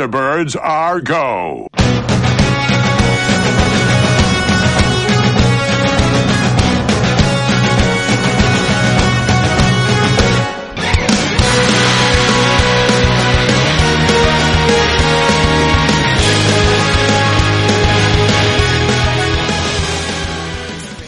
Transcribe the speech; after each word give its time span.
Are. 0.00 1.00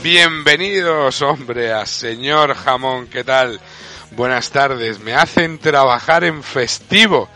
Bienvenidos, 0.03 1.20
hombre, 1.20 1.72
a 1.72 1.84
señor 1.84 2.55
Jamón, 2.55 3.09
¿qué 3.09 3.25
tal? 3.25 3.61
Buenas 4.12 4.50
tardes, 4.50 5.00
me 5.00 5.12
hacen 5.12 5.59
trabajar 5.59 6.25
en 6.25 6.42
festivo. 6.42 7.28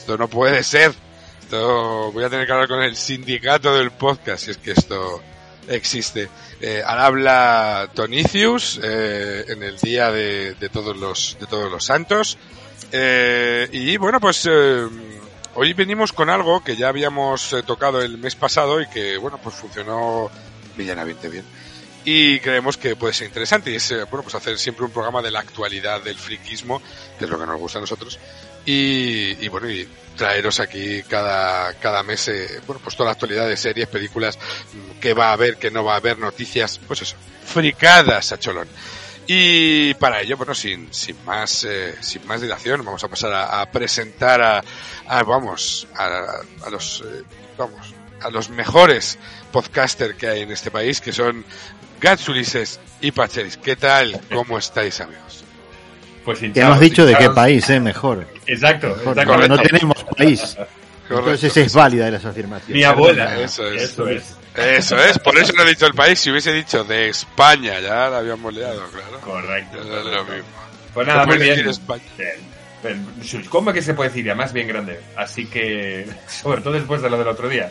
Esto 0.00 0.16
no 0.16 0.28
puede 0.28 0.62
ser. 0.62 0.94
Esto 1.42 2.10
voy 2.10 2.24
a 2.24 2.30
tener 2.30 2.46
que 2.46 2.52
hablar 2.52 2.68
con 2.68 2.82
el 2.82 2.96
sindicato 2.96 3.74
del 3.74 3.90
podcast, 3.90 4.46
si 4.46 4.50
es 4.52 4.56
que 4.56 4.70
esto 4.70 5.20
existe. 5.68 6.30
Eh, 6.58 6.82
al 6.84 6.98
habla 6.98 7.90
Tonicius 7.92 8.80
eh, 8.82 9.44
en 9.48 9.62
el 9.62 9.76
día 9.76 10.10
de, 10.10 10.56
todos 10.72 10.96
los 10.96 11.36
de 11.38 11.46
todos 11.46 11.70
los 11.70 11.84
santos. 11.84 12.38
Eh, 12.92 13.68
y 13.72 13.98
bueno, 13.98 14.20
pues 14.20 14.48
eh, 14.50 14.88
hoy 15.54 15.74
venimos 15.74 16.14
con 16.14 16.30
algo 16.30 16.64
que 16.64 16.76
ya 16.76 16.88
habíamos 16.88 17.52
eh, 17.52 17.62
tocado 17.62 18.00
el 18.00 18.16
mes 18.16 18.36
pasado 18.36 18.80
y 18.80 18.88
que 18.88 19.18
bueno, 19.18 19.38
pues 19.42 19.54
funcionó 19.54 20.30
medianamente 20.78 21.28
bien 21.28 21.44
y 22.04 22.40
creemos 22.40 22.76
que 22.76 22.96
puede 22.96 23.12
ser 23.12 23.26
interesante. 23.26 23.70
Y 23.70 23.76
es 23.76 23.90
eh, 23.90 24.04
bueno 24.04 24.22
pues 24.22 24.34
hacer 24.34 24.58
siempre 24.58 24.84
un 24.84 24.90
programa 24.90 25.22
de 25.22 25.30
la 25.30 25.40
actualidad 25.40 26.02
del 26.02 26.16
friquismo 26.16 26.80
que 27.18 27.24
es 27.24 27.30
lo 27.30 27.38
que 27.38 27.46
nos 27.46 27.58
gusta 27.58 27.78
a 27.78 27.82
nosotros. 27.82 28.18
Y, 28.64 29.44
y 29.44 29.48
bueno 29.48 29.70
y 29.70 29.88
traeros 30.16 30.60
aquí 30.60 31.02
cada 31.04 31.72
cada 31.74 32.02
mes 32.02 32.28
eh, 32.28 32.60
bueno 32.66 32.80
pues 32.82 32.94
toda 32.94 33.06
la 33.06 33.12
actualidad 33.12 33.48
de 33.48 33.56
series 33.56 33.88
películas 33.88 34.38
mm, 34.38 35.00
que 35.00 35.14
va 35.14 35.30
a 35.30 35.32
haber 35.32 35.56
que 35.56 35.70
no 35.70 35.82
va 35.82 35.94
a 35.94 35.96
haber 35.96 36.18
noticias 36.18 36.78
pues 36.86 37.02
eso 37.02 37.16
fricadas 37.44 38.32
a 38.32 38.38
cholón. 38.38 38.68
Y 39.32 39.94
para 39.94 40.22
ello, 40.22 40.36
bueno, 40.36 40.56
sin, 40.56 40.92
sin 40.92 41.24
más, 41.24 41.62
eh, 41.62 41.94
sin 42.00 42.26
más 42.26 42.40
dilación, 42.40 42.84
vamos 42.84 43.04
a 43.04 43.08
pasar 43.08 43.32
a, 43.32 43.70
presentar 43.70 44.42
a, 44.42 44.64
a, 45.06 45.22
vamos, 45.22 45.86
a, 45.94 46.40
a 46.64 46.70
los, 46.70 47.04
eh, 47.06 47.22
vamos, 47.56 47.94
a 48.20 48.30
los 48.30 48.50
mejores 48.50 49.18
podcasters 49.52 50.16
que 50.16 50.26
hay 50.26 50.40
en 50.40 50.50
este 50.50 50.72
país, 50.72 51.00
que 51.00 51.12
son 51.12 51.44
Gats 52.00 52.28
Ulises 52.28 52.80
y 53.00 53.10
Pacheris. 53.12 53.56
¿Qué 53.56 53.76
tal? 53.76 54.20
¿Cómo 54.32 54.58
estáis, 54.58 55.00
amigos? 55.00 55.44
Pues 56.24 56.40
Ya 56.40 56.46
hinchados, 56.46 56.68
hemos 56.68 56.80
dicho 56.80 57.06
de 57.06 57.14
qué 57.16 57.30
país, 57.30 57.68
¿eh? 57.70 57.80
Mejor. 57.80 58.26
Exacto, 58.46 58.96
Mejor. 59.14 59.48
No, 59.48 59.58
tenemos 59.58 60.04
país. 60.16 60.56
Entonces 61.08 61.56
es 61.56 61.74
válida 61.74 62.08
esa 62.08 62.28
afirmación. 62.28 62.76
Mi 62.76 62.84
abuela. 62.84 63.40
Eso 63.40 63.66
es. 63.68 63.82
Eso 63.82 64.08
es. 64.08 64.36
Eso 64.54 64.96
es, 64.96 65.18
por 65.18 65.38
eso 65.38 65.52
no 65.52 65.62
he 65.62 65.68
dicho 65.68 65.86
el 65.86 65.94
país. 65.94 66.18
Si 66.18 66.30
hubiese 66.30 66.52
dicho 66.52 66.84
de 66.84 67.08
España, 67.08 67.78
ya 67.80 68.08
la 68.08 68.18
habíamos 68.18 68.52
liado, 68.52 68.82
claro. 68.90 69.20
Correcto. 69.20 69.76
Ya 69.76 69.98
es 69.98 70.04
lo 70.04 70.24
mismo. 70.24 70.48
Pues 70.92 71.06
nada, 71.06 71.24
muy 71.24 71.38
bien. 71.38 71.50
decir 71.50 71.68
España. 71.68 72.02
Bien. 72.18 73.06
Bien. 73.22 73.44
¿Cómo 73.48 73.72
que 73.72 73.82
se 73.82 73.94
puede 73.94 74.10
decir? 74.10 74.28
Además, 74.28 74.52
bien 74.52 74.68
grande. 74.68 75.00
Así 75.16 75.46
que, 75.46 76.08
sobre 76.26 76.62
todo 76.62 76.72
después 76.72 77.02
de 77.02 77.10
lo 77.10 77.18
del 77.18 77.28
otro 77.28 77.48
día. 77.48 77.70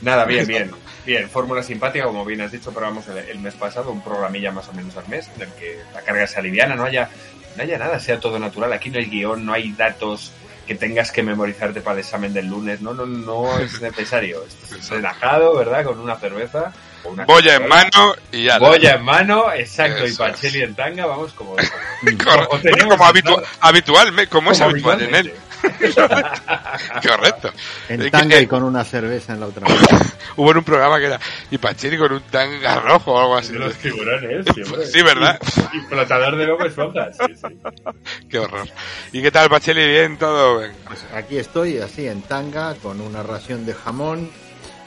Nada, 0.00 0.24
bien, 0.24 0.46
bien. 0.46 0.70
Bien, 1.04 1.28
fórmula 1.28 1.62
simpática, 1.62 2.04
como 2.04 2.24
bien 2.24 2.40
has 2.42 2.52
dicho, 2.52 2.72
probamos 2.72 3.08
el, 3.08 3.18
el 3.18 3.38
mes 3.40 3.54
pasado, 3.54 3.90
un 3.90 4.02
programilla 4.02 4.52
más 4.52 4.68
o 4.68 4.72
menos 4.72 4.96
al 4.96 5.08
mes, 5.08 5.28
en 5.36 5.42
el 5.42 5.48
que 5.54 5.80
la 5.94 6.00
carga 6.02 6.26
se 6.26 6.38
aliviana, 6.38 6.76
no 6.76 6.84
haya, 6.84 7.10
no 7.56 7.62
haya 7.62 7.76
nada, 7.78 7.98
sea 7.98 8.20
todo 8.20 8.38
natural. 8.38 8.72
Aquí 8.72 8.88
no 8.90 8.98
hay 8.98 9.06
guion, 9.06 9.44
no 9.44 9.52
hay 9.52 9.72
datos 9.72 10.30
que 10.66 10.76
tengas 10.76 11.10
que 11.10 11.24
memorizarte 11.24 11.80
para 11.80 11.94
el 11.94 12.00
examen 12.00 12.32
del 12.32 12.46
lunes. 12.46 12.80
No, 12.80 12.94
no, 12.94 13.04
no 13.04 13.58
es 13.58 13.80
necesario. 13.80 14.44
Estás 14.62 14.90
relajado, 14.90 15.56
¿verdad? 15.56 15.84
Con 15.84 15.98
una 15.98 16.14
cerveza. 16.16 16.72
una 17.02 17.24
Boya 17.24 17.56
en 17.56 17.66
mano 17.66 18.14
y 18.30 18.44
ya. 18.44 18.58
Boya 18.60 18.94
en 18.94 19.02
mano, 19.02 19.52
exacto, 19.52 20.04
y 20.06 20.10
Eso 20.10 20.24
es. 20.24 20.30
Pacheli 20.32 20.62
en 20.62 20.74
tanga, 20.76 21.04
vamos 21.06 21.32
como... 21.32 21.56
Como 22.02 22.48
como 22.48 23.04
habitu- 23.04 23.22
claro. 23.34 23.42
habitual, 23.60 24.28
como 24.28 24.52
es 24.52 24.58
Como 24.58 24.70
habitual 24.70 25.02
en 25.02 25.14
él. 25.16 25.34
Correcto. 27.06 27.50
En 27.88 28.02
Es 28.02 28.10
tanga 28.10 28.36
que- 28.36 28.42
y 28.42 28.46
con 28.46 28.62
una 28.62 28.84
cerveza 28.84 29.32
en 29.34 29.40
la 29.40 29.46
otra 29.46 29.66
mano. 29.68 29.80
Hubo 30.36 30.50
en 30.50 30.56
un 30.58 30.64
programa 30.64 30.98
que 30.98 31.06
era 31.06 31.20
y 31.50 31.58
Pacheri 31.58 31.98
con 31.98 32.12
un 32.12 32.20
tanga 32.22 32.80
rojo 32.80 33.12
o 33.12 33.20
algo 33.20 33.36
así. 33.36 33.52
De 33.52 33.58
los 33.58 33.74
tiburones, 33.74 34.46
siempre. 34.54 34.86
Sí, 34.86 35.02
¿verdad? 35.02 35.38
Y 35.72 35.80
flotador 35.80 36.36
de 36.36 36.46
lobo 36.46 36.64
esponjas, 36.64 37.16
sí, 37.16 37.34
sí. 37.36 37.58
Qué 38.30 38.38
horror. 38.38 38.66
¿Y 39.12 39.20
qué 39.22 39.30
tal, 39.30 39.48
Pacheli? 39.50 39.86
Bien, 39.86 40.16
todo. 40.16 40.62
Pues 40.86 41.04
aquí 41.14 41.36
estoy, 41.38 41.78
así 41.78 42.06
en 42.06 42.22
tanga, 42.22 42.74
con 42.76 43.00
una 43.00 43.22
ración 43.22 43.66
de 43.66 43.74
jamón, 43.74 44.30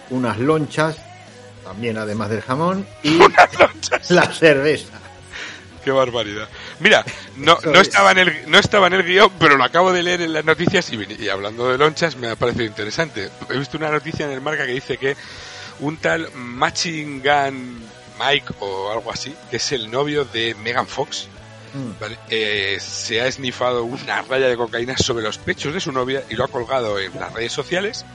unas 0.10 0.38
lonchas, 0.40 0.98
también 1.64 1.98
además 1.98 2.30
del 2.30 2.42
jamón, 2.42 2.86
y 3.04 3.20
la 4.10 4.26
cerveza. 4.34 5.00
Qué 5.84 5.92
barbaridad. 5.92 6.48
Mira, 6.80 7.06
no, 7.38 7.58
no, 7.64 7.80
es. 7.80 7.88
estaba 7.88 8.12
en 8.12 8.18
el, 8.20 8.52
no 8.52 8.58
estaba 8.58 8.88
en 8.88 8.94
el 8.94 9.04
guion, 9.04 9.32
pero 9.40 9.58
lo 9.58 9.64
acabo 9.64 9.94
de 9.94 10.04
leer 10.04 10.22
en 10.22 10.34
las 10.34 10.46
noticias 10.46 10.92
y, 10.92 11.30
hablando 11.30 11.70
de 11.70 11.78
lonchas 11.78 12.16
me 12.16 12.30
ha 12.30 12.36
parecido 12.36 12.66
interesante. 12.66 13.30
He 13.50 13.58
visto 13.58 13.78
una 13.78 13.92
noticia 13.92 14.26
en 14.26 14.32
el 14.32 14.42
marca 14.42 14.66
que 14.66 14.74
dice 14.74 14.98
que 14.98 15.16
un 15.80 15.98
tal 15.98 16.30
Matching 16.34 17.22
Gun 17.24 17.84
Mike 18.20 18.54
o 18.60 18.92
algo 18.92 19.12
así, 19.12 19.36
que 19.50 19.58
es 19.58 19.72
el 19.72 19.90
novio 19.92 20.26
de 20.26 20.56
Megan 20.56 20.88
Fox, 20.88 21.28
Mm. 21.76 22.00
¿vale? 22.00 22.18
Eh, 22.30 22.78
se 22.80 23.22
ha 23.22 23.28
esnifado 23.28 23.84
una 23.84 24.22
raya 24.22 24.48
de 24.48 24.56
cocaína 24.56 24.98
sobre 24.98 25.24
los 25.24 25.38
pechos 25.38 25.74
de 25.74 25.82
su 25.82 25.92
novia 25.92 26.24
y 26.30 26.36
lo 26.36 26.46
ha 26.46 26.48
colgado 26.48 27.00
en 27.00 27.12
las 27.20 27.34
redes 27.34 27.52
sociales 27.52 28.06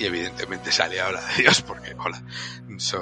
y 0.00 0.06
evidentemente 0.06 0.72
sale 0.72 1.00
ahora 1.00 1.20
de 1.26 1.42
Dios 1.42 1.62
porque, 1.62 1.94
hola, 1.98 2.22
su, 2.78 2.98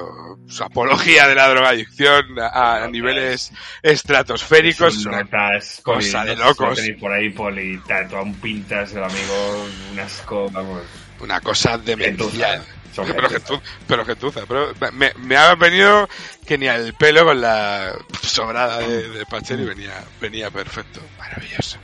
su 0.49 0.65
apología 0.65 1.27
de 1.29 1.35
la 1.37 1.49
drogadicción 1.49 2.39
a, 2.41 2.83
a 2.85 2.89
niveles 2.89 3.53
estratosféricos 3.83 4.97
es 4.97 5.06
una 5.06 5.23
notas, 5.23 5.81
cosa 5.83 6.21
poli, 6.23 6.31
de 6.31 6.37
locos. 6.37 6.81
por 7.00 7.12
ahí, 7.12 7.31
poli, 7.31 7.79
tanto 7.87 8.17
aún 8.19 8.35
pintas 8.35 8.93
el 8.93 9.05
amigo, 9.05 9.67
un 9.93 10.00
asco, 10.00 10.50
vamos. 10.50 10.83
una 11.21 11.41
cosa 11.41 11.79
demencial. 11.79 12.62
Pero, 12.97 13.06
gentuza. 13.29 13.39
gentu- 13.55 13.62
pero 13.87 14.05
gentuza, 14.05 14.41
pero 14.49 14.73
me, 14.93 15.12
me 15.19 15.37
ha 15.37 15.55
venido 15.55 16.09
que 16.44 16.59
ni 16.59 16.67
al 16.67 16.94
pelo 16.94 17.25
con 17.25 17.41
la 17.41 17.93
sobrada 18.23 18.79
de, 18.81 19.09
de 19.11 19.25
Pacheli 19.27 19.65
venía, 19.65 20.03
venía 20.21 20.51
perfecto. 20.51 21.01
Maravilloso. 21.17 21.79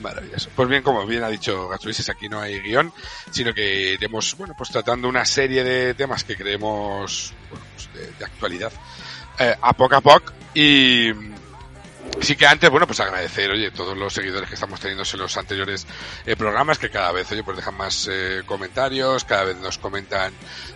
Maravilloso. 0.00 0.50
Pues 0.54 0.68
bien, 0.68 0.82
como 0.82 1.06
bien 1.06 1.22
ha 1.22 1.28
dicho 1.28 1.68
Gachuises, 1.68 2.08
aquí 2.08 2.28
no 2.28 2.40
hay 2.40 2.60
guion, 2.60 2.92
sino 3.30 3.54
que 3.54 3.92
iremos, 3.94 4.36
bueno, 4.36 4.54
pues 4.56 4.70
tratando 4.70 5.08
una 5.08 5.24
serie 5.24 5.62
de 5.64 5.94
temas 5.94 6.24
que 6.24 6.36
creemos, 6.36 7.32
bueno, 7.50 7.64
pues 7.74 7.88
de, 7.94 8.12
de 8.18 8.24
actualidad, 8.24 8.72
eh, 9.38 9.54
a 9.60 9.72
poco 9.72 9.96
a 9.96 10.00
poco 10.00 10.32
y, 10.54 11.12
Sí 12.20 12.36
que 12.36 12.46
antes, 12.46 12.70
bueno, 12.70 12.86
pues 12.86 13.00
agradecer, 13.00 13.50
oye, 13.50 13.70
todos 13.70 13.96
los 13.96 14.12
seguidores 14.12 14.48
que 14.48 14.54
estamos 14.54 14.80
teniendo 14.80 15.04
en 15.10 15.18
los 15.18 15.36
anteriores 15.36 15.86
eh, 16.24 16.36
programas, 16.36 16.78
que 16.78 16.88
cada 16.88 17.12
vez, 17.12 17.30
oye, 17.32 17.42
pues 17.42 17.56
dejan 17.56 17.76
más 17.76 18.08
eh, 18.10 18.42
comentarios, 18.46 19.24
cada 19.24 19.44
vez 19.44 19.56
nos 19.56 19.78
comentan, 19.78 20.32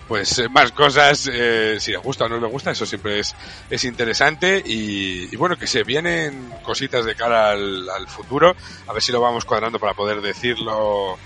pues, 0.08 0.38
eh, 0.40 0.48
más 0.48 0.72
cosas, 0.72 1.28
eh, 1.32 1.76
si 1.80 1.92
les 1.92 2.02
gusta 2.02 2.24
o 2.24 2.28
no 2.28 2.38
les 2.38 2.50
gusta, 2.50 2.72
eso 2.72 2.84
siempre 2.86 3.20
es, 3.20 3.34
es 3.70 3.84
interesante 3.84 4.62
y, 4.64 5.32
y 5.32 5.36
bueno, 5.36 5.56
que 5.56 5.66
se 5.66 5.84
vienen 5.84 6.52
cositas 6.62 7.04
de 7.04 7.14
cara 7.14 7.50
al, 7.50 7.88
al 7.88 8.08
futuro, 8.08 8.54
a 8.86 8.92
ver 8.92 9.02
si 9.02 9.12
lo 9.12 9.20
vamos 9.20 9.44
cuadrando 9.44 9.78
para 9.78 9.94
poder 9.94 10.20
decirlo 10.20 11.18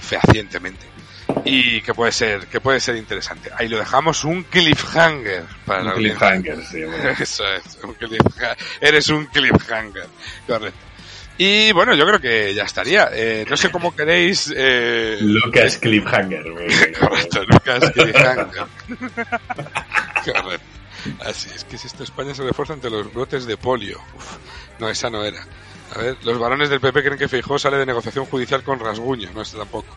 fehacientemente 0.00 0.97
y 1.44 1.80
que 1.82 1.94
puede 1.94 2.12
ser 2.12 2.46
que 2.46 2.60
puede 2.60 2.80
ser 2.80 2.96
interesante. 2.96 3.50
Ahí 3.56 3.68
lo 3.68 3.78
dejamos 3.78 4.24
un 4.24 4.42
cliffhanger 4.44 5.44
para 5.64 5.82
la 5.82 5.90
Un 5.92 5.96
cliffhanger, 5.98 6.64
sí, 6.64 6.82
bueno. 6.84 7.10
Eso 7.18 7.44
es, 7.54 7.78
un 7.82 7.94
cliffhanger. 7.94 8.56
Eres 8.80 9.08
un 9.08 9.26
cliffhanger. 9.26 10.06
Correcto. 10.46 10.78
Y 11.40 11.70
bueno, 11.70 11.94
yo 11.94 12.04
creo 12.04 12.20
que 12.20 12.52
ya 12.52 12.64
estaría. 12.64 13.10
Eh, 13.12 13.46
no 13.48 13.56
sé 13.56 13.70
cómo 13.70 13.94
queréis. 13.94 14.52
Eh, 14.56 15.18
Lucas 15.20 15.78
Cliffhanger. 15.78 16.44
muy- 16.50 16.66
Correcto, 16.98 17.44
Lucas 17.44 17.90
Cliffhanger. 17.92 18.66
Correcto. 20.24 20.66
Así 21.24 21.48
es 21.54 21.62
que 21.64 21.78
si 21.78 21.86
esto 21.86 22.02
España 22.02 22.34
se 22.34 22.42
refuerza 22.42 22.72
ante 22.74 22.90
los 22.90 23.12
brotes 23.12 23.46
de 23.46 23.56
polio. 23.56 24.00
Uf, 24.16 24.36
no, 24.80 24.88
esa 24.88 25.10
no 25.10 25.24
era. 25.24 25.40
A 25.94 25.98
ver, 25.98 26.16
los 26.24 26.38
varones 26.38 26.68
del 26.70 26.80
PP 26.80 27.02
creen 27.02 27.18
que 27.18 27.28
Feijó 27.28 27.58
sale 27.58 27.76
de 27.78 27.86
negociación 27.86 28.26
judicial 28.26 28.62
con 28.64 28.80
rasguño. 28.80 29.30
No, 29.32 29.40
esta 29.42 29.58
tampoco. 29.58 29.96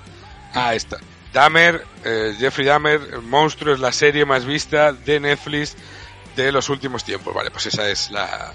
Ah, 0.54 0.76
esta. 0.76 0.98
Dahmer, 1.34 1.86
eh, 2.04 2.36
Jeffrey 2.38 2.66
Dahmer, 2.68 3.22
Monstruo 3.22 3.74
es 3.74 3.80
la 3.80 3.92
serie 3.92 4.26
más 4.26 4.46
vista 4.46 4.92
de 4.92 5.20
Netflix 5.20 5.76
de 6.36 6.52
los 6.52 6.70
últimos 6.70 7.04
tiempos. 7.04 7.34
Vale, 7.34 7.52
pues 7.52 7.66
esa 7.68 7.90
es 7.90 8.12
la... 8.12 8.54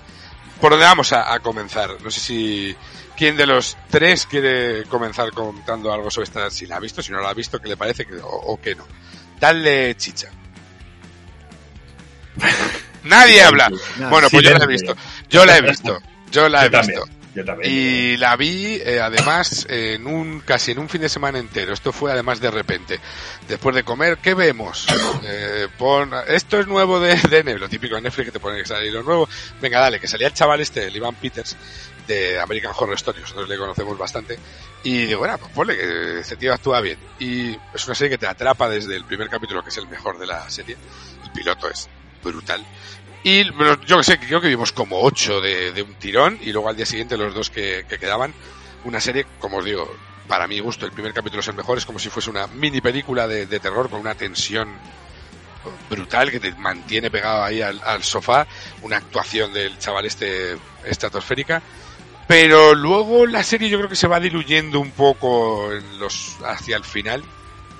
Por 0.60 0.70
donde 0.72 0.84
vamos 0.86 1.12
a, 1.12 1.32
a 1.32 1.40
comenzar. 1.40 1.90
No 2.02 2.10
sé 2.10 2.20
si... 2.20 2.76
¿Quién 3.16 3.34
de 3.38 3.46
los 3.46 3.78
tres 3.88 4.26
quiere 4.26 4.84
comenzar 4.84 5.30
contando 5.32 5.90
algo 5.90 6.10
sobre 6.10 6.24
esta? 6.24 6.50
Si 6.50 6.66
la 6.66 6.76
ha 6.76 6.80
visto, 6.80 7.00
si 7.02 7.12
no 7.12 7.20
la 7.22 7.30
ha 7.30 7.34
visto, 7.34 7.58
qué 7.60 7.68
le 7.70 7.76
parece 7.78 8.04
que, 8.04 8.16
o, 8.16 8.26
o 8.28 8.60
qué 8.60 8.74
no. 8.74 8.86
Dale 9.40 9.96
chicha. 9.96 10.28
Nadie 13.04 13.42
habla. 13.42 13.70
Bueno, 14.10 14.28
pues 14.30 14.42
yo 14.44 14.50
la 14.58 14.64
he 14.64 14.66
visto. 14.66 14.94
Yo 15.30 15.46
la 15.46 15.56
he 15.56 15.62
visto. 15.62 15.98
Yo 16.30 16.48
la 16.48 16.66
he 16.66 16.70
Yo 16.70 16.78
visto. 16.78 16.92
también. 17.00 17.15
Yo 17.36 17.44
también. 17.44 17.70
Y 17.70 18.16
la 18.16 18.34
vi, 18.34 18.80
eh, 18.82 18.98
además, 18.98 19.66
en 19.68 20.06
un, 20.06 20.40
casi 20.40 20.72
en 20.72 20.78
un 20.78 20.88
fin 20.88 21.02
de 21.02 21.10
semana 21.10 21.38
entero. 21.38 21.74
Esto 21.74 21.92
fue 21.92 22.10
además 22.10 22.40
de 22.40 22.50
repente. 22.50 22.98
Después 23.46 23.76
de 23.76 23.84
comer, 23.84 24.18
¿qué 24.18 24.34
vemos? 24.34 24.86
Eh, 25.28 25.66
pon, 25.76 26.12
esto 26.28 26.60
es 26.60 26.68
nuevo 26.68 27.00
de, 27.00 27.16
de 27.16 27.42
Netflix, 27.42 27.60
lo 27.60 27.68
típico 27.68 27.94
de 27.96 28.02
Netflix 28.02 28.26
que 28.26 28.32
te 28.32 28.38
pone 28.38 28.58
que 28.58 28.66
salir 28.66 28.92
lo 28.92 29.02
nuevo. 29.02 29.28
Venga, 29.60 29.80
dale, 29.80 29.98
que 29.98 30.06
salía 30.06 30.28
el 30.28 30.34
chaval 30.34 30.60
este, 30.60 30.86
el 30.86 30.94
Ivan 30.94 31.16
Peters, 31.16 31.56
de 32.06 32.38
American 32.38 32.72
Horror 32.76 32.94
Story, 32.94 33.20
nosotros 33.20 33.48
le 33.48 33.56
conocemos 33.56 33.98
bastante. 33.98 34.38
Y 34.84 35.06
digo, 35.06 35.20
bueno, 35.20 35.36
pues 35.38 35.50
ponle 35.52 35.76
que 35.76 36.20
ese 36.20 36.36
tío 36.36 36.54
actúa 36.54 36.80
bien. 36.80 36.98
Y 37.18 37.56
es 37.74 37.86
una 37.86 37.94
serie 37.94 38.10
que 38.10 38.18
te 38.18 38.26
atrapa 38.26 38.68
desde 38.68 38.94
el 38.94 39.04
primer 39.04 39.28
capítulo, 39.28 39.62
que 39.64 39.70
es 39.70 39.76
el 39.78 39.88
mejor 39.88 40.18
de 40.18 40.26
la 40.26 40.48
serie. 40.48 40.76
El 41.24 41.32
piloto 41.32 41.68
es 41.68 41.88
brutal. 42.22 42.64
Y 43.22 43.44
yo 43.86 43.96
que 43.96 44.04
sé, 44.04 44.18
creo 44.18 44.40
que 44.40 44.48
vimos 44.48 44.72
como 44.72 45.00
ocho 45.00 45.40
de, 45.40 45.72
de 45.72 45.82
un 45.82 45.94
tirón 45.94 46.38
y 46.42 46.52
luego 46.52 46.68
al 46.68 46.76
día 46.76 46.86
siguiente 46.86 47.16
los 47.16 47.34
dos 47.34 47.50
que, 47.50 47.84
que 47.88 47.98
quedaban. 47.98 48.32
Una 48.84 49.00
serie, 49.00 49.26
como 49.40 49.56
os 49.58 49.64
digo, 49.64 49.92
para 50.28 50.46
mi 50.46 50.60
gusto, 50.60 50.86
el 50.86 50.92
primer 50.92 51.12
capítulo 51.12 51.40
es 51.40 51.48
el 51.48 51.54
mejor, 51.54 51.78
es 51.78 51.86
como 51.86 51.98
si 51.98 52.08
fuese 52.08 52.30
una 52.30 52.46
mini 52.46 52.80
película 52.80 53.26
de, 53.26 53.46
de 53.46 53.60
terror 53.60 53.90
con 53.90 54.00
una 54.00 54.14
tensión 54.14 54.68
brutal 55.90 56.30
que 56.30 56.40
te 56.40 56.52
mantiene 56.54 57.10
pegado 57.10 57.42
ahí 57.42 57.62
al, 57.62 58.02
sofá, 58.02 58.46
una 58.82 58.98
actuación 58.98 59.52
del 59.52 59.78
chaval 59.78 60.06
este 60.06 60.56
estratosférica. 60.84 61.62
Pero 62.28 62.74
luego 62.74 63.26
la 63.26 63.42
serie 63.42 63.68
yo 63.68 63.78
creo 63.78 63.88
que 63.88 63.96
se 63.96 64.08
va 64.08 64.18
diluyendo 64.18 64.80
un 64.80 64.90
poco 64.90 65.72
en 65.72 65.98
los, 65.98 66.36
hacia 66.44 66.76
el 66.76 66.84
final. 66.84 67.22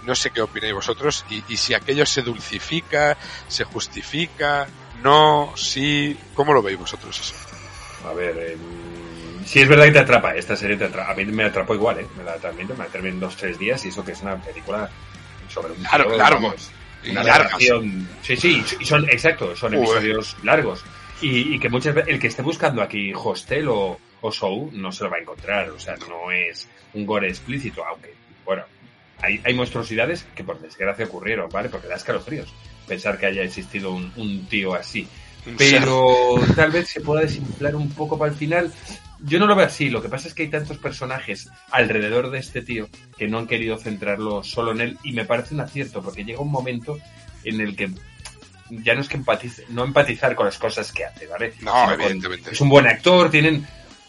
No 0.04 0.14
sé 0.14 0.30
qué 0.30 0.40
opináis 0.40 0.72
vosotros 0.72 1.24
y 1.28 1.56
si 1.56 1.74
aquello 1.74 2.06
se 2.06 2.22
dulcifica, 2.22 3.16
se 3.48 3.64
justifica, 3.64 4.68
no, 5.02 5.52
sí, 5.56 6.16
¿cómo 6.34 6.52
lo 6.52 6.62
veis 6.62 6.78
vosotros 6.78 7.18
eso? 7.18 7.34
A 8.08 8.12
ver, 8.12 8.36
eh, 8.38 8.56
sí 9.44 9.60
es 9.60 9.68
verdad 9.68 9.84
que 9.84 9.92
te 9.92 9.98
atrapa, 10.00 10.34
esta 10.34 10.56
serie 10.56 10.76
te 10.76 10.84
atrapa. 10.84 11.12
A 11.12 11.14
mí 11.14 11.24
me 11.26 11.44
atrapó 11.44 11.74
igual, 11.74 12.00
¿eh? 12.00 12.06
Me 12.16 12.24
la 12.24 12.36
transmite, 12.36 12.74
me 12.74 12.84
terminé 12.86 13.14
en 13.14 13.20
dos, 13.20 13.36
tres 13.36 13.58
días 13.58 13.84
y 13.84 13.88
eso 13.88 14.04
que 14.04 14.12
es 14.12 14.22
una 14.22 14.36
película 14.40 14.88
sobre 15.48 15.72
un 15.72 15.82
Largo, 15.82 16.10
tío, 16.10 16.18
largo. 16.18 16.40
vamos, 16.42 16.70
Y 17.04 17.10
una. 17.10 18.06
Sí, 18.22 18.36
sí, 18.36 18.64
y 18.80 18.84
son, 18.84 19.08
exacto, 19.08 19.54
son 19.56 19.74
episodios 19.74 20.36
largos. 20.42 20.84
Y, 21.20 21.54
y 21.54 21.58
que 21.58 21.68
muchas 21.68 21.94
veces, 21.94 22.12
el 22.12 22.20
que 22.20 22.26
esté 22.26 22.42
buscando 22.42 22.82
aquí 22.82 23.12
hostel 23.14 23.68
o, 23.68 23.98
o 24.20 24.32
show 24.32 24.70
no 24.72 24.92
se 24.92 25.04
lo 25.04 25.10
va 25.10 25.16
a 25.16 25.20
encontrar, 25.20 25.70
o 25.70 25.78
sea, 25.78 25.96
no 26.08 26.30
es 26.30 26.68
un 26.92 27.06
gore 27.06 27.28
explícito, 27.28 27.84
aunque, 27.86 28.12
bueno, 28.44 28.64
hay, 29.22 29.40
hay 29.44 29.54
monstruosidades 29.54 30.26
que 30.34 30.44
por 30.44 30.60
desgracia 30.60 31.06
ocurrieron, 31.06 31.48
¿vale? 31.48 31.70
Porque 31.70 31.88
da 31.88 31.96
escalofríos 31.96 32.52
pensar 32.86 33.18
que 33.18 33.26
haya 33.26 33.42
existido 33.42 33.92
un, 33.92 34.12
un 34.16 34.46
tío 34.46 34.74
así 34.74 35.06
pero 35.58 36.34
tal 36.56 36.72
vez 36.72 36.88
se 36.88 37.00
pueda 37.00 37.20
desinflar 37.22 37.76
un 37.76 37.88
poco 37.90 38.18
para 38.18 38.32
el 38.32 38.36
final. 38.36 38.72
Yo 39.20 39.38
no 39.38 39.46
lo 39.46 39.54
veo 39.54 39.66
así, 39.66 39.88
lo 39.90 40.02
que 40.02 40.08
pasa 40.08 40.26
es 40.28 40.34
que 40.34 40.42
hay 40.42 40.48
tantos 40.48 40.76
personajes 40.78 41.48
alrededor 41.70 42.30
de 42.30 42.38
este 42.40 42.62
tío 42.62 42.88
que 43.16 43.28
no 43.28 43.38
han 43.38 43.46
querido 43.46 43.78
centrarlo 43.78 44.42
solo 44.42 44.72
en 44.72 44.80
él 44.80 44.98
y 45.04 45.12
me 45.12 45.24
parece 45.24 45.54
un 45.54 45.60
acierto 45.60 46.02
porque 46.02 46.24
llega 46.24 46.40
un 46.40 46.50
momento 46.50 46.98
en 47.44 47.60
el 47.60 47.76
que 47.76 47.90
ya 48.70 48.94
no 48.96 49.00
es 49.02 49.08
que 49.08 49.16
empatice, 49.16 49.64
no 49.70 49.84
empatizar 49.84 50.34
con 50.34 50.46
las 50.46 50.58
cosas 50.58 50.90
que 50.92 51.04
hace, 51.04 51.26
¿vale? 51.28 51.52
No, 51.60 51.72
Sino 51.72 51.84
con- 51.92 52.00
evidentemente. 52.00 52.50
es 52.50 52.60
un 52.60 52.68
buen 52.68 52.86
actor, 52.88 53.30
tienen, 53.30 53.64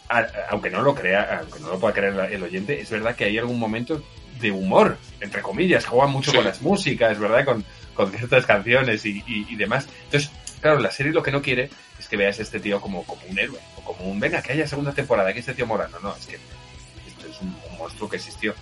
a- 0.08 0.26
aunque 0.50 0.70
no 0.70 0.82
lo 0.82 0.94
crea, 0.94 1.38
aunque 1.40 1.60
no 1.60 1.68
lo 1.68 1.78
pueda 1.78 1.94
creer 1.94 2.32
el 2.32 2.42
oyente, 2.42 2.80
es 2.80 2.90
verdad 2.90 3.14
que 3.14 3.24
hay 3.24 3.38
algún 3.38 3.58
momento 3.60 4.02
de 4.40 4.50
humor, 4.50 4.98
entre 5.20 5.40
comillas, 5.40 5.86
juega 5.86 6.06
mucho 6.08 6.32
Sí. 6.32 6.36
con 6.36 6.44
las 6.46 6.60
músicas, 6.62 7.18
¿verdad? 7.18 7.44
Con, 7.44 7.64
con 7.98 8.12
ciertas 8.12 8.46
canciones 8.46 9.04
y, 9.04 9.22
y- 9.26 9.46
y 9.50 9.56
demás. 9.56 9.86
Entonces, 10.04 10.30
claro, 10.62 10.78
la 10.78 10.90
serie 10.90 11.12
lo 11.12 11.22
que 11.22 11.32
no 11.32 11.42
quiere 11.42 11.68
es 11.98 12.08
que 12.08 12.16
veas 12.16 12.38
a 12.38 12.42
este 12.42 12.60
tío 12.60 12.80
como, 12.80 13.04
como 13.04 13.20
un 13.28 13.38
héroe, 13.38 13.58
o 13.76 13.82
como 13.82 14.04
un, 14.08 14.20
venga, 14.20 14.40
que 14.40 14.52
haya 14.52 14.66
segunda 14.68 14.92
temporada, 14.92 15.32
que 15.34 15.40
este 15.40 15.52
tío 15.54 15.66
morano. 15.66 15.98
No, 16.02 16.14
es 16.16 16.26
que 16.26 16.36
esto 16.36 17.26
es 17.28 17.40
un, 17.42 17.48
un 17.70 17.76
monstruo 17.78 18.08
que 18.08 18.16
existió. 18.16 18.54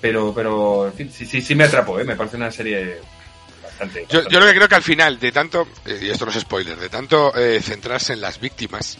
Pero, 0.00 0.32
pero, 0.32 0.86
en 0.86 0.92
fin, 0.94 1.10
sí, 1.12 1.26
sí, 1.26 1.42
sí 1.42 1.54
me 1.56 1.64
atrapó, 1.64 1.98
¿eh? 1.98 2.04
Me 2.04 2.14
parece 2.14 2.36
una 2.36 2.52
serie 2.52 3.00
bastante... 3.62 4.02
Yo, 4.08 4.18
bastante- 4.20 4.32
yo 4.32 4.40
lo 4.40 4.46
que 4.46 4.54
creo 4.54 4.68
que 4.68 4.74
al 4.76 4.82
final, 4.82 5.18
de 5.18 5.32
tanto, 5.32 5.66
eh, 5.84 5.98
y 6.02 6.08
esto 6.10 6.24
no 6.24 6.30
es 6.30 6.38
spoiler, 6.38 6.78
de 6.78 6.88
tanto 6.88 7.36
eh, 7.36 7.60
centrarse 7.60 8.12
en 8.12 8.20
las 8.20 8.38
víctimas, 8.38 8.96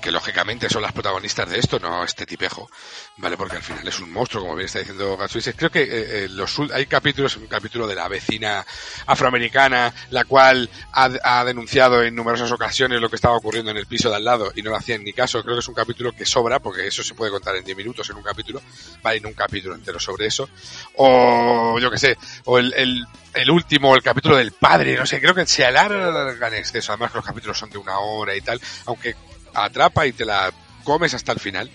que 0.00 0.12
lógicamente 0.12 0.68
son 0.68 0.82
las 0.82 0.92
protagonistas 0.92 1.48
de 1.50 1.58
esto, 1.58 1.78
no 1.78 2.04
este 2.04 2.26
tipejo, 2.26 2.70
¿vale? 3.16 3.36
Porque 3.36 3.56
al 3.56 3.62
final 3.62 3.86
es 3.86 3.98
un 4.00 4.12
monstruo, 4.12 4.42
como 4.42 4.54
bien 4.54 4.66
está 4.66 4.78
diciendo 4.78 5.16
Gatsuis. 5.16 5.52
Creo 5.56 5.70
que 5.70 5.82
eh, 5.82 5.88
eh, 6.24 6.28
los, 6.30 6.58
hay 6.72 6.86
capítulos, 6.86 7.36
un 7.36 7.46
capítulo 7.46 7.86
de 7.86 7.94
la 7.94 8.08
vecina 8.08 8.64
afroamericana, 9.06 9.92
la 10.10 10.24
cual 10.24 10.70
ha, 10.92 11.10
ha 11.22 11.44
denunciado 11.44 12.02
en 12.02 12.14
numerosas 12.14 12.52
ocasiones 12.52 13.00
lo 13.00 13.08
que 13.08 13.16
estaba 13.16 13.36
ocurriendo 13.36 13.70
en 13.70 13.76
el 13.76 13.86
piso 13.86 14.10
de 14.10 14.16
al 14.16 14.24
lado 14.24 14.52
y 14.54 14.62
no 14.62 14.70
le 14.70 14.76
hacían 14.76 15.02
ni 15.02 15.12
caso. 15.12 15.42
Creo 15.42 15.56
que 15.56 15.60
es 15.60 15.68
un 15.68 15.74
capítulo 15.74 16.12
que 16.12 16.24
sobra, 16.26 16.60
porque 16.60 16.86
eso 16.86 17.02
se 17.02 17.14
puede 17.14 17.30
contar 17.30 17.56
en 17.56 17.64
10 17.64 17.76
minutos 17.76 18.08
en 18.10 18.16
un 18.16 18.22
capítulo, 18.22 18.62
¿vale? 19.02 19.18
En 19.18 19.26
un 19.26 19.34
capítulo 19.34 19.74
entero 19.74 19.98
sobre 19.98 20.26
eso. 20.26 20.48
O, 20.96 21.78
yo 21.80 21.90
que 21.90 21.98
sé, 21.98 22.16
o 22.44 22.58
el, 22.58 22.72
el, 22.74 23.06
el 23.34 23.50
último, 23.50 23.94
el 23.94 24.02
capítulo 24.02 24.36
del 24.36 24.52
padre, 24.52 24.96
no 24.96 25.06
sé, 25.06 25.20
creo 25.20 25.34
que 25.34 25.46
se 25.46 25.64
alarga 25.64 26.48
en 26.48 26.54
exceso. 26.54 26.92
Además, 26.92 27.12
que 27.12 27.18
los 27.18 27.26
capítulos 27.26 27.58
son 27.58 27.70
de 27.70 27.78
una 27.78 27.98
hora 27.98 28.34
y 28.36 28.40
tal, 28.40 28.60
aunque 28.86 29.16
atrapa 29.54 30.06
y 30.06 30.12
te 30.12 30.24
la 30.24 30.52
comes 30.84 31.14
hasta 31.14 31.32
el 31.32 31.40
final, 31.40 31.70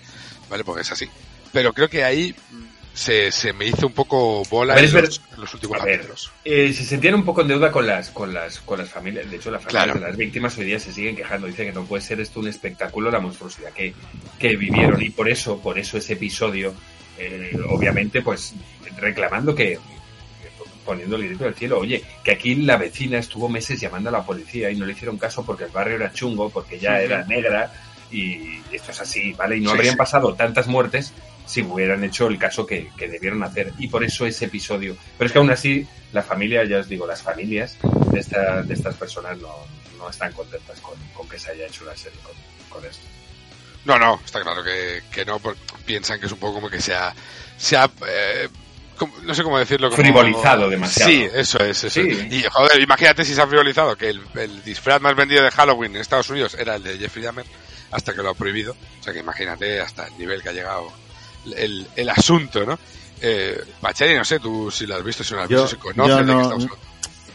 ¿vale? 0.50 0.64
Porque 0.64 0.82
es 0.82 0.92
así. 0.92 1.08
Pero 1.52 1.72
creo 1.72 1.88
que 1.88 2.02
ahí 2.04 2.34
mm, 2.50 2.64
se, 2.94 3.30
se 3.32 3.52
me 3.52 3.66
hizo 3.66 3.86
un 3.86 3.92
poco 3.92 4.42
bola 4.50 4.74
ver, 4.74 4.84
en 4.84 4.92
los, 5.02 5.20
en 5.34 5.40
los 5.40 5.54
últimos 5.54 5.78
capítulos. 5.78 6.32
Eh, 6.44 6.72
se 6.72 6.84
sentían 6.84 7.14
un 7.14 7.24
poco 7.24 7.42
en 7.42 7.48
deuda 7.48 7.70
con 7.70 7.86
las, 7.86 8.10
con 8.10 8.34
las, 8.34 8.58
con 8.60 8.78
las 8.78 8.90
familias. 8.90 9.30
De 9.30 9.36
hecho, 9.36 9.50
las 9.50 9.62
familias 9.62 9.84
Claro. 9.84 10.00
de 10.00 10.06
las 10.08 10.16
víctimas 10.16 10.56
hoy 10.58 10.64
día 10.64 10.78
se 10.80 10.92
siguen 10.92 11.14
quejando. 11.16 11.46
Dicen 11.46 11.66
que 11.66 11.72
no 11.72 11.84
puede 11.84 12.02
ser 12.02 12.20
esto 12.20 12.40
un 12.40 12.48
espectáculo 12.48 13.10
la 13.10 13.20
monstruosidad 13.20 13.72
que, 13.72 13.94
que 14.38 14.56
vivieron. 14.56 15.00
Y 15.02 15.10
por 15.10 15.28
eso, 15.28 15.60
por 15.60 15.78
eso 15.78 15.98
ese 15.98 16.14
episodio, 16.14 16.74
eh, 17.18 17.56
obviamente, 17.68 18.20
pues 18.22 18.54
reclamando 18.96 19.54
que 19.54 19.78
poniendo 20.84 21.16
el 21.16 21.26
grito 21.28 21.44
del 21.44 21.54
cielo, 21.54 21.78
oye, 21.78 22.02
que 22.22 22.32
aquí 22.32 22.54
la 22.56 22.76
vecina 22.76 23.18
estuvo 23.18 23.48
meses 23.48 23.80
llamando 23.80 24.08
a 24.08 24.12
la 24.12 24.24
policía 24.24 24.70
y 24.70 24.76
no 24.76 24.86
le 24.86 24.92
hicieron 24.92 25.18
caso 25.18 25.44
porque 25.44 25.64
el 25.64 25.70
barrio 25.70 25.96
era 25.96 26.12
chungo, 26.12 26.50
porque 26.50 26.78
ya 26.78 27.00
era 27.00 27.24
negra 27.24 27.72
y 28.10 28.60
esto 28.70 28.92
es 28.92 29.00
así, 29.00 29.32
¿vale? 29.32 29.56
Y 29.56 29.60
no 29.60 29.70
Sí, 29.70 29.76
habrían 29.76 29.96
pasado 29.96 30.34
tantas 30.34 30.66
muertes 30.66 31.12
si 31.46 31.62
hubieran 31.62 32.04
hecho 32.04 32.26
el 32.28 32.38
caso 32.38 32.66
que, 32.66 32.90
que 32.96 33.08
debieron 33.08 33.42
hacer. 33.42 33.72
Y 33.78 33.88
por 33.88 34.04
eso 34.04 34.26
ese 34.26 34.46
episodio. 34.46 34.96
Pero 35.18 35.26
es 35.26 35.32
que 35.32 35.38
aún 35.38 35.50
así, 35.50 35.86
la 36.12 36.22
familia, 36.22 36.64
ya 36.64 36.78
os 36.78 36.88
digo, 36.88 37.06
las 37.06 37.22
familias 37.22 37.76
de, 38.12 38.20
esta, 38.20 38.62
de 38.62 38.74
estas 38.74 38.94
personas 38.94 39.38
no, 39.38 39.52
no 39.98 40.08
están 40.08 40.32
contentas 40.32 40.80
con, 40.80 40.94
con 41.12 41.28
que 41.28 41.38
se 41.38 41.50
haya 41.50 41.66
hecho 41.66 41.84
una 41.84 41.96
serie 41.96 42.18
con, 42.22 42.34
con 42.68 42.88
esto. 42.88 43.04
No, 43.84 43.98
no, 43.98 44.20
está 44.24 44.40
claro 44.40 44.64
que, 44.64 45.02
que 45.10 45.24
no, 45.24 45.38
porque 45.38 45.60
piensan 45.84 46.18
que 46.18 46.26
es 46.26 46.32
un 46.32 46.38
poco 46.38 46.54
como 46.54 46.70
que 46.70 46.80
se 46.80 46.94
ha, 46.94 47.14
se 47.58 47.76
ha, 47.76 47.90
eh, 48.08 48.48
no 49.22 49.34
sé 49.34 49.42
cómo 49.42 49.58
decirlo. 49.58 49.90
Como, 49.90 50.02
Frivolizado 50.02 50.68
demasiado. 50.70 51.10
Sí, 51.10 51.26
eso 51.34 51.58
es, 51.58 51.84
eso 51.84 52.00
Sí. 52.00 52.28
Y 52.30 52.42
joder, 52.44 52.80
imagínate 52.80 53.24
si 53.24 53.34
se 53.34 53.42
ha 53.42 53.46
frivolizado 53.46 53.96
que 53.96 54.10
el, 54.10 54.20
el 54.34 54.62
disfraz 54.62 55.00
más 55.00 55.14
vendido 55.16 55.42
de 55.42 55.50
Halloween 55.50 55.94
en 55.94 56.00
Estados 56.00 56.30
Unidos 56.30 56.54
era 56.58 56.76
el 56.76 56.82
de 56.82 56.98
Jeffrey 56.98 57.24
Dahmer. 57.24 57.46
hasta 57.90 58.12
que 58.14 58.22
lo 58.22 58.30
ha 58.30 58.34
prohibido. 58.34 58.76
O 59.00 59.02
sea 59.02 59.12
que 59.12 59.20
imagínate 59.20 59.80
hasta 59.80 60.06
el 60.08 60.18
nivel 60.18 60.42
que 60.42 60.48
ha 60.48 60.52
llegado 60.52 60.92
el, 61.56 61.86
el 61.96 62.08
asunto, 62.08 62.64
¿no? 62.66 62.78
Eh, 63.20 63.62
Pacheri, 63.80 64.14
no 64.16 64.24
sé, 64.24 64.40
tú 64.40 64.70
si 64.70 64.86
lo 64.86 64.96
has 64.96 65.04
visto, 65.04 65.22
si 65.24 65.32
no 65.32 65.38
lo 65.38 65.42
has 65.44 65.48
Yo- 65.50 65.62
visto, 65.62 65.76
si 65.76 65.82
conoces 65.82 66.08
yo 66.08 66.16
de 66.16 66.20
qué 66.22 66.26
no- 66.32 66.42
estamos 66.42 66.64
hablando. 66.64 66.78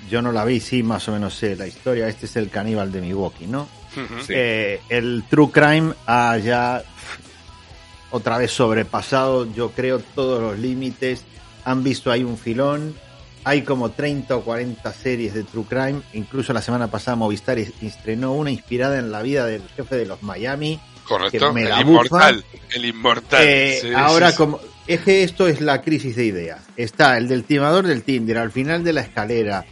Yo 0.09 0.21
no 0.23 0.31
la 0.31 0.43
vi, 0.45 0.59
sí, 0.59 0.81
más 0.83 1.07
o 1.07 1.11
menos 1.11 1.33
sé 1.35 1.55
la 1.55 1.67
historia. 1.67 2.07
Este 2.07 2.25
es 2.25 2.35
el 2.35 2.49
caníbal 2.49 2.91
de 2.91 2.99
Milwaukee, 3.01 3.45
¿no? 3.47 3.69
Eh, 4.27 4.81
el 4.89 5.23
True 5.29 5.49
Crime 5.51 5.93
ha 6.07 6.37
ya 6.37 6.83
otra 8.11 8.37
vez 8.39 8.51
sobrepasado, 8.51 9.51
yo 9.53 9.71
creo, 9.71 9.99
todos 9.99 10.41
los 10.41 10.57
límites. 10.59 11.23
Han 11.69 11.83
visto 11.83 12.11
ahí 12.11 12.23
un 12.23 12.37
filón. 12.37 12.95
Hay 13.43 13.61
como 13.61 13.91
30 13.91 14.35
o 14.35 14.41
40 14.41 14.91
series 14.91 15.33
de 15.33 15.43
True 15.43 15.65
Crime. 15.69 16.01
Incluso 16.13 16.51
la 16.51 16.61
semana 16.61 16.87
pasada 16.89 17.15
Movistar 17.15 17.59
es- 17.59 17.71
estrenó 17.81 18.33
una 18.33 18.49
inspirada 18.51 18.97
en 18.97 19.11
la 19.11 19.21
vida 19.21 19.45
del 19.45 19.61
jefe 19.75 19.95
de 19.95 20.05
los 20.05 20.23
Miami. 20.23 20.79
Correcto, 21.07 21.53
el 21.55 21.79
inmortal, 21.81 22.43
el 22.75 22.85
inmortal. 22.85 23.43
Eh, 23.43 23.79
sí, 23.81 23.89
ahora, 23.95 24.31
sí. 24.31 24.37
como 24.37 24.59
es 24.87 25.01
que 25.01 25.23
esto 25.23 25.47
es 25.47 25.61
la 25.61 25.81
crisis 25.81 26.15
de 26.15 26.25
ideas. 26.25 26.61
Está 26.75 27.17
el 27.17 27.27
del 27.27 27.43
timador 27.43 27.85
del 27.87 28.03
Tinder 28.03 28.37
al 28.39 28.51
final 28.51 28.83
de 28.83 28.93
la 28.93 29.01
escalera. 29.01 29.65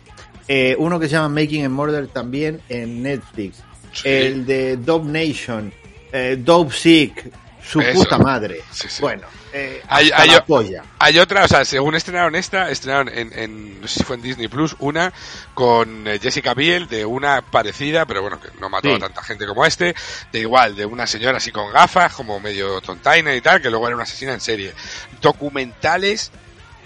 Eh, 0.47 0.75
uno 0.79 0.99
que 0.99 1.07
se 1.07 1.13
llama 1.13 1.29
Making 1.29 1.65
a 1.65 1.69
Murder 1.69 2.07
también 2.07 2.61
en 2.69 3.01
Netflix. 3.03 3.57
Sí. 3.91 4.07
El 4.07 4.45
de 4.45 4.77
Dope 4.77 5.09
Nation. 5.09 5.73
Eh, 6.11 6.37
Dope 6.39 6.73
Sick. 6.73 7.31
Su 7.69 7.81
Eso. 7.81 7.93
puta 7.99 8.17
madre. 8.17 8.63
Sí, 8.71 8.87
sí. 8.89 9.01
Bueno, 9.01 9.27
eh, 9.51 9.81
Hay- 9.89 10.09
la 10.29 10.45
polla. 10.45 10.83
Hay 10.99 11.19
otra, 11.19 11.43
o 11.43 11.47
sea, 11.49 11.65
según 11.65 11.95
estrenaron 11.95 12.35
esta, 12.35 12.69
estrenaron 12.71 13.09
en, 13.09 13.37
en- 13.37 13.81
no 13.81 13.87
sé 13.87 13.99
si 13.99 14.03
fue 14.05 14.15
en 14.15 14.21
Disney 14.21 14.47
Plus, 14.47 14.75
una 14.79 15.11
con 15.53 16.07
eh, 16.07 16.17
Jessica 16.21 16.53
Biel, 16.53 16.87
de 16.87 17.03
una 17.05 17.41
parecida, 17.41 18.05
pero 18.05 18.21
bueno, 18.21 18.39
que 18.39 18.47
no 18.61 18.69
mató 18.69 18.87
Sí. 18.89 18.95
a 18.95 18.99
tanta 18.99 19.21
gente 19.21 19.45
como 19.45 19.65
este, 19.65 19.93
de 20.31 20.39
igual, 20.39 20.75
de 20.75 20.85
una 20.85 21.05
señora 21.07 21.37
así 21.37 21.51
con 21.51 21.71
gafas, 21.73 22.13
como 22.13 22.39
medio 22.39 22.79
tontaina 22.79 23.35
y 23.35 23.41
tal, 23.41 23.61
que 23.61 23.69
luego 23.69 23.87
era 23.87 23.95
una 23.95 24.03
asesina 24.03 24.33
en 24.33 24.39
serie. 24.41 24.73
Documentales 25.21 26.31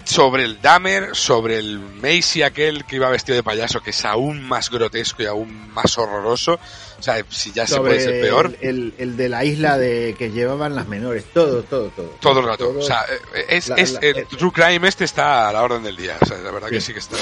sobre 0.04 0.44
el 0.44 0.60
Dahmer, 0.60 1.14
sobre 1.14 1.58
el 1.58 1.78
Macy 1.78 2.42
aquel 2.42 2.84
que 2.84 2.96
iba 2.96 3.08
vestido 3.08 3.36
de 3.36 3.42
payaso, 3.42 3.80
que 3.82 3.90
es 3.90 4.04
aún 4.04 4.42
más 4.42 4.70
grotesco 4.70 5.22
y 5.22 5.26
aún 5.26 5.70
más 5.72 5.96
horroroso. 5.98 6.58
O 6.98 7.02
sea, 7.02 7.24
si 7.30 7.50
ya 7.52 7.66
se 7.66 7.74
Sobre 7.74 7.92
puede 7.94 8.00
ser 8.04 8.20
peor. 8.20 8.56
El, 8.60 8.68
el- 8.68 8.94
el 8.98 9.16
de 9.16 9.28
la 9.28 9.44
isla 9.44 9.76
de 9.78 10.14
que 10.18 10.30
llevaban 10.30 10.74
las 10.76 10.86
menores. 10.88 11.24
Todo, 11.32 11.62
todo, 11.64 11.88
todo. 11.88 12.06
Todo 12.20 12.40
el 12.40 12.46
rato. 12.46 12.68
Todo. 12.68 12.78
O 12.78 12.82
sea, 12.82 13.04
eh, 13.34 13.44
es, 13.48 13.68
La- 13.68 13.76
es, 13.76 13.92
la- 13.94 13.98
el 14.00 14.16
eh, 14.18 14.26
True 14.38 14.52
Crime 14.52 14.86
este 14.88 15.04
está 15.04 15.48
a 15.48 15.52
la 15.52 15.62
orden 15.62 15.82
del 15.82 15.96
día. 15.96 16.16
O 16.20 16.26
sea, 16.26 16.38
la 16.38 16.50
verdad 16.50 16.68
que 16.68 16.80
Sí. 16.80 16.92
que 16.92 17.00
está, 17.00 17.16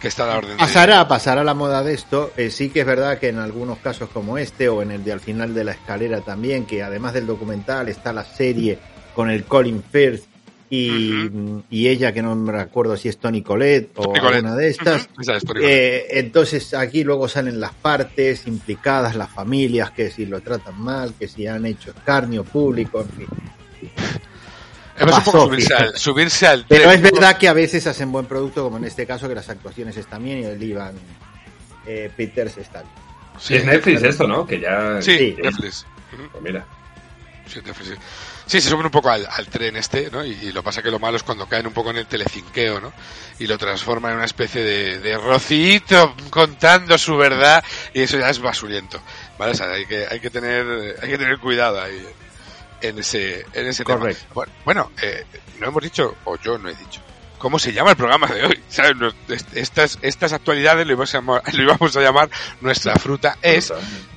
que 0.00 0.08
está 0.08 0.24
a 0.24 0.26
la 0.26 0.32
orden 0.38 0.50
del 0.50 0.58
día. 0.58 0.66
Pasará, 0.66 1.08
pasará 1.08 1.44
la 1.44 1.54
moda 1.54 1.82
de 1.82 1.94
esto. 1.94 2.32
Eh, 2.36 2.50
sí 2.50 2.68
que 2.70 2.80
es 2.80 2.86
verdad 2.86 3.18
que 3.18 3.28
en 3.28 3.38
algunos 3.38 3.78
casos 3.78 4.10
como 4.12 4.36
este 4.36 4.68
o 4.68 4.82
en 4.82 4.90
el 4.90 5.02
de 5.04 5.12
al 5.12 5.20
final 5.20 5.54
de 5.54 5.64
la 5.64 5.72
escalera 5.72 6.20
también, 6.20 6.66
que 6.66 6.82
además 6.82 7.14
del 7.14 7.26
documental 7.26 7.88
está 7.88 8.12
la 8.12 8.24
serie 8.24 8.78
con 9.14 9.30
el 9.30 9.44
Colin 9.44 9.82
Firth 9.82 10.24
y, 10.72 11.28
y 11.68 11.88
ella 11.88 12.12
que 12.12 12.22
no 12.22 12.34
me 12.36 12.58
acuerdo 12.60 12.96
si 12.96 13.08
es 13.08 13.18
Tony 13.18 13.42
Colette 13.42 13.90
o 13.96 14.04
Collette. 14.12 14.24
alguna 14.36 14.54
de 14.56 14.68
estas. 14.68 15.08
Es. 15.20 15.42
Eh, 15.60 16.06
entonces 16.12 16.72
aquí 16.74 17.02
luego 17.02 17.26
salen 17.28 17.58
las 17.60 17.72
partes 17.74 18.46
implicadas, 18.46 19.16
las 19.16 19.30
familias, 19.30 19.90
que 19.90 20.10
si 20.10 20.26
lo 20.26 20.40
tratan 20.40 20.80
mal, 20.80 21.12
que 21.18 21.26
si 21.26 21.46
han 21.48 21.66
hecho 21.66 21.90
escarnio 21.90 22.44
público, 22.44 23.00
en 23.00 23.08
fin. 23.08 23.26
Es 24.96 25.06
un 25.16 25.24
poco 25.24 25.46
subirse 25.46 25.74
al, 25.74 25.96
subirse 25.98 26.46
al 26.46 26.66
Pero 26.68 26.84
tren. 26.90 26.94
es 26.94 27.02
verdad 27.12 27.38
que 27.38 27.48
a 27.48 27.52
veces 27.54 27.86
hacen 27.86 28.12
buen 28.12 28.26
producto, 28.26 28.62
como 28.62 28.76
en 28.76 28.84
este 28.84 29.06
caso, 29.06 29.28
que 29.28 29.34
las 29.34 29.48
actuaciones 29.48 29.96
están 29.96 30.22
bien 30.22 30.40
y 30.40 30.44
el 30.44 30.62
Ivan 30.62 30.94
eh, 31.86 32.10
Peters 32.14 32.58
está 32.58 32.82
bien. 32.82 32.92
Sí, 33.38 33.54
es 33.54 33.64
Netflix 33.64 34.02
esto, 34.02 34.28
¿no? 34.28 34.46
Que 34.46 34.60
ya... 34.60 35.00
Sí, 35.00 35.16
Sí. 35.16 35.36
Netflix. 35.42 35.86
Pues 36.32 36.42
mira. 36.44 36.66
sí, 37.46 37.60
Netflix, 37.64 37.88
sí. 37.88 37.94
Sí, 38.50 38.60
se 38.60 38.68
suben 38.68 38.86
un 38.86 38.90
poco 38.90 39.10
al, 39.10 39.28
al 39.30 39.46
tren 39.46 39.76
este, 39.76 40.10
¿no? 40.10 40.24
Y, 40.24 40.32
y 40.32 40.50
lo 40.50 40.64
pasa 40.64 40.82
que 40.82 40.90
lo 40.90 40.98
malo 40.98 41.16
es 41.16 41.22
cuando 41.22 41.46
caen 41.46 41.68
un 41.68 41.72
poco 41.72 41.90
en 41.90 41.98
el 41.98 42.06
telecinqueo, 42.06 42.80
¿no? 42.80 42.92
Y 43.38 43.46
lo 43.46 43.56
transforman 43.56 44.10
en 44.10 44.16
una 44.16 44.26
especie 44.26 44.60
de, 44.64 44.98
de 44.98 45.16
rocito 45.16 46.16
contando 46.30 46.98
su 46.98 47.16
verdad 47.16 47.62
y 47.94 48.00
eso 48.02 48.18
ya 48.18 48.28
es 48.28 48.40
basuriento, 48.40 49.00
¿vale? 49.38 49.52
O 49.52 49.54
sea, 49.54 49.70
hay 49.70 49.86
que, 49.86 50.04
hay 50.10 50.18
que 50.18 50.30
tener, 50.30 50.98
hay 51.00 51.10
que 51.10 51.16
tener 51.18 51.38
cuidado 51.38 51.80
ahí 51.80 52.04
en 52.80 52.98
ese, 52.98 53.46
en 53.52 53.66
ese 53.68 53.84
tema. 53.84 54.00
Correcto. 54.00 54.24
Bueno, 54.34 54.52
Bueno, 54.64 54.90
eh, 55.00 55.24
no 55.60 55.68
hemos 55.68 55.82
dicho, 55.84 56.16
o 56.24 56.36
yo 56.38 56.58
no 56.58 56.68
he 56.70 56.74
dicho, 56.74 57.00
¿cómo 57.40 57.58
se 57.58 57.72
llama 57.72 57.90
el 57.90 57.96
programa 57.96 58.28
de 58.28 58.44
hoy? 58.44 58.60
¿Sabes? 58.68 58.92
Estas, 59.54 59.98
estas 60.02 60.32
actualidades 60.32 60.86
lo 60.86 60.92
íbamos, 60.92 61.12
a 61.12 61.18
llamar, 61.18 61.42
lo 61.52 61.62
íbamos 61.64 61.96
a 61.96 62.00
llamar 62.00 62.30
Nuestra 62.60 62.94
fruta 62.94 63.36
es 63.42 63.72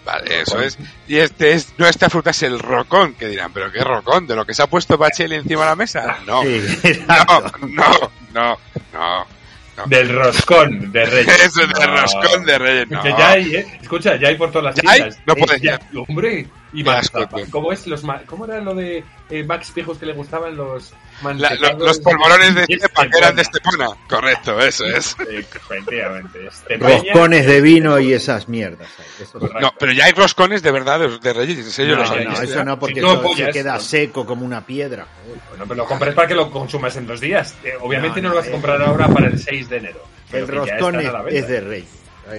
Vale, 0.06 0.42
eso 0.42 0.62
es. 0.62 0.78
Y 1.08 1.18
este 1.18 1.54
es, 1.54 1.74
nuestra 1.78 2.10
fruta 2.10 2.30
es 2.32 2.44
el 2.44 2.60
rocón, 2.60 3.14
que 3.16 3.28
dirán, 3.30 3.52
pero 3.54 3.72
qué 3.72 3.80
rocón, 3.84 4.28
de 4.28 4.36
lo 4.36 4.46
que 4.46 4.54
se 4.54 4.62
ha 4.62 4.68
puesto 4.68 4.98
Bacheli 4.98 5.36
encima 5.36 5.62
de 5.62 5.68
la 5.70 5.76
mesa. 5.76 6.18
No, 6.28 6.44
no, 6.44 6.50
exacto. 6.50 7.52
no, 7.68 8.12
no, 8.34 8.58
no. 8.94 9.86
Del 9.88 10.10
roscón 10.14 10.92
de 10.92 11.06
Reyes. 11.06 11.40
Eso 11.46 11.62
es 11.64 11.70
del 11.70 11.88
No. 11.90 12.02
roscón 12.02 12.46
de 12.46 12.60
Reyes, 12.60 12.88
no. 12.92 13.02
Que 13.02 13.10
ya 13.10 13.30
hay, 13.32 13.56
¿eh? 13.56 13.80
Escucha, 13.82 14.18
ya 14.18 14.28
hay 14.28 14.36
por 14.36 14.52
todas 14.52 14.76
las 14.76 14.84
¿Ya 14.84 14.92
hay? 14.92 15.10
No 15.26 15.34
Eh, 15.34 15.40
puede 15.40 15.60
ya-. 15.62 15.80
Hombre, 16.08 16.48
y 16.74 16.84
más. 16.84 17.12
¿Cómo 17.52 17.72
es 17.72 17.86
los 17.88 18.02
¿Cómo 18.26 18.46
era 18.46 18.60
lo 18.62 18.74
de 18.76 19.04
eh, 19.30 19.44
Max 19.44 19.72
Pijos 19.72 19.98
que 19.98 20.06
le 20.06 20.14
gustaban 20.14 20.56
los 20.58 20.92
La- 20.92 20.98
mantecados? 21.22 21.80
lo- 21.80 21.86
los 21.88 22.00
polvorones 22.00 22.56
de 22.56 22.66
que 22.68 22.80
eran 23.18 23.36
de 23.36 23.42
Estepona. 23.44 23.88
Correcto, 24.10 24.60
eso 24.60 24.86
es. 24.86 25.16
Efectivamente. 25.20 26.48
Estepeña. 26.48 26.90
Roscones 27.14 27.46
de 27.46 27.62
vino 27.62 28.00
y 28.00 28.14
esas 28.14 28.48
mierdas. 28.50 28.88
Eso. 29.22 29.40
No, 29.40 29.74
pero 29.80 29.92
ya 29.92 30.06
hay 30.06 30.14
roscones 30.14 30.62
de 30.62 30.72
verdad 30.72 31.00
de, 31.00 31.20
de 31.20 31.34
Reyes, 31.34 31.58
en 31.60 31.72
serio 31.72 31.96
No, 31.98 32.04
no, 32.04 32.42
eso 32.42 32.64
no, 32.64 32.80
porque 32.80 32.96
Si 32.96 33.00
eso 33.00 33.12
se 33.14 33.18
apoyas, 33.20 33.50
queda 33.54 33.80
seco 33.80 34.26
como 34.26 34.46
una 34.46 34.66
piedra. 34.66 35.08
joder. 35.24 35.40
Bueno, 35.50 35.64
pero 35.68 35.76
lo 35.76 35.86
compras 35.86 36.14
para 36.16 36.28
que 36.28 36.36
lo 36.36 36.50
consumas 36.52 36.96
en 36.96 37.08
dos 37.08 37.20
días. 37.22 37.56
Eh, 37.64 37.74
obviamente 37.80 38.22
No, 38.22 38.30
no, 38.30 38.36
no, 38.36 38.36
lo 38.36 38.40
vas 38.42 38.48
a 38.48 38.50
eh. 38.50 38.52
comprar 38.54 38.82
ahora 38.82 39.08
para 39.08 39.28
el 39.28 39.40
6 39.40 39.70
de 39.70 39.78
enero. 39.78 40.04
El 40.32 40.48
roscón 40.48 41.00
es, 41.00 41.10
es 41.30 41.48
de 41.48 41.62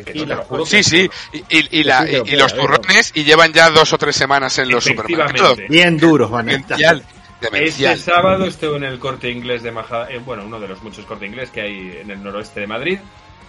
Que 0.04 0.24
no 0.26 0.36
juro 0.44 0.66
Sí, 0.66 0.82
sí, 0.82 1.10
y, 1.32 1.38
y- 1.58 1.68
y 1.80 1.84
la- 1.84 2.06
Sí, 2.06 2.16
y- 2.24 2.34
y 2.34 2.36
los 2.36 2.54
turrones, 2.54 3.12
y 3.14 3.24
llevan 3.24 3.52
ya 3.52 3.70
dos 3.70 3.92
o 3.92 3.98
tres 3.98 4.16
semanas 4.16 4.58
en 4.58 4.70
los 4.70 4.84
supermercados. 5.06 5.58
Bien 5.68 5.96
duros 5.98 6.30
van 6.30 6.48
a 6.48 6.52
estar. 6.54 6.78
Este 7.52 7.82
sábado 7.98 8.46
estuve 8.46 8.76
en 8.78 8.84
el 8.84 8.98
corte 8.98 9.30
inglés 9.30 9.62
de 9.62 9.70
Majada, 9.70 10.10
eh, 10.10 10.18
bueno, 10.18 10.44
uno 10.46 10.58
de 10.58 10.68
los 10.68 10.82
muchos 10.82 11.04
corte 11.04 11.26
inglés 11.26 11.50
que 11.50 11.60
hay 11.60 11.98
en 12.00 12.10
el 12.10 12.22
noroeste 12.22 12.60
de 12.60 12.66
Madrid, 12.66 12.98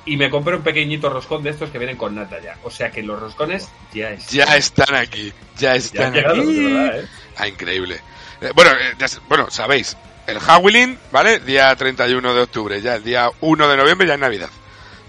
y 0.05 0.17
me 0.17 0.29
compré 0.29 0.55
un 0.57 0.63
pequeñito 0.63 1.09
roscón 1.09 1.41
de 1.43 1.51
estos 1.51 1.69
que 1.69 1.77
vienen 1.77 1.95
con 1.95 2.13
nata 2.13 2.41
ya. 2.43 2.57
O 2.63 2.69
sea 2.69 2.91
que 2.91 3.01
los 3.01 3.17
roscones 3.19 3.69
ya 3.93 4.09
están. 4.11 4.35
Ya 4.35 4.57
están 4.57 4.95
aquí, 4.95 5.31
ya 5.57 5.75
están 5.75 6.13
aquí. 6.17 6.63
verdad, 6.65 6.99
¿eh? 6.99 7.05
Ah, 7.37 7.47
increíble. 7.47 8.01
Eh, 8.41 8.51
bueno, 8.53 8.71
eh, 8.71 8.93
ya 8.99 9.07
bueno, 9.29 9.49
sabéis, 9.49 9.95
el 10.27 10.37
Howling, 10.39 10.97
¿vale? 11.11 11.39
Día 11.39 11.73
31 11.75 12.33
de 12.33 12.41
octubre, 12.41 12.81
ya 12.81 12.95
el 12.95 13.03
día 13.03 13.29
1 13.39 13.67
de 13.69 13.77
noviembre 13.77 14.05
ya 14.07 14.15
es 14.15 14.19
Navidad. 14.19 14.49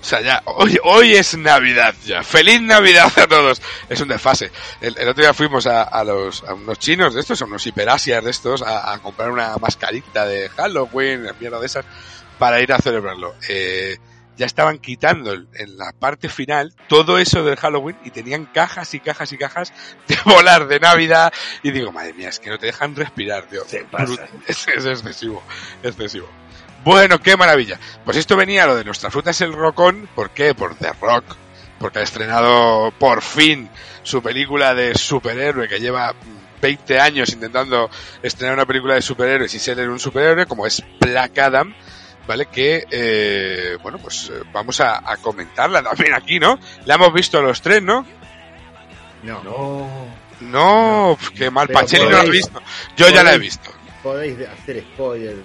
O 0.06 0.08
sea, 0.08 0.20
ya, 0.20 0.40
hoy, 0.44 0.78
hoy 0.84 1.14
es 1.14 1.36
Navidad 1.36 1.92
ya. 2.04 2.22
¡Feliz 2.22 2.60
Navidad 2.60 3.10
a 3.16 3.26
todos! 3.26 3.60
Es 3.88 4.00
un 4.00 4.06
desfase. 4.06 4.52
El, 4.80 4.96
el 4.96 5.08
otro 5.08 5.24
día 5.24 5.34
fuimos 5.34 5.66
a, 5.66 5.82
a 5.82 6.04
los, 6.04 6.44
a 6.44 6.54
unos 6.54 6.78
chinos 6.78 7.12
de 7.12 7.22
estos, 7.22 7.42
a 7.42 7.44
unos 7.44 7.66
hiperasias 7.66 8.22
de 8.22 8.30
estos, 8.30 8.62
a, 8.62 8.92
a 8.92 8.98
comprar 9.00 9.32
una 9.32 9.56
mascarita 9.56 10.24
de 10.24 10.48
Halloween, 10.50 11.26
mierda 11.40 11.58
de 11.58 11.66
esas, 11.66 11.84
para 12.38 12.60
ir 12.60 12.72
a 12.72 12.78
celebrarlo. 12.78 13.34
Eh, 13.48 13.96
ya 14.36 14.46
estaban 14.46 14.78
quitando 14.78 15.32
en 15.32 15.76
la 15.76 15.90
parte 15.90 16.28
final 16.28 16.72
todo 16.88 17.18
eso 17.18 17.42
del 17.42 17.56
Halloween 17.56 17.98
y 18.04 18.12
tenían 18.12 18.44
cajas 18.46 18.94
y 18.94 19.00
cajas 19.00 19.32
y 19.32 19.38
cajas 19.38 19.72
de 20.06 20.18
volar 20.24 20.68
de 20.68 20.78
Navidad 20.78 21.32
y 21.64 21.72
digo, 21.72 21.90
madre 21.90 22.12
mía, 22.12 22.28
es 22.28 22.38
que 22.38 22.50
no 22.50 22.60
te 22.60 22.66
dejan 22.66 22.94
respirar, 22.94 23.48
tío. 23.48 23.64
Se 23.66 23.84
pasa. 23.86 24.28
Es, 24.46 24.68
es 24.76 24.86
excesivo, 24.86 25.42
excesivo. 25.82 26.28
Bueno, 26.86 27.18
qué 27.20 27.36
maravilla. 27.36 27.80
Pues 28.04 28.16
esto 28.16 28.36
venía 28.36 28.64
lo 28.64 28.76
de 28.76 28.84
nuestra 28.84 29.10
fruta 29.10 29.30
es 29.30 29.40
el 29.40 29.52
rocón, 29.52 30.08
¿por 30.14 30.30
qué? 30.30 30.54
Por 30.54 30.76
The 30.76 30.92
Rock, 31.00 31.24
porque 31.80 31.98
ha 31.98 32.02
estrenado 32.02 32.92
por 32.92 33.22
fin 33.22 33.68
su 34.04 34.22
película 34.22 34.72
de 34.72 34.94
superhéroe 34.94 35.66
que 35.68 35.80
lleva 35.80 36.14
20 36.62 37.00
años 37.00 37.32
intentando 37.32 37.90
estrenar 38.22 38.54
una 38.54 38.66
película 38.66 38.94
de 38.94 39.02
superhéroes 39.02 39.52
y 39.52 39.58
ser 39.58 39.90
un 39.90 39.98
superhéroe 39.98 40.46
como 40.46 40.64
es 40.64 40.80
Black 41.00 41.36
Adam, 41.38 41.74
¿vale? 42.24 42.46
Que, 42.46 42.84
eh, 42.88 43.76
bueno, 43.82 43.98
pues 43.98 44.30
eh, 44.32 44.44
vamos 44.52 44.80
a, 44.80 45.10
a 45.10 45.16
comentarla 45.16 45.82
también 45.82 46.14
aquí, 46.14 46.38
¿no? 46.38 46.56
La 46.84 46.94
hemos 46.94 47.12
visto 47.12 47.42
los 47.42 47.62
tres, 47.62 47.82
¿no? 47.82 48.06
No, 49.24 49.42
No. 49.42 50.26
No, 50.38 51.16
pf, 51.18 51.32
qué 51.34 51.50
mal, 51.50 51.66
Pacheli 51.66 52.04
no 52.04 52.10
la 52.10 52.20
ha 52.20 52.24
visto. 52.24 52.62
Yo 52.96 53.08
ya 53.08 53.24
la 53.24 53.32
he 53.32 53.38
visto. 53.38 53.72
podéis 54.02 54.36
hacer 54.46 54.84
spoiler. 54.92 55.36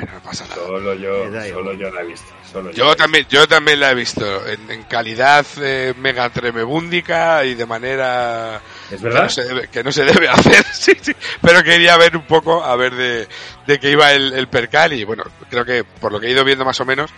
Bueno, 0.00 0.14
no 0.14 0.20
pasa 0.22 0.44
nada. 0.48 0.56
Solo 0.66 0.94
yo, 0.94 1.24
solo 1.52 1.72
yo 1.74 1.90
la 1.90 2.00
he 2.00 2.06
visto. 2.06 2.26
Solo 2.50 2.70
Yo 2.72 2.96
también, 2.96 3.26
yo 3.28 3.46
también 3.46 3.80
la 3.80 3.90
he 3.90 3.94
visto 3.94 4.46
en, 4.46 4.70
en 4.70 4.82
calidad 4.84 5.44
eh, 5.60 5.94
mega 5.98 6.28
tremebúndica 6.30 7.44
y 7.44 7.54
de 7.54 7.66
manera 7.66 8.60
¿Es 8.90 8.98
que 8.98 9.04
verdad? 9.04 9.22
no, 9.24 9.28
se 9.28 9.44
debe, 9.44 9.68
que 9.68 9.84
no 9.84 9.92
se 9.92 10.04
debe 10.04 10.28
hacer, 10.28 10.64
sí, 10.72 10.92
sí, 11.00 11.12
pero 11.42 11.62
quería 11.62 11.96
ver 11.96 12.16
un 12.16 12.24
poco, 12.26 12.64
a 12.64 12.74
ver 12.76 12.94
de, 12.94 13.28
de 13.66 13.78
qué 13.78 13.90
iba 13.90 14.12
el, 14.12 14.32
el 14.32 14.48
percal 14.48 14.92
y 14.94 15.04
bueno, 15.04 15.22
creo 15.48 15.64
que 15.64 15.84
por 15.84 16.12
lo 16.12 16.18
que 16.20 16.26
he 16.28 16.30
ido 16.30 16.44
viendo 16.44 16.64
más 16.64 16.80
o 16.80 16.84
menos, 16.84 17.10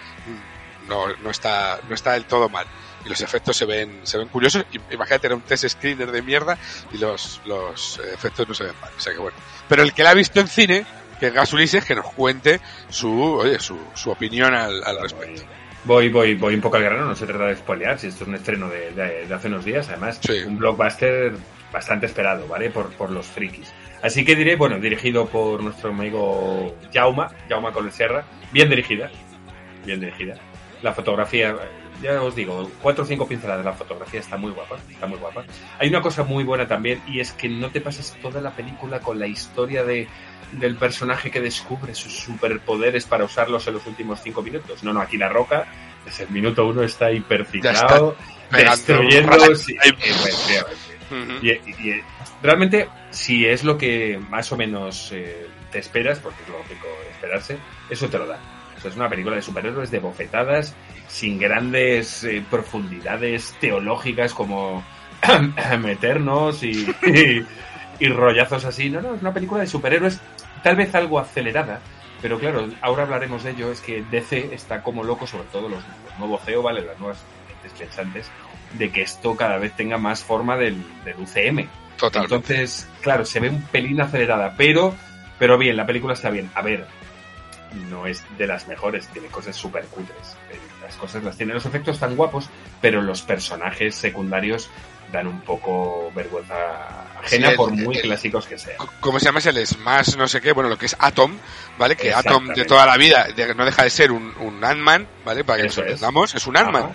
no, 0.89 1.07
no 1.23 1.31
está, 1.31 1.81
no 1.89 1.95
está 1.95 2.13
del 2.13 2.25
todo 2.25 2.49
mal. 2.49 2.67
Y 3.05 3.09
los 3.09 3.21
efectos 3.21 3.57
se 3.57 3.65
ven, 3.65 4.01
se 4.05 4.17
ven 4.17 4.29
curiosos. 4.29 4.65
I- 4.73 4.95
Imagínate, 4.95 5.27
era 5.27 5.35
un 5.35 5.43
test 5.43 5.67
screener 5.69 6.13
de 6.13 6.23
mierda 6.23 6.57
y 6.93 6.99
los, 6.99 7.41
los 7.47 8.01
efectos 8.13 8.47
no 8.47 8.55
se 8.55 8.63
ven 8.65 8.75
mal. 8.81 8.91
O 8.97 9.01
sea 9.01 9.13
que 9.13 9.19
bueno. 9.19 9.37
Pero 9.69 9.83
el 9.83 9.93
que 9.93 10.05
la 10.05 10.11
ha 10.11 10.15
visto 10.15 10.39
en 10.39 10.47
cine, 10.47 10.87
que 11.23 11.29
es 11.29 11.35
Gas 11.35 11.53
Ulises, 11.53 11.85
que 11.85 11.95
nos 11.95 12.07
cuente 12.15 12.59
su, 12.89 13.23
oye, 13.23 13.61
su, 13.61 13.79
su 13.95 14.11
opinión 14.11 14.53
al, 14.55 14.83
al 14.83 15.01
respecto. 15.01 15.43
Voy, 15.85 16.09
voy, 16.09 16.35
voy 16.35 16.55
un 16.57 16.61
poco 16.61 16.79
al 16.79 16.83
grano, 16.83 17.05
no 17.05 17.15
se 17.15 17.27
trata 17.27 17.45
de 17.47 17.55
spoilear, 17.55 17.97
si 17.97 18.09
esto 18.09 18.25
es 18.25 18.29
un 18.29 18.35
estreno 18.35 18.69
de, 18.69 18.91
de- 18.91 19.27
de 19.29 19.33
hace 19.35 19.47
unos 19.47 19.65
días, 19.65 19.89
además, 19.89 20.19
Sí. 20.21 20.43
un 20.45 20.59
blockbuster 20.59 21.33
bastante 21.73 22.07
esperado, 22.07 22.49
¿vale? 22.49 22.71
Por, 22.71 22.93
por 22.95 23.11
los 23.13 23.25
frikis. 23.27 23.73
Así 24.03 24.25
que 24.25 24.35
diré, 24.35 24.57
bueno, 24.57 24.81
dirigido 24.81 25.27
por 25.27 25.63
nuestro 25.63 25.91
amigo 25.91 26.77
Jauma, 26.93 27.31
Jauma 27.49 27.71
con 27.73 27.87
el 27.87 27.93
Serra, 27.93 28.25
bien 28.51 28.69
dirigida, 28.69 29.09
bien 29.87 30.01
dirigida. 30.01 30.35
La 30.83 30.93
fotografía, 30.93 31.55
ya 32.01 32.23
os 32.23 32.35
digo, 32.35 32.71
cuatro 32.81 33.05
o 33.05 33.07
cinco 33.07 33.27
pinceladas, 33.27 33.65
la 33.65 33.73
fotografía 33.73 34.21
está 34.21 34.37
muy 34.37 34.53
guapa, 34.53 34.77
está 34.91 35.07
muy 35.07 35.19
guapa. 35.19 35.45
Hay 35.79 35.89
una 35.89 36.01
cosa 36.01 36.25
muy 36.25 36.45
buena 36.45 36.67
también, 36.67 37.03
y 37.07 37.21
es 37.21 37.33
que 37.33 37.49
no 37.49 37.71
te 37.71 37.81
pasas 37.81 38.17
toda 38.23 38.41
la 38.41 38.53
película 38.53 39.01
con 39.01 39.19
la 39.19 39.27
historia 39.27 39.85
de 39.85 40.09
del 40.53 40.77
personaje 40.77 41.31
que 41.31 41.41
descubre 41.41 41.95
sus 41.95 42.13
superpoderes 42.13 43.07
para 43.07 43.25
usarlos 43.25 43.67
en 43.67 43.75
los 43.75 43.87
últimos 43.87 44.21
cinco 44.23 44.43
minutos. 44.43 44.83
No, 44.85 44.93
no, 44.93 45.01
aquí 45.01 45.17
la 45.17 45.29
roca, 45.29 45.67
desde 46.05 46.25
el 46.25 46.31
minuto 46.31 46.67
uno 46.67 46.83
está 46.83 47.11
hiperciclado, 47.11 48.17
destruyendo. 48.51 49.37
y, 51.43 52.01
realmente, 52.43 52.89
si 53.11 53.47
es 53.47 53.65
lo 53.65 53.79
que 53.79 54.21
más 54.29 54.53
o 54.53 54.57
menos 54.57 55.11
eh, 55.13 55.47
te 55.71 55.79
esperas, 55.79 56.19
porque 56.19 56.43
es 56.43 56.49
lógico 56.49 56.87
esperarse, 57.11 57.59
eso 57.89 58.09
te 58.09 58.19
lo 58.19 58.27
da. 58.27 58.39
O 58.83 58.85
sea, 58.85 58.91
es 58.91 58.97
una 58.97 59.09
película 59.09 59.37
de 59.37 59.43
superhéroes 59.43 59.93
de 59.93 60.01
bofetadas, 60.01 60.75
sin 61.07 61.39
grandes 61.39 62.25
eh, 62.25 62.45
profundidades 62.51 63.55
teológicas 63.61 64.35
como 64.35 64.83
meternos 65.81 66.65
y, 66.65 66.85
y, 67.07 67.47
y 68.01 68.09
rollazos 68.09 68.65
así. 68.65 68.91
No, 68.91 69.01
no, 69.01 69.15
es 69.15 69.21
una 69.21 69.33
película 69.33 69.61
de 69.61 69.69
superhéroes, 69.69 70.21
tal 70.65 70.75
vez 70.75 70.93
algo 70.97 71.21
acelerada. 71.21 71.81
Pero 72.21 72.41
claro, 72.41 72.69
ahora 72.81 73.05
hablaremos 73.05 73.45
de 73.45 73.53
ello, 73.53 73.71
es 73.71 73.81
que 73.81 74.03
DC 74.11 74.53
está 74.53 74.83
como 74.83 75.05
loco, 75.05 75.29
sobre 75.29 75.45
todo 75.45 75.69
los, 75.69 75.83
los 76.05 76.19
nuevos 76.19 76.43
CEO, 76.45 76.63
¿vale? 76.63 76.83
Las 76.83 76.99
nuevas 76.99 77.25
pensantes, 77.79 78.29
de 78.79 78.91
que 78.91 79.03
esto 79.03 79.37
cada 79.37 79.59
vez 79.59 79.77
tenga 79.77 79.97
más 79.97 80.25
forma 80.25 80.57
del, 80.57 80.83
del 81.05 81.15
UCM. 81.19 81.69
Totalmente. 81.97 82.35
Entonces, 82.35 82.89
claro, 83.01 83.25
se 83.25 83.39
ve 83.39 83.49
un 83.49 83.63
pelín 83.63 84.01
acelerada, 84.01 84.55
pero, 84.57 84.93
pero 85.39 85.57
bien, 85.57 85.77
la 85.77 85.87
película 85.87 86.15
está 86.15 86.31
bien. 86.31 86.51
A 86.55 86.63
ver, 86.63 86.87
no 87.91 88.07
es 88.07 88.23
de 88.39 88.47
las 88.47 88.67
mejores, 88.69 89.07
tiene 89.09 89.29
cosas 89.29 89.57
súper 89.57 89.85
cutres. 89.87 90.37
Eh, 90.51 90.59
Las 90.83 90.97
cosas 90.97 91.23
las 91.23 91.37
tiene, 91.37 91.55
los 91.55 91.65
efectos 91.65 91.95
están 91.95 92.17
guapos, 92.17 92.49
pero 92.81 93.01
los 93.03 93.23
personajes 93.23 93.95
secundarios 93.95 94.69
dan 95.13 95.27
un 95.27 95.41
poco 95.43 96.11
vergüenza 96.15 96.55
ajena, 97.21 97.47
Sí, 97.47 97.51
el- 97.53 97.57
por 97.57 97.71
muy 97.71 97.97
el- 97.97 98.03
clásicos 98.03 98.47
que 98.47 98.59
sean. 98.59 98.77
¿Cómo 99.01 99.19
se 99.19 99.27
llama? 99.27 99.39
Es 99.39 99.47
el 99.47 99.67
Smash, 99.67 100.17
no 100.17 100.27
sé 100.27 100.41
qué, 100.41 100.53
bueno, 100.53 100.69
lo 100.69 100.77
que 100.77 100.87
es 100.87 100.97
Atom, 100.99 101.37
¿vale? 101.79 101.97
Que 101.97 102.13
Atom 102.13 102.49
de 102.49 102.65
toda 102.65 102.85
la 102.85 102.97
vida 102.97 103.27
de- 103.35 103.55
no 103.55 103.65
deja 103.65 103.85
de 103.85 103.91
ser 103.91 104.11
un, 104.13 104.35
un 104.41 104.63
Ant-Man, 104.65 105.07
¿vale? 105.25 105.45
Para 105.45 105.59
que 105.59 105.63
nos 105.65 105.73
Eso 105.73 105.83
es. 105.83 105.87
entendamos, 105.89 106.35
es 106.35 106.47
un 106.47 106.57
Ant-Man. 106.57 106.93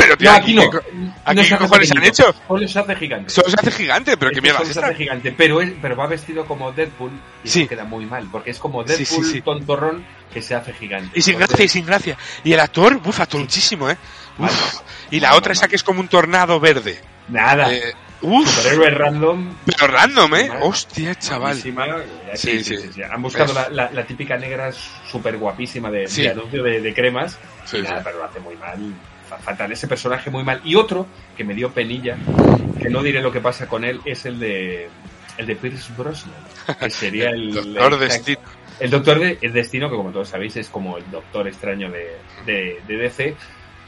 Pero, 0.00 0.16
tío, 0.16 0.30
No, 0.30 0.36
aquí 0.36 0.54
no. 0.54 0.70
¿qué, 0.70 0.78
No 0.92 1.12
aquí 1.24 1.42
se 1.44 1.48
qué 1.48 1.56
cojones 1.58 1.90
han 1.92 2.04
hecho? 2.04 2.34
Solo 2.46 2.68
se 2.68 2.78
hace 2.78 2.96
gigante. 2.96 3.30
Solo 3.30 3.48
se 3.48 3.56
hace 3.58 3.70
gigante, 3.70 4.16
pero 4.16 4.30
qué 4.30 4.36
Este 4.36 4.42
mierda 4.42 4.58
solo 4.60 4.72
se 4.74 4.80
hace 4.80 4.94
gigante, 4.94 5.32
pero, 5.32 5.60
es, 5.62 5.72
pero 5.80 5.96
va 5.96 6.06
vestido 6.06 6.44
como 6.44 6.72
Deadpool 6.72 7.10
y 7.44 7.48
Sí. 7.48 7.60
eso 7.62 7.68
queda 7.70 7.84
muy 7.84 8.04
mal, 8.06 8.28
porque 8.30 8.50
es 8.50 8.58
como 8.58 8.84
Deadpool 8.84 9.24
sí, 9.24 9.32
sí. 9.32 9.40
tontorrón 9.42 10.04
que 10.32 10.42
se 10.42 10.54
hace 10.54 10.72
gigante. 10.74 11.10
Y 11.18 11.22
sin 11.22 11.34
Entonces, 11.34 11.48
gracia, 11.56 11.64
y 11.64 11.68
sin 11.68 11.86
gracia. 11.86 12.16
Y 12.44 12.52
el 12.52 12.60
actor, 12.60 13.00
uff, 13.04 13.26
tonchísimo, 13.28 13.88
¿eh? 13.90 13.96
Uf. 14.38 14.80
Y 15.10 15.20
la 15.20 15.34
otra 15.36 15.52
esa 15.52 15.68
que 15.68 15.76
es 15.76 15.82
como 15.82 16.00
un 16.00 16.08
tornado 16.08 16.60
verde. 16.60 17.00
Nada. 17.28 17.72
Eh, 17.72 17.94
uf, 18.20 18.48
Superhéroe 18.48 18.90
random. 18.90 19.54
pero 19.64 19.86
random, 19.86 20.34
¿eh? 20.36 20.48
Mal. 20.48 20.58
Hostia, 20.62 21.14
chaval. 21.14 21.56
Sí, 21.60 21.74
Sí, 22.34 22.62
sí, 22.62 22.76
sí. 22.94 23.02
Han 23.02 23.22
buscado 23.22 23.54
la, 23.54 23.68
la- 23.70 23.90
la 23.90 24.04
típica 24.04 24.36
negra 24.36 24.70
súper 25.10 25.38
guapísima 25.38 25.90
de, 25.90 26.06
de 26.06 26.28
anuncio 26.30 26.62
de, 26.62 26.80
de 26.82 26.94
cremas. 26.94 27.38
Y 27.72 27.78
nada, 27.82 27.96
sí. 27.98 28.02
pero 28.04 28.18
lo 28.18 28.24
hace 28.24 28.40
muy 28.40 28.54
mal. 28.56 28.94
Fa- 29.28 29.38
Fatal. 29.38 29.70
Ese 29.72 29.86
personaje 29.88 30.30
muy 30.30 30.42
mal. 30.44 30.60
Y 30.64 30.74
otro 30.74 31.06
que 31.36 31.44
me 31.44 31.54
dio 31.54 31.70
penilla, 31.70 32.16
que 32.80 32.88
no 32.88 33.02
diré 33.02 33.20
lo 33.22 33.30
que 33.32 33.40
pasa 33.40 33.66
con 33.68 33.84
él, 33.84 34.00
es 34.04 34.24
el 34.26 34.38
de. 34.38 34.88
El 35.36 35.46
de 35.46 35.54
Pierce 35.54 35.92
Brosnan, 35.96 36.34
que 36.80 36.90
sería 36.90 37.30
el, 37.30 37.52
Doctor 37.54 37.92
el- 37.92 37.98
Destino. 38.00 38.40
El 38.80 38.90
Doctor 38.90 39.18
de, 39.20 39.38
el 39.40 39.52
Destino, 39.52 39.88
que 39.90 39.96
como 39.96 40.10
todos 40.10 40.28
sabéis 40.28 40.56
es 40.56 40.68
como 40.68 40.98
el 40.98 41.08
Doctor 41.12 41.46
extraño 41.46 41.90
de, 41.90 42.16
de, 42.46 42.80
de 42.88 42.96
DC, 42.96 43.36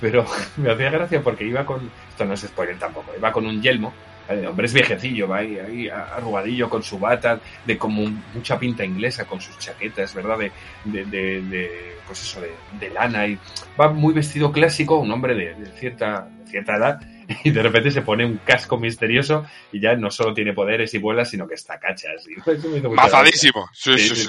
pero 0.01 0.25
me 0.57 0.71
hacía 0.71 0.91
gracia 0.91 1.21
porque 1.23 1.45
iba 1.45 1.65
con, 1.67 1.91
esto 2.09 2.25
no 2.25 2.35
es 2.35 2.41
spoiler 2.43 2.79
tampoco, 2.79 3.13
iba 3.17 3.33
con 3.33 3.47
un 3.47 3.61
yelmo. 3.61 3.93
El 4.29 4.47
hombre 4.47 4.67
es 4.67 4.73
viejecillo, 4.73 5.29
va 5.29 5.39
ahí, 5.39 5.59
ahí 5.59 5.89
arrugadillo 5.89 6.69
con 6.69 6.83
su 6.83 6.99
bata, 6.99 7.41
de 7.65 7.79
como 7.79 8.11
mucha 8.35 8.59
pinta 8.59 8.85
inglesa 8.85 9.25
con 9.25 9.41
sus 9.41 9.59
chaquetas, 9.59 10.15
¿verdad? 10.15 10.39
De, 10.39 10.53
de, 10.85 11.05
de, 11.05 11.43
de, 11.43 11.97
pues 12.07 12.23
eso, 12.23 12.41
de, 12.41 12.53
de 12.79 12.91
lana 12.91 13.27
y 13.27 13.39
va 13.81 13.91
muy 13.91 14.15
vestido 14.15 14.53
clásico, 14.53 14.99
un 14.99 15.11
hombre 15.11 15.35
de, 15.35 15.55
cierta, 15.79 16.29
de 16.45 16.51
cierta 16.51 16.77
edad, 16.77 17.01
y 17.45 17.51
de 17.51 17.63
repente 17.63 17.91
se 17.91 18.03
pone 18.03 18.25
un 18.25 18.39
casco 18.39 18.79
misterioso 18.79 19.47
y 19.73 19.81
ya 19.81 19.95
no 19.95 20.11
solo 20.11 20.35
tiene 20.35 20.53
poderes 20.53 20.93
y 20.95 20.99
vuela, 20.99 21.25
sino 21.25 21.47
que 21.49 21.55
está 21.55 21.79
cachas. 21.79 22.25
Mazadísimo. 22.95 23.69
Sí, 23.73 23.99
sí, 23.99 24.15
sí. 24.15 24.29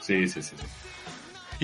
sí, 0.00 0.28
sí, 0.28 0.42
sí. 0.42 0.56
Sí, 0.56 0.62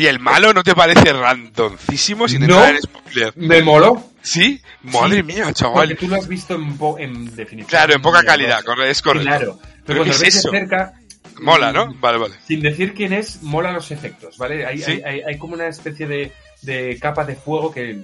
¿Y 0.01 0.07
el 0.07 0.19
malo 0.19 0.53
no 0.55 0.63
te 0.63 0.75
parece 0.75 1.13
randoncísimo 1.13 2.27
sin 2.27 2.47
No. 2.47 2.55
entrar 2.57 2.75
en 2.77 2.83
spoiler? 2.83 3.33
Me 3.37 3.63
moló. 3.63 4.03
¿Sí? 4.23 4.61
Madre 4.83 5.17
Sí, 5.19 5.23
mía, 5.23 5.37
Porque 5.45 5.55
chaval. 5.55 5.97
tú 5.99 6.09
lo 6.09 6.17
has 6.17 6.27
visto 6.29 6.55
en, 6.55 6.77
po- 6.79 6.99
en 6.99 7.27
definición. 7.37 7.69
Claro, 7.69 7.95
en 7.95 8.01
poca 8.03 8.23
calidad, 8.23 8.61
es 8.87 9.03
correcto. 9.03 9.29
Claro. 9.29 9.59
¿Pero 9.61 9.83
Pero 9.85 9.99
cuando 9.99 10.05
lo 10.07 10.11
es 10.13 10.21
ves 10.21 10.43
de 10.43 10.51
cerca. 10.51 10.93
Mola, 11.41 11.73
¿no? 11.73 11.87
mm, 11.89 12.01
Vale, 12.01 12.19
vale. 12.19 12.35
Sin 12.47 12.61
decir 12.61 12.95
quién 12.95 13.13
es, 13.13 13.43
mola 13.43 13.73
los 13.73 13.91
efectos, 13.91 14.37
¿vale? 14.39 14.65
Hay, 14.67 14.79
Sí. 14.79 14.93
hay, 14.93 15.03
hay, 15.05 15.21
hay 15.23 15.39
como 15.39 15.55
una 15.55 15.69
especie 15.69 16.07
de, 16.07 16.33
de 16.63 16.99
capa 17.01 17.25
de 17.25 17.35
fuego 17.37 17.71
que 17.73 18.03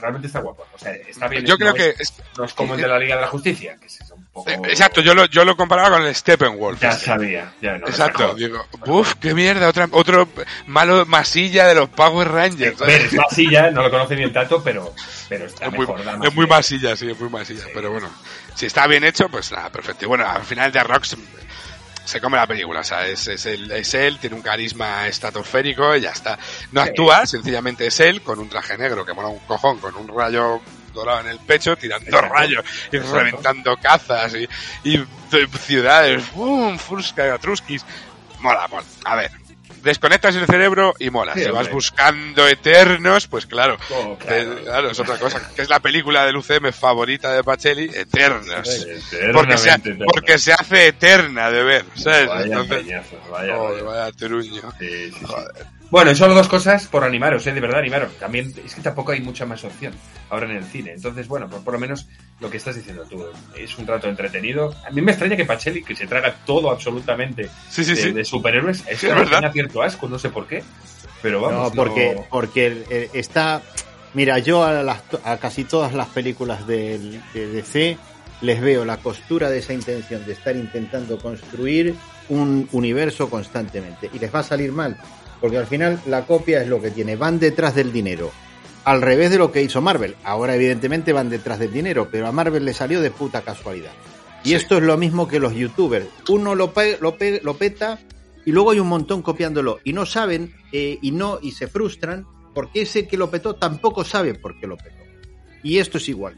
realmente 0.00 0.26
está 0.26 0.40
guapo. 0.40 0.66
O 0.74 0.78
sea, 0.78 0.92
está 0.94 1.28
bien. 1.28 1.44
Yo 1.44 1.56
creo 1.58 1.74
que... 1.74 1.94
es- 1.98 2.14
No 2.36 2.44
es 2.44 2.54
como 2.54 2.74
el 2.74 2.80
de 2.80 2.88
la 2.88 2.98
Liga 2.98 3.16
de 3.16 3.20
la 3.22 3.28
Justicia, 3.28 3.76
que 3.80 3.86
es 3.86 4.00
un 4.10 4.24
poco. 4.26 4.50
Exacto, 4.66 5.00
yo 5.00 5.14
lo, 5.14 5.26
yo 5.26 5.44
lo 5.44 5.56
comparaba 5.56 5.90
con 5.96 6.06
el 6.06 6.14
Steppenwolf. 6.14 6.80
Ya 6.80 6.92
sabía, 6.92 7.52
ya 7.60 7.78
no. 7.78 7.86
Exacto, 7.86 8.34
digo, 8.34 8.64
uff, 8.86 9.14
qué 9.20 9.34
mierda, 9.34 9.68
otra, 9.68 9.88
otro 9.92 10.28
malo 10.66 11.04
masilla 11.06 11.66
de 11.66 11.74
los 11.74 11.88
Power 11.90 12.28
Rangers. 12.28 12.80
Es 12.80 13.12
masilla, 13.12 13.70
no 13.70 13.82
lo 13.82 13.90
conoce 13.90 14.16
ni 14.16 14.22
el 14.22 14.32
tato, 14.32 14.62
pero, 14.62 14.94
pero 15.28 15.46
está 15.46 15.66
Es 15.66 15.70
muy, 15.72 15.80
mejor. 15.80 16.04
da 16.04 16.18
es 16.26 16.34
muy 16.34 16.46
masilla, 16.46 16.96
sí, 16.96 17.10
es 17.10 17.18
muy 17.20 17.28
masilla. 17.28 17.64
Pero 17.74 17.90
bueno, 17.90 18.08
si 18.54 18.66
está 18.66 18.86
bien 18.86 19.04
hecho, 19.04 19.28
pues 19.28 19.50
nada, 19.52 19.70
perfecto. 19.70 20.04
Y 20.04 20.08
bueno, 20.08 20.28
al 20.28 20.42
final 20.42 20.70
de 20.72 20.82
Rock 20.84 21.04
se, 22.10 22.20
come 22.20 22.36
la 22.36 22.46
película, 22.46 22.80
o 22.80 22.84
sea, 22.84 23.06
es, 23.06 23.26
es, 23.28 23.46
él, 23.46 23.70
es 23.72 23.94
él, 23.94 24.18
tiene 24.18 24.36
un 24.36 24.42
carisma 24.42 25.06
estratosférico 25.06 25.94
y 25.96 26.00
ya 26.02 26.10
está. 26.10 26.38
No 26.72 26.82
Sí. 26.82 26.88
actúa, 26.90 27.26
sencillamente 27.26 27.86
es 27.86 28.00
él, 28.00 28.22
con 28.22 28.38
un 28.38 28.48
traje 28.48 28.76
negro 28.76 29.04
que 29.06 29.12
mola 29.12 29.28
un 29.28 29.38
cojón, 29.40 29.78
con 29.78 29.94
un 29.96 30.08
rayo 30.08 30.60
dorado 30.92 31.20
en 31.20 31.28
el 31.28 31.38
pecho, 31.38 31.76
tirando 31.76 32.06
Exacto. 32.08 32.34
rayos 32.34 32.64
y 32.90 32.96
Exacto. 32.96 33.16
reventando 33.18 33.76
cazas 33.76 34.34
y, 34.34 34.48
y 34.82 34.96
de- 35.30 35.48
ciudades, 35.64 36.32
¡bum! 36.32 36.76
Furska, 36.78 37.38
Truskis. 37.38 37.84
Mola, 38.40 38.66
mola. 38.68 38.84
A 39.04 39.16
ver, 39.16 39.30
desconectas 39.82 40.34
el 40.36 40.46
cerebro 40.46 40.94
y 40.98 41.10
mola. 41.10 41.34
Sí, 41.34 41.44
si 41.44 41.50
vas 41.50 41.70
buscando 41.70 42.46
eternos, 42.48 43.26
pues 43.26 43.46
claro, 43.46 43.76
Oh, 43.90 44.16
claro. 44.18 44.56
claro, 44.62 44.90
es 44.90 44.98
otra 45.00 45.16
cosa. 45.18 45.50
Que 45.54 45.62
es 45.62 45.68
la 45.68 45.80
película 45.80 46.24
del 46.26 46.36
UCM 46.36 46.72
favorita 46.72 47.32
de 47.32 47.42
Pacelli, 47.44 47.90
Eternos. 47.94 48.86
Porque 49.32 49.58
se, 49.58 49.70
porque 50.12 50.38
se 50.38 50.52
hace 50.52 50.88
eterna 50.88 51.50
de 51.50 51.62
ver, 51.62 51.84
¿sabes? 51.94 52.28
Vaya 52.28 52.44
Entonces, 52.46 52.76
peñazo, 52.84 53.16
vaya, 53.30 53.56
joder, 53.56 53.84
vaya. 53.84 54.00
vaya 54.00 54.12
truño. 54.16 54.62
Sí, 54.78 54.88
sí, 54.88 55.12
sí. 55.18 55.24
Joder. 55.26 55.79
Bueno, 55.90 56.12
y 56.12 56.14
solo 56.14 56.34
dos 56.34 56.46
cosas 56.48 56.86
por 56.86 57.02
animaros, 57.02 57.44
¿eh? 57.48 57.52
de 57.52 57.60
verdad 57.60 57.80
animaros. 57.80 58.14
También 58.16 58.52
es 58.64 58.74
que 58.76 58.80
tampoco 58.80 59.10
hay 59.12 59.20
mucha 59.20 59.44
más 59.44 59.64
opción 59.64 59.92
ahora 60.28 60.46
en 60.48 60.56
el 60.56 60.64
cine. 60.64 60.92
Entonces, 60.92 61.26
bueno, 61.26 61.48
por, 61.48 61.64
por 61.64 61.74
lo 61.74 61.80
menos 61.80 62.06
lo 62.38 62.48
que 62.48 62.58
estás 62.58 62.76
diciendo 62.76 63.04
tú 63.10 63.24
es 63.56 63.76
un 63.76 63.86
rato 63.88 64.08
entretenido. 64.08 64.72
A 64.86 64.90
mí 64.90 65.00
me 65.02 65.10
extraña 65.10 65.36
que 65.36 65.44
Pacelli, 65.44 65.82
que 65.82 65.96
se 65.96 66.06
traga 66.06 66.36
todo 66.46 66.70
absolutamente 66.70 67.48
Sí, 67.68 67.82
sí, 67.84 67.94
de, 67.94 68.02
sí. 68.02 68.12
de 68.12 68.24
superhéroes, 68.24 68.84
es 68.86 69.00
Sí, 69.00 69.06
es 69.08 69.14
verdad. 69.16 69.40
tiene 69.40 69.52
cierto 69.52 69.82
asco, 69.82 70.08
no 70.08 70.18
sé 70.18 70.28
por 70.30 70.46
qué. 70.46 70.62
Pero 71.22 71.40
vamos, 71.40 71.70
No, 71.70 71.82
porque, 71.82 72.14
no- 72.14 72.24
porque 72.30 73.08
está. 73.12 73.60
Mira, 74.14 74.38
yo 74.38 74.62
a, 74.64 74.82
las- 74.84 75.02
a 75.24 75.36
casi 75.38 75.64
todas 75.64 75.92
las 75.92 76.06
películas 76.08 76.66
del- 76.68 77.20
de 77.34 77.46
DC 77.48 77.98
les 78.42 78.60
veo 78.60 78.84
la 78.84 78.96
costura 78.98 79.50
de 79.50 79.58
esa 79.58 79.72
intención 79.74 80.24
de 80.24 80.32
estar 80.32 80.54
intentando 80.56 81.18
construir 81.18 81.94
un 82.28 82.68
universo 82.72 83.28
constantemente. 83.28 84.08
Y 84.12 84.18
les 84.20 84.32
va 84.32 84.38
a 84.38 84.44
salir 84.44 84.72
mal. 84.72 84.96
Porque 85.40 85.58
al 85.58 85.66
final 85.66 86.00
la 86.06 86.26
copia 86.26 86.62
es 86.62 86.68
lo 86.68 86.80
que 86.80 86.90
tiene. 86.90 87.16
Van 87.16 87.38
detrás 87.38 87.74
del 87.74 87.92
dinero. 87.92 88.30
Al 88.84 89.02
revés 89.02 89.30
de 89.30 89.38
lo 89.38 89.52
que 89.52 89.62
hizo 89.62 89.80
Marvel. 89.80 90.16
Ahora, 90.24 90.54
evidentemente, 90.54 91.12
van 91.12 91.30
detrás 91.30 91.58
del 91.58 91.72
dinero. 91.72 92.08
Pero 92.10 92.26
a 92.26 92.32
Marvel 92.32 92.64
le 92.64 92.74
salió 92.74 93.00
de 93.00 93.10
puta 93.10 93.42
casualidad. 93.42 93.92
Y 94.44 94.48
Sí. 94.50 94.54
esto 94.54 94.76
es 94.78 94.82
lo 94.82 94.96
mismo 94.96 95.28
que 95.28 95.38
los 95.40 95.54
youtubers. 95.54 96.06
Uno 96.28 96.54
lo, 96.54 96.72
pe- 96.72 96.98
lo, 97.00 97.16
pe- 97.16 97.40
lo 97.42 97.56
peta 97.56 97.98
y 98.46 98.52
luego 98.52 98.70
hay 98.70 98.80
un 98.80 98.88
montón 98.88 99.20
copiándolo 99.22 99.80
y 99.84 99.92
no 99.92 100.06
saben 100.06 100.54
eh, 100.72 100.98
y 101.02 101.10
no 101.10 101.38
y 101.42 101.52
se 101.52 101.66
frustran 101.68 102.24
porque 102.54 102.80
ese 102.82 103.06
que 103.06 103.18
lo 103.18 103.30
petó 103.30 103.54
tampoco 103.56 104.02
sabe 104.02 104.34
por 104.34 104.58
qué 104.58 104.66
lo 104.66 104.76
petó. 104.78 104.96
Y 105.62 105.76
esto 105.78 105.98
es 105.98 106.08
igual. 106.08 106.36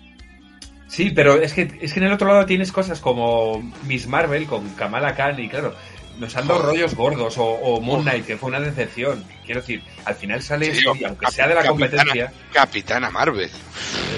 Sí, 0.89 1.11
pero 1.11 1.41
es 1.41 1.53
que, 1.55 1.79
es 1.81 1.93
que 1.95 2.01
en 2.01 2.07
el 2.07 2.13
otro 2.13 2.27
lado 2.29 2.45
tienes 2.45 2.71
cosas 2.73 3.01
como 3.01 3.63
Miss 3.87 4.07
Marvel 4.09 4.47
con 4.47 4.69
Kamala 4.71 5.15
Khan 5.15 5.39
y 5.41 5.49
claro, 5.49 5.73
nos 6.23 6.35
han 6.37 6.47
dado 6.49 6.63
rollos 6.63 6.95
gordos 6.95 7.37
o, 7.37 7.45
o 7.45 7.81
Moon 7.81 8.03
Knight, 8.03 8.25
que 8.27 8.37
fue 8.39 8.49
una 8.49 8.61
decepción. 8.61 9.23
Quiero 9.45 9.61
decir, 9.61 9.83
al 10.07 10.15
final 10.15 10.43
sale 10.43 10.75
Sí, 10.75 10.83
y 10.99 11.05
aunque 11.05 11.27
sea 11.31 11.47
de 11.49 11.55
la 11.55 11.63
Capitana- 11.63 11.91
competencia... 11.91 12.33
Capitana 12.53 13.11
Marvel. 13.11 13.51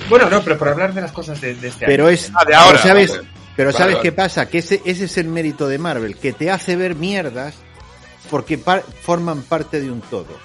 Bueno, 0.08 0.28
no, 0.30 0.42
pero 0.42 0.56
por 0.58 0.68
hablar 0.68 0.94
de 0.94 1.00
las 1.00 1.10
cosas 1.12 1.40
de, 1.40 1.54
de 1.54 1.68
este 1.68 1.86
Pero 1.86 2.04
año. 2.06 2.14
es. 2.14 2.30
Ah, 2.34 2.44
de 2.44 2.54
ahora, 2.54 2.78
pero 2.82 2.88
sabes, 2.94 3.10
vale. 3.10 3.28
pero 3.56 3.68
Vale, 3.68 3.78
¿sabes 3.78 3.94
vale. 3.96 4.02
qué 4.08 4.12
pasa? 4.12 4.48
Que 4.48 4.58
ese, 4.58 4.80
ese 4.84 5.04
es 5.06 5.16
el 5.18 5.26
mérito 5.28 5.66
de 5.66 5.78
Marvel, 5.78 6.16
que 6.16 6.32
te 6.32 6.50
hace 6.50 6.76
ver 6.76 6.94
mierdas 6.94 7.54
porque 8.30 8.58
par- 8.58 8.84
forman 9.02 9.42
parte 9.42 9.80
de 9.80 9.90
un 9.90 10.00
todo. 10.02 10.38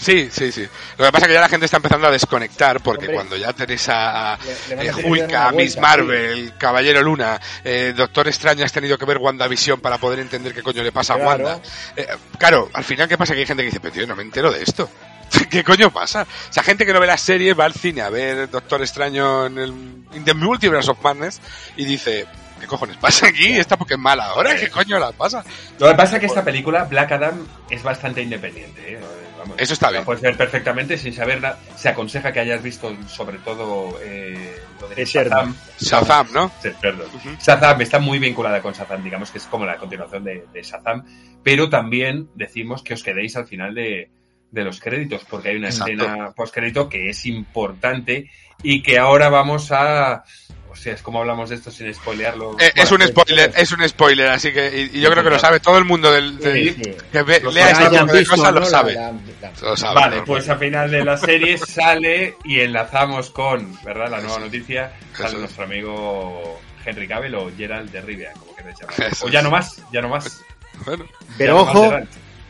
Sí, 0.00 0.30
sí, 0.32 0.50
sí. 0.50 0.66
Lo 0.96 1.04
que 1.04 1.12
pasa 1.12 1.26
es 1.26 1.28
que 1.28 1.34
ya 1.34 1.40
la 1.42 1.48
gente 1.50 1.66
está 1.66 1.76
empezando 1.76 2.06
a 2.06 2.10
desconectar 2.10 2.80
porque 2.80 3.04
Hombre. 3.04 3.14
cuando 3.14 3.36
ya 3.36 3.52
tenéis 3.52 3.86
a, 3.90 4.38
Le- 4.70 4.86
eh, 4.86 4.92
Miss 4.94 5.02
vuelta, 5.06 5.52
Marvel, 5.80 6.54
Caballero 6.56 7.02
Luna, 7.02 7.38
eh, 7.62 7.92
Doctor 7.94 8.26
Extraño, 8.28 8.64
has 8.64 8.72
tenido 8.72 8.96
que 8.96 9.04
ver 9.04 9.18
WandaVision 9.18 9.78
para 9.80 9.98
poder 9.98 10.20
entender 10.20 10.54
qué 10.54 10.62
coño 10.62 10.82
le 10.82 10.90
pasa 10.90 11.16
Claro. 11.16 11.28
a 11.30 11.34
Wanda. 11.34 11.60
Eh, 11.96 12.06
claro, 12.38 12.70
al 12.72 12.82
final, 12.84 13.08
¿qué 13.08 13.18
pasa? 13.18 13.34
Que 13.34 13.40
hay 13.40 13.46
gente 13.46 13.62
que 13.62 13.66
dice, 13.66 13.80
pero 13.80 13.92
tío, 13.92 14.06
no 14.06 14.16
me 14.16 14.22
entero 14.22 14.50
de 14.50 14.62
esto. 14.62 14.88
¿Qué 15.50 15.62
coño 15.62 15.90
pasa? 15.92 16.22
O 16.22 16.52
sea, 16.52 16.62
gente 16.62 16.86
que 16.86 16.92
no 16.94 16.98
ve 17.00 17.06
la 17.06 17.18
serie 17.18 17.52
va 17.52 17.66
al 17.66 17.74
cine 17.74 18.00
a 18.00 18.08
ver 18.08 18.48
Doctor 18.50 18.80
Extraño 18.80 19.46
en 19.46 19.58
el 19.58 19.68
in 20.14 20.24
the 20.24 20.32
Multiverse 20.34 20.90
of 20.90 20.98
Madness 21.02 21.40
y 21.76 21.84
dice, 21.84 22.26
¿qué 22.58 22.66
cojones 22.66 22.96
pasa 22.96 23.26
aquí? 23.28 23.52
¿Esta 23.52 23.76
porque 23.76 23.94
es 23.94 24.00
mala 24.00 24.24
ahora? 24.26 24.56
¿Qué 24.56 24.70
coño 24.70 24.98
la 24.98 25.12
pasa? 25.12 25.44
Lo 25.78 25.88
que 25.88 25.94
pasa 25.94 26.16
es 26.16 26.20
que 26.20 26.26
esta 26.26 26.42
película, 26.42 26.84
Black 26.84 27.12
Adam, 27.12 27.46
es 27.68 27.82
bastante 27.82 28.22
independiente. 28.22 28.94
¿eh? 28.94 29.00
Vamos, 29.40 29.56
Eso 29.58 29.72
está 29.72 29.90
bien. 29.90 30.04
puedes 30.04 30.20
ver 30.22 30.36
perfectamente 30.36 30.98
sin 30.98 31.14
saber 31.14 31.40
nada. 31.40 31.58
Se 31.74 31.88
aconseja 31.88 32.30
que 32.32 32.40
hayas 32.40 32.62
visto 32.62 32.94
sobre 33.08 33.38
todo 33.38 33.98
eh, 34.02 34.58
lo 34.80 34.88
de. 34.88 35.04
Shazam. 35.04 35.56
Shazam, 35.80 36.28
¿no? 36.34 36.52
Sí, 36.62 36.68
perdón. 36.80 37.06
Ujú. 37.14 37.30
Shazam 37.42 37.80
está 37.80 37.98
muy 37.98 38.18
vinculada 38.18 38.60
con 38.60 38.74
Shazam, 38.74 39.02
digamos 39.02 39.30
que 39.30 39.38
es 39.38 39.46
como 39.46 39.64
la 39.64 39.78
continuación 39.78 40.24
de, 40.24 40.44
de 40.52 40.62
Shazam, 40.62 41.04
pero 41.42 41.70
también 41.70 42.28
decimos 42.34 42.82
que 42.82 42.92
os 42.94 43.02
quedéis 43.02 43.34
al 43.36 43.46
final 43.46 43.74
de, 43.74 44.10
de 44.50 44.64
los 44.64 44.78
créditos, 44.78 45.24
porque 45.24 45.48
hay 45.48 45.56
una 45.56 45.68
Exacto. 45.70 45.92
escena 45.92 46.32
postcrédito 46.32 46.88
que 46.88 47.08
es 47.08 47.24
importante 47.26 48.30
y 48.62 48.82
que 48.82 48.98
ahora 48.98 49.30
vamos 49.30 49.72
a... 49.72 50.22
O 50.70 50.76
sea, 50.76 50.94
es 50.94 51.02
como 51.02 51.18
hablamos 51.20 51.50
de 51.50 51.56
esto 51.56 51.70
sin 51.70 51.92
spoilearlo. 51.92 52.56
Eh, 52.60 52.70
es 52.76 52.92
un 52.92 53.02
spoiler, 53.02 53.52
es 53.56 53.72
un 53.72 53.86
spoiler, 53.88 54.28
así 54.28 54.52
que 54.52 54.88
y, 54.92 54.98
y 54.98 55.00
yo 55.00 55.10
creo 55.10 55.24
que 55.24 55.30
lo 55.30 55.38
sabe 55.38 55.58
todo 55.60 55.76
el 55.78 55.84
mundo 55.84 56.12
del, 56.12 56.38
del- 56.38 56.74
Sí, 56.76 56.82
sí. 56.84 56.92
que 57.12 57.22
ve- 57.22 57.42
lea 57.52 57.70
este 57.70 57.88
tipo 57.90 58.06
de 58.12 58.26
cosas 58.26 58.44
¿no? 58.44 58.52
lo 58.52 58.60
La- 58.60 58.66
sabe. 58.66 58.94
la- 58.94 59.10
la- 59.10 59.52
Lo 59.62 59.76
sabe, 59.76 59.94
Vale, 59.96 60.16
¿no? 60.18 60.24
pues 60.24 60.48
al 60.48 60.58
final 60.58 60.90
de 60.90 61.04
la 61.04 61.16
serie 61.16 61.58
sale 61.58 62.36
y 62.44 62.60
enlazamos 62.60 63.30
con, 63.30 63.76
¿verdad? 63.84 64.08
La 64.10 64.20
nueva 64.20 64.38
noticia, 64.38 64.92
sale 65.12 65.30
Eso. 65.30 65.38
nuestro 65.38 65.64
amigo 65.64 66.60
Henry 66.84 67.08
Cavill 67.08 67.34
o 67.34 67.50
Gerald 67.56 67.90
de 67.90 68.00
Rivia, 68.00 68.32
como 68.38 68.54
queréis 68.54 68.76
O 69.22 69.28
ya 69.28 69.42
no 69.42 69.50
más, 69.50 69.82
ya 69.92 70.00
no 70.00 70.08
más. 70.08 70.42
Bueno, 70.86 71.04
Pero 71.36 71.54
no 71.54 71.60
ojo. 71.62 71.92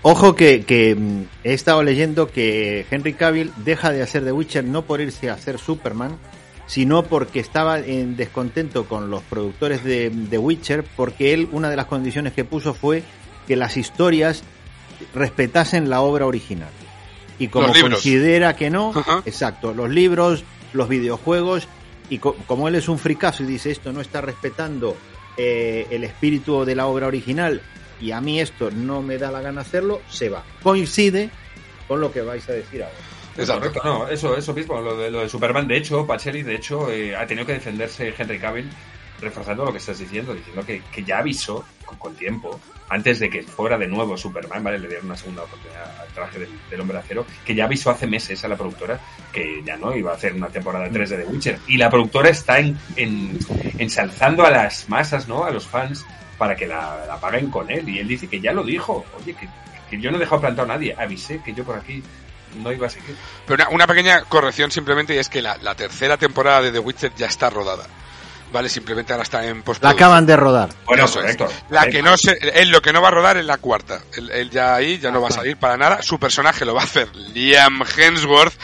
Ojo 0.02 0.34
que, 0.36 0.64
que, 0.64 0.94
mm, 0.94 1.24
he 1.44 1.52
estado 1.52 1.82
leyendo 1.82 2.30
que 2.30 2.86
Henry 2.90 3.12
Cavill 3.14 3.52
deja 3.56 3.90
de 3.90 4.02
hacer 4.02 4.24
The 4.24 4.32
Witcher 4.32 4.64
no 4.64 4.82
por 4.82 5.00
irse 5.00 5.28
a 5.28 5.34
hacer 5.34 5.58
Superman, 5.58 6.16
sino 6.70 7.02
porque 7.02 7.40
estaba 7.40 7.80
en 7.80 8.16
descontento 8.16 8.84
con 8.86 9.10
los 9.10 9.22
productores 9.24 9.82
de 9.82 10.08
The 10.30 10.38
Witcher, 10.38 10.84
porque 10.96 11.34
él 11.34 11.48
una 11.50 11.68
de 11.68 11.74
las 11.74 11.86
condiciones 11.86 12.32
que 12.32 12.44
puso 12.44 12.74
fue 12.74 13.02
que 13.48 13.56
las 13.56 13.76
historias 13.76 14.44
respetasen 15.14 15.90
la 15.90 16.00
obra 16.00 16.26
original. 16.26 16.68
Y 17.40 17.48
como 17.48 17.72
considera 17.80 18.54
que 18.54 18.70
no, 18.70 18.92
Ajá. 18.94 19.22
exacto, 19.26 19.74
los 19.74 19.90
libros, 19.90 20.44
los 20.72 20.88
videojuegos, 20.88 21.66
y 22.08 22.18
co- 22.18 22.36
como 22.46 22.68
él 22.68 22.76
es 22.76 22.88
un 22.88 22.98
fricazo 23.00 23.42
y 23.42 23.46
dice 23.46 23.72
esto 23.72 23.92
no 23.92 24.00
está 24.00 24.20
respetando 24.20 24.96
eh, 25.36 25.88
el 25.90 26.04
espíritu 26.04 26.64
de 26.64 26.76
la 26.76 26.86
obra 26.86 27.06
original 27.08 27.62
y 28.00 28.12
a 28.12 28.20
mí 28.20 28.40
esto 28.40 28.70
no 28.70 29.02
me 29.02 29.18
da 29.18 29.32
la 29.32 29.40
gana 29.40 29.62
hacerlo, 29.62 30.00
se 30.08 30.28
va. 30.28 30.44
Coincide 30.62 31.30
con 31.88 32.00
lo 32.00 32.12
que 32.12 32.20
vais 32.20 32.48
a 32.48 32.52
decir 32.52 32.82
ahora. 32.84 32.94
Exacto. 33.36 33.60
Correcto, 33.68 33.80
no, 33.84 34.08
eso, 34.08 34.36
eso 34.36 34.52
mismo, 34.54 34.80
lo 34.80 34.96
de, 34.96 35.10
lo 35.10 35.20
de 35.20 35.28
Superman. 35.28 35.66
De 35.68 35.76
hecho, 35.76 36.06
Pacheli, 36.06 36.42
de 36.42 36.54
hecho, 36.56 36.90
eh, 36.90 37.14
ha 37.16 37.26
tenido 37.26 37.46
que 37.46 37.52
defenderse 37.54 38.14
Henry 38.16 38.38
Cavill, 38.38 38.70
reforzando 39.20 39.64
lo 39.64 39.72
que 39.72 39.78
estás 39.78 39.98
diciendo, 39.98 40.32
diciendo 40.34 40.64
que, 40.64 40.82
que 40.92 41.04
ya 41.04 41.18
avisó 41.18 41.64
con, 41.84 41.98
con 41.98 42.14
tiempo, 42.14 42.58
antes 42.88 43.20
de 43.20 43.28
que 43.30 43.42
fuera 43.42 43.76
de 43.78 43.86
nuevo 43.86 44.16
Superman, 44.16 44.64
¿vale? 44.64 44.78
Le 44.78 44.88
dieron 44.88 45.06
una 45.06 45.16
segunda 45.16 45.42
oportunidad 45.42 46.00
al 46.00 46.08
traje 46.08 46.38
del, 46.40 46.48
del 46.70 46.80
hombre 46.80 46.96
de 46.96 47.04
acero, 47.04 47.26
que 47.44 47.54
ya 47.54 47.64
avisó 47.66 47.90
hace 47.90 48.06
meses 48.06 48.42
a 48.44 48.48
la 48.48 48.56
productora 48.56 48.98
que 49.32 49.62
ya 49.64 49.76
no 49.76 49.94
iba 49.94 50.10
a 50.10 50.14
hacer 50.14 50.32
una 50.32 50.48
temporada 50.48 50.88
3 50.90 51.10
de 51.10 51.16
The 51.18 51.24
Witcher. 51.26 51.58
Y 51.68 51.76
la 51.76 51.88
productora 51.90 52.30
está 52.30 52.58
en, 52.58 52.76
en- 52.96 53.38
ensalzando 53.78 54.44
a 54.44 54.50
las 54.50 54.88
masas, 54.88 55.28
¿no? 55.28 55.44
A 55.44 55.50
los 55.50 55.66
fans, 55.66 56.04
para 56.38 56.56
que 56.56 56.66
la, 56.66 57.04
la 57.06 57.20
paguen 57.20 57.50
con 57.50 57.70
él. 57.70 57.88
Y 57.88 57.98
él 57.98 58.08
dice 58.08 58.26
que 58.26 58.40
ya 58.40 58.52
lo 58.52 58.64
dijo, 58.64 59.04
oye, 59.20 59.34
que, 59.34 59.46
que 59.88 60.00
yo 60.00 60.10
no 60.10 60.16
he 60.16 60.20
dejado 60.20 60.40
plantado 60.40 60.70
a 60.72 60.74
nadie, 60.76 60.94
avisé 60.98 61.40
que 61.44 61.52
yo 61.54 61.62
por 61.64 61.76
aquí 61.78 62.02
no 62.56 62.72
iba 62.72 62.86
a 62.86 62.90
seguir. 62.90 63.16
Pero 63.46 63.62
una, 63.64 63.68
una 63.74 63.86
pequeña 63.86 64.22
corrección 64.24 64.70
simplemente 64.70 65.14
y 65.14 65.18
es 65.18 65.28
que 65.28 65.42
la, 65.42 65.56
la 65.58 65.74
tercera 65.74 66.16
temporada 66.16 66.62
de 66.62 66.72
The 66.72 66.78
Witcher 66.78 67.12
ya 67.16 67.26
está 67.26 67.50
rodada. 67.50 67.86
Vale, 68.52 68.68
simplemente 68.68 69.12
ahora 69.12 69.22
está 69.22 69.46
en 69.46 69.58
La 69.58 69.64
postproducción. 69.64 70.04
acaban 70.08 70.26
de 70.26 70.34
rodar. 70.36 70.70
Bueno, 70.84 71.04
Eso 71.04 71.20
es. 71.22 71.36
correcto. 71.36 71.48
La 71.70 71.80
Vale. 71.82 71.92
que 71.92 72.02
no 72.02 72.16
se, 72.16 72.32
él 72.32 72.70
lo 72.70 72.82
que 72.82 72.92
no 72.92 73.00
va 73.00 73.06
a 73.06 73.12
rodar 73.12 73.36
es 73.36 73.44
la 73.44 73.58
cuarta. 73.58 74.00
Él, 74.16 74.28
él 74.32 74.50
ya 74.50 74.74
ahí 74.74 74.98
ya 74.98 75.12
no 75.12 75.20
va 75.22 75.28
a 75.28 75.30
salir 75.30 75.56
para 75.56 75.76
nada. 75.76 76.02
Su 76.02 76.18
personaje 76.18 76.64
lo 76.64 76.74
va 76.74 76.80
a 76.80 76.84
hacer 76.84 77.14
Liam 77.14 77.80
Hemsworth, 77.96 78.54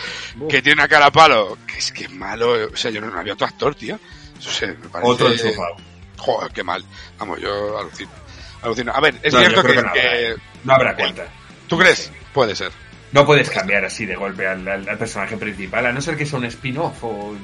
que 0.49 0.61
tiene 0.61 0.81
una 0.81 0.88
cara 0.88 1.07
a 1.07 1.12
palo, 1.12 1.57
que 1.68 1.79
es 1.79 1.92
que 1.92 2.09
malo. 2.09 2.66
O 2.72 2.77
sea, 2.77 2.90
yo 2.90 3.01
no, 3.01 3.07
no 3.12 3.20
había 3.20 3.35
otro 3.35 3.46
actor, 3.46 3.77
tío. 3.77 3.96
Eso 4.37 4.51
se 4.51 4.66
me 4.66 4.88
parece- 4.88 5.09
Otro 5.09 5.31
enchufado. 5.31 5.77
Joder, 6.16 6.51
qué 6.51 6.64
mal. 6.64 6.85
Vamos, 7.18 7.38
yo 7.40 7.79
alucino. 7.79 8.11
alucino. 8.62 8.92
A 8.92 9.01
ver, 9.01 9.20
es 9.22 9.33
No, 9.33 9.38
cierto 9.38 9.62
que, 9.62 9.68
que 9.68 9.75
no 9.83 9.88
habrá. 9.88 9.92
que- 10.03 10.35
No 10.64 10.72
habrá 10.75 10.96
cuenta. 10.96 11.27
¿Tú 11.68 11.79
crees? 11.79 12.11
Puede 12.35 12.57
ser. 12.57 12.72
No 13.12 13.25
puedes 13.25 13.49
cambiar 13.51 13.85
así 13.85 14.05
de 14.05 14.16
golpe 14.16 14.47
al, 14.47 14.66
al- 14.66 14.88
al 14.88 14.99
personaje 14.99 15.37
principal, 15.37 15.87
a 15.87 15.92
no 15.92 16.01
ser 16.01 16.16
que 16.16 16.27
sea 16.27 16.38
un 16.38 16.45
spin-off 16.47 17.03
o... 17.05 17.35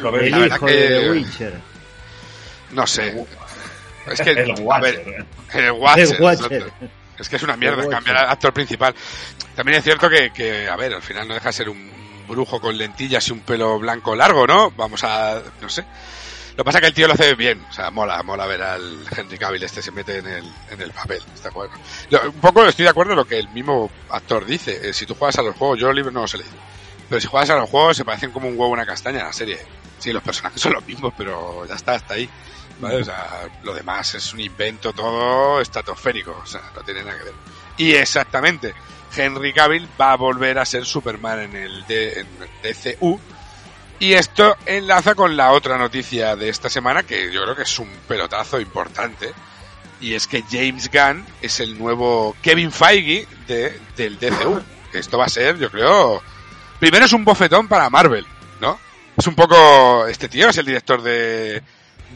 Lo 0.00 0.10
veo 0.12 0.22
El 0.22 0.30
la 0.30 0.36
bien. 0.38 0.48
verdad 0.48 0.56
hijo 0.56 0.66
que- 0.66 0.72
de 0.72 1.00
The 1.00 1.10
Witcher. 1.10 1.54
No 2.72 2.86
sé. 2.86 3.26
Es 4.10 4.20
que, 4.20 4.30
El 4.30 4.50
a 4.50 4.54
Watcher. 4.54 5.04
ver, 5.04 5.26
el 5.64 5.72
Watcher. 5.72 6.08
El 6.16 6.22
Watcher. 6.22 6.62
exacto. 6.62 6.86
Es 7.18 7.28
que 7.28 7.36
es 7.36 7.42
una 7.44 7.56
mierda 7.56 7.88
cambiar 7.88 8.16
al 8.16 8.28
actor 8.28 8.52
principal. 8.52 8.94
También 9.54 9.78
es 9.78 9.84
cierto 9.84 10.10
que, 10.10 10.30
que, 10.32 10.68
a 10.68 10.74
ver, 10.76 10.92
al 10.94 11.02
final 11.02 11.28
no 11.28 11.34
deja 11.34 11.48
de 11.48 11.52
ser 11.52 11.68
un 11.68 11.90
brujo 12.26 12.60
con 12.60 12.76
lentillas 12.76 13.28
y 13.28 13.32
un 13.32 13.40
pelo 13.40 13.78
blanco 13.78 14.16
largo, 14.16 14.46
¿no? 14.46 14.72
Vamos 14.72 15.04
a, 15.04 15.40
no 15.60 15.68
sé. 15.68 15.84
Lo 16.56 16.62
que 16.62 16.64
pasa 16.64 16.78
es 16.78 16.82
que 16.82 16.86
el 16.88 16.94
tío 16.94 17.08
lo 17.08 17.14
hace 17.14 17.34
bien, 17.34 17.64
o 17.68 17.72
sea, 17.72 17.90
mola, 17.90 18.22
mola 18.22 18.46
ver 18.46 18.62
al 18.62 19.04
Henry 19.16 19.36
Cavill 19.38 19.62
este 19.64 19.82
se 19.82 19.90
mete 19.90 20.18
en 20.18 20.26
el, 20.28 20.44
en 20.70 20.80
el 20.80 20.92
papel, 20.92 21.20
está 21.34 21.50
bueno. 21.50 21.74
Un 22.26 22.40
poco 22.40 22.64
estoy 22.64 22.84
de 22.84 22.90
acuerdo 22.90 23.12
en 23.12 23.16
lo 23.18 23.24
que 23.24 23.38
el 23.40 23.48
mismo 23.48 23.90
actor 24.10 24.44
dice, 24.46 24.88
eh, 24.88 24.92
si 24.92 25.04
tú 25.04 25.16
juegas 25.16 25.36
a 25.38 25.42
los 25.42 25.56
juegos, 25.56 25.80
yo 25.80 25.92
los 25.92 26.12
no 26.12 26.20
los 26.20 26.34
he 26.34 26.38
leído, 26.38 26.52
pero 27.08 27.20
si 27.20 27.26
juegas 27.26 27.50
a 27.50 27.56
los 27.56 27.68
juegos 27.68 27.96
se 27.96 28.04
parecen 28.04 28.30
como 28.30 28.46
un 28.48 28.54
huevo 28.58 28.72
una 28.72 28.86
castaña 28.86 29.18
en 29.20 29.26
la 29.26 29.32
serie. 29.32 29.58
Sí, 29.98 30.12
los 30.12 30.22
personajes 30.22 30.60
son 30.62 30.74
los 30.74 30.86
mismos, 30.86 31.12
pero 31.16 31.66
ya 31.66 31.74
está, 31.74 31.92
hasta 31.94 32.14
ahí. 32.14 32.28
¿Vale? 32.80 32.96
O 33.02 33.04
sea, 33.04 33.48
lo 33.62 33.72
demás 33.74 34.14
es 34.14 34.32
un 34.32 34.40
invento 34.40 34.92
todo 34.92 35.60
estratosférico, 35.60 36.40
o 36.42 36.46
sea, 36.46 36.60
no 36.74 36.82
tiene 36.82 37.02
nada 37.04 37.16
que 37.18 37.24
ver. 37.24 37.34
Y 37.78 37.92
exactamente, 37.94 38.74
Henry 39.16 39.52
Cavill 39.52 39.88
va 40.00 40.12
a 40.12 40.16
volver 40.16 40.58
a 40.58 40.64
ser 40.64 40.84
Superman 40.84 41.40
en 41.40 41.56
el, 41.56 41.86
D- 41.86 42.20
en 42.20 42.26
el 42.42 42.74
DCU. 42.74 43.20
Y 44.00 44.12
esto 44.14 44.56
enlaza 44.66 45.14
con 45.14 45.36
la 45.36 45.52
otra 45.52 45.78
noticia 45.78 46.36
de 46.36 46.48
esta 46.48 46.68
semana, 46.68 47.04
que 47.04 47.32
yo 47.32 47.42
creo 47.42 47.56
que 47.56 47.62
es 47.62 47.78
un 47.78 47.88
pelotazo 48.08 48.60
importante. 48.60 49.32
Y 50.00 50.14
es 50.14 50.26
que 50.26 50.42
James 50.50 50.90
Gunn 50.92 51.24
es 51.40 51.60
el 51.60 51.78
nuevo 51.78 52.36
Kevin 52.42 52.70
Feige 52.72 53.26
de, 53.46 53.78
del 53.96 54.18
DCU. 54.18 54.60
Esto 54.92 55.16
va 55.18 55.24
a 55.24 55.28
ser, 55.28 55.56
yo 55.58 55.70
creo. 55.70 56.22
Primero 56.78 57.06
es 57.06 57.12
un 57.12 57.24
bofetón 57.24 57.66
para 57.68 57.88
Marvel, 57.88 58.26
¿no? 58.60 58.78
Es 59.16 59.26
un 59.26 59.34
poco. 59.34 60.06
Este 60.06 60.28
tío 60.28 60.48
es 60.50 60.58
el 60.58 60.66
director 60.66 61.00
de, 61.02 61.62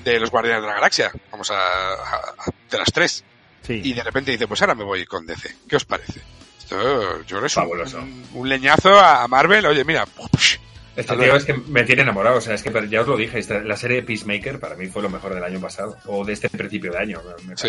de 0.05 0.21
Los 0.21 0.31
Guardianes 0.31 0.62
de 0.62 0.69
la 0.69 0.75
Galaxia. 0.75 1.11
Vamos 1.31 1.51
a. 1.51 1.57
a- 1.57 2.35
a- 2.38 2.51
de 2.71 2.79
las 2.79 2.93
tres. 2.93 3.25
Sí. 3.67 3.81
Y 3.85 3.93
de 3.95 4.03
repente 4.03 4.31
dice, 4.33 4.47
pues 4.47 4.61
ahora 4.61 4.75
me 4.75 4.85
voy 4.85 5.07
con 5.07 5.25
DC. 5.27 5.57
¿Qué 5.69 5.77
os 5.77 5.85
parece? 5.85 6.21
Esto, 6.59 7.21
yo 7.23 7.38
creo 7.38 7.41
que 7.41 7.47
es 7.47 7.95
un, 7.95 8.27
un 8.35 8.49
leñazo 8.49 8.99
a 8.99 9.27
Marvel. 9.29 9.64
Oye, 9.67 9.85
mira. 9.85 10.05
Este 11.01 11.15
tío 11.17 11.37
es 11.37 11.45
que 11.45 11.55
me 11.55 11.85
tiene 11.85 12.03
enamorado, 12.03 12.39
o 12.39 12.41
sea, 12.41 12.55
es 12.55 12.63
que 12.63 12.73
ya 12.91 13.01
os 13.03 13.07
lo 13.07 13.17
dije, 13.17 13.39
esta- 13.39 13.61
la 13.61 13.77
serie 13.77 14.03
Peacemaker 14.03 14.59
para 14.59 14.75
mí 14.75 14.89
fue 14.89 15.01
lo 15.03 15.09
mejor 15.09 15.33
del 15.35 15.45
año 15.45 15.61
pasado, 15.61 15.97
o 16.07 16.25
de 16.25 16.33
este 16.33 16.49
principio 16.49 16.91
de 16.93 16.99
año, 16.99 17.23
me 17.47 17.57
Sí. 17.57 17.69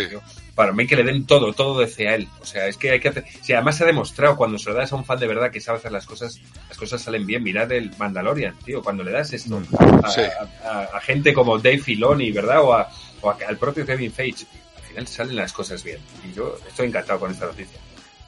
Para 0.55 0.71
mí 0.73 0.87
que 0.87 0.95
le 0.95 1.03
den 1.03 1.25
todo, 1.27 1.53
todo 1.53 1.79
desde 1.79 2.07
a 2.07 2.15
él, 2.15 2.27
o 2.41 2.45
sea, 2.45 2.67
es 2.67 2.75
que 2.77 2.91
hay 2.91 2.99
que 2.99 3.09
hacer, 3.09 3.25
si 3.41 3.53
además 3.53 3.77
se 3.77 3.83
ha 3.83 3.87
demostrado 3.87 4.35
cuando 4.35 4.57
se 4.57 4.69
lo 4.69 4.75
das 4.75 4.91
a 4.91 4.95
un 4.95 5.05
fan 5.05 5.19
de 5.19 5.27
verdad 5.27 5.51
que 5.51 5.61
sabe 5.61 5.77
hacer 5.77 5.91
las 5.91 6.05
cosas, 6.05 6.39
las 6.67 6.77
cosas 6.77 7.01
salen 7.01 7.25
bien, 7.27 7.43
mirad 7.43 7.71
el 7.71 7.91
Mandalorian, 7.97 8.57
tío, 8.65 8.81
cuando 8.81 9.03
le 9.03 9.11
das 9.11 9.31
esto 9.31 9.61
a, 10.03 10.09
Sí. 10.11 10.21
a- 10.21 10.67
a- 10.69 10.83
a 10.97 11.01
gente 11.01 11.33
como 11.33 11.57
Dave 11.59 11.77
Filoni, 11.79 12.31
¿verdad? 12.31 12.61
O, 12.63 12.73
a- 12.73 12.89
o 13.21 13.29
a- 13.29 13.37
al 13.47 13.57
propio 13.57 13.85
Kevin 13.85 14.11
Feige, 14.11 14.45
al 14.75 14.83
final 14.83 15.07
salen 15.07 15.35
las 15.35 15.53
cosas 15.53 15.83
bien, 15.83 15.99
y 16.27 16.33
yo 16.35 16.57
estoy 16.67 16.87
encantado 16.87 17.19
con 17.19 17.29
esta 17.31 17.45
noticia. 17.45 17.79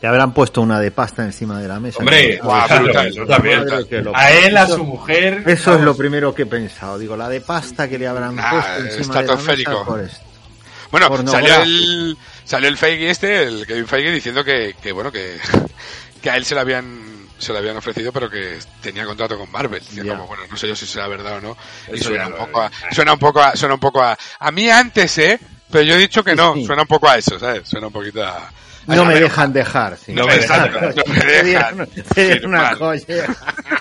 Le 0.01 0.07
habrán 0.07 0.33
puesto 0.33 0.61
una 0.61 0.79
de 0.79 0.89
pasta 0.91 1.23
encima 1.23 1.59
de 1.61 1.67
la 1.67 1.79
mesa. 1.79 1.99
Hombre, 1.99 2.39
No, 2.41 2.49
brutal, 2.81 3.07
eso 3.07 3.23
lo- 4.01 4.15
A 4.15 4.31
él, 4.31 4.57
a 4.57 4.65
su 4.67 4.83
mujer. 4.83 5.43
Eso 5.45 5.75
es 5.75 5.81
lo 5.81 5.95
primero 5.95 6.33
que 6.33 6.41
he 6.43 6.45
pensado. 6.47 6.97
Digo, 6.97 7.15
la 7.15 7.29
de 7.29 7.41
pasta 7.41 7.87
que 7.87 7.99
le 7.99 8.07
habrán 8.07 8.35
Nah, 8.35 8.49
puesto 8.49 8.69
encima 8.77 8.89
de 8.89 8.97
la 8.97 9.01
estratosférico. 9.21 9.71
mesa 9.71 9.85
por 9.85 9.99
esto. 10.01 10.19
Bueno, 10.89 11.07
Pornográfico. 11.07 11.53
salió 11.53 11.63
el, 11.63 12.17
salió 12.43 12.67
el 12.67 12.77
Feige 12.77 13.09
este, 13.11 13.43
el 13.43 13.65
Kevin 13.67 13.87
Feige, 13.87 14.11
diciendo 14.11 14.43
que, 14.43 14.75
que 14.81 14.91
bueno, 14.91 15.11
que, 15.11 15.37
que 16.21 16.29
a 16.31 16.35
él 16.35 16.45
se 16.45 16.55
le 16.55 16.61
habían 16.61 17.11
se 17.37 17.53
le 17.53 17.59
habían 17.59 17.77
ofrecido, 17.77 18.11
pero 18.11 18.29
que 18.29 18.59
tenía 18.81 19.05
contrato 19.05 19.35
con 19.37 19.51
Marvel. 19.51 19.81
Como, 20.07 20.27
bueno, 20.27 20.43
no 20.49 20.57
sé 20.57 20.67
yo 20.67 20.75
si 20.75 20.85
será 20.85 21.07
verdad 21.07 21.37
o 21.37 21.41
no. 21.41 21.57
Y 21.93 21.97
suena 21.99 22.23
ya 22.23 22.27
un, 22.27 22.31
lo- 22.33 22.37
poco 22.45 22.61
a, 22.61 22.71
suena 22.91 23.13
un 23.13 23.19
poco 23.19 23.41
a, 23.41 23.55
suena 23.55 23.73
un 23.75 23.79
poco 23.79 24.01
a, 24.01 24.17
a 24.39 24.51
mí 24.51 24.69
antes, 24.69 25.17
eh, 25.19 25.39
pero 25.71 25.83
yo 25.83 25.95
he 25.95 25.97
dicho 25.97 26.23
que 26.23 26.31
Sí, 26.31 26.37
no, 26.37 26.53
sí. 26.55 26.65
suena 26.65 26.81
un 26.83 26.87
poco 26.87 27.07
a 27.09 27.17
eso, 27.17 27.39
¿sabes? 27.39 27.67
Suena 27.69 27.87
un 27.87 27.93
poquito 27.93 28.23
a... 28.25 28.51
No 28.87 29.05
me 29.05 29.19
dejan 29.19 29.53
dejar. 29.53 29.97
sí. 29.97 30.11
No 30.13 30.25
me 30.25 30.37
dejan 30.37 30.71
no 31.77 31.85
me 32.15 32.45
una 32.45 32.75
joya. 32.75 33.05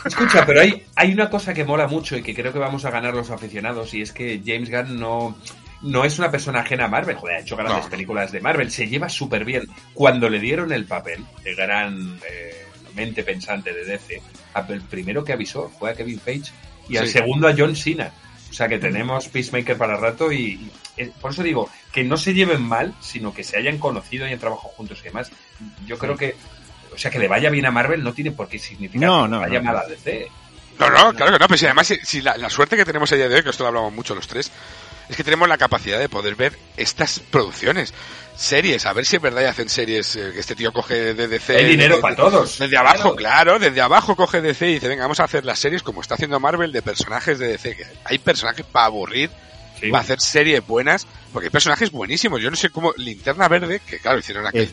Escucha, 0.04 0.44
pero 0.46 0.60
hay, 0.60 0.84
hay 0.96 1.12
una 1.12 1.28
cosa 1.30 1.54
que 1.54 1.64
mola 1.64 1.86
mucho 1.86 2.16
y 2.16 2.22
que 2.22 2.34
creo 2.34 2.52
que 2.52 2.58
vamos 2.58 2.84
a 2.84 2.90
ganar 2.90 3.14
los 3.14 3.30
aficionados 3.30 3.92
y 3.94 4.02
es 4.02 4.12
que 4.12 4.40
James 4.44 4.70
Gunn 4.70 4.98
no, 5.00 5.38
no 5.82 6.04
es 6.04 6.18
una 6.18 6.30
persona 6.30 6.60
ajena 6.60 6.84
a 6.84 6.88
Marvel. 6.88 7.16
Joder, 7.16 7.36
ha 7.36 7.40
hecho 7.40 7.56
grandes 7.56 7.84
No. 7.84 7.90
películas 7.90 8.32
de 8.32 8.40
Marvel, 8.40 8.70
se 8.70 8.86
lleva 8.88 9.08
súper 9.08 9.44
bien. 9.44 9.62
Cuando 9.94 10.28
le 10.28 10.38
dieron 10.38 10.72
el 10.72 10.84
papel, 10.84 11.24
el 11.44 11.56
gran 11.56 12.18
eh, 12.30 12.66
mente 12.94 13.22
pensante 13.22 13.72
de 13.72 13.84
DC, 13.84 14.20
el 14.68 14.80
primero 14.82 15.24
que 15.24 15.32
avisó 15.32 15.70
fue 15.78 15.90
a 15.90 15.94
Kevin 15.94 16.20
Feige 16.20 16.52
y 16.88 16.96
al 16.96 17.06
Sí. 17.06 17.12
segundo 17.14 17.48
a 17.48 17.54
John 17.56 17.74
Cena. 17.76 18.10
O 18.50 18.52
sea 18.52 18.68
que 18.68 18.78
tenemos 18.78 19.28
Peacemaker 19.28 19.76
para 19.76 19.96
rato 19.96 20.32
y, 20.32 20.38
y, 20.38 20.70
eh, 20.96 21.12
por 21.20 21.30
eso 21.30 21.42
digo 21.42 21.70
que 21.92 22.04
no 22.04 22.16
se 22.16 22.34
lleven 22.34 22.62
mal, 22.62 22.94
sino 23.00 23.34
que 23.34 23.42
se 23.44 23.56
hayan 23.56 23.78
conocido 23.78 24.24
y 24.24 24.28
hayan 24.28 24.38
trabajado 24.40 24.68
juntos 24.70 24.98
y 25.00 25.04
demás. 25.04 25.30
Yo 25.86 25.98
creo 25.98 26.16
que, 26.16 26.36
o 26.94 26.98
sea, 26.98 27.10
que 27.10 27.18
le 27.18 27.28
vaya 27.28 27.50
bien 27.50 27.66
a 27.66 27.70
Marvel 27.70 28.02
no 28.02 28.12
tiene 28.12 28.30
por 28.30 28.48
qué 28.48 28.58
significar 28.58 29.08
No, 29.08 29.24
que 29.24 29.28
no, 29.30 29.40
vaya 29.40 29.58
no. 29.60 29.64
mal 29.64 29.76
a 29.78 29.86
DC. 29.86 30.28
No, 30.78 30.88
no, 30.88 31.12
claro 31.12 31.32
que 31.32 31.38
no, 31.38 31.46
pero 31.46 31.58
si 31.58 31.66
además, 31.66 31.86
si, 31.88 31.96
si 32.02 32.20
la, 32.22 32.36
la 32.38 32.48
suerte 32.48 32.76
que 32.76 32.84
tenemos 32.86 33.10
a 33.12 33.16
día 33.16 33.28
de 33.28 33.34
hoy, 33.34 33.42
que 33.42 33.50
esto 33.50 33.64
lo 33.64 33.68
hablamos 33.68 33.92
mucho 33.92 34.14
los 34.14 34.26
tres, 34.26 34.50
es 35.10 35.16
que 35.16 35.24
tenemos 35.24 35.46
la 35.48 35.58
capacidad 35.58 35.98
de 35.98 36.08
poder 36.08 36.36
ver 36.36 36.56
estas 36.76 37.18
producciones, 37.18 37.92
series, 38.36 38.86
a 38.86 38.92
ver 38.94 39.04
si 39.04 39.16
es 39.16 39.22
verdad 39.22 39.42
y 39.42 39.44
hacen 39.46 39.68
series, 39.68 40.16
eh, 40.16 40.30
que 40.32 40.40
este 40.40 40.54
tío 40.54 40.72
coge 40.72 41.12
de 41.12 41.28
DC. 41.28 41.56
Hay 41.56 41.64
dinero 41.66 41.96
de- 41.96 42.00
para 42.02 42.16
todos. 42.16 42.58
Desde 42.58 42.78
abajo, 42.78 43.14
claro, 43.14 43.58
desde 43.58 43.80
abajo 43.82 44.16
coge 44.16 44.40
DC 44.40 44.70
y 44.70 44.74
dice, 44.74 44.88
venga, 44.88 45.02
vamos 45.02 45.20
a 45.20 45.24
hacer 45.24 45.44
las 45.44 45.58
series 45.58 45.82
como 45.82 46.00
está 46.00 46.14
haciendo 46.14 46.40
Marvel 46.40 46.72
de 46.72 46.80
personajes 46.80 47.38
de 47.38 47.48
DC. 47.48 47.76
Que 47.76 47.84
hay 48.04 48.18
personajes 48.18 48.64
para 48.64 48.86
aburrir, 48.86 49.28
Sí. 49.80 49.90
para 49.90 50.02
hacer 50.02 50.20
series 50.20 50.66
buenas, 50.66 51.06
porque 51.32 51.46
hay 51.46 51.50
personajes 51.50 51.90
buenísimos. 51.90 52.40
Yo 52.40 52.50
no 52.50 52.56
sé 52.56 52.70
cómo 52.70 52.92
Linterna 52.96 53.48
Verde, 53.48 53.80
que 53.86 53.98
claro, 53.98 54.18
hicieron 54.18 54.46
aquel 54.46 54.62
Es 54.62 54.72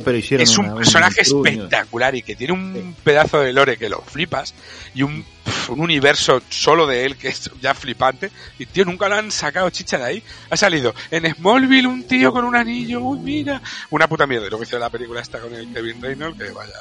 pero 0.00 0.16
hicieron 0.18 0.42
es 0.42 0.56
un 0.58 0.66
una- 0.66 0.76
personaje 0.76 1.20
espectacular 1.22 2.14
y 2.14 2.22
que 2.22 2.34
tiene 2.36 2.52
un 2.52 2.96
pedazo 3.04 3.40
de 3.40 3.52
lore 3.52 3.76
que 3.76 3.88
lo 3.88 4.00
flipas 4.02 4.54
y 4.94 5.02
un, 5.02 5.24
un 5.68 5.80
universo 5.80 6.40
solo 6.48 6.86
de 6.86 7.04
él 7.04 7.16
que 7.16 7.28
es 7.28 7.50
ya 7.60 7.74
flipante. 7.74 8.30
Y 8.58 8.66
tío 8.66 8.84
nunca 8.84 9.08
lo 9.08 9.16
han 9.16 9.30
sacado 9.30 9.68
chicha 9.70 9.98
de 9.98 10.04
ahí. 10.04 10.22
Ha 10.50 10.56
salido 10.56 10.94
en 11.10 11.32
Smallville 11.34 11.86
un 11.86 12.04
tío 12.04 12.32
con 12.32 12.44
un 12.44 12.56
anillo. 12.56 13.00
Uy 13.00 13.18
mira. 13.18 13.60
Una 13.90 14.08
puta 14.08 14.26
mierda. 14.26 14.46
Y 14.46 14.50
luego 14.50 14.64
hizo 14.64 14.78
la 14.78 14.90
película 14.90 15.20
esta 15.20 15.38
con 15.40 15.52
el 15.54 15.72
Kevin 15.72 16.00
Reynolds 16.00 16.38
que 16.38 16.50
vaya 16.50 16.72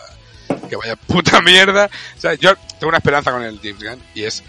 que 0.69 0.75
vaya 0.75 0.95
puta 0.95 1.41
mierda. 1.41 1.89
O 2.17 2.21
sea, 2.21 2.33
yo 2.35 2.55
tengo 2.79 2.89
una 2.89 2.97
esperanza 2.97 3.31
con 3.31 3.43
el 3.43 3.57
James 3.59 3.83
Gunn 3.83 4.01
y 4.13 4.23
es 4.23 4.43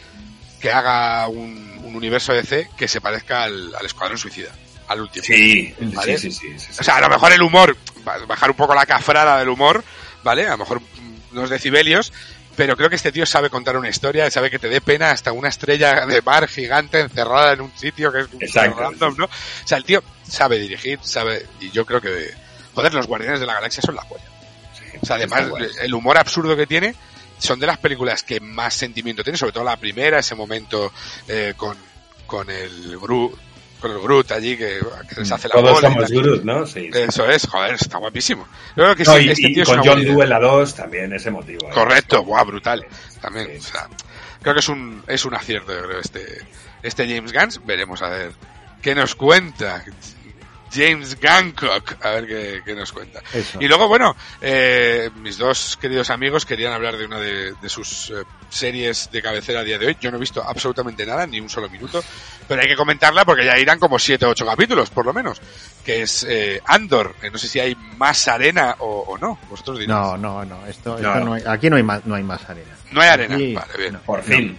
que 0.63 0.73
haga 0.73 1.29
un, 1.29 1.81
un 1.85 1.95
universo 1.97 2.33
DC 2.33 2.71
que 2.77 2.89
se 2.89 3.01
parezca 3.03 3.43
al, 3.43 3.75
al 3.75 3.85
Escuadrón 3.85 4.17
Suicida 4.17 4.51
al 4.89 5.01
último 5.03 5.25
Sí, 5.25 5.75
¿Vale? 5.81 6.17
sí, 6.19 6.31
sí, 6.33 6.49
o 6.79 6.83
sea, 6.83 6.97
a 6.97 7.01
lo 7.01 7.09
mejor 7.09 7.33
el 7.33 7.43
humor, 7.43 7.77
ba- 8.05 8.19
bajar 8.27 8.51
un 8.51 8.57
poco 8.57 8.75
la 8.75 8.87
cafrada 8.87 9.39
del 9.39 9.49
humor, 9.49 9.83
¿vale? 10.23 10.47
A 10.47 10.51
lo 10.53 10.59
mejor 10.59 10.81
unos 11.33 11.49
decibelios, 11.51 12.13
pero 12.57 12.77
creo 12.77 12.91
que 12.91 12.97
este 12.97 13.11
tío 13.13 13.25
sabe 13.25 13.49
contar 13.49 13.77
una 13.79 13.89
historia, 13.89 14.31
sabe 14.31 14.51
que 14.51 14.59
te 14.59 14.69
dé 14.69 14.81
pena 14.83 15.11
hasta 15.11 15.33
una 15.33 15.49
estrella 15.49 16.05
de 16.07 16.21
mar 16.23 16.47
gigante 16.49 17.01
encerrada 17.01 17.53
en 17.55 17.63
un 17.63 17.73
sitio 17.77 18.13
que 18.13 18.21
es 18.21 18.27
un 18.33 18.43
Exacto, 18.43 18.79
random, 18.81 19.15
¿no? 19.19 19.25
O 19.25 19.67
sea, 19.67 19.79
el 19.79 19.85
tío 19.85 20.03
sabe 20.29 20.59
dirigir, 20.59 20.99
sabe, 21.03 21.47
y 21.61 21.71
yo 21.71 21.87
creo 21.87 22.01
que, 22.01 22.31
joder, 22.75 22.93
los 22.93 23.07
Guardianes 23.07 23.41
de 23.41 23.47
la 23.47 23.55
Galaxia 23.55 23.83
son 23.83 23.95
la 23.97 24.03
polla. 24.03 24.25
O 25.01 25.07
sea, 25.07 25.17
además, 25.17 25.45
el 25.81 25.95
humor 25.95 26.19
absurdo 26.19 26.55
que 26.57 26.67
tiene 26.67 26.95
son 27.43 27.59
de 27.61 27.67
las 27.67 27.79
películas 27.79 28.23
que 28.23 28.41
más 28.41 28.75
sentimiento 28.75 29.23
tiene, 29.23 29.37
sobre 29.39 29.53
todo 29.53 29.65
la 29.65 29.77
primera, 29.77 30.19
ese 30.19 30.35
momento 30.35 30.93
eh, 31.29 31.55
con, 31.57 31.77
con 32.27 32.49
el 32.51 32.99
Groot, 32.99 33.33
con 33.81 33.91
el 33.91 33.99
Groot 33.99 34.31
allí 34.33 34.57
que, 34.57 34.79
que 35.09 35.25
se 35.25 35.35
hace 35.35 35.49
la 35.49 35.55
Todos 35.55 35.73
bola 35.73 35.89
y 35.89 35.93
somos. 35.93 36.11
Groot, 36.11 36.43
¿no? 36.45 36.67
Sí. 36.67 36.91
sí. 36.93 36.99
Eso 36.99 37.29
es, 37.29 37.47
joder, 37.47 37.75
está 37.75 37.99
guapísimo. 37.99 38.47
Yo 38.77 38.85
creo 38.85 38.97
que 38.97 39.05
No, 39.05 39.17
sí, 39.17 39.25
y, 39.25 39.29
este 39.31 39.49
y 39.49 39.55
tío 39.55 39.63
es 39.65 39.69
con 39.69 39.79
John. 39.85 40.05
Doe 40.05 40.23
en 40.23 40.29
la 40.31 40.39
2 40.41 40.75
también 40.75 41.13
es 41.13 41.27
emotivo. 41.27 41.69
¿eh? 41.69 41.73
Correcto, 41.75 42.23
guau, 42.23 42.45
brutal. 42.47 42.87
También, 43.21 43.49
Sí. 43.53 43.59
o 43.59 43.63
sea, 43.63 43.89
creo 44.41 44.55
que 44.55 44.61
es 44.61 44.69
un, 44.69 45.03
es 45.09 45.25
un 45.25 45.35
acierto, 45.35 45.73
yo 45.73 45.83
creo, 45.87 46.01
este, 46.01 46.43
este 46.83 47.09
James 47.13 47.33
Gunn. 47.33 47.67
Veremos 47.67 48.01
a 48.03 48.09
ver 48.09 48.33
qué 48.81 48.95
nos 48.95 49.15
cuenta. 49.15 49.85
James 50.73 51.19
Gancock, 51.21 51.95
a 52.05 52.11
ver 52.11 52.27
qué, 52.27 52.63
qué 52.65 52.75
nos 52.75 52.93
cuenta. 52.93 53.21
Eso. 53.33 53.59
Y 53.61 53.69
luego, 53.69 53.89
bueno, 53.89 54.17
eh, 54.41 55.11
mis 55.17 55.39
dos 55.39 55.77
queridos 55.81 56.11
amigos 56.11 56.47
querían 56.47 56.73
hablar 56.73 56.97
de 56.97 57.05
una 57.07 57.19
de, 57.19 57.53
de 57.53 57.69
sus 57.69 58.11
eh, 58.11 58.25
series 58.49 59.11
de 59.13 59.21
cabecera 59.23 59.61
a 59.61 59.65
día 59.65 59.79
de 59.79 59.87
hoy. 59.87 59.97
Yo 60.01 60.11
no 60.11 60.17
he 60.17 60.21
visto 60.21 60.43
absolutamente 60.43 61.05
nada, 61.07 61.27
ni 61.27 61.41
un 61.41 61.49
solo 61.49 61.69
minuto, 61.69 62.03
pero 62.49 62.63
hay 62.63 62.69
que 62.69 62.77
comentarla 62.77 63.25
porque 63.25 63.45
ya 63.45 63.59
irán 63.59 63.79
como 63.79 63.99
siete 63.99 64.25
o 64.27 64.31
ocho 64.31 64.47
capítulos, 64.47 64.91
por 64.91 65.05
lo 65.07 65.13
menos. 65.13 65.41
Que 65.85 66.03
es 66.03 66.25
eh, 66.29 66.61
Andor. 66.67 67.15
Eh, 67.23 67.31
no 67.31 67.39
sé 67.39 67.49
si 67.49 67.59
hay 67.61 67.75
más 67.97 68.29
arena 68.29 68.77
o, 68.79 69.05
o 69.09 69.19
no. 69.19 69.39
Vosotros 69.51 69.79
diréis. 69.79 69.89
No, 69.97 70.17
no, 70.17 70.45
no. 70.45 70.67
Esto, 70.67 70.99
No. 70.99 71.13
esto 71.15 71.25
no 71.25 71.35
hay- 71.35 71.43
aquí 71.47 71.69
no 71.71 71.77
hay 71.77 71.83
más, 71.83 72.07
no 72.07 72.15
hay 72.15 72.23
más 72.23 72.49
arena. 72.49 72.75
No 72.93 73.01
hay 73.01 73.09
arena. 73.09 73.35
Aquí- 73.35 73.55
Vale, 73.55 73.73
bien. 73.79 73.93
no. 73.95 74.01
Por 74.01 74.23
fin. 74.23 74.59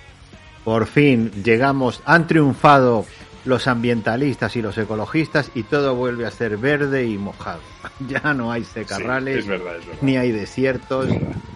Por 0.64 0.88
fin 0.88 1.44
llegamos, 1.44 2.02
han 2.06 2.26
triunfado 2.26 3.06
los 3.46 3.68
ambientalistas 3.68 4.56
y 4.56 4.62
los 4.62 4.78
ecologistas 4.78 5.52
y 5.54 5.64
todo 5.64 5.96
vuelve 5.96 6.26
a 6.26 6.32
ser 6.32 6.58
verde 6.58 7.06
y 7.06 7.18
mojado. 7.18 7.60
Ya 8.08 8.34
no 8.34 8.52
hay 8.52 8.64
Sí, 8.64 8.72
secarrales, 8.76 9.40
es 9.40 9.48
verdad, 9.48 9.76
es 9.78 9.86
verdad. 9.86 10.02
ni 10.02 10.18
hay 10.18 10.32
desiertos, 10.32 11.08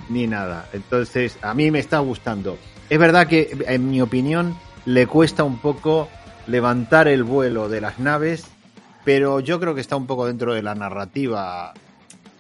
ni 0.10 0.28
nada. 0.28 0.68
Entonces, 0.74 1.38
a 1.42 1.54
mí 1.54 1.72
me 1.72 1.80
está 1.80 2.00
gustando. 2.00 2.58
Es 2.90 3.00
verdad 3.00 3.28
que, 3.28 3.58
en 3.68 3.90
mi 3.90 4.02
opinión, 4.02 4.56
le 4.86 5.08
cuesta 5.08 5.44
un 5.44 5.58
poco 5.60 6.08
levantar 6.48 7.08
el 7.08 7.24
vuelo 7.24 7.68
de 7.70 7.82
las 7.82 8.00
naves, 8.00 8.46
pero 9.04 9.40
yo 9.40 9.60
creo 9.60 9.74
que 9.76 9.82
está 9.82 9.96
un 9.96 10.08
poco 10.08 10.26
dentro 10.28 10.54
de 10.54 10.62
la 10.64 10.76
narrativa 10.76 11.74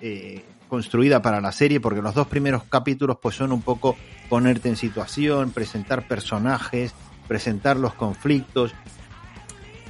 eh, 0.01 0.43
construida 0.69 1.21
para 1.21 1.39
la 1.41 1.51
serie, 1.53 1.79
porque 1.79 2.01
los 2.01 2.13
dos 2.13 2.27
primeros 2.27 2.63
capítulos 2.65 3.17
pues 3.21 3.35
son 3.35 3.51
un 3.53 3.61
poco 3.61 3.95
ponerte 4.29 4.67
en 4.69 4.75
situación, 4.75 5.51
presentar 5.51 6.07
personajes, 6.07 6.93
presentar 7.27 7.77
los 7.77 7.93
conflictos. 7.93 8.73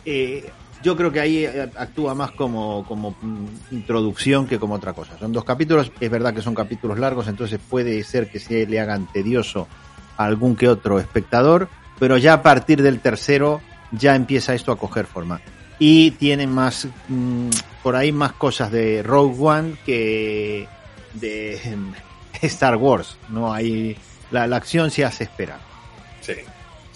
Eh, 0.09 0.49
yo 0.81 0.95
creo 0.95 1.11
que 1.11 1.19
ahí 1.19 1.43
eh, 1.43 1.69
actúa 1.75 2.15
más 2.15 2.31
como, 2.31 2.85
como 2.87 3.11
mm, 3.21 3.45
introducción 3.71 4.47
que 4.47 4.57
como 4.57 4.75
otra 4.75 4.93
cosa. 4.93 5.17
Son 5.19 5.33
dos 5.33 5.43
capítulos, 5.43 5.91
es 5.99 6.09
verdad 6.09 6.33
que 6.33 6.41
son 6.41 6.55
capítulos 6.55 6.97
largos, 6.97 7.27
entonces 7.27 7.59
puede 7.69 8.01
ser 8.05 8.31
que 8.31 8.39
se 8.39 8.65
le 8.65 8.79
hagan 8.79 9.11
tedioso 9.11 9.67
a 10.15 10.23
algún 10.23 10.55
que 10.55 10.69
otro 10.69 10.97
espectador, 10.97 11.67
pero 11.99 12.17
ya 12.17 12.35
a 12.35 12.41
partir 12.41 12.81
del 12.81 13.01
tercero 13.01 13.59
ya 13.91 14.15
empieza 14.15 14.55
esto 14.55 14.71
a 14.71 14.77
coger 14.77 15.07
forma. 15.07 15.41
Y 15.77 16.11
tiene 16.11 16.47
más, 16.47 16.87
mm, 17.09 17.49
por 17.83 17.97
ahí 17.97 18.13
más 18.13 18.31
cosas 18.31 18.71
de 18.71 19.03
Rogue 19.03 19.35
One 19.37 19.75
que 19.85 20.69
de 21.15 21.59
Star 22.43 22.77
Wars. 22.77 23.17
No 23.27 23.53
hay, 23.53 23.97
la, 24.31 24.47
la 24.47 24.55
acción 24.55 24.89
se 24.89 25.03
hace 25.03 25.25
esperar. 25.25 25.66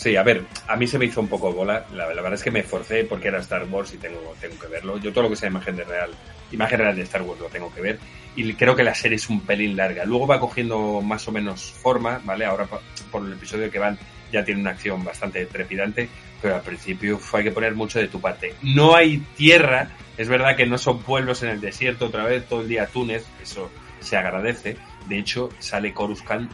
Sí. 0.01 0.15
A 0.15 0.23
ver, 0.23 0.45
a 0.67 0.75
mí 0.75 0.87
se 0.87 0.97
me 0.97 1.05
hizo 1.05 1.21
un 1.21 1.27
poco 1.27 1.53
bola. 1.53 1.85
La, 1.93 2.07
la 2.07 2.21
verdad 2.23 2.33
es 2.33 2.43
que 2.43 2.49
me 2.49 2.61
esforcé 2.61 3.03
porque 3.03 3.27
era 3.27 3.37
Star 3.39 3.65
Wars 3.69 3.93
y 3.93 3.97
tengo, 3.97 4.33
tengo 4.41 4.57
que 4.57 4.65
verlo. 4.65 4.97
Yo 4.97 5.11
todo 5.13 5.25
lo 5.25 5.29
que 5.29 5.35
sea 5.35 5.49
imagen 5.49 5.75
de 5.75 5.83
real, 5.83 6.09
imagen 6.51 6.79
real 6.79 6.95
de 6.95 7.03
Star 7.03 7.21
Wars 7.21 7.39
lo 7.39 7.49
tengo 7.49 7.71
que 7.71 7.81
ver. 7.81 7.99
Y 8.35 8.51
creo 8.55 8.75
que 8.75 8.83
la 8.83 8.95
serie 8.95 9.17
es 9.17 9.29
un 9.29 9.41
pelín 9.41 9.75
larga. 9.75 10.03
Luego 10.05 10.25
va 10.25 10.39
cogiendo 10.39 11.01
más 11.01 11.27
o 11.27 11.31
menos 11.31 11.71
forma, 11.71 12.19
¿vale? 12.23 12.45
Ahora 12.45 12.67
por 13.11 13.23
el 13.23 13.33
episodio 13.33 13.69
que 13.69 13.77
van 13.77 13.99
ya 14.31 14.43
tiene 14.43 14.61
una 14.61 14.71
acción 14.71 15.03
bastante 15.03 15.45
trepidante, 15.45 16.09
pero 16.41 16.55
al 16.55 16.61
principio 16.61 17.19
fue, 17.19 17.41
hay 17.41 17.45
que 17.45 17.51
poner 17.51 17.75
mucho 17.75 17.99
de 17.99 18.07
tu 18.07 18.19
parte. 18.19 18.55
No 18.63 18.95
hay 18.95 19.19
tierra, 19.35 19.89
es 20.17 20.29
verdad 20.29 20.55
que 20.55 20.65
no 20.65 20.77
son 20.77 21.03
pueblos 21.03 21.43
en 21.43 21.49
el 21.49 21.61
desierto 21.61 22.07
otra 22.07 22.23
vez, 22.23 22.47
todo 22.47 22.61
el 22.61 22.67
día 22.67 22.87
Túnez, 22.87 23.25
eso 23.41 23.69
se 23.99 24.17
agradece. 24.17 24.77
De 25.07 25.19
hecho, 25.19 25.49
sale 25.59 25.93
Coruscant 25.93 26.51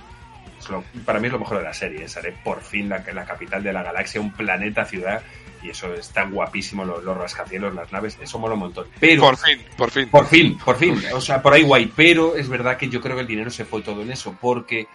es 0.68 0.72
lo- 0.96 1.04
para 1.06 1.20
mí 1.20 1.28
es 1.28 1.34
lo 1.34 1.40
mejor 1.40 1.58
de 1.58 1.64
la 1.64 1.74
serie. 1.74 2.08
Sale 2.08 2.34
por 2.44 2.62
fin 2.62 2.88
la, 2.90 3.04
la 3.14 3.26
capital 3.26 3.64
de 3.64 3.74
la 3.74 3.84
galaxia, 3.84 4.22
un 4.22 4.32
planeta 4.32 4.86
ciudad. 4.86 5.22
Y 5.64 5.72
eso 5.72 5.92
es 5.96 6.10
tan 6.10 6.32
guapísimo, 6.32 6.86
los, 6.86 7.04
los 7.04 7.18
rascacielos, 7.18 7.74
las 7.74 7.92
naves, 7.92 8.16
eso 8.22 8.38
mola 8.38 8.54
un 8.54 8.60
montón. 8.60 8.86
Pero, 9.00 9.24
Por 9.24 9.38
fin, 9.38 9.60
por 9.76 9.90
fin. 9.92 10.08
por 10.10 10.26
fin, 10.28 10.58
por 10.64 10.76
fin. 10.78 11.02
O 11.14 11.20
sea, 11.20 11.42
por 11.42 11.52
ahí 11.54 11.64
guay. 11.64 11.92
Pero 11.96 12.36
es 12.36 12.48
verdad 12.48 12.78
que 12.78 12.90
yo 12.90 13.02
creo 13.02 13.16
que 13.16 13.22
el 13.22 13.28
dinero 13.28 13.50
se 13.50 13.66
fue 13.66 13.82
todo 13.82 14.04
en 14.04 14.12
eso, 14.12 14.38
porque 14.40 14.88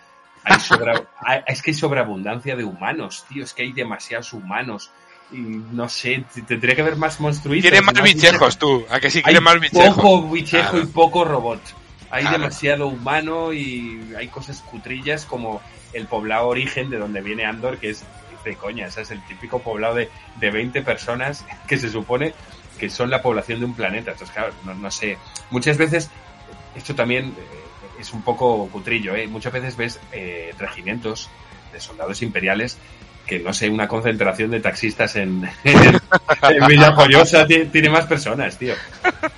hay 0.44 0.60
sobra, 0.60 1.02
es 1.48 1.62
que 1.62 1.72
hay 1.72 1.74
sobreabundancia 1.74 2.54
de 2.54 2.62
humanos, 2.64 3.24
tío. 3.28 3.42
Es 3.42 3.52
que 3.54 3.62
hay 3.64 3.72
demasiados 3.72 4.32
humanos. 4.32 4.90
Y 5.32 5.38
no 5.38 5.88
sé, 5.88 6.24
tendría 6.46 6.74
que 6.76 6.82
haber 6.82 6.96
más 6.96 7.18
monstruitos. 7.18 7.68
Quiere 7.68 7.82
más 7.84 8.00
bichejos, 8.02 8.56
tú. 8.58 8.84
¿A 8.88 9.00
que 9.00 9.10
sí 9.10 9.20
quiere 9.22 9.40
más 9.40 9.58
bichejos? 9.58 9.94
poco 9.96 10.28
bichejo 10.30 10.78
y 10.78 10.86
poco 10.86 11.24
robot. 11.24 11.60
Hay 12.12 12.22
Claro. 12.22 12.38
demasiado 12.38 12.86
humano 12.86 13.52
y 13.52 14.14
hay 14.16 14.28
cosas 14.28 14.60
cutrillas 14.60 15.24
como 15.24 15.60
el 15.92 16.06
poblado 16.06 16.46
origen 16.46 16.90
de 16.90 16.98
donde 16.98 17.20
viene 17.22 17.44
Andor, 17.44 17.78
que 17.78 17.90
es 17.90 18.04
de 18.44 18.54
coña, 18.56 18.86
ese 18.86 19.00
es 19.02 19.10
el 19.10 19.24
típico 19.26 19.60
poblado 19.60 19.94
de, 19.94 20.10
de 20.36 20.50
20 20.50 20.82
personas 20.82 21.44
que 21.66 21.78
se 21.78 21.88
supone 21.88 22.34
que 22.78 22.90
son 22.90 23.08
la 23.10 23.22
población 23.22 23.60
de 23.60 23.66
un 23.66 23.74
planeta. 23.74 24.10
Entonces, 24.12 24.34
claro, 24.34 24.52
no, 24.64 24.74
no 24.74 24.90
sé. 24.90 25.16
Muchas 25.50 25.78
veces, 25.78 26.10
esto 26.74 26.94
también 26.94 27.26
eh, 27.26 28.00
es 28.00 28.12
un 28.12 28.22
poco 28.22 28.68
cutrillo, 28.68 29.14
¿eh? 29.14 29.26
Muchas 29.28 29.52
veces 29.52 29.76
ves 29.76 30.00
eh, 30.12 30.52
regimientos 30.58 31.30
de 31.72 31.80
soldados 31.80 32.20
imperiales 32.22 32.76
que, 33.26 33.38
no 33.38 33.52
sé, 33.54 33.68
una 33.70 33.88
concentración 33.88 34.50
de 34.50 34.60
taxistas 34.60 35.16
en, 35.16 35.48
en, 35.64 36.00
Villajoyosa 36.66 37.46
ti- 37.46 37.66
tiene 37.66 37.90
más 37.90 38.06
personas, 38.06 38.58
tío. 38.58 38.74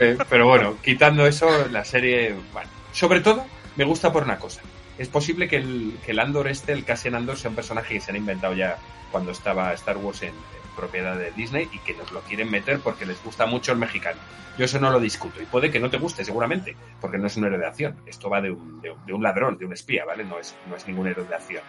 Eh, 0.00 0.16
Pero 0.28 0.48
bueno, 0.48 0.76
quitando 0.82 1.26
eso, 1.26 1.68
la 1.70 1.84
serie, 1.84 2.34
bueno, 2.52 2.68
sobre 2.92 3.20
todo 3.20 3.44
me 3.76 3.84
gusta 3.84 4.12
por 4.12 4.22
una 4.24 4.38
cosa. 4.38 4.60
Es 4.98 5.08
posible 5.08 5.48
que 5.48 5.56
el, 5.56 5.96
que 6.04 6.12
el 6.12 6.20
Andor 6.20 6.48
este, 6.48 6.72
el 6.72 6.84
Cassian 6.84 7.14
Andor, 7.16 7.36
sea 7.36 7.50
un 7.50 7.56
personaje 7.56 7.94
que 7.94 8.00
se 8.00 8.10
han 8.12 8.16
inventado 8.16 8.54
ya 8.54 8.76
cuando 9.10 9.32
estaba 9.32 9.72
Star 9.74 9.96
Wars 9.96 10.22
en, 10.22 10.28
en 10.28 10.34
propiedad 10.76 11.16
de 11.16 11.32
Disney 11.32 11.68
y 11.72 11.78
que 11.80 11.94
nos 11.94 12.10
lo 12.12 12.20
quieren 12.20 12.50
meter 12.50 12.78
porque 12.80 13.04
les 13.06 13.22
gusta 13.22 13.46
mucho 13.46 13.72
el 13.72 13.78
mexicano. 13.78 14.18
Yo 14.56 14.64
eso 14.66 14.78
no 14.78 14.90
lo 14.90 15.00
discuto 15.00 15.42
y 15.42 15.46
puede 15.46 15.70
que 15.72 15.80
no 15.80 15.90
te 15.90 15.96
guste 15.98 16.24
seguramente, 16.24 16.76
porque 17.00 17.18
no 17.18 17.26
es 17.26 17.36
un 17.36 17.44
héroe 17.44 17.58
de 17.58 17.66
acción. 17.66 17.96
Esto 18.06 18.30
va 18.30 18.40
de 18.40 18.52
un, 18.52 18.80
de, 18.80 18.90
un- 18.92 19.04
de 19.04 19.12
un 19.12 19.22
ladrón, 19.22 19.58
de 19.58 19.66
un 19.66 19.72
espía, 19.72 20.04
¿vale? 20.04 20.22
No 20.24 20.38
es, 20.38 20.54
no 20.66 20.76
es 20.76 20.86
ningún 20.86 21.08
héroe 21.08 21.26
de 21.26 21.34
acción. 21.34 21.62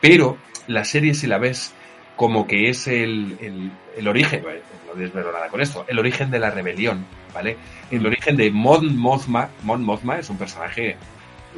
Pero 0.00 0.36
la 0.66 0.84
serie 0.84 1.14
si 1.14 1.26
la 1.26 1.38
ves 1.38 1.72
como 2.16 2.46
que 2.46 2.68
es 2.68 2.88
el, 2.88 3.36
el, 3.40 3.70
el 3.96 4.08
origen, 4.08 4.42
no 4.86 4.94
desvelo 4.94 5.32
nada 5.32 5.48
con 5.48 5.60
esto, 5.60 5.84
el 5.88 5.98
origen 5.98 6.30
de 6.30 6.38
la 6.38 6.50
rebelión, 6.50 7.06
¿vale? 7.32 7.56
El 7.90 8.04
origen 8.04 8.36
de 8.36 8.50
Mon 8.50 8.96
Mothma, 8.96 9.48
Mon 9.62 9.84
Mothma 9.84 10.18
es 10.18 10.28
un 10.28 10.36
personaje 10.36 10.96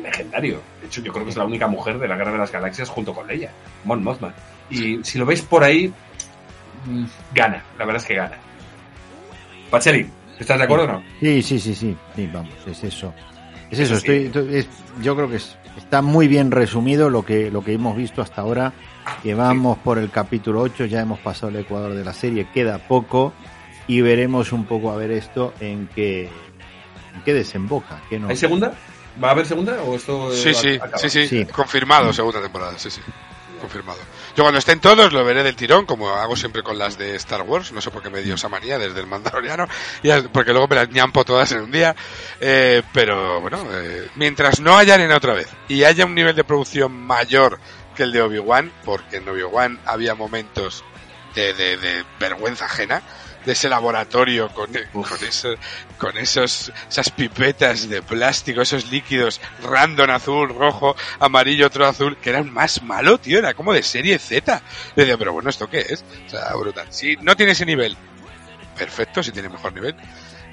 legendario. 0.02 0.60
De 0.80 0.86
hecho, 0.86 1.00
yo 1.00 1.12
creo 1.12 1.24
que 1.24 1.30
es 1.30 1.36
la 1.36 1.44
única 1.44 1.66
mujer 1.66 1.98
de 1.98 2.08
la 2.08 2.16
Guerra 2.16 2.32
de 2.32 2.38
las 2.38 2.52
Galaxias 2.52 2.88
junto 2.88 3.14
con 3.14 3.26
Leia, 3.26 3.50
Mon 3.84 4.02
Mothma. 4.02 4.34
Y 4.68 5.02
si 5.02 5.18
lo 5.18 5.26
veis 5.26 5.42
por 5.42 5.64
ahí, 5.64 5.92
mm, 6.86 7.04
gana, 7.34 7.64
la 7.78 7.84
verdad 7.84 8.02
es 8.02 8.06
que 8.06 8.14
gana. 8.14 8.36
Pacheli, 9.70 10.06
¿estás 10.38 10.58
de 10.58 10.64
acuerdo 10.64 10.84
o 10.84 10.88
no? 10.88 11.02
Sí, 11.20 11.42
sí, 11.42 11.58
sí, 11.58 11.74
sí, 11.74 11.96
sí, 12.14 12.30
vamos, 12.32 12.54
es 12.66 12.84
eso. 12.84 13.14
Es 13.70 13.78
eso, 13.78 13.94
Eso 13.94 14.00
sí. 14.04 14.12
estoy, 14.12 14.26
estoy- 14.42 14.56
es- 14.58 14.68
yo 15.02 15.14
creo 15.16 15.28
que 15.30 15.36
es- 15.36 15.56
está 15.76 16.02
muy 16.02 16.26
bien 16.28 16.50
resumido 16.50 17.08
lo 17.10 17.24
que, 17.24 17.50
lo 17.50 17.62
que 17.62 17.72
hemos 17.72 17.96
visto 17.96 18.20
hasta 18.22 18.40
ahora, 18.42 18.72
que 19.22 19.34
vamos 19.34 19.78
por 19.78 19.98
el 19.98 20.10
capítulo 20.10 20.60
8, 20.62 20.86
ya 20.86 21.00
hemos 21.00 21.18
pasado 21.20 21.48
el 21.48 21.56
ecuador 21.56 21.94
de 21.94 22.04
la 22.04 22.12
serie, 22.12 22.48
queda 22.52 22.78
poco 22.78 23.32
y 23.86 24.00
veremos 24.00 24.52
un 24.52 24.64
poco 24.64 24.90
a 24.92 24.96
ver 24.96 25.10
esto 25.12 25.54
en 25.60 25.88
qué, 25.94 26.24
en 27.14 27.22
qué 27.24 27.32
desemboca. 27.34 28.00
qué 28.10 28.18
nos- 28.18 28.30
¿Hay 28.30 28.36
segunda? 28.36 28.72
¿Va 29.22 29.28
a 29.28 29.30
haber 29.32 29.46
segunda 29.46 29.80
o 29.82 29.94
esto 29.96 30.32
Sí, 30.32 30.54
sí, 30.54 30.78
sí, 30.96 31.10
sí, 31.10 31.26
Sí. 31.28 31.44
confirmado, 31.46 32.12
segunda 32.12 32.40
temporada, 32.40 32.78
sí, 32.78 32.90
sí, 32.90 33.00
confirmado. 33.60 33.98
Yo 34.36 34.42
cuando 34.42 34.58
estén 34.58 34.80
todos 34.80 35.12
lo 35.12 35.24
veré 35.24 35.42
del 35.42 35.54
tirón, 35.56 35.86
como 35.86 36.10
hago 36.10 36.36
siempre 36.36 36.62
con 36.62 36.78
las 36.78 36.98
de 36.98 37.14
Star 37.16 37.42
Wars, 37.42 37.72
no 37.72 37.80
sé 37.80 37.90
por 37.90 38.02
qué 38.02 38.10
me 38.10 38.22
dio 38.22 38.34
esa 38.34 38.48
manía 38.48 38.78
desde 38.78 39.00
el 39.00 39.06
Mandaloriano, 39.06 39.66
porque 40.32 40.52
luego 40.52 40.66
me 40.68 40.76
las 40.76 40.90
ñampo 40.90 41.24
todas 41.24 41.52
en 41.52 41.60
un 41.60 41.70
día, 41.70 41.94
eh, 42.40 42.82
pero 42.92 43.40
bueno, 43.40 43.64
eh, 43.70 44.08
mientras 44.16 44.60
no 44.60 44.76
haya 44.76 44.94
arena 44.94 45.16
otra 45.16 45.34
vez 45.34 45.48
y 45.68 45.84
haya 45.84 46.04
un 46.04 46.14
nivel 46.14 46.34
de 46.34 46.44
producción 46.44 46.92
mayor 46.92 47.60
que 47.94 48.02
el 48.04 48.12
de 48.12 48.22
Obi-Wan, 48.22 48.72
porque 48.84 49.18
en 49.18 49.28
Obi-Wan 49.28 49.78
había 49.84 50.14
momentos 50.14 50.84
de, 51.34 51.52
de 51.52 52.04
vergüenza 52.18 52.64
ajena, 52.64 53.02
de 53.44 53.52
ese 53.52 53.68
laboratorio 53.68 54.48
con, 54.50 54.70
con, 54.92 55.24
eso- 55.26 55.54
con 55.98 56.16
esos, 56.18 56.72
esas 56.88 57.10
pipetas 57.10 57.88
de 57.88 58.02
plástico, 58.02 58.60
esos 58.62 58.90
líquidos 58.90 59.40
random 59.62 60.10
azul, 60.10 60.48
rojo, 60.54 60.94
amarillo, 61.18 61.66
otro 61.66 61.86
azul, 61.86 62.16
que 62.18 62.30
eran 62.30 62.52
más 62.52 62.82
malo, 62.82 63.18
tío, 63.18 63.38
era 63.38 63.54
como 63.54 63.72
de 63.72 63.82
serie 63.82 64.18
Z. 64.18 64.62
Y 64.96 65.00
decía, 65.00 65.16
pero 65.16 65.32
bueno, 65.32 65.48
¿esto 65.50 65.68
qué 65.68 65.80
es? 65.88 66.04
O 66.26 66.30
sea, 66.30 66.54
brutal. 66.54 66.86
Si 66.90 67.16
no 67.22 67.36
tiene 67.36 67.52
ese 67.52 67.64
nivel, 67.66 67.96
perfecto, 68.76 69.22
si 69.22 69.32
tiene 69.32 69.48
mejor 69.48 69.72
nivel. 69.72 69.94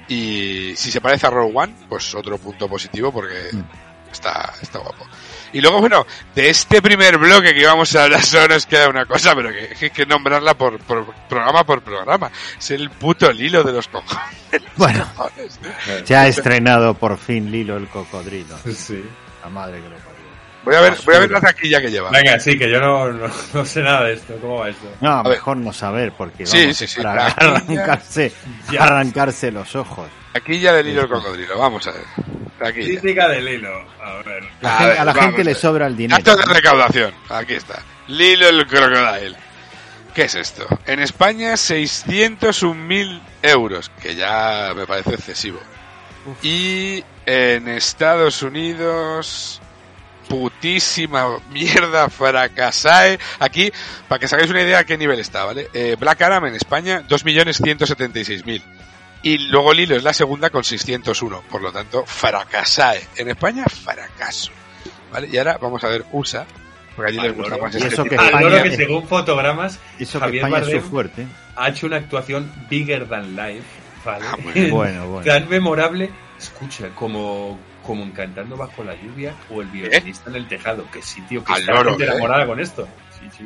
Y 0.08 0.74
si 0.76 0.90
se 0.90 1.00
parece 1.02 1.26
a 1.26 1.30
Rogue 1.30 1.52
One, 1.54 1.74
pues 1.88 2.14
otro 2.14 2.38
punto 2.38 2.68
positivo 2.68 3.12
porque 3.12 3.50
Mm. 3.52 4.10
está, 4.10 4.54
está 4.62 4.78
guapo. 4.78 5.06
Y 5.52 5.60
luego, 5.60 5.80
bueno, 5.80 6.06
de 6.34 6.50
este 6.50 6.80
primer 6.82 7.18
bloque 7.18 7.54
que 7.54 7.60
íbamos 7.60 7.94
a 7.96 8.04
hablar 8.04 8.22
solo 8.22 8.48
nos 8.54 8.66
queda 8.66 8.88
una 8.88 9.06
cosa, 9.06 9.34
pero 9.34 9.50
que 9.50 9.76
hay 9.84 9.90
que 9.90 10.06
nombrarla 10.06 10.54
por, 10.54 10.78
por 10.80 11.06
programa 11.28 11.64
por 11.64 11.82
programa. 11.82 12.30
Es 12.58 12.70
el 12.70 12.90
puto 12.90 13.32
Lilo 13.32 13.62
de 13.62 13.72
los 13.72 13.88
cojones. 13.88 14.62
Bueno, 14.76 15.06
se 16.04 16.16
ha 16.16 16.26
estrenado 16.28 16.94
por 16.94 17.18
fin 17.18 17.50
Lilo 17.50 17.76
el 17.76 17.88
cocodrilo. 17.88 18.56
Sí. 18.74 19.02
La 19.42 19.48
madre 19.50 19.76
que 19.80 19.88
lo 19.88 19.96
parió. 19.96 20.18
Voy 20.64 20.74
a 20.74 20.80
ver, 20.80 20.94
voy 21.06 21.14
a 21.14 21.18
ver 21.20 21.30
la 21.30 21.40
taquilla 21.40 21.80
que 21.80 21.90
lleva. 21.90 22.10
Venga, 22.10 22.38
sí, 22.38 22.58
que 22.58 22.68
yo 22.68 22.78
no, 22.80 23.10
no, 23.10 23.30
no 23.54 23.64
sé 23.64 23.80
nada 23.80 24.04
de 24.04 24.14
esto. 24.14 24.34
¿Cómo 24.40 24.58
va 24.58 24.68
esto? 24.68 24.86
No, 25.00 25.22
mejor 25.22 25.56
no 25.56 25.72
saber, 25.72 26.12
porque 26.12 26.44
Sí, 26.44 26.60
vamos, 26.62 26.76
sí, 26.76 26.86
sí, 26.86 27.00
para 27.02 27.14
la- 27.14 27.26
arrancarse, 27.30 28.32
Ya. 28.70 28.82
arrancarse 28.84 29.50
los 29.50 29.74
ojos. 29.76 30.08
Taquilla 30.32 30.72
del 30.72 30.86
Lilo 30.86 31.02
el 31.02 31.08
cocodrilo, 31.08 31.58
vamos 31.58 31.86
a 31.86 31.92
ver. 31.92 32.04
Taquilla. 32.58 33.00
Crítica 33.00 33.28
del 33.28 33.48
hilo. 33.48 33.70
A 34.02 34.14
ver. 34.24 34.44
La 34.60 34.74
A 34.76 34.78
gen- 34.78 34.88
ver, 34.88 34.98
a 34.98 35.04
la 35.04 35.14
gente 35.14 35.40
a 35.42 35.44
le 35.44 35.54
sobra 35.54 35.86
el 35.86 35.96
dinero. 35.96 36.22
Datos 36.22 36.46
de 36.46 36.54
recaudación. 36.54 37.14
Aquí 37.28 37.54
está. 37.54 37.82
Lilo 38.08 38.48
el 38.48 38.66
Crocodile. 38.66 39.36
¿Qué 40.14 40.22
es 40.24 40.34
esto? 40.34 40.66
En 40.86 40.98
España 41.00 41.52
601.000 41.54 43.20
euros, 43.42 43.90
que 44.02 44.14
ya 44.16 44.72
me 44.74 44.86
parece 44.86 45.14
excesivo. 45.14 45.60
Y 46.42 47.04
en 47.26 47.68
Estados 47.68 48.42
Unidos 48.42 49.60
putísima 50.28 51.38
mierda 51.50 52.08
fracasae. 52.10 53.18
Aquí, 53.38 53.70
para 54.08 54.18
que 54.18 54.26
os 54.26 54.32
hagáis 54.32 54.50
una 54.50 54.62
idea 54.62 54.80
a 54.80 54.84
qué 54.84 54.98
nivel 54.98 55.20
está, 55.20 55.44
¿vale? 55.44 55.68
Eh, 55.72 55.96
Black 55.98 56.20
Adam 56.22 56.46
en 56.46 56.54
España 56.56 57.02
2.176.000. 57.08 58.62
Y 59.22 59.38
luego 59.48 59.72
Lilo 59.72 59.96
es 59.96 60.04
la 60.04 60.12
segunda 60.12 60.50
con 60.50 60.62
601. 60.64 61.42
Por 61.50 61.60
lo 61.62 61.72
tanto, 61.72 62.04
fracasae. 62.06 63.06
En 63.16 63.28
España, 63.28 63.64
fracaso. 63.64 64.52
¿Vale? 65.12 65.28
Y 65.30 65.38
ahora 65.38 65.58
vamos 65.58 65.82
a 65.84 65.88
ver 65.88 66.04
USA. 66.12 66.46
Porque 66.94 67.10
allí 67.12 67.20
les 67.20 67.36
gusta 67.36 67.56
más 67.58 67.74
este 67.74 67.88
eso 67.88 68.04
que 68.04 68.14
España- 68.16 68.62
que 68.62 68.74
según 68.76 69.06
fotogramas 69.06 69.78
Eso 69.98 70.18
que 70.18 70.24
Javier 70.24 70.44
España 70.44 70.56
es 70.58 70.62
Bardem 70.66 70.82
su 70.82 70.88
fuerte. 70.90 71.26
ha 71.56 71.68
hecho 71.68 71.86
una 71.86 71.96
actuación 71.96 72.52
bigger 72.68 73.08
than 73.08 73.36
life, 73.36 73.62
¿vale? 74.04 74.24
Ah. 74.28 74.36
Bueno, 74.70 75.06
bueno. 75.08 75.24
Tan 75.24 75.48
memorable, 75.48 76.10
escucha, 76.38 76.88
como, 76.96 77.56
como 77.86 78.02
en 78.02 78.10
Cantando 78.10 78.56
Bajo 78.56 78.82
la 78.82 78.94
Lluvia 78.96 79.32
o 79.50 79.62
El 79.62 79.68
violinista 79.68 80.28
en 80.30 80.36
el 80.36 80.48
tejado. 80.48 80.90
Que 80.90 81.00
sí, 81.00 81.20
tío, 81.22 81.44
que 81.44 81.52
Al 81.52 81.60
está 81.60 81.72
loro, 81.74 81.90
gente 81.90 82.04
¿eh? 82.04 82.08
enamorada 82.08 82.46
con 82.46 82.58
esto. 82.60 82.88
Sí, 83.18 83.28
sí. 83.38 83.44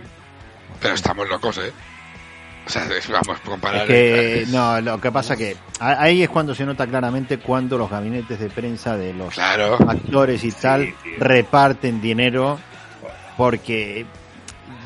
Pero 0.81 0.95
estamos 0.95 1.29
locos, 1.29 1.59
¿eh? 1.59 1.73
O 2.65 2.71
sea, 2.71 2.85
es- 2.97 3.09
vamos, 3.09 3.41
comparar... 3.45 3.83
Es 3.83 3.87
que, 3.89 4.45
no, 4.53 4.81
lo 4.81 5.01
que 5.01 5.11
pasa 5.11 5.37
que 5.37 5.57
a- 5.81 6.01
ahí 6.03 6.23
es 6.23 6.29
cuando 6.29 6.55
se 6.55 6.65
nota 6.65 6.87
claramente 6.87 7.39
cuando 7.39 7.77
los 7.77 7.91
gabinetes 7.91 8.39
de 8.39 8.49
prensa 8.51 8.97
de 8.97 9.13
los 9.15 9.35
Claro. 9.35 9.77
actores 9.89 10.45
y 10.45 10.53
tal 10.53 10.95
tío. 11.03 11.13
reparten 11.19 12.01
dinero 12.01 12.59
porque 13.37 14.07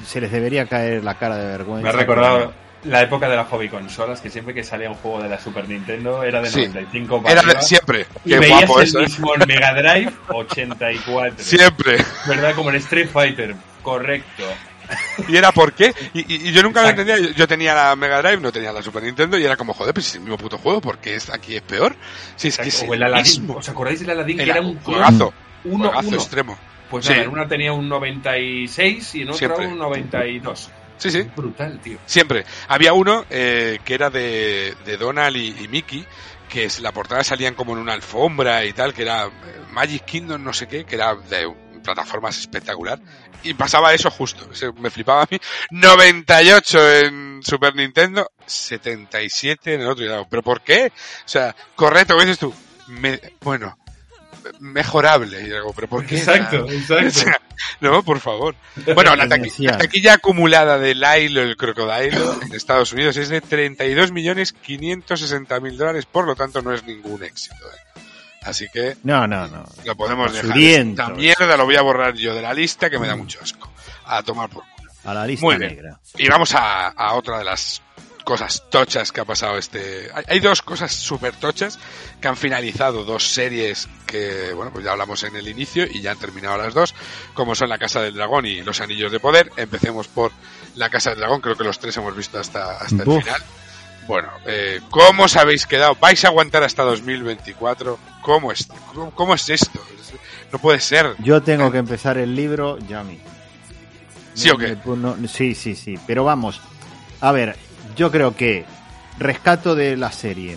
se 0.06 0.20
les 0.20 0.30
debería 0.30 0.66
caer 0.66 1.04
la 1.04 1.14
cara 1.14 1.36
de 1.36 1.46
vergüenza. 1.46 1.82
Me 1.82 1.88
ha 1.88 1.92
recordado 1.92 2.52
la 2.84 3.02
época 3.02 3.28
de 3.28 3.36
las 3.36 3.48
hobby 3.48 3.68
consolas, 3.68 4.20
que 4.20 4.30
siempre 4.30 4.54
que 4.54 4.62
salía 4.62 4.88
un 4.88 4.94
juego 4.96 5.20
de 5.22 5.28
la 5.28 5.38
Super 5.40 5.68
Nintendo 5.68 6.22
era 6.22 6.40
de 6.40 6.48
Sí. 6.48 6.60
95 6.68 7.22
para 7.22 7.40
Era 7.40 7.54
de- 7.54 7.62
siempre. 7.62 8.06
y 8.24 8.30
Qué 8.30 8.38
veías 8.38 8.60
guapo 8.66 8.80
el 8.80 8.86
eso, 8.86 8.98
¿eh? 9.00 9.02
mismo 9.02 9.34
en 9.34 9.48
Mega 9.48 9.74
Drive 9.74 10.12
84. 10.28 11.34
Siempre. 11.44 11.96
¿Verdad? 12.26 12.54
Como 12.54 12.70
en 12.70 12.76
Street 12.76 13.08
Fighter. 13.12 13.54
Correcto. 13.82 14.44
¿Y 15.28 15.36
era 15.36 15.52
por 15.52 15.72
qué? 15.72 15.94
Y, 16.14 16.20
y- 16.20 16.48
y 16.48 16.52
yo 16.52 16.62
nunca 16.62 16.82
lo 16.82 16.88
entendía. 16.88 17.18
Yo, 17.18 17.46
tenía 17.48 17.74
la 17.74 17.96
Mega 17.96 18.20
Drive, 18.22 18.38
no 18.40 18.52
tenía 18.52 18.72
la 18.72 18.82
Super 18.82 19.02
Nintendo, 19.02 19.38
y 19.38 19.44
era 19.44 19.56
como, 19.56 19.72
joder, 19.74 19.92
pues 19.94 20.06
es 20.08 20.14
el 20.16 20.20
mismo 20.22 20.36
puto 20.38 20.58
juego, 20.58 20.80
¿por 20.80 20.98
qué 20.98 21.14
es, 21.16 21.30
aquí 21.30 21.56
es 21.56 21.62
peor? 21.62 21.96
Si 22.36 22.48
es 22.48 22.56
que 22.58 22.68
es 22.68 22.84
o 22.88 22.94
el 22.94 23.02
Aladdin. 23.02 23.24
mismo. 23.24 23.54
¿Os 23.56 23.68
acordáis 23.68 24.00
del 24.00 24.10
Aladdin? 24.10 24.36
Que 24.38 24.42
Era 24.44 24.60
un 24.60 24.78
juegazo. 24.80 25.32
uno, 25.64 25.84
Juegazo 25.88 26.08
uno. 26.08 26.16
extremo. 26.16 26.58
Pues 26.90 27.04
Sí. 27.06 27.10
nada, 27.12 27.24
en 27.24 27.30
una 27.30 27.48
tenía 27.48 27.72
un 27.72 27.88
96 27.88 29.14
y 29.16 29.22
en 29.22 29.28
otra 29.30 29.38
Siempre. 29.38 29.66
un 29.66 29.78
92. 29.78 30.70
Sí, 30.98 31.10
sí. 31.10 31.22
Brutal, 31.36 31.78
tío. 31.80 31.98
Siempre. 32.06 32.44
Había 32.68 32.92
uno 32.92 33.24
eh, 33.28 33.78
que 33.84 33.94
era 33.94 34.08
de, 34.08 34.74
de 34.84 34.96
Donald 34.96 35.36
y, 35.36 35.48
y 35.62 35.68
Mickey, 35.68 36.06
que 36.48 36.64
es, 36.64 36.80
la 36.80 36.92
portada 36.92 37.22
salían 37.24 37.54
como 37.54 37.72
en 37.72 37.78
una 37.80 37.92
alfombra 37.92 38.64
y 38.64 38.72
tal, 38.72 38.94
que 38.94 39.02
era 39.02 39.26
eh, 39.26 39.30
Magic 39.72 40.04
Kingdom, 40.04 40.42
no 40.42 40.52
sé 40.52 40.68
qué, 40.68 40.84
que 40.84 40.94
era 40.94 41.14
de 41.14 41.52
plataformas 41.86 42.38
espectacular. 42.38 42.98
Y 43.42 43.54
pasaba 43.54 43.94
eso 43.94 44.10
justo. 44.10 44.46
Me 44.78 44.90
flipaba 44.90 45.22
a 45.22 45.28
mí. 45.30 45.38
98 45.70 46.94
en 46.96 47.40
Super 47.42 47.74
Nintendo, 47.74 48.30
77 48.44 49.74
en 49.74 49.80
el 49.82 49.86
otro. 49.86 50.04
Y 50.04 50.08
era, 50.08 50.28
¿Pero 50.28 50.42
por 50.42 50.60
qué? 50.60 50.88
O 50.88 51.28
sea, 51.28 51.54
correcto, 51.74 52.16
¿qué 52.18 52.24
dices 52.24 52.38
tú? 52.38 52.52
Me- 52.88 53.20
bueno, 53.40 53.78
mejorable. 54.60 55.40
Y 55.40 55.44
digo, 55.44 55.72
¿pero 55.74 55.88
por 55.88 56.04
qué? 56.04 56.18
Exacto, 56.18 56.64
O 56.64 56.70
exacto. 56.70 57.10
sea, 57.10 57.40
no, 57.80 58.02
por 58.02 58.20
favor. 58.20 58.54
Bueno, 58.94 59.14
la, 59.16 59.28
taquilla 59.28 60.14
acumulada 60.14 60.78
de 60.78 60.94
Lilo 60.94 61.42
el 61.42 61.56
crocodilo 61.56 62.42
en 62.42 62.52
Estados 62.54 62.92
Unidos 62.92 63.16
es 63.16 63.28
de 63.28 63.40
32 63.40 64.12
millones 64.12 64.52
560 64.52 65.60
mil 65.60 65.76
dólares, 65.78 66.06
por 66.06 66.26
lo 66.26 66.34
tanto 66.34 66.62
no 66.62 66.72
es 66.72 66.84
ningún 66.84 67.22
éxito. 67.24 67.54
¿eh? 67.54 68.00
Así 68.46 68.68
que 68.72 68.96
No, 69.02 69.26
no, 69.26 69.46
no. 69.48 69.64
lo 69.84 69.96
podemos 69.96 70.32
dejar. 70.32 70.56
Esta 70.58 71.08
mierda 71.10 71.56
lo 71.56 71.64
voy 71.64 71.76
a 71.76 71.82
borrar 71.82 72.14
yo 72.14 72.34
de 72.34 72.42
la 72.42 72.54
lista 72.54 72.88
que 72.88 72.98
me 72.98 73.06
da 73.06 73.16
mucho 73.16 73.38
asco. 73.42 73.70
A 74.06 74.22
tomar 74.22 74.48
por 74.48 74.62
culo. 74.76 74.90
A 75.04 75.14
la 75.14 75.26
lista 75.26 75.44
Muy 75.44 75.56
bien. 75.56 75.74
negra. 75.74 76.00
Y 76.16 76.28
vamos 76.28 76.54
a, 76.54 76.88
a 76.88 77.14
otra 77.14 77.38
de 77.38 77.44
las 77.44 77.82
cosas 78.24 78.64
tochas 78.70 79.12
que 79.12 79.20
ha 79.20 79.24
pasado 79.24 79.56
este... 79.56 80.10
Hay, 80.12 80.24
hay 80.28 80.40
dos 80.40 80.60
cosas 80.62 80.92
súper 80.92 81.34
tochas 81.36 81.78
que 82.20 82.26
han 82.26 82.36
finalizado 82.36 83.04
dos 83.04 83.24
series 83.28 83.88
que, 84.04 84.52
bueno, 84.52 84.72
pues 84.72 84.84
ya 84.84 84.92
hablamos 84.92 85.22
en 85.22 85.36
el 85.36 85.46
inicio 85.46 85.84
y 85.88 86.00
ya 86.00 86.10
han 86.12 86.18
terminado 86.18 86.58
las 86.58 86.74
dos, 86.74 86.92
como 87.34 87.54
son 87.54 87.68
La 87.68 87.78
Casa 87.78 88.00
del 88.00 88.14
Dragón 88.14 88.46
y 88.46 88.62
Los 88.62 88.80
Anillos 88.80 89.12
de 89.12 89.20
Poder. 89.20 89.50
Empecemos 89.56 90.08
por 90.08 90.32
La 90.74 90.90
Casa 90.90 91.10
del 91.10 91.20
Dragón, 91.20 91.40
creo 91.40 91.56
que 91.56 91.62
los 91.64 91.78
tres 91.78 91.96
hemos 91.98 92.16
visto 92.16 92.38
hasta, 92.40 92.78
hasta 92.78 93.02
el 93.04 93.22
final. 93.22 93.42
Bueno, 94.06 94.28
eh, 94.46 94.80
¿cómo 94.90 95.24
os 95.24 95.36
habéis 95.36 95.66
quedado? 95.66 95.96
¿Vais 96.00 96.24
a 96.24 96.28
aguantar 96.28 96.62
hasta 96.62 96.82
2024? 96.84 97.98
¿Cómo 98.22 98.52
es, 98.52 98.68
cómo, 98.94 99.10
cómo 99.12 99.34
es 99.34 99.48
esto? 99.50 99.80
No 100.52 100.58
puede 100.60 100.78
ser. 100.80 101.14
Yo 101.18 101.42
tengo 101.42 101.72
que 101.72 101.78
empezar 101.78 102.16
el 102.18 102.34
libro 102.36 102.78
ya 102.88 103.02
mismo. 103.02 103.24
¿Sí 104.34 104.50
o 104.50 104.56
qué? 104.56 104.76
No, 104.84 105.16
sí, 105.28 105.54
sí, 105.54 105.74
sí. 105.74 105.98
Pero 106.06 106.22
vamos, 106.24 106.60
a 107.20 107.32
ver, 107.32 107.56
yo 107.96 108.10
creo 108.12 108.36
que 108.36 108.64
rescato 109.18 109.74
de 109.74 109.96
la 109.96 110.12
serie. 110.12 110.56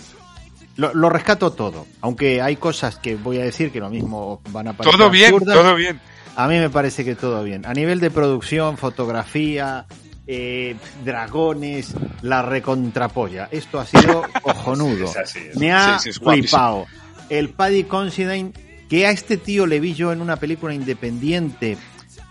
Lo, 0.75 0.93
lo 0.93 1.09
rescato 1.09 1.51
todo, 1.51 1.87
aunque 2.01 2.41
hay 2.41 2.55
cosas 2.55 2.97
que 2.97 3.15
voy 3.15 3.39
a 3.39 3.43
decir 3.43 3.71
que 3.71 3.79
lo 3.79 3.89
mismo 3.89 4.41
van 4.49 4.67
a 4.69 4.73
parecer 4.73 4.97
Todo 4.97 5.09
bien, 5.09 5.33
absurdas. 5.33 5.55
todo 5.57 5.75
bien. 5.75 5.99
A 6.35 6.47
mí 6.47 6.57
me 6.57 6.69
parece 6.69 7.03
que 7.03 7.15
todo 7.15 7.43
bien. 7.43 7.65
A 7.65 7.73
nivel 7.73 7.99
de 7.99 8.11
producción, 8.11 8.77
fotografía, 8.77 9.85
eh, 10.31 10.75
dragones, 11.03 11.95
la 12.21 12.43
recontrapolla. 12.43 13.49
Esto 13.51 13.79
ha 13.79 13.85
sido 13.87 14.21
cojonudo. 14.43 15.05
Es 15.05 15.17
así, 15.17 15.39
es 15.49 15.57
Me 15.57 15.71
ha 15.71 15.97
Sí, 15.97 16.11
flipado. 16.11 16.85
El 17.29 17.49
Paddy 17.49 17.85
Considine, 17.85 18.51
que 18.87 19.07
a 19.07 19.09
este 19.09 19.37
tío 19.37 19.65
le 19.65 19.79
vi 19.79 19.95
yo 19.95 20.11
en 20.11 20.21
una 20.21 20.35
película 20.35 20.71
independiente. 20.71 21.77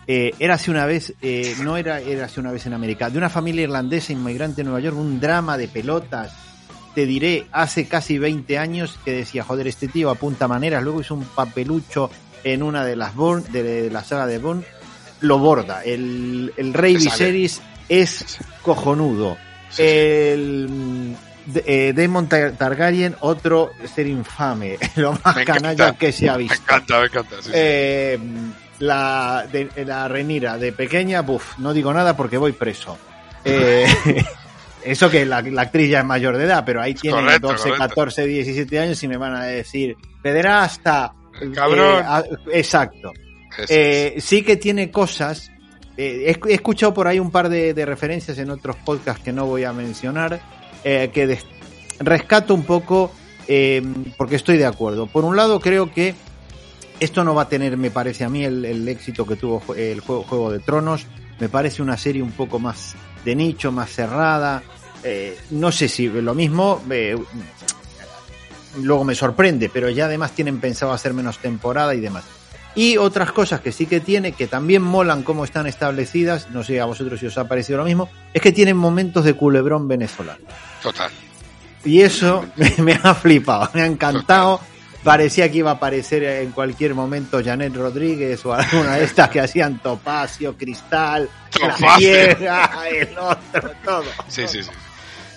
Eh, 0.07 0.33
érase 0.39 0.71
una 0.71 0.87
vez, 0.87 1.13
eh, 1.23 1.57
no 1.65 1.77
era 1.77 2.01
érase 2.01 2.39
una 2.39 2.53
vez 2.53 2.67
en 2.67 2.73
América, 2.73 3.11
de 3.11 3.19
una 3.19 3.29
familia 3.29 3.65
irlandesa 3.65 4.13
inmigrante 4.13 4.61
en 4.61 4.69
Nueva 4.69 4.81
York, 4.81 4.97
un 4.97 5.19
drama 5.19 5.59
de 5.59 5.67
pelotas. 5.67 6.33
Te 6.95 7.05
diré, 7.05 7.47
hace 7.51 7.89
casi 7.89 8.17
20 8.17 8.59
años 8.59 8.97
que 9.05 9.11
decía, 9.11 9.43
joder, 9.43 9.67
este 9.67 9.89
tío 9.89 10.09
apunta 10.09 10.47
maneras. 10.47 10.85
Luego 10.85 11.01
hizo 11.01 11.15
un 11.15 11.25
papelucho 11.25 12.11
en 12.45 12.63
una 12.63 12.85
de 12.85 12.95
las 12.95 13.17
Bourne, 13.17 13.45
de, 13.51 13.63
de 13.65 13.91
la 13.91 14.05
saga 14.05 14.29
de 14.29 14.39
Bourne, 14.39 14.63
lo 15.21 15.41
borda. 15.41 15.83
El, 15.83 16.53
el 16.57 16.73
Rey. 16.75 16.97
Viserys 16.97 17.61
es 17.89 18.39
cojonudo. 18.63 19.37
Sí. 19.71 19.83
El 19.85 20.69
mm, 20.69 21.15
eh, 21.67 21.93
Daemon 21.95 22.29
Tar- 22.29 22.53
Targaryen, 22.53 23.17
otro 23.21 23.73
ser 23.95 24.07
infame, 24.07 24.79
lo 24.97 25.13
más 25.13 25.37
Me 25.37 25.43
encanta. 25.43 25.55
canalla 25.63 25.93
que 25.97 26.13
se 26.13 26.29
ha 26.29 26.33
Me 26.33 26.39
visto. 26.45 26.55
encanta, 26.63 27.01
me 27.01 27.07
encanta. 27.07 27.37
sí, 27.37 27.43
sí. 27.45 27.51
Eh, 27.55 28.19
la, 28.81 29.47
de, 29.51 29.69
la 29.85 30.07
Renira 30.09 30.57
de 30.57 30.73
pequeña, 30.73 31.23
buf, 31.23 31.59
no 31.59 31.73
digo 31.75 31.93
nada 31.93 32.17
porque 32.17 32.39
voy 32.39 32.53
preso. 32.53 32.97
Eh, 33.45 33.87
eso 34.85 35.09
que 35.09 35.25
la, 35.25 35.41
la 35.43 35.63
actriz 35.63 35.89
ya 35.91 36.01
es 36.01 36.05
mayor 36.05 36.37
de 36.37 36.45
edad, 36.45 36.65
pero 36.67 36.83
ahí 36.83 36.95
Correcto, 36.95 37.49
12, 37.49 37.63
correcto. 37.71 37.89
14, 37.89 38.27
17 38.27 38.79
años 38.81 39.03
y 39.03 39.09
me 39.09 39.17
van 39.17 39.35
a 39.37 39.45
decir, 39.45 39.97
pederasta. 40.21 41.13
Cabrón. 41.55 42.05
Eh, 42.05 42.37
exacto. 42.59 43.13
Es. 43.57 43.67
Eh, 43.71 44.15
sí 44.19 44.43
que 44.43 44.57
tiene 44.57 44.91
cosas. 44.91 45.51
Eh, 45.99 46.35
he, 46.47 46.55
escuchado 46.55 46.95
por 46.95 47.09
ahí 47.09 47.19
un 47.19 47.31
par 47.31 47.49
de, 47.49 47.75
referencias 47.85 48.39
en 48.39 48.51
otros 48.51 48.77
podcasts 48.77 49.23
que 49.23 49.33
no 49.33 49.45
voy 49.45 49.65
a 49.65 49.73
mencionar, 49.73 50.41
eh, 50.85 51.11
que 51.13 51.39
rescato 51.99 52.55
un 52.55 52.63
poco, 52.63 53.11
eh, 53.47 53.83
porque 54.17 54.37
estoy 54.37 54.57
de 54.57 54.67
acuerdo. 54.67 55.07
Por 55.07 55.25
un 55.25 55.37
lado, 55.37 55.61
creo 55.61 55.93
que 55.93 56.15
esto 57.01 57.25
no 57.25 57.35
va 57.35 57.43
a 57.43 57.49
tener, 57.49 57.77
me 57.77 57.91
parece 57.91 58.25
a 58.25 58.29
mí, 58.29 58.45
el, 58.45 58.89
éxito 58.89 59.27
que 59.27 59.37
tuvo 59.37 59.75
el 59.75 60.01
juego, 60.01 60.23
Juego 60.23 60.53
de 60.53 60.61
Tronos. 60.61 61.07
Me 61.39 61.49
parece 61.49 61.83
una 61.83 61.97
serie 61.97 62.23
un 62.23 62.33
poco 62.33 62.59
más 62.59 62.95
de 63.25 63.35
nicho, 63.37 63.71
más 63.71 63.91
cerrada. 63.91 64.63
Eh, 65.05 65.39
no 65.51 65.71
sé 65.71 65.89
si 65.89 66.09
lo 66.09 66.35
mismo. 66.35 66.83
eh, 66.91 67.17
luego 68.83 69.05
me 69.05 69.15
sorprende, 69.15 69.71
pero 69.73 69.89
ya 69.89 70.07
además 70.07 70.33
tienen 70.33 70.61
pensado 70.61 70.93
hacer 70.93 71.15
menos 71.15 71.39
temporada 71.39 71.95
y 71.95 72.01
demás. 72.01 72.25
Y 72.75 72.97
otras 72.97 73.33
cosas 73.33 73.61
que 73.61 73.73
sí 73.73 73.87
que 73.87 74.01
tiene, 74.01 74.33
que 74.33 74.47
también 74.47 74.83
molan 74.83 75.23
cómo 75.23 75.45
están 75.45 75.67
establecidas, 75.67 76.51
no 76.51 76.63
sé 76.63 76.81
a 76.81 76.85
vosotros 76.85 77.19
si 77.19 77.27
os 77.27 77.37
ha 77.39 77.49
parecido 77.49 77.79
lo 77.79 77.85
mismo, 77.85 78.09
es 78.33 78.41
que 78.41 78.53
tienen 78.53 78.77
momentos 78.77 79.25
de 79.25 79.35
culebrón 79.35 79.89
venezolano. 79.89 80.45
Total. 80.83 81.11
Y 81.85 82.03
eso 82.03 82.45
me, 82.57 82.75
me 82.83 83.01
ha 83.03 83.15
flipado, 83.15 83.71
me 83.75 83.83
ha 83.83 83.87
encantado. 83.87 84.61
Parecía 85.03 85.51
que 85.51 85.59
iba 85.59 85.71
a 85.71 85.75
aparecer 85.75 86.25
en 86.25 86.51
cualquier 86.51 86.95
momento 86.95 87.41
Janet 87.43 87.75
Rodríguez 87.75 88.45
o 88.45 88.53
alguna 88.53 88.97
de 88.97 89.05
estas 89.05 89.31
que 89.31 89.41
hacían 89.41 89.79
Topacio, 89.79 90.57
Cristal, 90.57 91.31
la 91.61 91.69
Topacio. 91.69 91.97
Piedra, 91.99 92.89
el 92.91 93.19
otro, 93.19 93.71
todo. 93.85 94.05
Sí, 94.27 94.47
sí, 94.49 94.63
sí. 94.63 94.71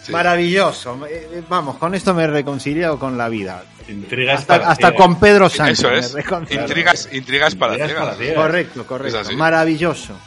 Sí. 0.04 0.12
Maravilloso. 0.12 1.06
Eh, 1.08 1.44
Vamos, 1.48 1.78
con 1.78 1.94
esto 1.94 2.14
me 2.14 2.24
he 2.24 2.28
reconciliado 2.28 2.98
con 2.98 3.18
la 3.18 3.30
vida. 3.30 3.64
Intrigas 3.88 4.40
Hasta, 4.42 4.58
para 4.58 4.72
hasta 4.72 4.94
con 4.96 5.20
Pedro 5.20 5.50
Sánchez. 5.50 5.80
Eso 5.80 5.90
me 5.90 6.00
es. 6.00 6.52
Intrigas, 6.52 7.10
intrigas 7.12 7.56
para 7.56 7.74
Intrigas 7.74 8.00
para 8.04 8.16
ciegas. 8.16 8.36
Correcto, 8.36 8.82
Es 8.82 8.88
correcto. 8.88 9.32
Maravilloso. 9.38 10.18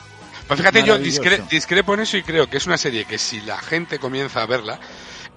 Pues 0.46 0.60
fíjate, 0.60 0.82
yo 0.84 0.98
discre- 0.98 1.48
discrepo 1.48 1.94
en 1.94 2.00
eso 2.00 2.16
y 2.18 2.22
creo 2.22 2.48
que 2.48 2.58
es 2.58 2.66
una 2.66 2.76
serie 2.76 3.04
que 3.06 3.18
si 3.18 3.40
la 3.40 3.58
gente 3.58 3.98
comienza 3.98 4.42
a 4.42 4.46
verla, 4.46 4.78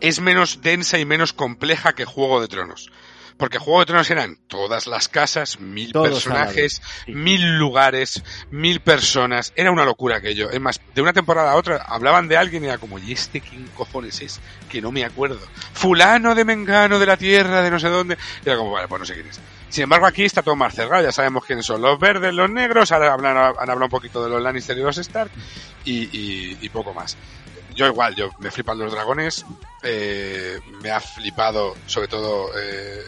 es 0.01 0.19
menos 0.19 0.61
densa 0.61 0.99
y 0.99 1.05
menos 1.05 1.33
compleja 1.33 1.93
que 1.93 2.05
Juego 2.05 2.41
de 2.41 2.47
Tronos. 2.47 2.91
Porque 3.37 3.59
Juego 3.59 3.81
de 3.81 3.85
Tronos 3.85 4.09
eran 4.09 4.35
todas 4.47 4.87
las 4.87 5.07
casas, 5.09 5.59
mil 5.59 5.91
Todos 5.93 6.09
personajes, 6.09 6.81
sí. 7.05 7.13
mil 7.13 7.57
lugares, 7.59 8.23
mil 8.49 8.79
personas. 8.81 9.53
Era 9.55 9.71
una 9.71 9.85
locura 9.85 10.17
aquello. 10.17 10.49
Es 10.49 10.59
más, 10.59 10.81
de 10.95 11.01
una 11.03 11.13
temporada 11.13 11.51
a 11.51 11.55
otra 11.55 11.77
hablaban 11.87 12.27
de 12.27 12.35
alguien 12.37 12.63
y 12.63 12.67
era 12.67 12.79
como, 12.79 12.97
¿y 12.97 13.11
este 13.11 13.41
quién 13.41 13.67
cojones 13.75 14.21
es? 14.21 14.39
Que 14.69 14.81
no 14.81 14.91
me 14.91 15.05
acuerdo. 15.05 15.39
Fulano 15.73 16.33
de 16.33 16.45
Mengano 16.45 16.97
de 16.97 17.05
la 17.05 17.15
Tierra, 17.17 17.61
de 17.61 17.69
no 17.69 17.79
sé 17.79 17.89
dónde. 17.89 18.17
Y 18.43 18.49
era 18.49 18.57
como, 18.57 18.71
vale, 18.71 18.87
pues 18.87 18.99
no 18.99 19.05
sé 19.05 19.13
quién 19.13 19.27
es. 19.27 19.39
Sin 19.69 19.83
embargo, 19.83 20.07
aquí 20.07 20.23
está 20.25 20.41
todo 20.41 20.55
más 20.55 20.73
cerrado, 20.73 21.03
ya 21.03 21.11
sabemos 21.11 21.45
quiénes 21.45 21.65
son 21.65 21.81
los 21.81 21.99
verdes, 21.99 22.33
los 22.33 22.49
negros, 22.49 22.91
ahora 22.91 23.13
hablan- 23.13 23.35
han 23.37 23.69
hablado 23.69 23.83
un 23.85 23.89
poquito 23.91 24.23
de 24.23 24.29
los 24.29 24.41
Lannister 24.41 24.77
y 24.77 24.81
los 24.81 24.97
Stark, 24.97 25.29
y, 25.83 26.05
y- 26.17 26.57
y 26.61 26.69
poco 26.69 26.93
más. 26.93 27.17
Yo 27.75 27.85
igual, 27.85 28.15
yo 28.15 28.31
me 28.39 28.49
flipan 28.49 28.79
los 28.79 28.91
dragones, 28.91 29.45
eh, 29.83 30.59
me 30.81 30.89
ha 30.89 30.99
flipado 31.01 31.75
sobre 31.85 32.07
todo 32.07 32.49
eh, 32.57 33.03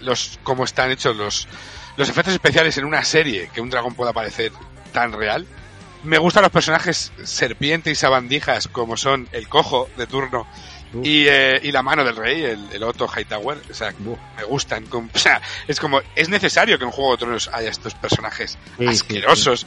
los 0.00 0.38
cómo 0.42 0.64
están 0.64 0.90
hechos 0.90 1.16
los, 1.16 1.48
los 1.96 2.08
efectos 2.08 2.34
especiales 2.34 2.76
en 2.78 2.84
una 2.84 3.04
serie, 3.04 3.50
que 3.54 3.60
un 3.60 3.70
dragón 3.70 3.94
pueda 3.94 4.12
parecer 4.12 4.52
tan 4.92 5.12
real. 5.12 5.46
Me 6.02 6.16
gustan 6.18 6.42
los 6.42 6.52
personajes 6.52 7.12
serpiente 7.24 7.90
y 7.90 7.94
sabandijas 7.94 8.68
como 8.68 8.96
son 8.96 9.28
el 9.32 9.48
cojo 9.48 9.88
de 9.98 10.06
turno 10.06 10.46
y, 11.04 11.26
eh, 11.28 11.60
y 11.62 11.70
la 11.72 11.82
mano 11.82 12.02
del 12.04 12.16
rey, 12.16 12.42
el, 12.42 12.68
el 12.72 12.82
Otto 12.82 13.06
Hightower. 13.06 13.58
O 13.70 13.74
sea, 13.74 13.92
Uf. 14.04 14.18
me 14.38 14.44
gustan. 14.44 14.86
O 14.92 15.18
sea, 15.18 15.40
es 15.68 15.78
como, 15.78 16.00
es 16.16 16.28
necesario 16.30 16.78
que 16.78 16.84
en 16.84 16.90
Juego 16.90 17.12
de 17.12 17.18
Tronos 17.18 17.50
haya 17.52 17.68
estos 17.68 17.94
personajes 17.94 18.56
Sí, 18.78 18.86
asquerosos 18.86 19.66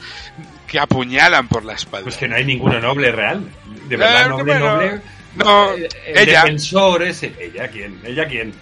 que 0.66 0.80
apuñalan 0.80 1.46
por 1.48 1.64
la 1.64 1.74
espalda. 1.74 2.04
Pues 2.04 2.16
que 2.16 2.26
no 2.26 2.34
hay 2.36 2.44
ninguno 2.44 2.80
noble 2.80 3.12
real. 3.12 3.48
De 3.86 3.96
verdad, 3.96 4.26
Eh, 4.26 4.28
noble, 4.30 4.42
bueno, 4.44 4.74
noble. 4.74 5.00
no, 5.36 5.70
El- 5.72 5.88
el 6.06 6.28
ella. 6.28 6.40
defensor 6.42 7.02
ese. 7.04 7.32
¿Ella 7.38 7.68
quién? 7.68 8.00
¿Ella 8.04 8.26
quién? 8.26 8.52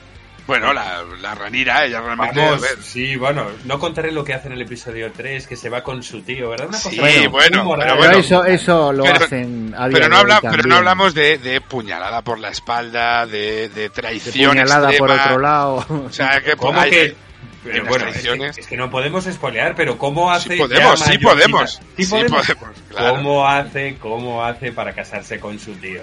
Bueno, 0.53 0.73
la, 0.75 1.03
la 1.21 1.35
ranira, 1.35 1.85
ella 1.87 2.01
realmente. 2.03 2.41
a 2.41 2.45
Vamos, 2.45 2.61
ver, 2.61 2.83
sí, 2.83 3.17
bueno, 3.17 3.47
no 3.65 3.79
contaré 3.79 4.13
lo 4.13 4.23
que 4.23 4.35
hace 4.35 4.49
en 4.49 4.53
el 4.55 4.63
episodio 4.63 5.11
3, 5.11 5.47
que 5.47 5.57
se 5.57 5.69
va 5.71 5.83
con 5.83 6.03
su 6.03 6.21
tío, 6.23 6.51
¿verdad? 6.51 6.69
Una 6.69 6.79
Sí, 6.79 6.97
cosa 6.99 7.29
bueno, 7.31 7.57
muy 7.59 7.65
moral. 7.65 7.87
pero 7.89 7.97
bueno. 7.99 8.19
eso, 8.19 8.45
eso 8.45 8.93
lo 8.93 9.05
Pero- 9.05 9.25
hacen 9.25 9.75
a 9.77 9.89
día 9.89 9.95
pero 9.95 10.09
no, 10.09 10.17
de 10.19 10.25
hoy 10.25 10.31
habla, 10.33 10.51
pero 10.51 10.63
no 10.69 10.77
hablamos 10.77 11.15
de, 11.15 11.39
de 11.39 11.61
puñalada 11.63 12.21
por 12.23 12.39
la 12.39 12.51
espalda, 12.51 13.27
de, 13.27 13.69
de 13.71 13.83
de 13.83 13.91
traición 13.91 14.51
puñalada 14.51 14.89
por 14.99 15.11
extrema. 15.11 15.25
otro 15.25 15.39
lado. 15.41 15.87
O 16.07 16.13
sea, 16.13 16.41
que 16.43 16.55
¿Cómo 16.57 16.81
hay- 16.81 16.91
que...? 16.91 17.17
Pero 17.65 17.85
bueno, 17.87 18.09
es 18.09 18.21
que, 18.21 18.61
es 18.61 18.67
que 18.67 18.77
no 18.77 18.91
podemos 18.91 19.25
spoilear, 19.25 19.77
pero 19.77 19.97
¿cómo 19.97 20.33
hace 20.33 20.51
Sí 20.55 20.59
podemos, 20.59 20.99
sí 21.01 21.17
podemos. 21.19 21.81
Sí 21.97 22.05
Sí 22.05 22.11
podemos. 22.11 22.43
podemos, 22.47 22.77
claro. 22.91 23.15
¿Cómo 23.15 23.47
hace, 23.49 23.97
cómo 24.01 24.45
hace 24.45 24.73
para 24.73 24.93
casarse 24.93 25.39
con 25.39 25.59
su 25.61 25.73
tío? 25.75 26.01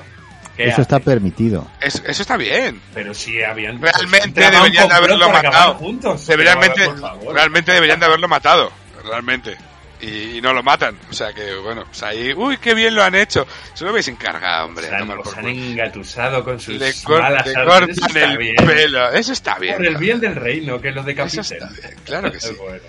¿Qué 0.59 0.65
Eso 0.65 0.73
hace? 0.73 0.81
está 0.81 0.99
permitido. 0.99 1.65
Es- 1.79 2.03
eso 2.05 2.21
está 2.21 2.35
bien. 2.35 2.81
Pero 2.93 3.13
sí 3.13 3.41
habían... 3.41 3.81
Realmente 3.81 4.41
deberían 4.41 4.89
de 4.89 4.93
haberlo 4.93 5.29
matado. 5.29 5.75
juntos. 5.75 6.27
Deberían, 6.27 6.59
Pero, 6.59 6.73
mente- 6.75 6.89
por 6.89 6.99
favor. 6.99 7.33
realmente 7.33 7.71
deberían 7.71 7.97
de 8.01 8.05
haberlo 8.05 8.27
matado. 8.27 8.69
Realmente. 9.05 9.55
Y, 10.01 10.37
y 10.37 10.41
no 10.41 10.53
lo 10.53 10.63
matan. 10.63 10.97
O 11.09 11.13
sea 11.13 11.33
que, 11.33 11.55
bueno, 11.55 11.83
pues 11.85 12.01
ahí, 12.03 12.33
uy, 12.33 12.57
qué 12.57 12.73
bien 12.73 12.95
lo 12.95 13.03
han 13.03 13.15
hecho. 13.15 13.45
Se 13.73 13.83
lo 13.83 13.89
habéis 13.89 14.07
encargado, 14.07 14.67
hombre. 14.67 14.87
Se 14.87 14.95
han, 14.95 15.07
por 15.07 15.37
han 15.37 15.47
engatusado 15.47 16.43
con 16.43 16.59
sus 16.59 16.75
Le, 16.75 16.93
cor- 17.03 17.21
malas 17.21 17.45
le 17.45 17.53
cortan 17.53 18.17
el 18.31 18.37
bien. 18.37 18.55
pelo. 18.55 19.11
Eso 19.11 19.33
está 19.33 19.59
bien. 19.59 19.75
Por 19.75 19.85
el 19.85 19.97
bien 19.97 20.19
del 20.21 20.35
reino, 20.35 20.79
que 20.79 20.91
los 20.91 21.05
decapiten. 21.05 21.59
Claro 22.05 22.31
que 22.31 22.39
sí. 22.41 22.55
Bueno. 22.57 22.79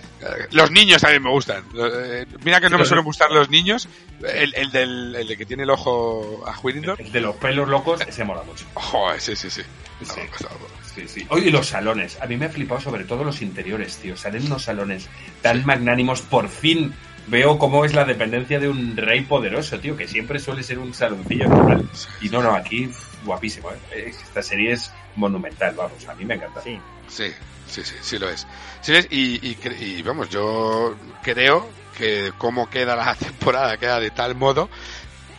Los 0.53 0.71
niños 0.71 1.01
también 1.03 1.23
me 1.23 1.31
gustan. 1.31 1.65
Eh, 1.75 2.27
Mira 2.45 2.61
que 2.61 2.69
no 2.71 2.79
me 2.79 2.85
suelen 2.85 3.05
gustar 3.05 3.31
los 3.31 3.51
niños. 3.51 3.89
El, 4.23 4.55
el 4.55 4.71
del 4.71 5.17
el 5.17 5.27
de 5.27 5.37
que 5.37 5.47
tiene 5.47 5.63
el 5.65 5.71
ojo 5.71 6.45
a 6.47 6.59
Whittington. 6.61 6.97
El 6.99 7.11
de 7.11 7.21
los 7.21 7.35
pelos 7.37 7.69
locos, 7.69 8.01
ese 8.07 8.23
mola 8.23 8.43
mucho. 8.45 8.67
Joder, 8.75 9.21
sí, 9.21 9.35
sí, 9.35 9.51
sí. 9.51 9.63
No, 10.01 10.15
Sí. 10.15 10.21
no, 10.43 10.49
Sí, 10.95 11.07
sí. 11.07 11.27
Oye, 11.31 11.49
y 11.49 11.51
los 11.51 11.69
salones. 11.69 12.19
A 12.21 12.27
mí 12.27 12.37
me 12.37 12.47
ha 12.47 12.51
flipado 12.51 12.81
sobre 12.81 13.05
todo 13.05 13.25
los 13.25 13.43
interiores, 13.43 13.97
tío. 13.99 14.17
Salen 14.17 14.47
unos 14.47 14.65
salones 14.65 15.09
tan 15.43 15.65
magnánimos. 15.65 16.21
Por 16.23 16.49
fin 16.49 16.93
veo 17.29 17.59
cómo 17.59 17.85
es 17.85 17.95
la 17.95 18.05
dependencia 18.05 18.59
de 18.59 18.69
un 18.69 18.97
rey 18.97 19.21
poderoso, 19.23 19.79
tío, 19.79 19.97
que 19.97 20.09
siempre 20.09 20.39
suele 20.41 20.63
ser 20.63 20.79
un 20.79 20.93
saloncillo 20.95 21.49
normal. 21.49 21.89
Y 22.21 22.29
no, 22.29 22.43
no, 22.43 22.55
aquí 22.55 22.91
guapísimo, 23.25 23.71
¿eh? 23.93 24.07
Esta 24.09 24.43
serie 24.43 24.73
es 24.73 24.93
monumental, 25.17 25.75
vamos, 25.77 26.09
a 26.09 26.15
mí 26.15 26.25
me 26.25 26.35
encanta. 26.35 26.61
Sí. 26.63 26.79
Sí, 27.09 27.27
sí, 27.69 27.83
sí, 27.85 27.95
sí 28.01 28.19
lo 28.19 28.29
es. 28.29 28.47
Sí 28.81 28.93
lo 28.93 28.99
es, 28.99 29.07
y, 29.11 29.35
y, 29.49 29.57
cre- 29.57 29.79
y, 29.81 30.03
vamos, 30.03 30.29
yo 30.31 30.97
creo 31.23 31.69
que 31.97 32.33
cómo 32.39 32.69
queda 32.71 32.97
la 32.97 33.15
temporada 33.19 33.77
queda 33.77 34.01
de 34.01 34.11
tal 34.11 34.35
modo 34.35 34.71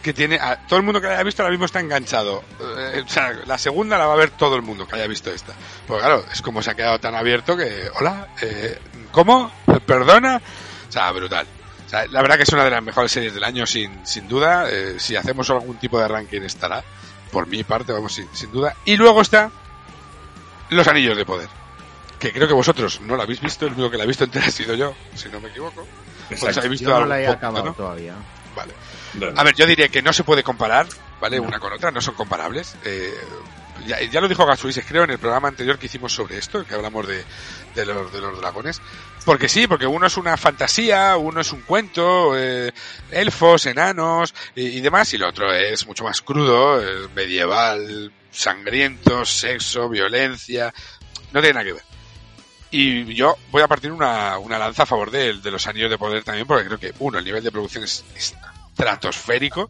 que 0.01 0.13
tiene 0.13 0.35
a, 0.35 0.57
todo 0.67 0.79
el 0.79 0.83
mundo 0.83 0.99
que 0.99 1.07
la 1.07 1.13
haya 1.13 1.23
visto 1.23 1.41
ahora 1.41 1.51
mismo 1.51 1.65
está 1.65 1.79
enganchado. 1.79 2.43
Eh, 2.59 3.03
o 3.05 3.09
sea, 3.09 3.33
la 3.45 3.57
segunda 3.57 3.97
la 3.97 4.07
va 4.07 4.13
a 4.13 4.17
ver 4.17 4.31
todo 4.31 4.55
el 4.55 4.61
mundo 4.61 4.87
que 4.87 4.95
haya 4.95 5.07
visto 5.07 5.31
esta. 5.31 5.53
Porque 5.87 6.03
claro, 6.03 6.25
es 6.31 6.41
como 6.41 6.61
se 6.61 6.71
ha 6.71 6.75
quedado 6.75 6.99
tan 6.99 7.15
abierto 7.15 7.55
que, 7.55 7.89
hola, 7.99 8.27
eh, 8.41 8.79
¿cómo? 9.11 9.51
¿Perdona? 9.85 10.41
O 10.89 10.91
sea, 10.91 11.11
brutal. 11.11 11.45
O 11.85 11.89
sea, 11.89 12.07
la 12.07 12.21
verdad 12.21 12.37
que 12.37 12.43
es 12.43 12.53
una 12.53 12.63
de 12.63 12.71
las 12.71 12.83
mejores 12.83 13.11
series 13.11 13.33
del 13.33 13.43
año 13.43 13.65
sin, 13.65 14.05
sin 14.05 14.27
duda. 14.27 14.69
Eh, 14.69 14.95
si 14.97 15.15
hacemos 15.15 15.49
algún 15.49 15.77
tipo 15.77 15.99
de 15.99 16.07
ranking 16.07 16.41
estará. 16.41 16.83
Por 17.31 17.47
mi 17.47 17.63
parte, 17.63 17.93
vamos, 17.93 18.13
sin, 18.13 18.27
sin 18.33 18.51
duda. 18.51 18.75
Y 18.83 18.97
luego 18.97 19.21
está 19.21 19.51
Los 20.69 20.87
Anillos 20.87 21.15
de 21.15 21.25
Poder. 21.25 21.47
Que 22.19 22.33
creo 22.33 22.47
que 22.47 22.53
vosotros 22.53 22.99
no 23.01 23.15
la 23.15 23.23
habéis 23.23 23.39
visto, 23.39 23.65
el 23.65 23.73
único 23.73 23.89
que 23.89 23.97
la 23.97 24.03
ha 24.03 24.07
visto 24.07 24.25
entera 24.25 24.45
ha 24.47 24.51
sido 24.51 24.75
yo, 24.75 24.93
si 25.15 25.29
no 25.29 25.39
me 25.39 25.49
equivoco. 25.49 25.87
Pues 26.27 26.43
Exacto. 26.43 26.69
visto 26.69 26.89
Yo 26.89 26.99
no 26.99 27.05
la 27.05 27.21
he 27.21 27.27
acabado 27.27 27.65
¿no? 27.65 27.73
todavía. 27.73 28.13
Bueno, 29.13 29.33
A 29.39 29.43
ver, 29.43 29.55
yo 29.55 29.65
diría 29.65 29.89
que 29.89 30.01
no 30.01 30.13
se 30.13 30.23
puede 30.23 30.43
comparar, 30.43 30.87
¿vale? 31.19 31.39
Una 31.39 31.59
con 31.59 31.73
otra, 31.73 31.91
no 31.91 32.01
son 32.01 32.15
comparables. 32.15 32.75
Eh, 32.85 33.13
ya, 33.85 33.99
ya 34.01 34.21
lo 34.21 34.27
dijo 34.27 34.45
Gasuises, 34.45 34.85
creo, 34.87 35.03
en 35.03 35.11
el 35.11 35.19
programa 35.19 35.47
anterior 35.47 35.77
que 35.77 35.87
hicimos 35.87 36.13
sobre 36.13 36.37
esto, 36.37 36.65
que 36.65 36.73
hablamos 36.73 37.07
de, 37.07 37.23
de, 37.75 37.85
los, 37.85 38.11
de 38.13 38.21
los 38.21 38.39
dragones. 38.39 38.81
Porque 39.25 39.49
sí, 39.49 39.67
porque 39.67 39.85
uno 39.85 40.07
es 40.07 40.17
una 40.17 40.37
fantasía, 40.37 41.17
uno 41.17 41.41
es 41.41 41.51
un 41.51 41.61
cuento, 41.61 42.37
eh, 42.37 42.71
elfos, 43.11 43.65
enanos 43.65 44.33
y, 44.55 44.63
y 44.67 44.81
demás, 44.81 45.11
y 45.13 45.17
el 45.17 45.23
otro 45.23 45.51
es 45.53 45.85
mucho 45.85 46.03
más 46.03 46.21
crudo, 46.21 46.81
eh, 46.81 47.07
medieval, 47.15 48.11
sangriento, 48.31 49.25
sexo, 49.25 49.89
violencia. 49.89 50.73
No 51.31 51.39
tiene 51.41 51.53
nada 51.53 51.65
que 51.65 51.73
ver. 51.73 51.83
Y 52.73 53.13
yo 53.13 53.35
voy 53.51 53.61
a 53.61 53.67
partir 53.67 53.91
una, 53.91 54.37
una 54.37 54.57
lanza 54.57 54.83
a 54.83 54.85
favor 54.85 55.11
de, 55.11 55.33
de 55.33 55.51
los 55.51 55.67
anillos 55.67 55.89
de 55.89 55.97
poder 55.97 56.23
también, 56.23 56.47
porque 56.47 56.65
creo 56.65 56.79
que, 56.79 56.93
uno, 56.99 57.19
el 57.19 57.25
nivel 57.25 57.43
de 57.43 57.51
producción 57.51 57.83
es, 57.83 58.05
es 58.15 58.33
estratosférico. 58.71 59.67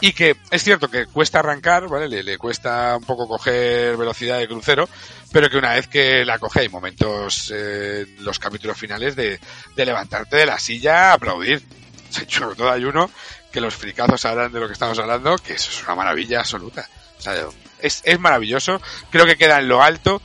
Y 0.00 0.12
que 0.12 0.36
es 0.50 0.62
cierto 0.62 0.90
que 0.90 1.06
cuesta 1.06 1.38
arrancar, 1.38 1.88
¿vale? 1.88 2.08
Le, 2.08 2.22
le 2.22 2.36
cuesta 2.36 2.96
un 2.98 3.04
poco 3.04 3.26
coger 3.26 3.96
velocidad 3.96 4.38
de 4.38 4.46
crucero, 4.46 4.86
pero 5.32 5.48
que 5.48 5.56
una 5.56 5.72
vez 5.72 5.88
que 5.88 6.24
la 6.26 6.38
coge 6.38 6.60
hay 6.60 6.68
momentos 6.68 7.50
eh, 7.54 8.04
los 8.20 8.38
capítulos 8.38 8.76
finales 8.76 9.16
de, 9.16 9.40
de 9.74 9.86
levantarte 9.86 10.36
de 10.36 10.46
la 10.46 10.58
silla 10.58 11.10
a 11.10 11.12
aplaudir. 11.14 11.62
Sobre 12.28 12.54
todo 12.54 12.70
hay 12.70 12.84
uno 12.84 13.10
que 13.50 13.62
los 13.62 13.74
fricazos 13.74 14.24
hablan 14.26 14.52
de 14.52 14.60
lo 14.60 14.66
que 14.66 14.74
estamos 14.74 14.98
hablando, 14.98 15.36
que 15.38 15.54
eso 15.54 15.70
es 15.70 15.82
una 15.82 15.94
maravilla 15.94 16.40
absoluta. 16.40 16.86
O 17.18 17.22
sea, 17.22 17.34
es, 17.80 18.02
es 18.04 18.20
maravilloso, 18.20 18.80
creo 19.10 19.24
que 19.24 19.36
queda 19.36 19.58
en 19.58 19.68
lo 19.68 19.82
alto, 19.82 20.20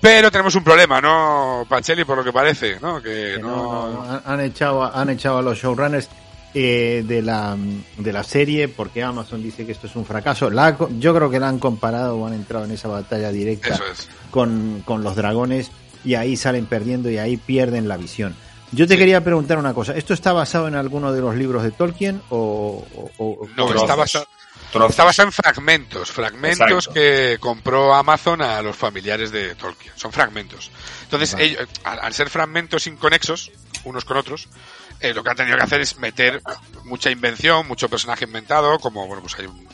pero 0.00 0.30
tenemos 0.30 0.54
un 0.54 0.64
problema, 0.64 1.02
¿no, 1.02 1.66
Pacheli? 1.68 2.04
Por 2.04 2.16
lo 2.16 2.24
que 2.24 2.32
parece, 2.32 2.80
¿no? 2.80 3.02
Que 3.02 3.34
Que 3.36 3.38
no... 3.42 3.48
no- 3.92 4.04
no, 4.04 4.22
han- 4.24 4.40
echado 4.40 4.82
han 4.84 5.10
echado 5.10 5.38
a 5.38 5.42
los 5.42 5.58
showrunners 5.58 6.08
eh, 6.58 7.04
de 7.06 7.20
la 7.20 7.54
de 7.98 8.12
la 8.14 8.24
serie 8.24 8.66
porque 8.68 9.02
Amazon 9.02 9.42
dice 9.42 9.66
que 9.66 9.72
esto 9.72 9.86
es 9.88 9.94
un 9.94 10.06
fracaso 10.06 10.48
La 10.48 10.68
ha 10.68 10.76
co- 10.78 10.88
yo 10.98 11.14
creo 11.14 11.28
que 11.28 11.38
la 11.38 11.48
han 11.48 11.58
comparado 11.58 12.16
o 12.16 12.26
han 12.26 12.32
entrado 12.32 12.64
en 12.64 12.70
esa 12.70 12.88
batalla 12.88 13.30
directa 13.30 13.78
es. 13.92 14.08
con, 14.30 14.82
con 14.86 15.02
los 15.04 15.16
dragones 15.16 15.70
y 16.02 16.14
ahí 16.14 16.34
salen 16.36 16.64
perdiendo 16.64 17.10
y 17.10 17.18
ahí 17.18 17.36
pierden 17.36 17.88
la 17.88 17.98
visión 17.98 18.34
yo 18.72 18.86
te 18.86 18.94
Sí. 18.94 18.98
quería 19.00 19.22
preguntar 19.22 19.58
una 19.58 19.74
cosa 19.74 19.92
¿esto 19.96 20.14
está 20.14 20.32
basado 20.32 20.66
en 20.66 20.76
alguno 20.76 21.12
de 21.12 21.20
los 21.20 21.36
libros 21.36 21.62
de 21.62 21.72
Tolkien 21.72 22.22
o, 22.30 22.84
o- 22.94 23.10
o- 23.18 23.48
No, 23.54 23.72
está 23.74 23.94
basado, 23.94 24.26
trozos. 24.72 24.90
está 24.92 25.04
basado 25.04 25.28
en 25.28 25.32
fragmentos, 25.32 26.10
fragmentos 26.10 26.68
Exacto. 26.86 26.92
que 26.94 27.36
compró 27.38 27.94
Amazon 27.94 28.40
a 28.40 28.62
los 28.62 28.74
familiares 28.74 29.30
de 29.30 29.54
Tolkien. 29.56 29.92
Son 29.96 30.10
fragmentos. 30.10 30.70
Entonces, 31.04 31.36
ellos, 31.38 31.62
al, 31.84 32.00
al 32.00 32.12
ser 32.14 32.28
fragmentos 32.30 32.86
inconexos, 32.86 33.52
unos 33.84 34.04
con 34.04 34.16
otros, 34.16 34.48
eh, 35.00 35.12
lo 35.14 35.22
que 35.22 35.30
han 35.30 35.36
tenido 35.36 35.56
que 35.56 35.62
hacer 35.64 35.80
es 35.80 35.98
meter 35.98 36.40
mucha 36.84 37.10
invención, 37.10 37.66
mucho 37.68 37.88
personaje 37.88 38.24
inventado, 38.24 38.78
como, 38.78 39.06
bueno, 39.06 39.22
pues 39.22 39.34
hay 39.38 39.46
un, 39.46 39.68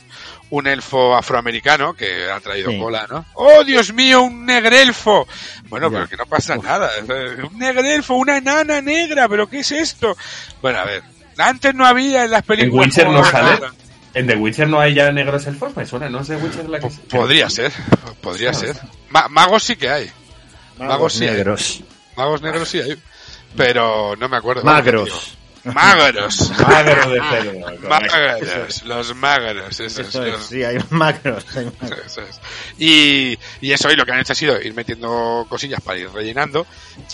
un 0.50 0.66
elfo 0.66 1.14
afroamericano 1.16 1.94
que 1.94 2.30
ha 2.30 2.40
traído 2.40 2.70
Sí. 2.70 2.78
cola, 2.78 3.06
¿no? 3.10 3.24
¡Oh, 3.34 3.64
Dios 3.64 3.92
mío, 3.92 4.22
un 4.22 4.44
negrelfo! 4.46 5.26
Bueno, 5.68 5.88
Ya. 5.90 5.94
pero 5.98 6.08
que 6.08 6.16
no 6.16 6.26
pasa 6.26 6.56
nada. 6.56 6.90
Un 7.50 7.58
negrelfo, 7.58 8.14
una 8.14 8.36
enana 8.38 8.80
negra, 8.80 9.28
¿pero 9.28 9.48
qué 9.48 9.60
es 9.60 9.72
esto? 9.72 10.16
Bueno, 10.60 10.78
a 10.80 10.84
ver. 10.84 11.02
Antes 11.38 11.74
no 11.74 11.86
había 11.86 12.24
en 12.24 12.30
las 12.30 12.40
En 12.42 12.46
películas. 12.46 12.86
Witcher 12.88 13.06
como 13.06 13.18
no 13.18 13.24
sale. 13.24 13.58
En 14.14 14.26
The 14.26 14.36
Witcher 14.36 14.68
no 14.68 14.78
hay 14.78 14.92
ya 14.92 15.10
negros 15.10 15.46
elfos, 15.46 15.74
me 15.74 15.86
suena, 15.86 16.10
no 16.10 16.20
es 16.20 16.28
The 16.28 16.36
Witcher 16.36 16.68
la 16.68 16.78
que 16.80 16.88
Po- 16.88 17.18
Podría 17.20 17.48
ser, 17.48 17.72
podría 18.20 18.52
ser. 18.52 18.76
Ma- 19.08 19.28
magos 19.28 19.62
sí 19.62 19.76
que 19.76 19.88
hay. 19.88 20.10
magos 20.78 21.14
sí 21.14 21.24
hay. 21.26 21.30
negros 21.36 21.80
Magos 22.14 22.42
negros 22.42 22.68
sí 22.68 22.78
hay. 22.78 23.02
Pero 23.57 24.16
no 24.16 24.28
me 24.28 24.36
acuerdo. 24.36 24.62
magros 24.64 25.36
Magros. 25.64 26.50
Magro 26.59 27.09
de 27.11 27.20
cerdo. 27.20 27.78
Magros. 27.88 28.82
Los 28.84 29.14
magros. 29.14 29.78
Esos, 29.78 30.09
Eso 30.09 30.24
es, 30.24 30.32
los- 30.32 30.46
sí 30.46 30.64
hay 30.64 30.76
magros, 30.90 31.44
hay 31.57 31.66
magros. 31.80 32.05
Eso 32.05 32.22
es. 32.22 32.40
Y, 32.78 33.38
y 33.61 33.70
eso, 33.70 33.88
y 33.88 33.94
lo 33.94 34.05
que 34.05 34.11
han 34.11 34.18
hecho 34.18 34.32
ha 34.32 34.34
sido 34.36 34.61
ir 34.61 34.74
metiendo 34.74 35.46
cosillas 35.48 35.80
para 35.80 36.00
ir 36.00 36.11
rellenando. 36.11 36.66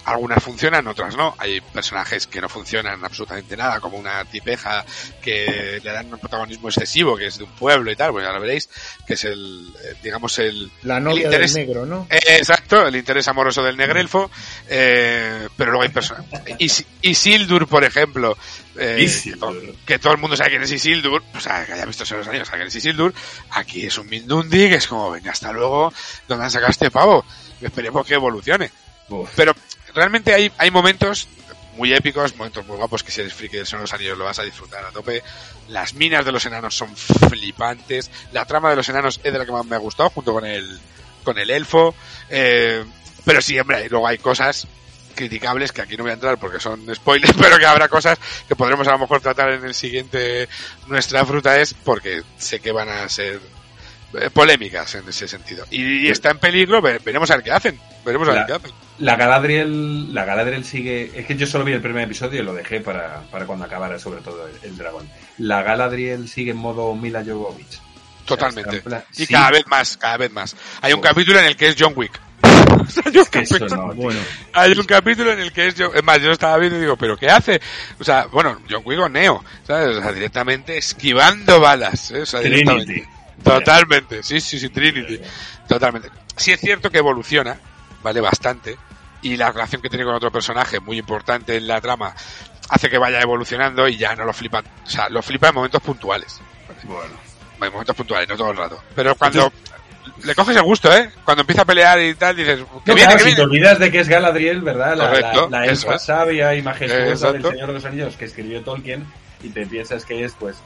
Algunas 0.06 0.42
funcionan, 0.42 0.86
otras 0.86 1.14
no. 1.14 1.34
Hay 1.36 1.60
personajes 1.60 2.26
que 2.26 2.40
no 2.40 2.48
funcionan 2.48 3.04
absolutamente 3.04 3.54
nada, 3.54 3.80
como 3.80 3.98
una 3.98 4.24
tipeja 4.24 4.82
que 5.20 5.82
le 5.84 5.92
dan 5.92 6.10
un 6.10 6.18
protagonismo 6.18 6.68
excesivo, 6.68 7.18
que 7.18 7.26
es 7.26 7.36
de 7.36 7.44
un 7.44 7.50
pueblo 7.52 7.90
y 7.92 7.96
tal, 7.96 8.12
bueno, 8.12 8.28
ya 8.28 8.32
lo 8.34 8.40
veréis, 8.40 8.70
que 9.08 9.14
es 9.14 9.24
el, 9.24 9.72
eh, 9.82 9.94
digamos, 10.02 10.38
el, 10.38 10.70
la 10.82 11.00
novia 11.00 11.26
El 11.28 11.32
interés- 11.34 11.54
del 11.54 11.66
negro 11.66 11.86
¿no? 11.86 12.06
Eh, 12.10 12.20
Exacto, 12.36 12.86
el 12.86 12.94
interés 12.94 13.26
amoroso 13.26 13.62
del 13.64 13.76
negrelfo, 13.76 14.30
eh, 14.68 15.48
pero 15.56 15.70
luego 15.72 15.82
hay 15.82 15.88
personas. 15.88 16.26
Is- 16.58 16.84
Isildur, 17.02 17.66
por 17.66 17.82
ejemplo, 17.84 18.36
eh, 18.76 18.98
Isildur. 19.00 19.60
Que, 19.60 19.66
to- 19.72 19.78
que 19.86 19.98
todo 19.98 20.12
el 20.12 20.18
mundo 20.18 20.36
sabe 20.36 20.50
quién 20.50 20.62
es 20.62 20.70
Isildur, 20.72 21.22
o 21.34 21.40
sea, 21.40 21.64
que 21.64 21.72
haya 21.72 21.86
visto 21.86 22.04
Señor 22.04 22.20
de 22.20 22.26
los 22.26 22.28
Anillos, 22.28 22.48
sabe 22.48 22.58
quién 22.58 22.68
es 22.68 22.76
Isildur. 22.76 23.14
Aquí 23.50 23.86
es 23.86 23.96
un 23.98 24.08
Mindundi 24.08 24.68
que 24.68 24.74
es 24.76 24.86
como, 24.86 25.10
venga, 25.10 25.32
hasta 25.32 25.50
luego, 25.52 25.92
¿dónde 26.28 26.44
han 26.44 26.50
sacado 26.50 26.70
este 26.70 26.90
pavo? 26.90 27.24
Esperemos 27.62 28.06
que 28.06 28.14
evolucione. 28.14 28.70
Uf. 29.08 29.30
Pero 29.34 29.54
realmente 29.94 30.34
hay, 30.34 30.52
hay 30.58 30.70
momentos 30.70 31.26
muy 31.78 31.94
épicos, 31.94 32.36
momentos 32.36 32.66
muy 32.66 32.76
guapos 32.76 33.02
que 33.02 33.10
si 33.10 33.20
eres 33.22 33.32
friki 33.32 33.56
del 33.56 33.66
Señor 33.66 33.80
de 33.80 33.84
los 33.84 33.92
Anillos 33.94 34.18
lo 34.18 34.24
vas 34.24 34.38
a 34.38 34.42
disfrutar 34.42 34.84
a 34.84 34.90
tope. 34.90 35.22
Las 35.68 35.94
minas 35.94 36.26
de 36.26 36.32
los 36.32 36.44
enanos 36.44 36.76
son 36.76 36.94
flipantes. 36.94 38.10
La 38.32 38.44
trama 38.44 38.70
de 38.70 38.76
los 38.76 38.88
enanos 38.88 39.20
es 39.22 39.32
de 39.32 39.38
la 39.38 39.46
que 39.46 39.52
más 39.52 39.64
me 39.64 39.76
ha 39.76 39.78
gustado, 39.78 40.10
junto 40.10 40.32
con 40.32 40.44
el, 40.44 40.78
con 41.24 41.38
el 41.38 41.50
elfo. 41.50 41.94
Eh, 42.28 42.84
pero 43.24 43.40
sí, 43.40 43.58
hombre, 43.58 43.88
luego 43.88 44.06
hay 44.06 44.18
cosas 44.18 44.66
criticables 45.14 45.72
que 45.72 45.82
aquí 45.82 45.96
no 45.96 46.04
voy 46.04 46.10
a 46.10 46.14
entrar 46.14 46.38
porque 46.38 46.60
son 46.60 46.94
spoilers, 46.94 47.32
pero 47.40 47.58
que 47.58 47.66
habrá 47.66 47.88
cosas 47.88 48.18
que 48.46 48.54
podremos 48.56 48.86
a 48.88 48.92
lo 48.92 48.98
mejor 49.00 49.20
tratar 49.20 49.50
en 49.50 49.64
el 49.64 49.74
siguiente 49.74 50.48
Nuestra 50.86 51.24
Fruta 51.26 51.58
es 51.60 51.74
porque 51.74 52.22
sé 52.38 52.60
que 52.60 52.70
van 52.72 52.88
a 52.88 53.08
ser 53.08 53.40
eh, 54.14 54.30
polémicas 54.30 54.94
en 54.94 55.08
ese 55.08 55.26
sentido. 55.28 55.64
Y, 55.70 56.06
y 56.06 56.08
está 56.08 56.30
en 56.30 56.38
peligro, 56.38 56.80
ve- 56.80 57.00
veremos 57.04 57.30
a 57.30 57.36
ver 57.36 57.44
qué 57.44 57.50
hacen. 57.52 57.80
Veremos 58.04 58.28
a 58.28 58.32
ver 58.32 58.46
qué 58.46 58.52
hacen. 58.54 58.70
La 58.98 59.14
Galadriel, 59.16 60.12
la 60.12 60.24
Galadriel 60.24 60.64
sigue. 60.64 61.12
Es 61.14 61.24
que 61.26 61.36
yo 61.36 61.46
solo 61.46 61.64
vi 61.64 61.72
el 61.72 61.80
primer 61.80 62.04
episodio 62.04 62.40
y 62.40 62.44
lo 62.44 62.52
dejé 62.54 62.80
para, 62.80 63.20
para 63.30 63.46
cuando 63.46 63.64
acabara, 63.64 63.98
sobre 63.98 64.20
todo 64.22 64.46
el, 64.48 64.54
el 64.62 64.76
dragón. 64.76 65.08
La 65.38 65.62
Galadriel 65.62 66.28
sigue 66.28 66.50
en 66.50 66.56
modo 66.56 66.94
Mila 66.96 67.22
Jovovich. 67.24 67.80
Totalmente. 68.24 68.80
plan- 68.82 69.04
Y 69.16 69.26
sí. 69.26 69.32
cada 69.32 69.50
vez 69.52 69.66
más, 69.68 69.96
cada 69.96 70.16
vez 70.16 70.32
más. 70.32 70.56
Hay 70.82 70.92
un 70.92 71.00
Bueno. 71.00 71.14
capítulo 71.14 71.38
en 71.38 71.44
el 71.46 71.56
que 71.56 71.68
es 71.68 71.76
John 71.78 71.92
Wick. 71.96 72.20
Hay, 72.42 73.16
un 73.18 73.24
capítulo, 73.24 73.76
no, 73.76 73.92
tío. 73.92 74.02
bueno 74.02 74.20
hay 74.52 74.72
un 74.72 74.84
capítulo 74.86 75.32
en 75.32 75.40
el 75.40 75.52
que 75.52 75.66
es 75.68 75.74
John... 75.76 75.90
Es 75.94 76.04
más, 76.04 76.18
yo 76.20 76.26
lo 76.28 76.32
estaba 76.32 76.56
viendo 76.58 76.76
y 76.78 76.80
digo, 76.82 76.96
¿pero 76.96 77.16
qué 77.16 77.28
hace? 77.28 77.60
O 77.98 78.04
sea, 78.04 78.26
bueno, 78.26 78.60
John 78.70 78.82
Wick 78.84 78.98
o 79.00 79.08
Neo, 79.08 79.44
¿sabes? 79.66 79.96
O 79.96 80.02
sea, 80.02 80.12
directamente 80.12 80.76
esquivando 80.78 81.60
balas. 81.60 82.10
¿eh? 82.12 82.22
O 82.22 82.26
sea, 82.26 82.40
directamente. 82.40 82.92
Trinity. 82.92 83.08
Totalmente, 83.42 84.22
sí, 84.22 84.40
sí, 84.40 84.58
sí, 84.58 84.68
Trinity. 84.68 85.20
Totalmente. 85.68 86.10
Sí 86.36 86.52
es 86.52 86.60
cierto 86.60 86.90
que 86.90 86.98
evoluciona, 86.98 87.58
¿vale? 88.02 88.20
Bastante. 88.20 88.76
Y 89.22 89.36
la 89.36 89.50
relación 89.50 89.82
que 89.82 89.88
tiene 89.88 90.04
con 90.04 90.14
otro 90.14 90.30
personaje, 90.30 90.80
muy 90.80 90.98
importante 90.98 91.56
en 91.56 91.66
la 91.66 91.80
trama, 91.80 92.14
hace 92.68 92.88
que 92.88 92.98
vaya 92.98 93.20
evolucionando 93.20 93.88
y 93.88 93.96
ya 93.96 94.14
no 94.14 94.24
lo 94.24 94.32
flipa. 94.32 94.62
O 94.84 94.88
sea, 94.88 95.08
lo 95.08 95.22
flipa 95.22 95.48
en 95.48 95.54
momentos 95.54 95.82
puntuales. 95.82 96.40
Bueno. 96.84 97.14
En 97.60 97.72
momentos 97.72 97.96
puntuales, 97.96 98.28
no 98.28 98.36
todo 98.36 98.52
el 98.52 98.56
rato. 98.56 98.80
Pero 98.94 99.16
cuando 99.16 99.52
le 100.22 100.34
coges 100.34 100.56
el 100.56 100.62
gusto, 100.62 100.94
¿eh? 100.94 101.10
Cuando 101.24 101.40
empieza 101.40 101.62
a 101.62 101.64
pelear 101.64 102.00
y 102.00 102.14
tal, 102.14 102.36
dices, 102.36 102.60
que 102.84 102.92
No, 102.92 102.94
viene, 102.94 103.14
claro, 103.14 103.28
si 103.28 103.34
te 103.34 103.42
olvidas 103.42 103.78
de 103.78 103.90
que 103.90 104.00
es 104.00 104.08
Galadriel, 104.08 104.60
¿verdad? 104.62 104.96
La, 104.96 105.08
Correcto, 105.08 105.48
la, 105.50 105.60
la 105.60 105.66
eso 105.66 105.86
elfa 105.86 105.96
es. 105.96 106.02
sabia 106.02 106.54
y 106.54 106.62
majestuosa 106.62 107.32
del 107.32 107.42
Señor 107.42 107.66
de 107.66 107.72
los 107.72 107.84
Anillos 107.84 108.16
que 108.16 108.24
escribió 108.26 108.62
Tolkien, 108.62 109.04
y 109.42 109.50
te 109.50 109.66
piensas 109.66 110.04
que 110.04 110.24
es, 110.24 110.32
pues, 110.38 110.56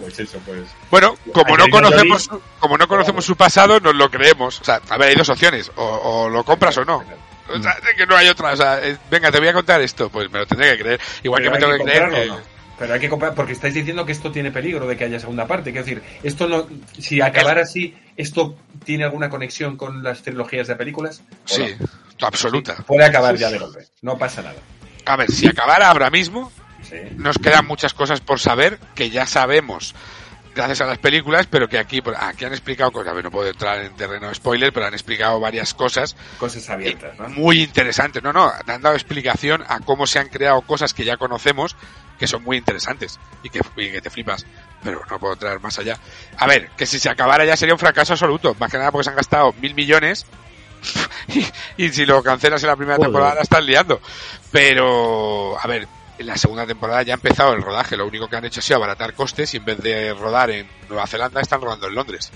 pues 0.00 0.18
eso, 0.18 0.38
pues. 0.44 0.60
Bueno, 0.90 1.14
como 1.32 1.56
no 1.56 1.66
conocemos, 1.68 2.30
como 2.58 2.78
no 2.78 2.86
conocemos 2.86 3.24
su 3.24 3.36
pasado, 3.36 3.80
nos 3.80 3.94
lo 3.94 4.10
creemos. 4.10 4.60
O 4.60 4.64
sea, 4.64 4.80
a 4.88 4.98
ver, 4.98 5.10
hay 5.10 5.16
dos 5.16 5.28
opciones, 5.28 5.70
o, 5.76 5.84
o 5.84 6.28
lo 6.28 6.44
compras 6.44 6.76
o 6.78 6.84
no. 6.84 7.04
O 7.58 7.62
sea, 7.62 7.72
es 7.72 7.96
que 7.96 8.06
no 8.06 8.16
hay 8.16 8.28
otra. 8.28 8.52
O 8.52 8.56
sea, 8.56 8.78
eh, 8.86 8.96
venga, 9.10 9.30
te 9.30 9.38
voy 9.38 9.48
a 9.48 9.52
contar 9.52 9.80
esto, 9.80 10.08
pues 10.10 10.30
me 10.30 10.38
lo 10.40 10.46
tendré 10.46 10.76
que 10.76 10.82
creer. 10.82 11.00
Igual 11.22 11.42
Pero 11.42 11.52
que 11.52 11.58
me 11.58 11.64
hay 11.66 11.72
tengo 11.78 11.84
que 11.84 11.90
creer 11.92 12.10
que... 12.22 12.26
¿no? 12.28 12.38
Pero 12.78 12.94
hay 12.94 13.00
que 13.00 13.10
comprar, 13.10 13.34
porque 13.34 13.52
estáis 13.52 13.74
diciendo 13.74 14.06
que 14.06 14.12
esto 14.12 14.32
tiene 14.32 14.50
peligro 14.50 14.86
de 14.86 14.96
que 14.96 15.04
haya 15.04 15.20
segunda 15.20 15.46
parte. 15.46 15.70
Quiero 15.70 15.84
decir, 15.84 16.02
esto 16.22 16.48
no, 16.48 16.66
si 16.98 17.20
acabara 17.20 17.60
así, 17.62 17.94
¿esto 18.16 18.56
tiene 18.84 19.04
alguna 19.04 19.28
conexión 19.28 19.76
con 19.76 20.02
las 20.02 20.22
trilogías 20.22 20.66
de 20.66 20.76
películas? 20.76 21.22
¿O 21.44 21.48
Sí, 21.54 21.76
no? 21.78 22.26
absoluta. 22.26 22.76
Puede 22.86 23.04
acabar 23.04 23.36
ya 23.36 23.50
de 23.50 23.58
golpe. 23.58 23.80
No 24.00 24.16
pasa 24.16 24.40
nada. 24.40 24.56
A 25.04 25.16
ver, 25.16 25.30
si 25.30 25.46
acabara 25.46 25.88
ahora 25.90 26.08
mismo, 26.08 26.50
Sí. 26.88 26.96
nos 27.16 27.36
quedan 27.36 27.66
muchas 27.66 27.92
cosas 27.92 28.22
por 28.22 28.40
saber 28.40 28.78
que 28.94 29.10
ya 29.10 29.26
sabemos 29.26 29.94
gracias 30.54 30.80
a 30.80 30.86
las 30.86 30.98
películas, 30.98 31.46
pero 31.48 31.68
que 31.68 31.78
aquí, 31.78 32.02
aquí 32.18 32.44
han 32.44 32.52
explicado 32.52 32.90
cosas. 32.92 33.12
A 33.12 33.14
ver, 33.14 33.24
no 33.24 33.30
puedo 33.30 33.48
entrar 33.48 33.80
en 33.80 33.94
terreno 33.96 34.28
de 34.28 34.34
spoiler, 34.34 34.72
pero 34.72 34.86
han 34.86 34.94
explicado 34.94 35.38
varias 35.40 35.74
cosas 35.74 36.16
Cosas 36.38 36.68
abiertas, 36.70 37.18
¿no? 37.18 37.28
muy 37.28 37.62
interesantes. 37.62 38.22
No, 38.22 38.32
no, 38.32 38.50
han 38.66 38.82
dado 38.82 38.94
explicación 38.94 39.64
a 39.68 39.80
cómo 39.80 40.06
se 40.06 40.18
han 40.18 40.28
creado 40.28 40.60
cosas 40.62 40.94
que 40.94 41.04
ya 41.04 41.16
conocemos, 41.16 41.76
que 42.18 42.26
son 42.26 42.42
muy 42.42 42.56
interesantes 42.56 43.18
y 43.42 43.48
que, 43.50 43.60
y 43.76 43.90
que 43.92 44.00
te 44.00 44.10
flipas. 44.10 44.44
Pero 44.82 45.02
no 45.10 45.18
puedo 45.18 45.34
entrar 45.34 45.60
más 45.60 45.78
allá. 45.78 45.98
A 46.36 46.46
ver, 46.46 46.70
que 46.76 46.86
si 46.86 46.98
se 46.98 47.08
acabara 47.10 47.44
ya 47.44 47.56
sería 47.56 47.74
un 47.74 47.78
fracaso 47.80 48.12
absoluto. 48.14 48.54
Más 48.58 48.70
que 48.70 48.78
nada 48.78 48.90
porque 48.90 49.04
se 49.04 49.10
han 49.10 49.16
gastado 49.16 49.54
mil 49.60 49.74
millones. 49.74 50.26
y, 51.28 51.46
y 51.76 51.88
si 51.90 52.06
lo 52.06 52.22
cancelas 52.22 52.62
en 52.62 52.68
la 52.68 52.76
primera 52.76 52.96
Joder. 52.96 53.08
temporada 53.08 53.34
la 53.34 53.40
estás 53.42 53.64
liando. 53.64 54.00
Pero, 54.50 55.58
a 55.58 55.66
ver, 55.66 55.86
en 56.20 56.26
la 56.26 56.36
segunda 56.36 56.66
temporada 56.66 57.02
ya 57.02 57.14
ha 57.14 57.16
empezado 57.16 57.54
el 57.54 57.62
rodaje. 57.62 57.96
Lo 57.96 58.06
único 58.06 58.28
que 58.28 58.36
han 58.36 58.44
hecho 58.44 58.60
ha 58.60 58.62
sido 58.62 58.76
abaratar 58.76 59.14
costes 59.14 59.54
y 59.54 59.56
en 59.56 59.64
vez 59.64 59.78
de 59.78 60.12
rodar 60.12 60.50
en 60.50 60.68
Nueva 60.88 61.06
Zelanda 61.06 61.40
están 61.40 61.62
rodando 61.62 61.86
en 61.86 61.94
Londres. 61.94 62.30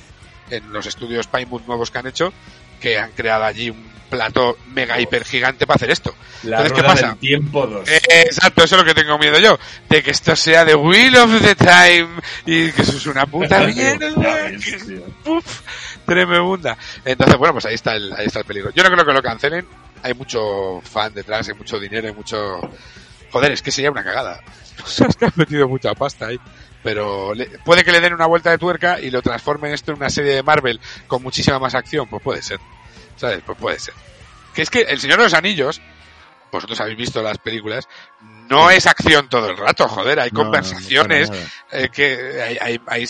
En 0.49 0.73
los 0.73 0.87
estudios 0.87 1.27
Pinewood 1.27 1.63
nuevos 1.67 1.91
que 1.91 1.99
han 1.99 2.07
hecho, 2.07 2.33
que 2.81 2.99
han 2.99 3.13
creado 3.13 3.45
allí 3.45 3.69
un 3.69 3.93
plato 4.09 4.57
mega 4.73 4.99
hiper 4.99 5.25
gigante 5.25 5.67
para 5.67 5.77
hacer 5.77 5.91
esto. 5.91 6.15
La 6.45 6.63
Entonces, 6.63 6.79
¿qué 6.79 6.83
pasa? 6.83 7.09
del 7.09 7.19
tiempo 7.19 7.67
2. 7.67 7.89
Eh, 7.89 8.01
exacto, 8.09 8.65
eso 8.65 8.77
es 8.77 8.83
lo 8.83 8.87
que 8.87 8.95
tengo 8.95 9.19
miedo 9.19 9.39
yo. 9.39 9.59
De 9.91 10.03
que 10.03 10.13
esto 10.13 10.35
sea 10.35 10.65
The 10.65 10.77
Wheel 10.77 11.17
of 11.17 11.43
the 11.43 11.55
Time 11.55 12.09
y 12.47 12.73
que 12.73 12.83
eso 12.83 12.97
es 12.97 13.07
una 13.07 13.27
puta 13.27 13.61
mierda. 13.67 14.51
Uf, 15.27 15.61
tremenda. 16.07 16.79
Entonces, 17.05 17.37
bueno, 17.37 17.53
pues 17.53 17.67
ahí 17.67 17.75
está 17.75 17.97
el, 17.97 18.15
ahí 18.15 18.27
está 18.27 18.39
el 18.39 18.45
peligro. 18.47 18.71
Yo 18.75 18.83
no 18.83 18.91
creo 18.91 19.05
que 19.05 19.13
lo 19.13 19.23
cancelen. 19.23 19.67
Hay 20.03 20.15
mucho 20.15 20.81
fan 20.83 21.13
detrás, 21.13 21.49
hay 21.49 21.55
mucho 21.55 21.79
dinero, 21.79 22.09
hay 22.09 22.15
mucho... 22.15 22.61
Joder, 23.35 23.51
es 23.53 23.63
que 23.63 23.71
sería 23.73 23.91
una 23.91 24.05
cagada. 24.05 24.41
Es 24.87 25.17
que 25.17 25.25
han 25.25 25.33
metido 25.35 25.69
mucha 25.69 25.93
pasta 25.95 26.27
ahí. 26.27 26.39
Pero 26.85 27.35
le- 27.35 27.47
puede 27.65 27.83
que 27.85 27.91
le 27.93 28.01
den 28.01 28.13
una 28.15 28.27
vuelta 28.27 28.51
de 28.51 28.59
tuerca 28.59 29.01
y 29.01 29.11
lo 29.11 29.23
transformen 29.23 29.73
esto 29.75 29.91
en 29.91 29.97
una 29.99 30.09
serie 30.11 30.35
de 30.35 30.43
Marvel 30.45 30.81
con 31.09 31.21
muchísima 31.23 31.59
más 31.59 31.75
acción. 31.75 32.07
Pues 32.09 32.23
puede 32.23 32.43
ser. 32.43 32.61
¿Sabes? 33.17 33.41
Pues 33.45 33.59
puede 33.59 33.79
ser. 33.81 33.95
Que 34.55 34.63
es 34.63 34.71
que 34.71 34.83
El 34.83 35.01
Señor 35.01 35.19
de 35.19 35.25
los 35.25 35.35
Anillos, 35.35 35.81
vosotros 36.53 36.81
habéis 36.81 36.97
visto 36.99 37.23
las 37.23 37.39
películas, 37.39 37.89
no 38.49 38.71
es 38.71 38.87
acción 38.87 39.29
todo 39.29 39.49
el 39.51 39.57
rato, 39.57 39.89
joder. 39.89 40.21
Hay 40.21 40.31
No, 40.31 40.39
no, 40.39 40.45
no, 40.45 40.51
conversaciones, 40.53 41.31
eh, 41.73 41.89
que 41.93 42.41
hay, 42.41 42.59
hay, 42.61 42.81
hay 42.87 43.09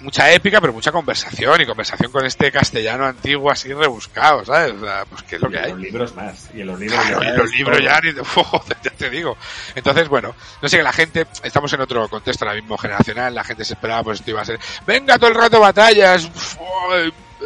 mucha 0.00 0.30
épica, 0.32 0.60
pero 0.60 0.72
mucha 0.72 0.92
conversación 0.92 1.60
y 1.60 1.66
conversación 1.66 2.12
con 2.12 2.24
este 2.26 2.52
castellano 2.52 3.06
antiguo 3.06 3.50
así 3.50 3.72
rebuscado, 3.72 4.44
¿sabes? 4.44 4.74
O 4.74 4.80
sea, 4.84 5.04
pues 5.06 5.22
que 5.22 5.36
es 5.36 5.42
lo 5.42 5.48
que 5.50 5.56
Y 5.56 5.58
en 5.58 5.64
hay. 5.64 5.70
los 5.72 5.80
libros 5.80 6.14
más. 6.14 6.50
Y 6.54 6.60
en 6.60 6.66
los 6.66 6.78
libros 6.80 7.00
Claro, 7.00 7.22
ya 7.22 7.28
y 7.30 7.36
los 7.36 7.50
libros 7.52 7.80
ya, 7.82 8.00
ni 8.00 8.12
de, 8.14 8.24
joder, 8.24 8.76
ya 8.82 8.90
te 8.90 9.10
digo. 9.10 9.36
Entonces, 9.74 10.08
bueno, 10.08 10.34
no 10.62 10.68
sé 10.68 10.76
que 10.76 10.82
la 10.82 10.92
gente, 10.92 11.26
estamos 11.42 11.72
en 11.72 11.80
otro 11.80 12.08
contexto 12.08 12.44
ahora 12.44 12.54
mismo 12.60 12.76
generacional, 12.78 13.34
la 13.34 13.44
gente 13.44 13.64
se 13.64 13.74
esperaba, 13.74 14.02
pues 14.04 14.18
esto 14.20 14.30
iba 14.30 14.42
a 14.42 14.44
ser, 14.44 14.58
venga 14.86 15.18
todo 15.18 15.30
el 15.30 15.36
rato 15.36 15.60
batallas, 15.60 16.30
oh, 16.60 16.94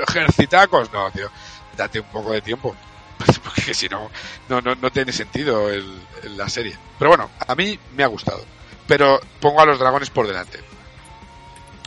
ejercitacos. 0.09 0.93
No, 0.93 1.11
tío, 1.11 1.31
date 1.77 2.01
un 2.01 2.07
poco 2.07 2.33
de 2.33 2.41
tiempo. 2.43 2.75
Porque 3.45 3.75
si 3.75 3.89
no, 3.89 4.11
no, 4.49 4.61
no, 4.61 4.75
no 4.75 4.91
tiene 4.91 5.13
sentido 5.13 5.69
el, 5.69 6.01
el- 6.23 6.37
la 6.37 6.49
serie. 6.49 6.77
Pero 6.99 7.11
bueno, 7.11 7.31
a 7.47 7.55
mí 7.55 7.79
me 7.95 8.03
ha 8.03 8.07
gustado. 8.07 8.43
Pero 8.87 9.21
pongo 9.41 9.61
a 9.61 9.67
los 9.67 9.79
dragones 9.79 10.11
por 10.11 10.27
delante. 10.27 10.59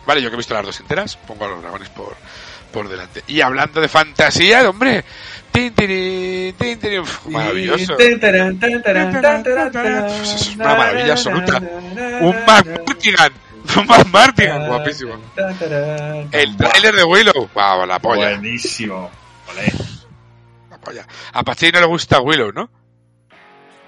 Vale, 0.06 0.22
yo 0.22 0.30
que 0.30 0.36
he 0.36 0.38
visto 0.38 0.54
las 0.54 0.66
dos 0.66 0.80
enteras, 0.80 1.18
pongo 1.18 1.46
a 1.46 1.50
los 1.50 1.62
dragones 1.62 1.90
por, 1.90 2.16
por 2.72 2.90
delante. 2.90 3.24
Y 3.28 3.42
hablando 3.42 3.80
de 3.80 3.88
fantasía, 3.88 4.68
hombre, 4.70 5.04
tin, 5.52 5.74
tin, 5.74 6.54
tirín, 6.56 7.00
uf, 7.00 7.26
maravilloso. 7.28 7.96
Pues 7.96 8.10
eso 8.10 8.18
es 10.36 10.56
una 10.56 10.76
maravilla 10.76 11.14
absoluta. 11.14 11.58
Un 11.60 12.36
Mac 12.46 12.66
Martigan, 12.86 13.32
un 13.78 13.88
Mac 13.88 14.06
Martigan, 14.08 14.68
guapísimo. 14.68 15.14
El 16.32 16.58
tráiler 16.58 16.96
de 16.96 17.04
Willow, 17.04 17.50
wow, 17.54 17.86
la 17.86 18.00
polla, 18.00 18.30
Buenísimo. 18.32 19.10
Olé. 19.50 19.72
la 20.70 20.78
polla. 20.80 21.08
A 21.34 21.44
Pachín 21.44 21.72
no 21.74 21.80
le 21.80 21.86
gusta 21.86 22.20
Willow, 22.20 22.52
¿no? 22.52 22.70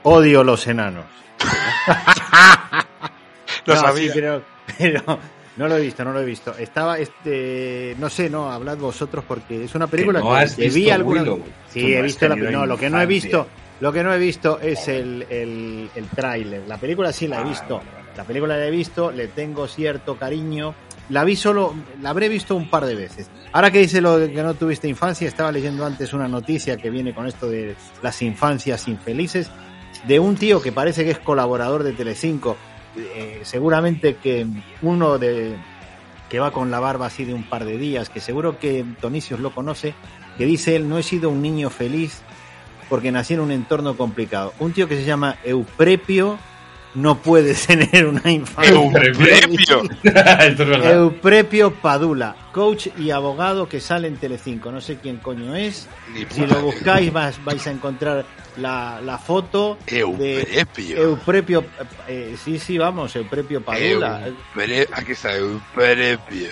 Odio 0.03 0.43
los 0.43 0.65
enanos. 0.67 1.05
Lo 3.65 3.73
no, 3.73 3.81
sabía. 3.81 4.13
sí, 4.13 4.19
pero, 4.19 4.43
pero 4.77 5.19
no 5.57 5.67
lo 5.67 5.77
he 5.77 5.81
visto, 5.81 6.03
no 6.03 6.11
lo 6.13 6.21
he 6.21 6.25
visto. 6.25 6.55
Estaba, 6.57 6.97
este, 6.99 7.95
no 7.99 8.09
sé, 8.09 8.29
no, 8.29 8.51
hablad 8.51 8.77
vosotros 8.77 9.23
porque 9.27 9.63
es 9.63 9.75
una 9.75 9.87
película 9.87 10.19
Que 10.19 10.25
no 10.25 10.31
que, 10.33 10.37
has 10.39 10.55
que 10.55 10.69
vi 10.69 10.89
alguna. 10.89 11.21
Willow. 11.21 11.43
Sí, 11.71 11.93
he 11.93 12.01
visto 12.01 12.27
la, 12.27 12.35
tenido 12.35 12.51
no, 12.51 12.65
lo 12.65 12.77
que 12.77 12.89
no 12.89 13.01
he 13.01 13.05
visto, 13.05 13.47
lo 13.79 13.91
que 13.93 14.03
no 14.03 14.13
he 14.13 14.19
visto 14.19 14.59
es 14.59 14.87
el, 14.87 15.25
el, 15.29 15.89
el 15.95 16.07
tráiler. 16.09 16.63
La 16.67 16.77
película 16.77 17.11
sí 17.13 17.27
la 17.27 17.37
he 17.37 17.43
Ah, 17.43 17.47
visto. 17.49 17.81
La 18.17 18.23
película 18.23 18.57
la 18.57 18.65
he 18.65 18.71
visto, 18.71 19.11
le 19.11 19.27
tengo 19.27 19.67
cierto 19.67 20.17
cariño. 20.17 20.73
La 21.09 21.23
vi 21.23 21.35
solo, 21.35 21.75
la 22.01 22.09
habré 22.09 22.29
visto 22.29 22.55
un 22.55 22.69
par 22.69 22.85
de 22.85 22.95
veces. 22.95 23.29
Ahora 23.51 23.69
que 23.71 23.79
dice 23.79 24.01
lo 24.01 24.17
de 24.17 24.31
que 24.31 24.41
no 24.41 24.53
tuviste 24.55 24.87
infancia, 24.87 25.27
estaba 25.27 25.51
leyendo 25.51 25.85
antes 25.85 26.13
una 26.13 26.27
noticia 26.27 26.77
que 26.77 26.89
viene 26.89 27.13
con 27.13 27.27
esto 27.27 27.47
de 27.49 27.75
las 28.01 28.21
infancias 28.23 28.87
infelices, 28.87 29.49
de 30.07 30.19
un 30.19 30.35
tío 30.35 30.61
que 30.61 30.71
parece 30.71 31.03
que 31.05 31.11
es 31.11 31.19
colaborador 31.19 31.83
de 31.83 31.91
Telecinco, 31.93 32.57
eh, 32.97 33.41
seguramente 33.43 34.15
que 34.15 34.45
uno 34.81 35.17
de 35.17 35.55
que 36.29 36.39
va 36.39 36.51
con 36.51 36.71
la 36.71 36.79
barba 36.79 37.07
así 37.07 37.23
de 37.23 37.33
un 37.33 37.43
par 37.43 37.65
de 37.65 37.77
días, 37.77 38.09
que 38.09 38.19
seguro 38.19 38.57
que 38.57 38.83
Tonicios 38.99 39.39
lo 39.39 39.53
conoce, 39.53 39.93
que 40.37 40.45
dice 40.45 40.75
él, 40.75 40.89
no 40.89 40.97
he 40.97 41.03
sido 41.03 41.29
un 41.29 41.41
niño 41.41 41.69
feliz 41.69 42.23
porque 42.89 43.11
nací 43.11 43.33
en 43.33 43.39
un 43.39 43.51
entorno 43.51 43.95
complicado. 43.95 44.53
Un 44.59 44.73
tío 44.73 44.87
que 44.87 44.95
se 44.95 45.05
llama 45.05 45.37
Euprepio 45.43 46.37
no 46.95 47.17
puede 47.17 47.53
tener 47.67 48.07
una 48.07 48.31
infancia. 48.31 48.73
Euprepio. 48.73 49.83
Esto 50.03 50.63
es 50.63 50.69
verdad. 50.69 50.93
Euprepio 50.93 51.73
Padula, 51.73 52.35
coach 52.51 52.87
y 52.97 53.11
abogado 53.11 53.67
que 53.67 53.79
sale 53.79 54.07
en 54.07 54.17
Telecinco. 54.17 54.71
No 54.71 54.81
sé 54.81 54.97
quién 54.97 55.17
coño 55.17 55.55
es. 55.55 55.87
Ni 56.13 56.25
Si 56.25 56.45
lo 56.45 56.61
buscáis 56.61 57.11
vais, 57.11 57.43
vais 57.43 57.67
a 57.67 57.71
encontrar 57.71 58.25
la, 58.57 58.99
la 59.03 59.17
foto 59.17 59.77
de 59.85 59.99
Euprepio. 59.99 60.97
Euprepio. 60.97 61.65
eh, 62.07 62.35
sí, 62.43 62.59
sí, 62.59 62.77
vamos, 62.77 63.15
Euprepio 63.15 63.61
Padula. 63.61 64.21
Eupre- 64.55 64.87
Aquí 64.93 65.11
está, 65.13 65.35
Euprepio. 65.35 66.49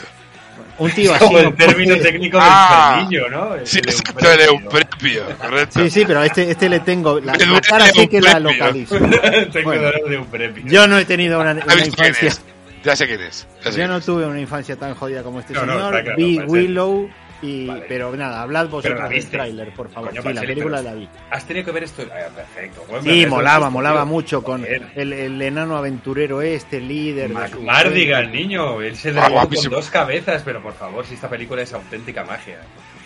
Un 0.77 0.91
tío 0.91 1.13
así. 1.13 1.23
Como 1.25 1.39
no 1.41 1.47
el 1.49 1.55
término 1.55 1.95
técnico 1.97 2.37
del 2.37 2.45
Ah. 2.49 2.95
frenillo, 2.99 3.29
¿no? 3.29 3.55
El- 3.55 3.65
Sí, 3.67 3.79
el 3.79 3.89
exacto, 3.89 4.31
el 4.31 4.41
euprepio. 4.41 5.21
Euprepio, 5.23 5.37
correcto. 5.39 5.79
Sí, 5.81 5.89
sí, 5.89 6.03
pero 6.05 6.19
a 6.19 6.25
este, 6.25 6.49
este 6.51 6.69
le 6.69 6.79
tengo. 6.81 7.19
La, 7.19 7.33
la 7.35 7.61
cara 7.61 7.85
sí 7.87 8.07
que 8.07 8.21
la 8.21 8.33
Euprepio. 8.33 8.59
localizo. 8.59 8.95
Tengo 9.51 9.69
Bueno. 9.69 9.91
de 10.07 10.15
euprepio. 10.15 10.63
Yo 10.67 10.87
no 10.87 10.97
he 10.99 11.05
tenido 11.05 11.39
una, 11.39 11.51
¿Has 11.51 11.65
una 11.65 11.85
infancia. 11.85 12.27
es? 12.27 12.41
Ya 12.83 12.95
sé 12.95 13.07
quién 13.07 13.21
es. 13.21 13.47
ya 13.63 13.63
sé 13.63 13.69
Yo 13.71 13.75
quién 13.77 13.87
no 13.89 13.97
es. 13.97 14.05
tuve 14.05 14.25
una 14.25 14.39
infancia 14.39 14.75
tan 14.75 14.93
jodida 14.93 15.23
como 15.23 15.39
este 15.39 15.53
No, 15.53 15.65
no, 15.65 15.73
señor. 15.73 15.93
está 15.95 16.03
claro, 16.03 16.17
vi 16.17 16.39
Willow 16.39 17.09
y 17.43 17.67
Vale. 17.67 17.85
pero 17.87 18.15
nada, 18.15 18.41
hablad 18.41 18.67
vosotros 18.69 19.09
del 19.09 19.29
tráiler, 19.29 19.71
por 19.73 19.89
favor. 19.91 20.09
Coño, 20.09 20.21
sí, 20.23 20.33
la 20.33 20.41
película 20.41 20.81
la 20.81 20.93
vi. 20.93 21.07
Has 21.29 21.45
tenido 21.45 21.65
que 21.65 21.71
ver 21.73 21.83
esto. 21.83 22.03
Ah, 22.11 22.29
perfecto. 22.35 22.85
Bueno, 22.89 23.03
Sí, 23.03 23.25
molaba, 23.27 23.69
molaba 23.69 23.99
tío. 24.01 24.05
mucho 24.07 24.43
con 24.43 24.65
el, 24.65 25.13
el 25.13 25.41
enano 25.41 25.77
aventurero 25.77 26.41
este, 26.41 26.79
líder. 26.79 27.33
de 27.33 27.49
su- 27.49 27.61
Mardigan, 27.61 28.31
niño. 28.31 28.81
Él 28.81 28.95
se 28.95 29.13
Ah, 29.19 29.29
con 29.29 29.69
dos 29.69 29.89
cabezas, 29.89 30.41
pero 30.43 30.63
por 30.63 30.73
favor, 30.73 31.05
si 31.05 31.13
esta 31.15 31.29
película 31.29 31.61
es 31.61 31.73
auténtica 31.73 32.23
magia. 32.23 32.59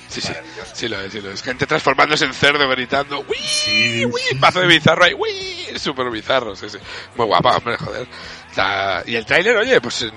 Sí, 0.08 0.22
sí, 0.22 0.32
sí 0.74 0.88
lo 0.88 1.02
es, 1.02 1.12
sí 1.12 1.20
lo 1.20 1.32
es. 1.32 1.44
Gente 1.44 1.66
transformándose 1.66 2.24
en 2.24 2.34
cerdo 2.34 2.70
gritando, 2.70 3.20
¡Uy! 3.28 3.36
Sí, 3.42 4.06
Paso 4.40 4.62
de 4.62 4.68
bizarro 4.68 5.04
ahí, 5.04 5.14
¡Uy! 5.14 5.78
Súper 5.78 6.10
bizarro, 6.10 6.56
sí, 6.56 6.70
sí. 6.70 6.78
Muy 7.18 7.26
guapa, 7.26 7.58
hombre, 7.58 7.76
joder. 7.78 8.08
Y 9.06 9.16
el 9.16 9.26
tráiler, 9.26 9.58
oye, 9.58 9.82
pues 9.82 10.08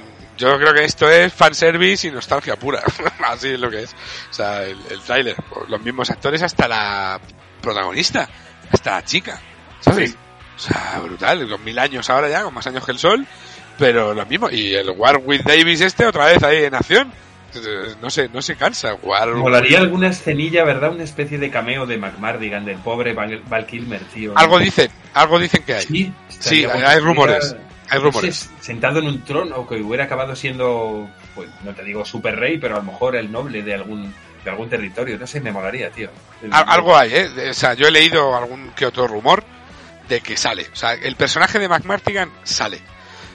yo 0.40 0.58
creo 0.58 0.72
que 0.72 0.84
esto 0.84 1.08
es 1.10 1.32
fanservice 1.32 2.08
y 2.08 2.10
nostalgia 2.10 2.56
pura. 2.56 2.82
Así 3.28 3.48
es 3.48 3.60
lo 3.60 3.70
que 3.70 3.82
es. 3.82 3.94
O 4.30 4.32
sea, 4.32 4.64
el, 4.64 4.78
el 4.90 5.00
tráiler, 5.02 5.36
pues, 5.36 5.68
los 5.68 5.82
mismos 5.82 6.08
actores 6.10 6.42
hasta 6.42 6.66
la 6.66 7.20
protagonista, 7.60 8.28
hasta 8.72 8.92
la 8.92 9.04
chica, 9.04 9.38
¿sabes? 9.80 10.10
Sí. 10.10 10.16
O 10.56 10.58
sea, 10.58 11.00
brutal, 11.02 11.48
con 11.48 11.62
mil 11.62 11.78
años 11.78 12.08
ahora 12.10 12.28
ya, 12.28 12.42
con 12.42 12.54
más 12.54 12.66
años 12.66 12.84
que 12.84 12.92
el 12.92 12.98
sol, 12.98 13.26
pero 13.78 14.14
lo 14.14 14.24
mismo. 14.26 14.50
Y 14.50 14.74
el 14.74 14.90
Warwick 14.90 15.42
Davis 15.42 15.82
este 15.82 16.06
otra 16.06 16.26
vez 16.26 16.42
ahí 16.42 16.64
en 16.64 16.74
acción. 16.74 17.12
No 18.00 18.10
se, 18.10 18.28
no 18.28 18.40
se 18.40 18.54
cansa. 18.54 18.94
War 18.94 19.34
Molaría 19.34 19.78
alguna 19.78 20.08
escenilla, 20.08 20.64
¿verdad? 20.64 20.92
Una 20.92 21.02
especie 21.02 21.36
de 21.36 21.50
cameo 21.50 21.84
de 21.84 21.98
McMardigan, 21.98 22.64
del 22.64 22.78
pobre 22.78 23.12
Val, 23.12 23.42
Val 23.48 23.66
Kilmer, 23.66 24.00
tío. 24.04 24.34
Algo 24.36 24.58
dicen, 24.60 24.88
algo 25.14 25.38
dicen 25.38 25.64
que 25.64 25.74
hay. 25.74 26.12
Sí, 26.28 26.64
hay 26.64 27.00
rumores. 27.00 27.56
Hay 27.90 27.98
rumores. 27.98 28.50
sentado 28.60 28.98
en 29.00 29.06
un 29.06 29.22
trono 29.24 29.66
que 29.66 29.76
hubiera 29.76 30.04
acabado 30.04 30.34
siendo, 30.36 31.10
pues 31.34 31.48
no 31.64 31.74
te 31.74 31.82
digo 31.84 32.04
super 32.04 32.36
rey, 32.38 32.58
pero 32.58 32.76
a 32.76 32.78
lo 32.78 32.84
mejor 32.84 33.16
el 33.16 33.30
noble 33.30 33.62
de 33.62 33.74
algún 33.74 34.14
de 34.44 34.50
algún 34.50 34.70
territorio. 34.70 35.18
No 35.18 35.26
sé, 35.26 35.40
me 35.40 35.52
molaría, 35.52 35.90
tío. 35.90 36.08
Al- 36.50 36.64
algo 36.68 36.96
hay, 36.96 37.12
¿eh? 37.14 37.50
O 37.50 37.54
sea, 37.54 37.74
yo 37.74 37.86
he 37.86 37.90
leído 37.90 38.34
algún 38.36 38.70
que 38.70 38.86
otro 38.86 39.06
rumor 39.06 39.44
de 40.08 40.20
que 40.22 40.36
sale. 40.36 40.66
O 40.72 40.76
sea, 40.76 40.94
el 40.94 41.14
personaje 41.16 41.58
de 41.58 41.68
McMartigan 41.68 42.30
sale. 42.42 42.80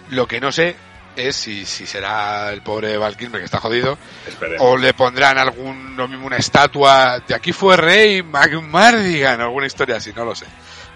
Lo 0.10 0.28
que 0.28 0.40
no 0.42 0.52
sé 0.52 0.76
es 1.16 1.36
si, 1.36 1.66
si 1.66 1.86
será 1.86 2.52
el 2.52 2.62
pobre 2.62 2.98
Val 2.98 3.16
Kilmer 3.16 3.40
que 3.40 3.46
está 3.46 3.60
jodido 3.60 3.98
Esperemos. 4.28 4.62
o 4.68 4.76
le 4.78 4.94
pondrán 4.94 5.38
algún 5.38 5.96
lo 5.96 6.08
mismo 6.10 6.28
una 6.28 6.36
estatua 6.38 7.20
de 7.26 7.34
aquí 7.34 7.54
fue 7.54 7.78
rey 7.78 8.22
McMartigan 8.22 9.40
alguna 9.42 9.68
historia 9.68 9.98
así, 9.98 10.12
no 10.16 10.26
lo 10.26 10.36
sé. 10.36 10.46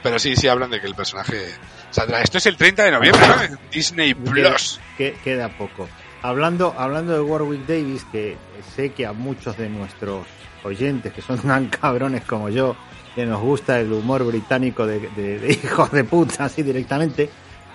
Pero 0.04 0.18
sí, 0.20 0.36
sí 0.36 0.48
hablan 0.48 0.72
de 0.72 0.82
que 0.82 0.88
el 0.88 0.96
personaje 0.96 1.54
saldrá. 1.92 2.22
Esto 2.22 2.38
es 2.38 2.46
el 2.46 2.58
30 2.58 2.84
de 2.84 2.92
noviembre, 2.92 3.22
¿no? 3.52 3.58
Disney 3.72 4.14
Plus. 4.14 4.80
Que, 4.98 5.14
queda 5.24 5.50
poco. 5.50 5.88
Hablando, 6.22 6.76
hablando 6.78 7.14
de 7.14 7.22
Warwick 7.22 7.66
Davis, 7.66 8.06
que 8.12 8.38
sé 8.76 8.92
que 8.92 9.06
a 9.06 9.14
muchos 9.14 9.58
de 9.58 9.70
nuestros 9.70 10.26
oyentes, 10.64 11.14
que 11.14 11.22
son 11.22 11.38
tan 11.40 11.68
cabrones 11.68 12.24
como 12.26 12.50
yo, 12.50 12.76
que 13.16 13.26
nos 13.26 13.42
gusta 13.42 13.80
el 13.80 13.92
humor 13.94 14.24
británico 14.26 14.86
de, 14.86 15.00
de- 15.16 15.40
de 15.40 15.52
hijos 15.64 15.92
de 15.92 16.04
puta, 16.04 16.46
así 16.46 16.62
directamente, 16.64 17.30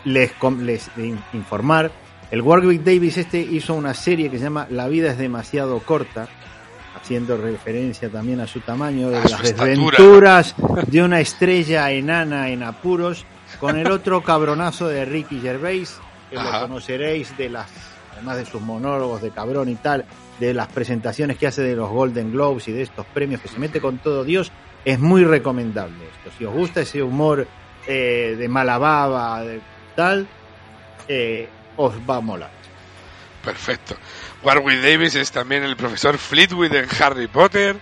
les, 0.05 0.33
les 0.61 0.91
informar. 1.33 1.91
El 2.31 2.43
Warwick 2.43 2.83
Davis 2.83 3.17
este 3.19 3.39
hizo 3.41 3.75
una 3.75 3.95
serie 3.95 4.31
que 4.31 4.39
se 4.39 4.45
llama 4.45 4.67
La 4.71 4.89
vida 4.89 5.11
es 5.11 5.19
demasiado 5.19 5.79
corta, 5.81 6.29
haciendo 7.01 7.37
referencia 7.37 8.09
también 8.11 8.41
a 8.41 8.47
su 8.47 8.61
tamaño, 8.61 9.11
de 9.11 9.19
A 9.19 9.21
las 9.29 9.43
desventuras 9.43 10.55
de 10.87 11.03
una 11.03 11.21
estrella 11.21 11.91
enana 11.91 12.49
en 12.51 12.63
apuros, 12.63 13.25
con 13.65 13.79
el 13.79 13.91
otro 13.91 14.23
cabronazo 14.23 14.89
de 14.89 15.07
Ricky 15.07 15.41
Gervais, 15.41 15.99
que 16.29 16.37
Ajá. 16.37 16.61
lo 16.61 16.69
conoceréis 16.69 17.35
de 17.39 17.49
las, 17.49 17.71
además 18.13 18.37
de 18.37 18.45
sus 18.45 18.61
monólogos 18.61 19.23
de 19.23 19.31
cabrón 19.31 19.71
y 19.71 19.75
tal, 19.75 20.05
de 20.39 20.53
las 20.53 20.69
presentaciones 20.69 21.39
que 21.39 21.47
hace 21.47 21.63
de 21.63 21.75
los 21.75 21.89
Golden 21.89 22.31
Globes 22.31 22.69
y 22.69 22.73
de 22.73 22.83
estos 22.83 23.07
premios 23.07 23.41
que 23.41 23.49
se 23.49 23.59
mete 23.59 23.81
con 23.81 23.97
todo 23.97 24.23
Dios, 24.23 24.53
es 24.85 25.01
muy 25.01 25.25
recomendable 25.25 25.97
esto. 26.05 26.31
Si 26.37 26.45
os 26.45 26.53
gusta 26.53 26.83
ese 26.83 27.03
humor 27.03 27.49
eh, 27.87 28.37
de 28.39 28.49
mala 28.49 28.77
baba, 28.77 29.43
de 29.43 29.63
tal, 29.97 30.27
eh, 31.09 31.49
os 31.79 31.95
va 32.07 32.17
a 32.17 32.21
molar. 32.21 32.51
Perfecto. 33.43 33.97
Warwick 34.43 34.83
Davis 34.83 35.15
es 35.15 35.33
también 35.33 35.65
el 35.65 35.77
profesor 35.77 36.19
Fleetwood 36.19 36.75
en 36.75 36.87
Harry 37.01 37.29
Potter 37.29 37.77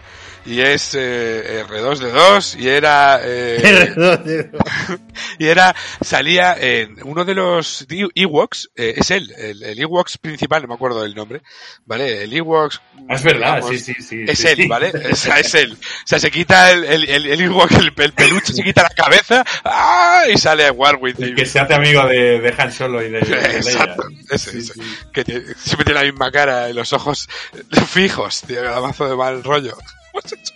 y 0.44 0.60
es 0.60 0.94
eh, 0.98 1.64
R2D2 1.68 2.58
y 2.58 2.68
era 2.68 3.20
eh, 3.22 3.94
y 5.38 5.46
era 5.46 5.74
salía 6.00 6.56
en 6.58 6.96
uno 7.04 7.24
de 7.24 7.34
los 7.34 7.86
Ew- 7.88 8.10
Ewoks 8.14 8.70
eh, 8.76 8.94
es 8.96 9.10
él 9.12 9.32
el, 9.38 9.62
el 9.62 9.78
Ewoks 9.78 10.18
principal 10.18 10.62
no 10.62 10.68
me 10.68 10.74
acuerdo 10.74 11.02
del 11.02 11.14
nombre 11.14 11.42
vale 11.86 12.24
el 12.24 12.32
Ewoks 12.32 12.80
Ah, 13.08 13.14
es 13.14 13.22
verdad, 13.24 13.56
digamos, 13.56 13.70
sí, 13.70 13.78
sí, 13.94 14.02
sí. 14.02 14.24
es 14.26 14.38
sí, 14.38 14.46
él 14.48 14.56
sí. 14.56 14.66
vale 14.68 14.92
o 15.12 15.14
sea, 15.16 15.38
es 15.38 15.54
él 15.54 15.72
o 15.72 15.76
sea 16.06 16.18
se 16.18 16.30
quita 16.30 16.70
el 16.72 16.84
el, 16.84 17.08
el, 17.08 17.26
el 17.26 17.40
Ewok 17.40 17.70
el, 17.72 17.92
el 17.96 18.12
peluche 18.12 18.52
se 18.52 18.62
quita 18.62 18.82
la 18.82 18.90
cabeza 18.90 19.44
¡ah! 19.64 20.22
y 20.32 20.36
sale 20.38 20.70
Warwick 20.70 21.16
Davis 21.18 21.34
que 21.36 21.46
se 21.46 21.60
hace 21.60 21.74
amigo 21.74 22.04
de, 22.06 22.40
de 22.40 22.54
Han 22.58 22.72
Solo 22.72 23.02
y 23.02 23.10
de, 23.10 23.20
de. 23.20 23.56
Exacto, 23.56 24.04
ese, 24.30 24.50
Sí, 24.52 24.58
ese. 24.58 24.72
que 25.12 25.24
tiene- 25.24 25.44
siempre 25.56 25.84
tiene 25.84 26.00
la 26.00 26.06
misma 26.06 26.30
cara 26.30 26.68
y 26.70 26.72
los 26.72 26.92
ojos 26.92 27.28
fijos, 27.88 28.42
tío, 28.42 28.60
el 28.62 28.82
mazo 28.82 29.08
de 29.08 29.16
mal 29.16 29.42
rollo. 29.42 29.76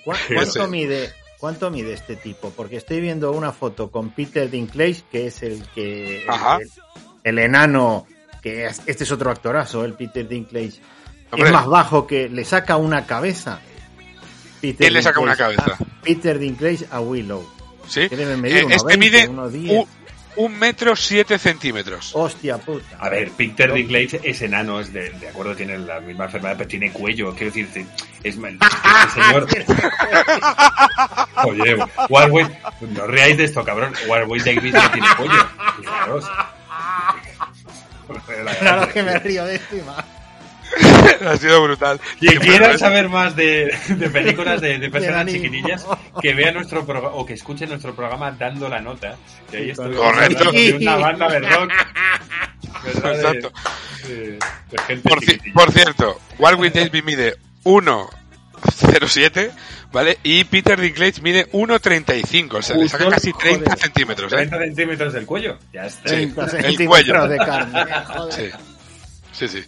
¿Cu- 0.04 0.12
Ese. 0.12 0.34
¿Cuánto 0.34 0.66
mide, 0.68 1.12
¿Cuánto 1.38 1.70
mide 1.70 1.92
este 1.92 2.16
tipo? 2.16 2.50
Porque 2.50 2.76
estoy 2.76 3.00
viendo 3.00 3.32
una 3.32 3.52
foto 3.52 3.90
con 3.90 4.10
Peter 4.10 4.50
Dinklage, 4.50 5.02
que 5.10 5.26
es 5.26 5.42
el 5.42 5.62
que 5.74 6.24
Ajá. 6.28 6.58
el, 6.58 6.70
el 7.24 7.38
enano, 7.38 8.06
que 8.42 8.66
es- 8.66 8.82
este 8.86 9.04
es 9.04 9.12
otro 9.12 9.30
actorazo, 9.30 9.84
el 9.84 9.94
Peter 9.94 10.26
Dinklage. 10.26 10.80
Hombre. 11.30 11.48
Es 11.48 11.52
más 11.52 11.66
bajo 11.66 12.06
que 12.06 12.28
le 12.28 12.44
saca 12.44 12.76
una 12.76 13.04
cabeza. 13.06 13.60
Peter 14.60 14.78
¿Quién 14.78 14.92
le 14.94 15.02
saca 15.02 15.20
una 15.20 15.34
Dinklage 15.34 15.56
cabeza? 15.56 15.84
a- 15.84 16.02
Peter 16.02 16.38
Dinklage 16.38 16.86
a 16.90 17.00
Willow. 17.00 17.46
¿Sí? 17.88 18.08
Que 18.08 18.16
debe 18.16 18.36
medir 18.36 18.58
Eh, 18.58 18.66
este 18.70 18.96
20, 18.96 18.98
mide 18.98 19.28
unos 19.28 19.52
un, 19.52 19.62
10. 19.64 19.86
Un 20.36 20.58
metro 20.58 20.94
siete 20.96 21.38
centímetros. 21.38 22.10
Hostia 22.14 22.58
puta. 22.58 22.96
A 22.98 23.08
ver, 23.08 23.30
Peter 23.32 23.72
Dinklage 23.72 24.20
es 24.22 24.42
enano, 24.42 24.80
es 24.80 24.92
de, 24.92 25.10
de 25.10 25.28
acuerdo, 25.28 25.54
tiene 25.56 25.78
la 25.78 26.00
misma 26.00 26.24
enfermedad, 26.26 26.54
pero 26.58 26.68
tiene 26.68 26.92
cuello. 26.92 27.34
Quiero 27.34 27.46
decirte, 27.46 27.86
es 28.22 28.36
mal. 28.36 28.58
Señor. 29.12 29.46
Oye, 31.44 31.76
Warwick, 32.08 32.50
no 32.80 33.02
os 33.04 33.10
reáis 33.10 33.36
de 33.36 33.44
esto, 33.44 33.64
cabrón. 33.64 33.92
Warwick 34.06 34.44
Davis 34.44 34.72
no 34.72 34.90
tiene 34.90 35.08
cuello. 35.16 35.46
Fijaros. 35.78 36.24
Claro 38.60 38.92
que 38.92 39.02
me 39.02 39.18
río 39.18 39.44
de 39.44 39.56
esto 39.56 39.76
y 39.76 39.82
más. 39.82 40.04
ha 41.26 41.36
sido 41.36 41.62
brutal. 41.62 42.00
Quien 42.18 42.38
quiera 42.38 42.76
saber 42.78 43.08
más 43.08 43.36
de, 43.36 43.76
de 43.88 44.10
películas 44.10 44.60
de, 44.60 44.78
de 44.78 44.90
personas 44.90 45.26
chiquitillas, 45.26 45.86
que 46.20 46.34
vea 46.34 46.52
nuestro 46.52 46.84
programa 46.86 47.14
o 47.16 47.24
que 47.26 47.34
escuche 47.34 47.66
nuestro 47.66 47.94
programa 47.94 48.30
dando 48.32 48.68
la 48.68 48.80
nota. 48.80 49.16
Que 49.50 49.56
ahí 49.58 49.70
estoy 49.70 49.94
Correcto. 49.94 50.50
de 50.52 50.74
una 50.80 50.96
banda 50.96 51.28
de 51.28 51.40
rock. 51.40 51.70
Exacto. 52.86 53.52
de- 54.06 54.38
de 54.70 54.78
gente 54.86 55.08
Por, 55.08 55.20
ci- 55.20 55.52
por 55.52 55.72
cierto, 55.72 56.20
Warwick 56.38 56.72
Davis 56.74 57.04
mide 57.04 57.36
1,07, 57.64 59.50
¿vale? 59.92 60.18
Y 60.22 60.44
Peter 60.44 60.80
Dinklage 60.80 61.20
mide 61.22 61.48
1,35, 61.52 62.54
o 62.58 62.62
sea, 62.62 62.76
le 62.76 62.88
saca 62.88 63.04
Justo, 63.04 63.16
casi 63.16 63.32
30 63.32 63.64
joder. 63.64 63.78
centímetros, 63.78 64.32
¿eh? 64.32 64.36
30 64.36 64.58
centímetros 64.58 65.12
del 65.12 65.26
cuello. 65.26 65.58
Ya 65.72 65.86
está. 65.86 66.08
Sí. 66.10 66.14
30 66.16 66.42
el 66.44 66.50
centímetros 66.50 66.88
cuello. 66.88 67.28
de 67.28 67.36
carne. 67.38 67.84
Joder. 68.06 68.32
Sí. 68.34 68.50
Sí, 69.32 69.48
sí. 69.48 69.64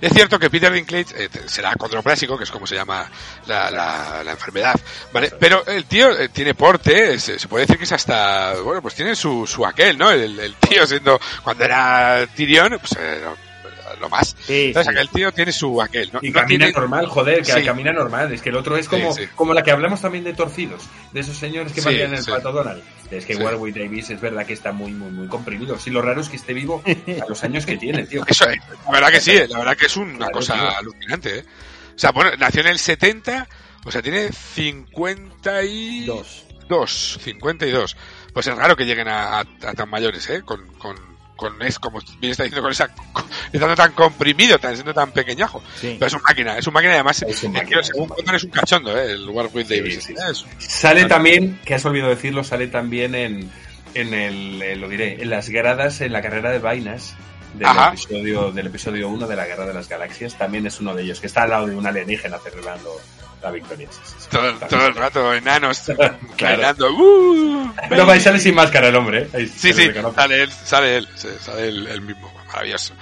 Es 0.00 0.12
cierto 0.12 0.38
que 0.38 0.48
Peter 0.50 0.72
Dinklage 0.72 1.24
eh, 1.24 1.28
será 1.46 1.74
condroplásico, 1.74 2.36
que 2.38 2.44
es 2.44 2.50
como 2.50 2.66
se 2.66 2.74
llama 2.74 3.10
la, 3.46 3.70
la, 3.70 4.22
la 4.24 4.30
enfermedad, 4.32 4.74
¿vale? 5.12 5.30
Pero 5.38 5.64
el 5.66 5.84
tío 5.84 6.18
eh, 6.18 6.28
tiene 6.30 6.54
porte, 6.54 7.18
se, 7.18 7.38
se 7.38 7.48
puede 7.48 7.64
decir 7.66 7.76
que 7.78 7.84
es 7.84 7.92
hasta, 7.92 8.54
bueno, 8.62 8.80
pues 8.80 8.94
tiene 8.94 9.14
su, 9.14 9.46
su 9.46 9.64
aquel, 9.66 9.98
¿no? 9.98 10.10
El, 10.10 10.38
el 10.38 10.54
tío 10.56 10.86
siendo, 10.86 11.20
cuando 11.42 11.64
era 11.64 12.26
Tyrion, 12.34 12.78
pues 12.78 12.92
eh, 12.98 13.22
lo- 14.00 14.08
más. 14.08 14.36
Sí, 14.44 14.66
Entonces 14.68 14.92
sí. 14.92 14.98
aquel 14.98 15.08
tío 15.10 15.32
tiene 15.32 15.52
su 15.52 15.80
aquel, 15.80 16.10
¿no? 16.12 16.18
Y 16.22 16.30
No 16.30 16.40
camina 16.40 16.66
tiene- 16.66 16.72
normal, 16.72 17.06
joder, 17.06 17.38
que 17.42 17.52
Sí. 17.52 17.62
camina 17.64 17.92
normal. 17.92 18.32
Es 18.32 18.42
que 18.42 18.48
el 18.48 18.56
otro 18.56 18.76
es 18.76 18.88
como, 18.88 19.14
como 19.36 19.54
la 19.54 19.62
que 19.62 19.70
hablamos 19.70 20.00
también 20.00 20.24
de 20.24 20.32
torcidos, 20.34 20.82
de 21.12 21.20
esos 21.20 21.36
señores 21.36 21.72
que 21.72 21.80
valían 21.80 22.12
el 22.14 22.24
pato 22.24 22.50
Donald. 22.52 22.82
Es 23.10 23.24
que. 23.26 23.36
Warwick 23.36 23.74
Davis 23.76 24.10
es 24.10 24.20
verdad 24.20 24.46
que 24.46 24.52
está 24.52 24.72
muy, 24.72 24.92
muy, 24.92 25.10
muy 25.10 25.26
comprimido. 25.28 25.78
Sí, 25.78 25.90
lo 25.90 26.00
raro 26.02 26.20
es 26.20 26.28
que 26.28 26.36
esté 26.36 26.52
vivo 26.54 26.82
a 26.86 27.26
los 27.28 27.42
años 27.44 27.66
que 27.66 27.76
tiene, 27.76 28.04
tío. 28.04 28.24
Eso, 28.26 28.46
la 28.46 28.56
verdad 28.92 29.10
que 29.10 29.20
sí, 29.20 29.32
la 29.48 29.58
verdad 29.58 29.76
que 29.76 29.86
es 29.86 29.96
una 29.96 30.16
Claro, 30.16 30.32
cosa 30.32 30.54
tío. 30.54 30.70
alucinante, 30.78 31.38
¿eh? 31.38 31.44
O 31.94 31.98
sea, 31.98 32.12
bueno, 32.12 32.30
nació 32.38 32.60
en 32.62 32.68
el 32.68 32.78
70, 32.78 33.46
o 33.84 33.90
sea, 33.90 34.00
tiene 34.02 34.30
52. 34.32 36.46
Dos. 36.68 37.18
52. 37.22 37.96
Pues 38.32 38.46
es 38.46 38.54
raro 38.54 38.76
que 38.76 38.84
lleguen 38.86 39.08
a, 39.08 39.40
a- 39.40 39.40
a 39.40 39.74
tan 39.74 39.90
mayores, 39.90 40.28
¿eh? 40.30 40.42
Con, 40.42 40.66
con, 40.74 40.96
con 41.40 41.60
es 41.62 41.78
como 41.78 41.98
bien 42.20 42.30
está 42.32 42.44
diciendo, 42.44 42.62
con 42.62 42.70
esa, 42.72 42.88
con- 42.88 43.24
estando 43.52 43.74
tan 43.74 43.92
comprimido, 43.92 44.58
tan 44.58 44.74
siendo 44.74 44.92
tan 44.94 45.10
pequeñajo. 45.12 45.62
Sí. 45.80 45.96
Pero 45.98 46.06
es 46.06 46.14
un 46.14 46.22
máquina, 46.22 46.58
es 46.58 46.66
un 46.66 46.74
máquina 46.74 46.92
y 46.92 46.94
además, 46.96 47.22
Es 47.22 47.42
un 47.42 47.56
el 47.56 47.62
máquina, 47.62 47.80
tío, 47.80 47.84
según 47.84 48.04
es 48.04 48.08
un 48.10 48.14
cuentan, 48.14 48.34
es 48.36 48.44
un 48.44 48.50
cachondo, 48.50 48.98
¿eh? 48.98 49.12
El 49.12 49.28
Warwick 49.28 49.66
Davis. 49.66 50.04
sí, 50.04 50.12
¿eh? 50.12 50.46
Sale 50.58 51.06
también, 51.06 51.58
que 51.64 51.74
has 51.74 51.84
olvidado 51.84 52.10
decirlo, 52.10 52.44
sale 52.44 52.66
también 52.68 53.14
en, 53.14 53.50
en 53.94 54.14
el, 54.14 54.62
eh, 54.62 54.76
lo 54.76 54.88
diré, 54.88 55.22
en 55.22 55.30
las 55.30 55.48
gradas, 55.48 56.00
en 56.02 56.12
la 56.12 56.22
carrera 56.22 56.50
de 56.50 56.58
vainas 56.58 57.14
del 57.54 57.66
Ajá. 57.66 57.88
episodio 57.88 58.52
del 58.52 58.66
episodio 58.68 59.08
1 59.08 59.26
de 59.26 59.34
la 59.36 59.46
Guerra 59.46 59.66
de 59.66 59.74
las 59.74 59.88
Galaxias. 59.88 60.36
También 60.38 60.66
es 60.66 60.78
uno 60.80 60.94
de 60.94 61.02
ellos, 61.02 61.18
que 61.20 61.26
está 61.26 61.42
al 61.42 61.50
lado 61.50 61.66
de 61.66 61.74
un 61.74 61.84
alienígena 61.86 62.38
celebrando 62.38 62.90
la 63.42 63.50
victoria. 63.50 63.88
Sí, 63.90 63.98
sí, 64.04 64.14
sí. 64.18 64.26
todo, 64.30 64.86
el 64.86 64.94
rato, 64.94 65.34
enanos, 65.34 65.82
Claro. 65.94 66.18
bailando. 66.38 66.90
¡uh! 66.92 67.72
No, 67.90 68.14
y 68.14 68.20
sale 68.20 68.38
sin 68.38 68.54
máscara 68.54 68.88
el 68.88 68.96
hombre, 68.96 69.22
¿eh? 69.22 69.28
Ahí 69.34 69.46
Sí, 69.48 69.72
sí, 69.72 69.90
sale 70.14 70.42
él, 70.42 70.50
sale 70.64 70.96
él, 70.98 71.08
sale 71.16 71.68
él, 71.68 71.86
él 71.86 72.00
mismo, 72.02 72.32
maravilloso. 72.46 72.94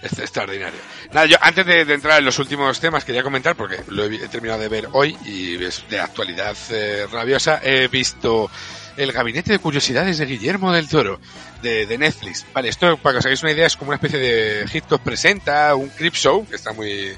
Es 0.00 0.16
extraordinario. 0.18 0.78
Nada, 1.12 1.26
yo 1.26 1.36
antes 1.40 1.66
de, 1.66 1.84
de 1.84 1.94
entrar 1.94 2.20
en 2.20 2.24
los 2.24 2.38
últimos 2.38 2.78
temas 2.78 3.04
quería 3.04 3.22
comentar, 3.24 3.56
porque 3.56 3.80
lo 3.88 4.04
he, 4.04 4.28
terminado 4.28 4.60
de 4.60 4.68
ver 4.68 4.88
hoy 4.92 5.16
y 5.24 5.62
es 5.64 5.82
de 5.90 5.98
actualidad 5.98 6.56
eh, 6.70 7.06
rabiosa, 7.10 7.60
he 7.64 7.88
visto 7.88 8.48
el 8.96 9.10
gabinete 9.12 9.50
de 9.52 9.58
curiosidades 9.58 10.18
de 10.18 10.26
Guillermo 10.26 10.72
del 10.72 10.88
Toro, 10.88 11.20
de, 11.62 11.86
de 11.86 11.98
Netflix. 11.98 12.46
Vale, 12.52 12.68
esto 12.68 12.96
para 12.98 13.14
que 13.14 13.18
os 13.18 13.26
hagáis 13.26 13.42
una 13.42 13.52
idea 13.52 13.66
es 13.66 13.76
como 13.76 13.88
una 13.90 13.96
especie 13.96 14.18
de 14.20 14.64
Hitchcock 14.72 15.02
presenta, 15.02 15.74
un 15.74 15.88
creep 15.88 16.14
show, 16.14 16.46
que 16.48 16.54
está 16.56 16.72
muy, 16.72 17.16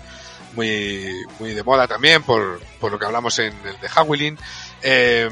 muy, 0.54 1.24
muy 1.38 1.54
de 1.54 1.62
moda 1.62 1.86
también 1.86 2.22
por, 2.22 2.60
por 2.80 2.92
lo 2.92 2.98
que 2.98 3.06
hablamos 3.06 3.38
en 3.38 3.54
el 3.66 3.80
de 3.80 3.88
Howling. 3.94 4.36
Eh, 4.82 5.30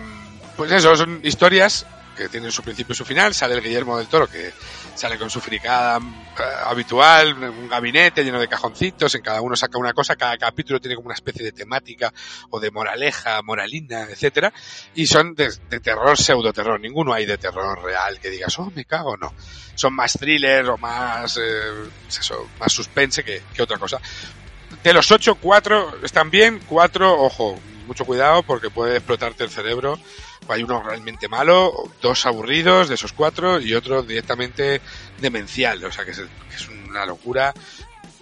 pues 0.56 0.72
eso, 0.72 0.96
son 0.96 1.20
historias 1.22 1.86
que 2.18 2.28
tienen 2.28 2.50
su 2.50 2.62
principio 2.62 2.92
y 2.92 2.96
su 2.96 3.04
final. 3.04 3.32
Sale 3.32 3.54
el 3.54 3.62
Guillermo 3.62 3.96
del 3.96 4.08
Toro, 4.08 4.26
que 4.26 4.52
sale 4.94 5.16
con 5.16 5.30
su 5.30 5.40
fricada 5.40 5.98
eh, 5.98 6.42
habitual, 6.64 7.34
un 7.34 7.68
gabinete 7.68 8.24
lleno 8.24 8.40
de 8.40 8.48
cajoncitos, 8.48 9.14
en 9.14 9.22
cada 9.22 9.40
uno 9.40 9.54
saca 9.54 9.78
una 9.78 9.92
cosa, 9.92 10.16
cada 10.16 10.36
capítulo 10.36 10.80
tiene 10.80 10.96
como 10.96 11.06
una 11.06 11.14
especie 11.14 11.44
de 11.44 11.52
temática 11.52 12.12
o 12.50 12.58
de 12.58 12.72
moraleja, 12.72 13.40
moralina, 13.42 14.02
etcétera, 14.10 14.52
y 14.96 15.06
son 15.06 15.34
de, 15.36 15.50
terror, 15.80 16.18
pseudo 16.18 16.52
terror. 16.52 16.80
Ninguno 16.80 17.12
hay 17.12 17.24
de 17.24 17.38
terror 17.38 17.80
real 17.82 18.18
que 18.18 18.30
digas, 18.30 18.58
oh, 18.58 18.72
me 18.74 18.84
cago, 18.84 19.16
no. 19.16 19.32
Son 19.76 19.94
más 19.94 20.14
thriller 20.14 20.68
o 20.70 20.76
más, 20.76 21.38
eh, 21.40 21.88
más 22.58 22.72
suspense 22.72 23.22
que, 23.22 23.42
que 23.54 23.62
otra 23.62 23.78
cosa. 23.78 24.00
De 24.82 24.92
los 24.92 25.10
ocho, 25.10 25.34
cuatro 25.34 25.96
están 26.02 26.30
bien, 26.30 26.60
cuatro, 26.66 27.20
ojo, 27.20 27.58
mucho 27.86 28.04
cuidado 28.04 28.42
porque 28.42 28.70
puede 28.70 28.96
explotarte 28.96 29.44
el 29.44 29.50
cerebro. 29.50 29.98
Hay 30.48 30.62
uno 30.62 30.82
realmente 30.82 31.28
malo, 31.28 31.90
dos 32.00 32.24
aburridos 32.24 32.88
de 32.88 32.94
esos 32.94 33.12
cuatro 33.12 33.60
y 33.60 33.74
otro 33.74 34.02
directamente 34.02 34.80
demencial. 35.20 35.84
O 35.84 35.92
sea 35.92 36.04
que 36.04 36.12
es, 36.12 36.18
que 36.18 36.56
es 36.56 36.68
una 36.68 37.04
locura 37.04 37.52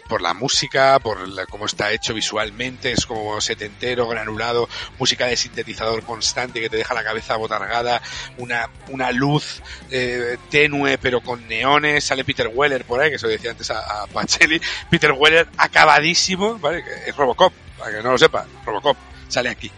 por 0.09 0.23
la 0.23 0.35
música, 0.35 0.99
por 0.99 1.29
la, 1.29 1.47
cómo 1.47 1.67
está 1.67 1.93
hecho 1.93 2.15
visualmente, 2.15 2.93
es 2.93 3.07
como 3.07 3.41
setentero, 3.41 4.09
granulado, 4.09 4.69
música 4.99 5.27
de 5.27 5.37
sintetizador 5.37 6.03
constante 6.03 6.61
que 6.61 6.69
te 6.69 6.77
deja 6.77 6.95
la 6.95 7.05
cabeza 7.05 7.37
botargada, 7.37 8.01
una, 8.39 8.69
una 8.89 9.11
luz 9.13 9.63
eh, 9.91 10.39
tenue 10.51 10.99
pero 10.99 11.21
con 11.21 11.47
neones, 11.49 12.05
sale 12.05 12.25
Peter 12.25 12.51
Weller 12.53 12.85
por 12.85 13.01
ahí, 13.01 13.11
que 13.11 13.17
eso 13.17 13.29
decía 13.29 13.51
antes 13.51 13.71
a, 13.71 14.03
a 14.03 14.07
Pacelli, 14.07 14.61
Peter 14.91 15.13
Weller 15.13 15.49
acabadísimo, 15.57 16.59
¿vale? 16.59 16.85
Es 17.07 17.17
Robocop, 17.17 17.53
para 17.79 17.97
que 17.97 18.03
no 18.03 18.13
lo 18.13 18.19
sepa, 18.19 18.47
Robocop, 18.65 18.97
sale 19.29 19.49
aquí. 19.49 19.71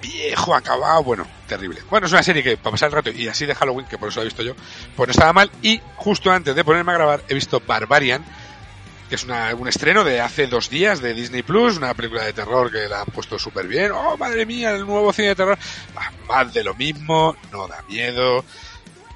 Viejo, 0.00 0.54
acabado, 0.54 1.02
bueno, 1.02 1.26
terrible. 1.46 1.80
Bueno, 1.90 2.06
es 2.06 2.12
una 2.12 2.22
serie 2.22 2.42
que 2.42 2.56
para 2.56 2.72
pasar 2.72 2.88
el 2.88 2.94
rato 2.94 3.10
y 3.10 3.28
así 3.28 3.46
de 3.46 3.54
Halloween, 3.54 3.86
que 3.86 3.98
por 3.98 4.08
eso 4.08 4.20
la 4.20 4.22
he 4.22 4.26
visto 4.26 4.42
yo, 4.42 4.54
pues 4.96 5.08
no 5.08 5.10
estaba 5.10 5.32
mal. 5.32 5.50
Y 5.62 5.80
justo 5.96 6.30
antes 6.30 6.54
de 6.54 6.64
ponerme 6.64 6.92
a 6.92 6.94
grabar 6.94 7.24
he 7.28 7.34
visto 7.34 7.60
Barbarian, 7.60 8.24
que 9.08 9.14
es 9.14 9.24
una, 9.24 9.54
un 9.54 9.68
estreno 9.68 10.04
de 10.04 10.20
hace 10.20 10.46
dos 10.46 10.68
días 10.68 11.00
de 11.00 11.14
Disney 11.14 11.42
Plus, 11.42 11.78
una 11.78 11.94
película 11.94 12.24
de 12.24 12.32
terror 12.32 12.70
que 12.70 12.88
la 12.88 13.00
han 13.00 13.06
puesto 13.06 13.38
súper 13.38 13.66
bien. 13.66 13.90
Oh, 13.92 14.16
madre 14.16 14.44
mía, 14.44 14.70
el 14.72 14.86
nuevo 14.86 15.12
cine 15.12 15.28
de 15.28 15.36
terror. 15.36 15.58
Más 16.28 16.52
de 16.52 16.64
lo 16.64 16.74
mismo, 16.74 17.36
no 17.50 17.66
da 17.66 17.82
miedo. 17.88 18.44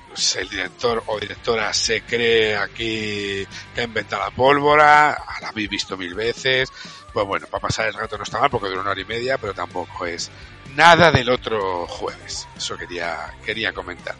Pues 0.09 0.37
el 0.37 0.49
director 0.49 1.03
o 1.07 1.19
directora 1.19 1.73
se 1.73 2.03
cree 2.03 2.57
aquí 2.57 3.47
que 3.75 3.81
ha 3.81 3.85
inventado 3.85 4.23
la 4.23 4.31
pólvora, 4.31 5.17
la 5.41 5.49
habéis 5.49 5.69
visto 5.69 5.97
mil 5.97 6.15
veces. 6.15 6.71
Pues 7.13 7.27
bueno, 7.27 7.47
para 7.47 7.61
pasar 7.61 7.89
el 7.89 7.95
rato 7.95 8.17
no 8.17 8.25
está 8.25 8.39
mal 8.41 8.51
porque 8.51 8.69
dura 8.69 8.81
una 8.81 8.91
hora 8.91 9.01
y 9.01 9.05
media, 9.05 9.39
pero 9.39 9.53
tampoco 9.53 10.07
es 10.07 10.31
nada 10.75 11.11
del 11.11 11.29
otro 11.29 11.87
jueves. 11.87 12.49
Eso 12.57 12.77
quería, 12.77 13.35
quería 13.45 13.73
comentar. 13.73 14.15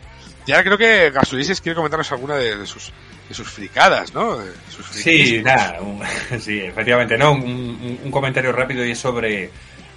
Y 0.47 0.53
ahora 0.53 0.65
creo 0.65 0.79
que 0.79 1.11
Gasulises 1.11 1.61
quiere 1.61 1.77
comentarnos 1.77 2.11
alguna 2.13 2.37
de, 2.37 2.57
de 2.57 2.67
sus 2.67 2.93
de 3.29 3.35
sus 3.35 3.49
fricadas, 3.49 4.13
¿no? 4.13 4.39
De 4.39 4.53
sus 4.69 4.87
sí, 4.87 5.41
nada, 5.43 5.81
un, 5.81 6.03
sí, 6.41 6.61
efectivamente, 6.61 7.17
no, 7.17 7.33
un, 7.33 8.01
un, 8.05 8.11
comentario 8.11 8.53
rápido 8.53 8.85
y 8.85 8.91
es 8.91 8.99
sobre 8.99 9.51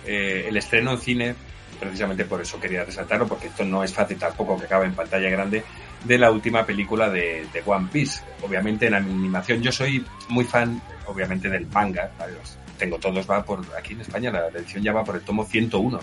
eh, 0.05 0.45
el 0.47 0.55
estreno 0.55 0.91
en 0.91 0.99
cine, 0.99 1.35
precisamente 1.79 2.25
por 2.25 2.41
eso 2.41 2.59
quería 2.59 2.85
resaltarlo, 2.85 3.27
porque 3.27 3.47
esto 3.47 3.65
no 3.65 3.83
es 3.83 3.93
fácil 3.93 4.17
tampoco 4.17 4.57
que 4.57 4.65
acabe 4.65 4.85
en 4.85 4.93
pantalla 4.93 5.29
grande, 5.29 5.63
de 6.03 6.17
la 6.17 6.31
última 6.31 6.65
película 6.65 7.09
de, 7.09 7.47
de 7.51 7.63
One 7.65 7.89
Piece. 7.91 8.21
Obviamente 8.43 8.85
en 8.87 8.93
animación 8.93 9.61
yo 9.61 9.71
soy 9.71 10.05
muy 10.29 10.45
fan, 10.45 10.81
obviamente, 11.07 11.49
del 11.49 11.65
manga, 11.67 12.11
¿vale? 12.17 12.35
tengo 12.77 12.97
todos, 12.99 13.29
va 13.29 13.43
por, 13.43 13.61
aquí 13.77 13.93
en 13.93 14.01
España 14.01 14.31
la 14.31 14.47
edición 14.47 14.83
ya 14.83 14.93
va 14.93 15.03
por 15.03 15.15
el 15.15 15.21
tomo 15.21 15.45
101. 15.45 15.99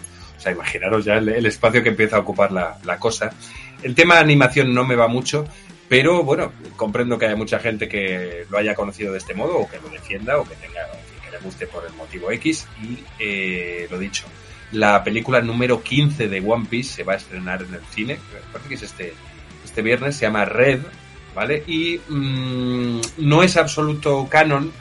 Imaginaros 0.51 1.05
ya 1.05 1.19
el, 1.19 1.47
espacio 1.47 1.83
que 1.83 1.91
empieza 1.91 2.17
a 2.17 2.21
ocupar 2.21 2.51
la, 2.51 2.99
cosa. 2.99 3.33
El 3.83 3.95
tema 3.95 4.15
de 4.15 4.21
animación 4.21 4.75
no 4.75 4.85
me 4.85 4.97
va 4.97 5.09
mucho, 5.09 5.47
pero 5.89 6.23
bueno, 6.23 6.53
comprendo 6.77 7.19
que 7.19 7.27
haya 7.27 7.37
mucha 7.37 7.59
gente 7.59 7.89
que 7.89 8.47
lo 8.51 8.59
haya 8.59 8.75
conocido 8.75 9.13
de 9.13 9.19
este 9.19 9.35
modo 9.35 9.59
o 9.59 9.69
que 9.69 9.79
lo 9.79 9.89
defienda 9.89 10.39
o 10.39 10.45
que 10.45 10.55
tenga 10.57 10.81
que 11.25 11.31
le 11.31 11.39
guste 11.39 11.67
por 11.67 11.85
el 11.87 11.93
motivo 11.95 12.31
X. 12.31 12.67
Y 12.83 12.99
eh, 13.19 13.87
lo 13.91 13.99
dicho, 13.99 14.25
la 14.73 15.05
película 15.05 15.41
número 15.41 15.83
15 15.83 16.29
de 16.29 16.41
One 16.41 16.67
Piece 16.69 16.95
se 16.95 17.05
va 17.05 17.15
a 17.15 17.17
estrenar 17.17 17.63
en 17.63 17.75
el 17.75 17.85
cine, 17.91 18.19
parece 18.51 18.69
que 18.69 18.75
es 18.75 18.83
este, 18.83 19.15
este 19.65 19.83
viernes, 19.83 20.17
se 20.17 20.23
llama 20.23 20.45
Red, 20.45 20.81
¿vale? 21.35 21.63
Y 21.67 22.01
mmm, 22.09 23.01
no 23.19 23.43
es 23.43 23.57
absoluto 23.57 24.27
canon, 24.31 24.73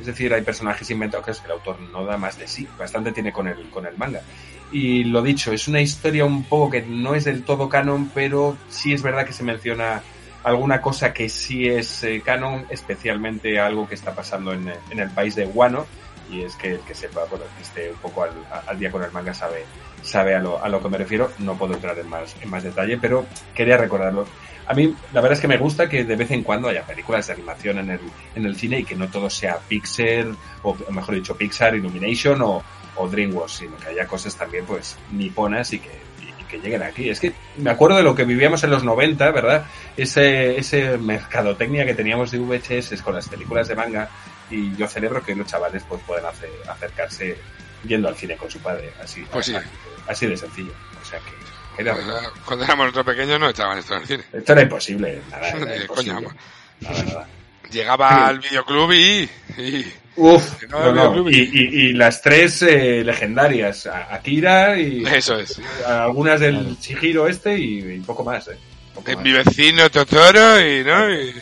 es 0.00 0.06
decir, 0.06 0.32
hay 0.32 0.42
personajes 0.42 0.88
inventados 0.90 1.40
que 1.40 1.46
el 1.46 1.52
autor 1.52 1.80
no 1.80 2.04
da 2.04 2.16
más 2.16 2.38
de 2.38 2.46
sí, 2.46 2.68
bastante 2.78 3.12
tiene 3.12 3.32
con 3.32 3.48
el, 3.48 3.68
con 3.70 3.86
el 3.86 3.96
manga. 3.96 4.22
Y 4.70 5.04
lo 5.04 5.22
dicho, 5.22 5.52
es 5.52 5.66
una 5.66 5.80
historia 5.80 6.24
un 6.24 6.44
poco 6.44 6.70
que 6.70 6.82
no 6.82 7.14
es 7.14 7.24
del 7.24 7.42
todo 7.42 7.68
canon, 7.68 8.10
pero 8.14 8.56
sí 8.68 8.92
es 8.92 9.02
verdad 9.02 9.26
que 9.26 9.32
se 9.32 9.42
menciona 9.42 10.02
alguna 10.44 10.80
cosa 10.80 11.12
que 11.12 11.28
sí 11.28 11.68
es 11.68 12.04
eh, 12.04 12.22
canon, 12.24 12.66
especialmente 12.68 13.58
algo 13.58 13.88
que 13.88 13.94
está 13.94 14.14
pasando 14.14 14.52
en, 14.52 14.72
en, 14.90 14.98
el 14.98 15.10
país 15.10 15.34
de 15.34 15.46
Guano, 15.46 15.86
y 16.30 16.42
es 16.42 16.54
que 16.56 16.74
el 16.74 16.80
que 16.80 16.94
sepa, 16.94 17.24
bueno, 17.30 17.46
que 17.56 17.62
esté 17.62 17.90
un 17.90 17.98
poco 17.98 18.24
al, 18.24 18.32
al 18.66 18.78
día 18.78 18.90
con 18.90 19.02
el 19.02 19.10
manga 19.10 19.32
sabe, 19.32 19.64
sabe 20.02 20.34
a, 20.34 20.38
lo, 20.38 20.62
a 20.62 20.68
lo 20.68 20.82
que 20.82 20.88
me 20.88 20.98
refiero, 20.98 21.32
no 21.38 21.56
puedo 21.56 21.74
entrar 21.74 21.98
en 21.98 22.08
más, 22.08 22.36
en 22.40 22.50
más 22.50 22.62
detalle, 22.62 22.98
pero 22.98 23.26
quería 23.54 23.76
recordarlo. 23.76 24.26
A 24.66 24.74
mí, 24.74 24.94
la 25.14 25.22
verdad 25.22 25.32
es 25.32 25.40
que 25.40 25.48
me 25.48 25.56
gusta 25.56 25.88
que 25.88 26.04
de 26.04 26.14
vez 26.14 26.30
en 26.30 26.42
cuando 26.42 26.68
haya 26.68 26.82
películas 26.82 27.26
de 27.26 27.32
animación 27.32 27.78
en 27.78 27.90
el, 27.90 28.00
en 28.34 28.44
el 28.44 28.54
cine 28.54 28.80
y 28.80 28.84
que 28.84 28.96
no 28.96 29.08
todo 29.08 29.30
sea 29.30 29.58
Pixar, 29.66 30.26
o 30.62 30.76
mejor 30.90 31.14
dicho, 31.14 31.34
Pixar, 31.34 31.74
Illumination 31.74 32.42
o, 32.42 32.62
o 32.98 33.08
DreamWorks, 33.08 33.52
sino 33.52 33.76
que 33.76 33.88
haya 33.88 34.06
cosas 34.06 34.36
también, 34.36 34.64
pues, 34.66 34.96
niponas 35.12 35.72
y 35.72 35.78
que 35.78 36.08
que 36.48 36.58
lleguen 36.58 36.82
aquí. 36.82 37.08
Es 37.08 37.20
que 37.20 37.32
me 37.58 37.70
acuerdo 37.70 37.98
de 37.98 38.02
lo 38.02 38.14
que 38.14 38.24
vivíamos 38.24 38.64
en 38.64 38.70
los 38.70 38.82
90, 38.82 39.30
¿verdad? 39.30 39.66
Ese, 39.96 40.58
ese 40.58 40.98
mercadotecnia 40.98 41.84
que 41.84 41.94
teníamos 41.94 42.32
de 42.32 42.38
VHS 42.38 43.02
con 43.02 43.14
las 43.14 43.28
películas 43.28 43.68
de 43.68 43.76
manga 43.76 44.08
y 44.50 44.74
yo 44.74 44.88
celebro 44.88 45.22
que 45.22 45.34
los 45.36 45.46
chavales 45.46 45.84
pues 45.88 46.02
puedan 46.06 46.26
hacer, 46.26 46.50
acercarse 46.68 47.36
yendo 47.84 48.08
al 48.08 48.16
cine 48.16 48.36
con 48.36 48.50
su 48.50 48.58
padre, 48.58 48.92
así, 49.00 49.24
pues 49.30 49.46
sí. 49.46 49.54
así, 49.54 49.68
así, 50.08 50.26
de 50.26 50.36
sencillo. 50.36 50.72
O 51.00 51.04
sea 51.04 51.20
que... 51.20 51.80
Era, 51.80 51.94
pues, 51.94 52.06
cuando 52.44 52.64
éramos 52.64 52.86
nosotros 52.86 53.14
pequeños 53.14 53.38
no 53.38 53.50
echaban 53.50 53.78
esto 53.78 53.94
al 53.94 54.06
cine. 54.06 54.24
Esto 54.32 54.52
era 54.52 54.62
imposible, 54.62 55.22
nada, 55.30 55.48
era 55.50 55.76
imposible. 55.76 55.86
Coño, 55.86 56.34
nada, 56.80 57.02
nada. 57.04 57.28
Llegaba 57.70 58.26
al 58.26 58.40
videoclub 58.40 58.92
y... 58.92 59.30
y... 59.58 59.92
Uf, 60.20 60.64
no, 60.68 60.92
no. 60.92 61.30
Y, 61.30 61.36
y, 61.36 61.80
y, 61.90 61.92
las 61.92 62.20
tres 62.20 62.62
eh, 62.62 63.04
legendarias, 63.04 63.86
Akira 63.86 64.76
y 64.76 65.04
eso 65.06 65.38
es, 65.38 65.60
algunas 65.86 66.40
del 66.40 66.76
Chihiro 66.80 67.28
este 67.28 67.56
y, 67.56 67.78
y 67.78 68.00
poco 68.00 68.24
más. 68.24 68.48
Eh. 68.48 68.58
Poco 68.94 69.12
más. 69.12 69.22
Mi 69.22 69.32
vecino 69.32 69.88
Totoro 69.88 70.60
y 70.60 70.82
no 70.82 71.08
y, 71.08 71.34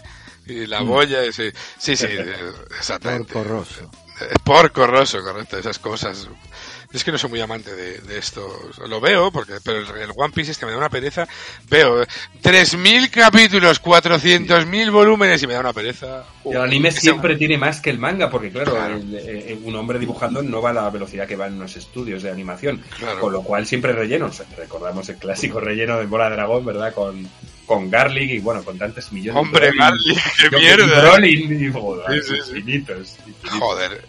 y 0.46 0.66
la 0.66 0.82
boya, 0.82 1.22
mm. 1.22 1.32
sí, 1.32 1.50
sí, 1.78 1.96
sí, 1.96 2.06
exactamente. 2.78 3.32
Porco 3.32 3.48
rosso. 3.48 3.90
Porco 4.44 4.86
rosso, 4.86 5.22
correcto, 5.22 5.58
esas 5.58 5.78
cosas. 5.78 6.28
Es 6.92 7.04
que 7.04 7.12
no 7.12 7.18
soy 7.18 7.30
muy 7.30 7.40
amante 7.40 7.74
de, 7.74 7.98
de 7.98 8.18
esto. 8.18 8.48
Lo 8.88 9.00
veo, 9.00 9.30
porque 9.30 9.54
pero 9.62 9.78
el, 9.78 10.02
el, 10.02 10.10
One 10.14 10.32
Piece 10.32 10.52
es 10.52 10.58
que 10.58 10.66
me 10.66 10.72
da 10.72 10.78
una 10.78 10.88
pereza. 10.88 11.26
Veo 11.68 12.04
3.000 12.42 13.10
capítulos, 13.10 13.82
400.000 13.82 14.90
volúmenes 14.90 15.42
y 15.42 15.46
me 15.46 15.54
da 15.54 15.60
una 15.60 15.72
pereza. 15.72 16.24
Y 16.44 16.50
el 16.50 16.60
anime 16.60 16.90
siempre 16.92 17.36
tiene 17.36 17.58
más 17.58 17.80
que 17.80 17.90
el 17.90 17.98
manga, 17.98 18.30
porque 18.30 18.50
claro, 18.50 18.72
claro. 18.72 18.96
El, 18.96 19.14
el, 19.14 19.60
un 19.64 19.74
hombre 19.76 19.98
dibujando 19.98 20.42
no 20.42 20.62
va 20.62 20.70
a 20.70 20.74
la 20.74 20.90
velocidad 20.90 21.26
que 21.26 21.36
va 21.36 21.46
en 21.46 21.58
los 21.58 21.76
estudios 21.76 22.22
de 22.22 22.30
animación. 22.30 22.82
Claro. 22.98 23.20
Con 23.20 23.32
lo 23.32 23.42
cual 23.42 23.66
siempre 23.66 23.92
relleno. 23.92 24.30
Recordamos 24.56 25.08
el 25.08 25.16
clásico 25.16 25.60
relleno 25.60 25.98
de 25.98 26.06
Bola 26.06 26.30
de 26.30 26.36
Dragón, 26.36 26.64
¿verdad? 26.64 26.94
Con, 26.94 27.28
con 27.66 27.90
Garlic 27.90 28.30
y 28.30 28.38
bueno, 28.38 28.62
con 28.64 28.78
tantos 28.78 29.12
millones 29.12 29.40
Hombre, 29.40 29.70
de 29.70 29.76
Garlic, 29.76 30.18
qué 30.50 30.56
mierda. 30.56 31.00
Brolin 31.02 31.64
y, 31.64 31.72
joder, 31.72 32.22
sí, 32.22 32.28
sí, 32.28 32.40
sí. 32.42 32.58
infinitos, 32.58 33.16
infinitos. 33.26 33.58
Joder, 33.58 34.04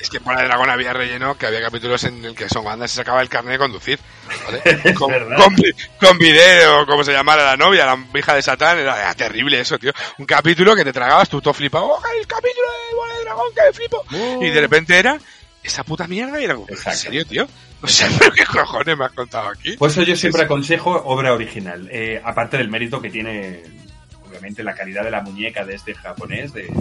es 0.00 0.08
que 0.08 0.18
de 0.18 0.44
Dragón 0.44 0.70
había 0.70 0.92
relleno 0.92 1.36
que 1.36 1.46
había 1.46 1.60
capítulos 1.60 2.04
en 2.04 2.24
el 2.24 2.34
que 2.34 2.48
son 2.48 2.64
bandas 2.64 2.90
se 2.90 2.96
sacaba 2.96 3.20
el 3.20 3.28
carnet 3.28 3.52
de 3.52 3.58
conducir. 3.58 3.98
¿vale? 4.44 4.94
con, 4.94 5.12
con, 5.12 5.56
con, 5.98 6.18
video, 6.18 6.86
como 6.86 7.04
se 7.04 7.12
llamara 7.12 7.44
la 7.44 7.56
novia, 7.56 7.86
la 7.86 8.18
hija 8.18 8.34
de 8.34 8.42
Satán, 8.42 8.78
era, 8.78 8.98
era, 8.98 9.14
terrible 9.14 9.60
eso, 9.60 9.78
tío. 9.78 9.92
Un 10.18 10.26
capítulo 10.26 10.74
que 10.74 10.84
te 10.84 10.92
tragabas, 10.92 11.28
tú 11.28 11.40
todo 11.40 11.54
flipado, 11.54 11.86
¡Oh, 11.86 12.02
el 12.18 12.26
capítulo 12.26 12.66
de 12.88 12.96
Bola 12.96 13.14
de 13.14 13.24
Dragón, 13.24 13.46
que 13.54 13.62
me 13.62 13.72
flipo! 13.72 14.04
Uh. 14.10 14.44
Y 14.44 14.50
de 14.50 14.60
repente 14.60 14.98
era 14.98 15.18
esa 15.62 15.84
puta 15.84 16.06
mierda 16.06 16.40
y 16.40 16.44
era 16.44 16.54
como, 16.54 16.66
¿en 16.68 16.96
serio, 16.96 17.26
tío? 17.26 17.46
O 17.82 17.88
sea, 17.88 18.08
¿qué 18.34 18.44
cojones 18.44 18.96
me 18.96 19.04
has 19.04 19.12
contado 19.12 19.48
aquí? 19.48 19.76
Por 19.76 19.90
eso 19.90 20.02
yo 20.02 20.16
siempre 20.16 20.42
aconsejo 20.42 20.90
obra 20.90 21.32
original. 21.32 21.88
Eh, 21.90 22.20
aparte 22.22 22.58
del 22.58 22.68
mérito 22.68 23.00
que 23.00 23.10
tiene, 23.10 23.62
obviamente, 24.30 24.62
la 24.62 24.74
calidad 24.74 25.04
de 25.04 25.10
la 25.10 25.20
muñeca 25.20 25.64
de 25.64 25.74
este 25.74 25.94
japonés, 25.94 26.52
de 26.52 26.72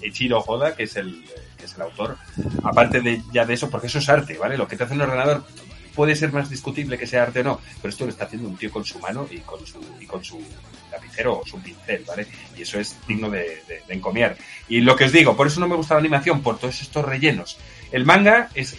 Eiichiro 0.00 0.40
Hoda, 0.40 0.74
que 0.74 0.84
es 0.84 0.96
el, 0.96 1.24
que 1.56 1.64
es 1.64 1.74
el 1.74 1.82
autor. 1.82 2.16
Aparte 2.62 3.00
de 3.00 3.22
ya 3.32 3.44
de 3.46 3.54
eso, 3.54 3.70
porque 3.70 3.86
eso 3.86 3.98
es 3.98 4.08
arte, 4.08 4.36
¿vale? 4.36 4.58
Lo 4.58 4.68
que 4.68 4.76
te 4.76 4.84
hace 4.84 4.94
un 4.94 5.00
ordenador 5.00 5.44
puede 5.94 6.14
ser 6.14 6.32
más 6.32 6.48
discutible 6.50 6.98
que 6.98 7.06
sea 7.06 7.24
arte 7.24 7.40
o 7.40 7.44
no, 7.44 7.60
pero 7.80 7.90
esto 7.90 8.04
lo 8.04 8.10
está 8.10 8.24
haciendo 8.24 8.48
un 8.48 8.56
tío 8.56 8.70
con 8.70 8.84
su 8.84 8.98
mano 9.00 9.26
y 9.30 9.38
con 9.38 9.66
su, 9.66 9.80
y 10.00 10.06
con 10.06 10.22
su 10.22 10.40
lapicero 10.92 11.40
o 11.40 11.46
su 11.46 11.60
pincel, 11.60 12.04
¿vale? 12.06 12.26
Y 12.56 12.62
eso 12.62 12.78
es 12.78 12.96
digno 13.06 13.30
de, 13.30 13.62
de, 13.66 13.82
de 13.86 13.94
encomiar. 13.94 14.36
Y 14.68 14.80
lo 14.80 14.94
que 14.94 15.04
os 15.04 15.12
digo, 15.12 15.36
por 15.36 15.46
eso 15.46 15.60
no 15.60 15.68
me 15.68 15.76
gusta 15.76 15.94
la 15.94 16.00
animación, 16.00 16.42
por 16.42 16.58
todos 16.58 16.80
estos 16.82 17.04
rellenos. 17.04 17.58
El 17.90 18.04
manga 18.04 18.48
es 18.54 18.76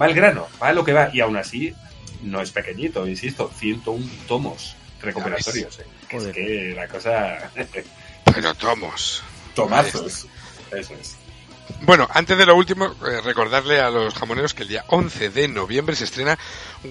va 0.00 0.06
al 0.06 0.14
grano, 0.14 0.46
va 0.62 0.68
a 0.68 0.72
lo 0.72 0.84
que 0.84 0.92
va, 0.92 1.10
y 1.12 1.20
aún 1.20 1.36
así 1.36 1.74
no 2.22 2.40
es 2.40 2.50
pequeñito, 2.50 3.06
insisto, 3.06 3.50
101 3.54 4.06
tomos. 4.26 4.76
Recuperatorios. 5.04 5.78
eh. 5.78 5.84
Que 6.08 6.16
es 6.16 6.24
que 6.28 6.72
la 6.76 6.88
cosa... 6.88 7.50
Pero 8.34 8.54
tomos. 8.54 9.22
Tomazos. 9.54 10.26
Eso 10.72 10.94
es. 11.00 11.16
Bueno, 11.82 12.06
antes 12.12 12.36
de 12.36 12.44
lo 12.46 12.56
último, 12.56 12.86
eh, 13.06 13.20
recordarle 13.22 13.80
a 13.80 13.88
los 13.90 14.14
jamoneros 14.14 14.52
que 14.54 14.62
el 14.64 14.68
día 14.68 14.84
11 14.88 15.30
de 15.30 15.48
noviembre 15.48 15.96
se 15.96 16.04
estrena 16.04 16.38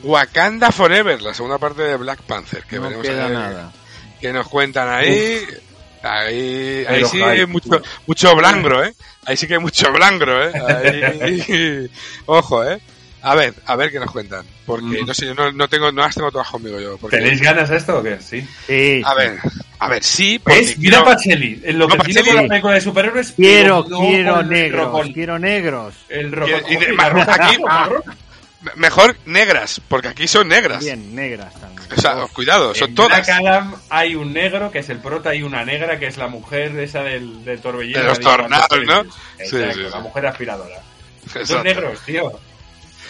Wakanda 0.01 0.71
Forever, 0.71 1.21
la 1.21 1.33
segunda 1.33 1.57
parte 1.57 1.83
de 1.83 1.95
Black 1.97 2.21
Panther, 2.21 2.63
que 2.63 2.77
no 2.77 2.83
veremos 2.83 3.05
queda 3.05 3.29
nada. 3.29 3.71
que 4.19 4.33
nos 4.33 4.47
cuentan 4.47 4.89
ahí. 4.89 5.45
Ahí, 6.01 6.85
ahí 6.87 7.05
sí 7.05 7.21
hay 7.21 7.45
mucho, 7.45 7.69
mucho 8.07 8.35
blangro, 8.35 8.83
¿eh? 8.83 8.93
Ahí 9.25 9.37
sí 9.37 9.47
que 9.47 9.53
hay 9.53 9.59
mucho 9.59 9.91
blangro, 9.93 10.49
¿eh? 10.49 10.51
Ahí- 11.21 11.89
ojo, 12.25 12.63
¿eh? 12.65 12.81
A 13.23 13.35
ver, 13.35 13.53
a 13.65 13.75
ver 13.77 13.89
qué 13.91 13.99
nos 13.99 14.11
cuentan. 14.11 14.45
Porque, 14.65 15.01
Mm. 15.01 15.05
no 15.07 15.13
sé, 15.13 15.25
yo 15.27 15.33
no, 15.33 15.51
no 15.51 15.67
tengo, 15.69 15.91
no 15.91 16.01
las 16.01 16.13
tengo 16.13 16.29
todas 16.31 16.49
conmigo 16.49 16.79
yo. 16.79 16.97
Porque, 16.97 17.17
¿Tenéis 17.17 17.41
ganas 17.41 17.69
de 17.69 17.77
esto 17.77 17.97
o 17.99 18.03
qué? 18.03 18.17
Sí. 18.19 18.45
Sí, 18.67 19.01
a 19.05 19.13
ver, 19.13 19.39
a 19.79 19.87
ver, 19.87 20.03
sí, 20.03 20.41
¿Ves? 20.45 20.77
Mira 20.77 20.97
quiero- 20.97 21.05
Pacheli. 21.05 21.61
En 21.63 21.79
lo 21.79 21.87
No, 21.87 21.95
que 21.95 22.03
tiene 22.03 22.21
Pacelli- 22.21 22.25
con 22.33 22.43
la 22.43 22.49
película 22.49 22.73
de 22.73 22.81
superhéroes. 22.81 23.31
Quiero, 23.31 23.85
no 23.89 23.99
quiero 23.99 24.43
negros, 24.43 25.07
quiero 25.13 25.39
negros. 25.39 25.95
El 26.09 26.31
rojo. 26.31 26.53
Aquí- 26.53 27.57
mejor 28.75 29.17
negras, 29.25 29.81
porque 29.87 30.07
aquí 30.07 30.27
son 30.27 30.47
negras. 30.47 30.79
Bien, 30.83 31.13
negras 31.13 31.53
también. 31.59 31.87
O 31.95 32.01
sea, 32.01 32.15
cuidado, 32.33 32.73
son 32.73 32.89
En 32.89 32.95
todas. 32.95 33.25
Black 33.25 33.29
Adam 33.29 33.75
hay 33.89 34.15
un 34.15 34.31
negro 34.33 34.71
que 34.71 34.79
es 34.79 34.89
el 34.89 34.99
prota 34.99 35.35
y 35.35 35.43
una 35.43 35.65
negra 35.65 35.99
que 35.99 36.07
es 36.07 36.17
la 36.17 36.27
mujer 36.27 36.77
esa 36.79 37.03
del, 37.03 37.43
del 37.43 37.59
torbellino. 37.59 37.99
De 37.99 38.05
los 38.05 38.19
tornados, 38.19 38.67
¿no? 38.85 39.01
Exacto, 39.01 39.15
Sí, 39.39 39.57
sí, 39.73 39.79
la 39.91 39.99
mujer 39.99 40.25
aspiradora. 40.27 40.77
Son 41.45 41.63
negros, 41.63 41.99
tío. 42.05 42.31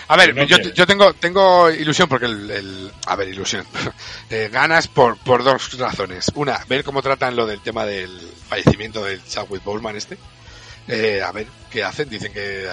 A 0.08 0.18
ver, 0.18 0.36
No 0.36 0.44
yo, 0.44 0.58
yo 0.58 0.86
tengo, 0.86 1.14
tengo 1.14 1.70
ilusión 1.72 2.08
porque 2.10 2.26
el, 2.26 2.52
el- 2.52 2.92
a 3.08 3.16
ver, 3.16 3.30
ilusión. 3.30 3.66
Eh, 4.30 4.50
ganas 4.52 4.88
por, 4.88 5.18
por 5.18 5.44
dos 5.44 5.78
razones. 5.78 6.32
Una, 6.36 6.60
ver 6.68 6.84
cómo 6.84 7.02
tratan 7.04 7.36
lo 7.36 7.46
del 7.46 7.62
tema 7.62 7.86
del 7.86 8.10
fallecimiento 8.48 9.04
del 9.04 9.24
Chadwick 9.24 9.64
Boseman 9.64 9.96
este. 9.96 10.18
Eh, 10.88 11.22
a 11.22 11.32
ver 11.32 11.46
qué 11.70 11.84
hacen. 11.84 12.10
Dicen 12.10 12.34
que 12.34 12.66
eh, 12.66 12.70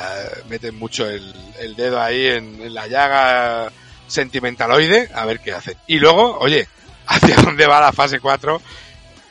meten 0.48 0.78
mucho 0.78 1.08
el, 1.10 1.34
el 1.58 1.76
dedo 1.76 2.00
ahí 2.00 2.26
en, 2.28 2.62
en 2.62 2.72
la 2.72 2.86
llaga 2.86 3.70
sentimentaloide. 4.06 5.10
A 5.14 5.26
ver 5.26 5.40
qué 5.40 5.52
hacen. 5.52 5.76
Y 5.86 5.98
luego, 5.98 6.38
oye, 6.38 6.66
¿hacia 7.06 7.36
dónde 7.36 7.66
va 7.66 7.80
la 7.80 7.92
fase 7.92 8.20
4? 8.20 8.62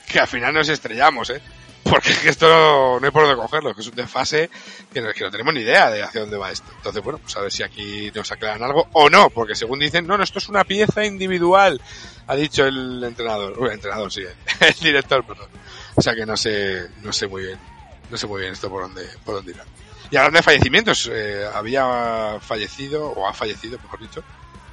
Que 0.08 0.20
al 0.20 0.28
final 0.28 0.54
nos 0.54 0.70
estrellamos, 0.70 1.30
¿eh? 1.32 1.42
Porque 1.84 2.12
es 2.12 2.20
que 2.20 2.30
esto 2.30 2.48
no, 2.48 3.00
no 3.00 3.06
hay 3.06 3.12
por 3.12 3.24
dónde 3.24 3.42
cogerlo, 3.42 3.74
que 3.74 3.82
es 3.82 3.88
un 3.88 3.96
desfase 3.96 4.50
que 4.92 5.02
no, 5.02 5.12
que 5.12 5.24
no 5.24 5.32
tenemos 5.32 5.54
ni 5.54 5.62
idea 5.62 5.90
de 5.90 6.04
hacia 6.04 6.22
dónde 6.22 6.38
va 6.38 6.52
esto. 6.52 6.72
Entonces, 6.76 7.04
bueno, 7.04 7.20
pues 7.20 7.36
a 7.38 7.42
ver 7.42 7.52
si 7.52 7.64
aquí 7.64 8.12
nos 8.14 8.32
aclaran 8.32 8.64
algo 8.64 8.88
o 8.94 9.10
no, 9.10 9.30
porque 9.30 9.56
según 9.56 9.80
dicen, 9.80 10.06
no, 10.06 10.18
no, 10.18 10.24
esto 10.24 10.40
es 10.40 10.50
una 10.50 10.64
pieza 10.64 11.06
individual, 11.06 11.82
ha 12.28 12.36
dicho 12.36 12.66
el 12.66 13.04
entrenador, 13.04 13.58
el 13.60 13.72
entrenador, 13.72 14.12
sí, 14.12 14.24
el 14.60 14.74
director, 14.76 15.26
perdón. 15.26 15.50
O 15.96 16.02
sea 16.02 16.14
que 16.16 16.26
no 16.26 16.38
sé, 16.38 16.90
no 17.02 17.12
sé 17.12 17.28
muy 17.28 17.44
bien, 17.44 17.60
no 18.10 18.18
sé 18.18 18.28
muy 18.28 18.42
bien 18.42 18.54
esto 18.54 18.70
por 18.70 18.84
dónde, 18.84 19.08
por 19.24 19.36
dónde 19.36 19.52
irá. 19.52 19.66
Y 20.12 20.18
hablando 20.18 20.38
de 20.38 20.44
fallecimientos, 20.44 21.10
eh, 21.12 21.46
había 21.54 22.40
fallecido, 22.42 23.10
o 23.10 23.28
ha 23.28 23.34
fallecido, 23.34 23.78
mejor 23.84 24.00
dicho, 24.00 24.24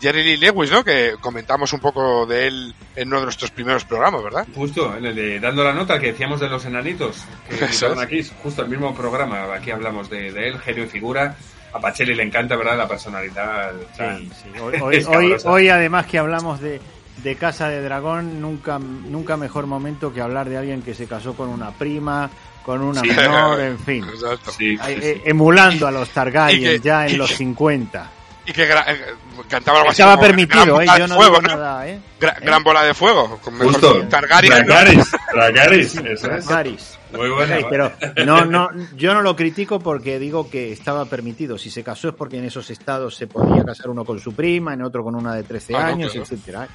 Jerry 0.00 0.22
Lee 0.24 0.36
Lewis, 0.36 0.70
¿no? 0.70 0.84
Que 0.84 1.14
comentamos 1.20 1.72
un 1.72 1.80
poco 1.80 2.26
de 2.26 2.46
él 2.46 2.74
en 2.94 3.08
uno 3.08 3.18
de 3.18 3.24
nuestros 3.24 3.50
primeros 3.50 3.84
programas, 3.84 4.22
¿verdad? 4.22 4.46
Justo, 4.54 4.96
en 4.96 5.06
el 5.06 5.14
de 5.14 5.40
Dando 5.40 5.64
la 5.64 5.72
Nota 5.72 5.98
que 5.98 6.08
decíamos 6.12 6.40
de 6.40 6.48
los 6.48 6.64
enanitos, 6.64 7.24
que 7.48 7.54
Eso 7.64 7.64
estaban 7.66 7.98
es. 7.98 8.04
aquí, 8.04 8.22
justo 8.42 8.62
el 8.62 8.68
mismo 8.68 8.94
programa, 8.94 9.52
aquí 9.54 9.70
hablamos 9.70 10.10
de, 10.10 10.32
de 10.32 10.48
él, 10.48 10.58
genio 10.60 10.84
y 10.84 10.88
figura. 10.88 11.36
A 11.72 11.80
Pacheli 11.80 12.14
le 12.14 12.22
encanta, 12.22 12.56
¿verdad? 12.56 12.76
La 12.78 12.88
personalidad. 12.88 13.72
tan- 13.96 14.18
Sí, 14.18 14.30
sí. 14.44 14.60
Hoy, 14.80 15.36
hoy, 15.44 15.68
además 15.68 16.06
que 16.06 16.18
hablamos 16.18 16.60
de, 16.60 16.80
de 17.22 17.34
Casa 17.36 17.68
de 17.68 17.82
Dragón, 17.82 18.40
nunca, 18.40 18.78
nunca 18.78 19.36
mejor 19.36 19.66
momento 19.66 20.12
que 20.12 20.20
hablar 20.20 20.48
de 20.48 20.56
alguien 20.58 20.82
que 20.82 20.94
se 20.94 21.06
casó 21.06 21.34
con 21.34 21.48
una 21.48 21.70
prima, 21.72 22.30
con 22.64 22.80
una 22.82 23.00
Sí. 23.02 23.08
menor, 23.08 23.60
en 23.62 23.78
fin. 23.78 24.04
Exacto. 24.04 24.52
Sí, 24.52 24.76
Ay, 24.80 24.94
sí, 24.96 25.00
sí. 25.02 25.06
eh, 25.08 25.22
emulando 25.26 25.86
a 25.86 25.90
los 25.90 26.08
Targaryen 26.10 26.62
que- 26.62 26.80
ya 26.80 27.08
y 27.08 27.12
en 27.12 27.18
los 27.18 27.30
que- 27.30 27.36
50. 27.36 28.10
Y 28.48 28.52
que 28.52 28.68
gra- 28.70 28.84
eh, 28.86 29.00
cantaba 29.48 29.78
algo 29.78 29.90
así 29.90 30.00
Estaba 30.02 30.16
como 30.16 30.26
permitido, 30.28 30.64
gran 30.64 30.68
¿eh? 30.68 30.72
bola 30.86 30.92
de 30.94 30.98
Yo 31.00 31.06
no 31.08 31.14
fuego, 31.16 31.36
digo 31.40 31.42
¿no? 31.42 31.56
nada, 31.56 31.88
¿eh? 31.88 32.00
Gra- 32.20 32.36
¿Eh? 32.36 32.40
Gran 32.44 32.62
bola 32.64 32.82
de 32.84 32.94
fuego. 32.94 33.38
Con 33.42 33.54
mejor 33.54 33.72
Justo. 33.72 33.94
¿no? 33.98 34.08
Dracarys, 34.08 35.94
eso 35.96 36.30
es. 36.30 36.46
Targarys. 36.46 36.98
Muy 37.12 37.28
buena. 37.30 37.56
Sí, 37.58 37.64
pero 37.68 37.92
no, 38.24 38.44
no, 38.44 38.68
yo 38.96 39.14
no 39.14 39.22
lo 39.22 39.34
critico 39.36 39.80
porque 39.80 40.18
digo 40.18 40.48
que 40.50 40.72
estaba 40.72 41.04
permitido. 41.06 41.58
Si 41.58 41.70
se 41.70 41.82
casó 41.82 42.08
es 42.10 42.14
porque 42.14 42.38
en 42.38 42.44
esos 42.44 42.70
estados 42.70 43.16
se 43.16 43.26
podía 43.26 43.64
casar 43.64 43.88
uno 43.90 44.04
con 44.04 44.20
su 44.20 44.32
prima, 44.34 44.74
en 44.74 44.82
otro 44.82 45.02
con 45.02 45.14
una 45.16 45.34
de 45.34 45.42
13 45.42 45.74
Ah, 45.74 45.80
no, 45.80 45.86
años, 45.86 46.12
claro. 46.12 46.24
etcétera. 46.24 46.68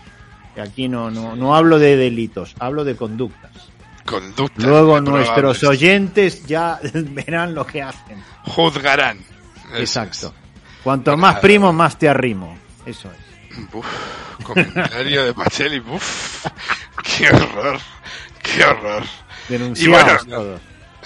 Y 0.56 0.60
Aquí 0.60 0.88
no, 0.90 1.10
no, 1.10 1.36
no 1.36 1.56
hablo 1.56 1.80
de 1.80 1.96
delitos, 1.96 2.56
hablo 2.60 2.84
de 2.84 2.96
conductas. 2.98 3.52
Conducta. 4.06 4.62
Luego 4.68 5.00
nuestros 5.00 5.64
oyentes 5.64 6.46
ya 6.46 6.80
verán 6.94 7.54
lo 7.54 7.66
que 7.66 7.82
hacen. 7.82 8.22
Juzgarán. 8.44 9.20
Exacto. 9.76 10.34
Cuanto 10.84 11.16
más 11.18 11.40
primo, 11.40 11.72
más 11.74 11.98
te 11.98 12.10
arrimo. 12.10 12.58
Eso 12.86 13.10
es. 13.12 13.58
Uf, 13.74 13.86
comentario 14.44 15.26
de 15.26 15.34
Pacheli. 15.34 15.80
Uf, 15.80 16.46
qué 17.18 17.30
horror. 17.30 17.80
Qué 18.42 18.64
horror. 18.64 19.04
Denunciados 19.50 20.26
bueno, 20.26 20.38
todos. 20.38 20.62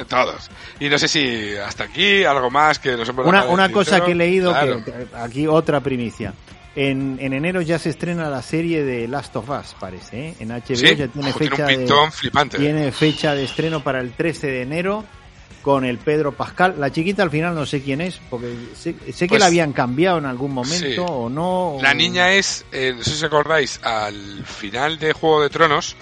Todos. 0.07 0.49
Y 0.79 0.89
no 0.89 0.97
sé 0.99 1.07
si 1.07 1.55
hasta 1.55 1.85
aquí 1.85 2.23
algo 2.25 2.49
más 2.51 2.79
que 2.79 2.95
nos 2.97 3.07
hemos 3.09 3.25
Una, 3.25 3.45
una 3.45 3.71
cosa 3.71 4.03
que 4.03 4.11
he 4.11 4.15
leído, 4.15 4.51
Claro. 4.51 4.83
que 4.83 5.07
aquí 5.15 5.47
otra 5.47 5.79
primicia. 5.79 6.33
En, 6.75 7.17
en 7.21 7.31
enero 7.31 7.61
ya 7.61 7.79
se 7.79 7.89
estrena 7.89 8.29
la 8.29 8.41
serie 8.41 8.83
de 8.83 9.07
Last 9.07 9.33
of 9.37 9.49
Us, 9.49 9.73
parece. 9.79 10.27
¿eh? 10.29 10.35
En 10.41 10.49
HBO 10.49 10.75
Sí, 10.75 10.95
ya 10.95 11.07
tiene 11.07 11.29
ojo, 11.29 11.39
tiene 11.39 11.55
fecha 11.55 11.63
un 11.63 12.05
de, 12.09 12.11
flipante. 12.11 12.57
tiene 12.57 12.91
fecha 12.91 13.33
de 13.33 13.45
estreno 13.45 13.81
para 13.81 14.01
el 14.01 14.11
13 14.11 14.47
de 14.47 14.61
enero 14.63 15.05
con 15.65 15.83
el 15.83 15.97
Pedro 15.97 16.31
Pascal. 16.31 16.75
La 16.77 16.91
chiquita 16.91 17.23
al 17.23 17.31
final 17.31 17.55
no 17.55 17.65
sé 17.65 17.81
quién 17.81 17.99
es, 17.99 18.19
porque 18.29 18.55
sé, 18.75 18.93
sé 19.11 19.25
que 19.25 19.29
Pues- 19.29 19.39
la 19.39 19.47
habían 19.47 19.73
cambiado 19.73 20.19
en 20.19 20.25
algún 20.27 20.53
momento 20.53 20.85
Sí. 20.87 20.95
o 20.99 21.27
no. 21.27 21.79
La 21.81 21.95
niña 21.95 22.33
es, 22.33 22.63
eh, 22.71 22.93
no 22.95 23.03
sé 23.03 23.09
si 23.09 23.15
os 23.15 23.23
acordáis, 23.23 23.79
al 23.83 24.45
final 24.45 24.99
de 24.99 25.11
Juego 25.13 25.41
de 25.41 25.49
Tronos, 25.49 25.95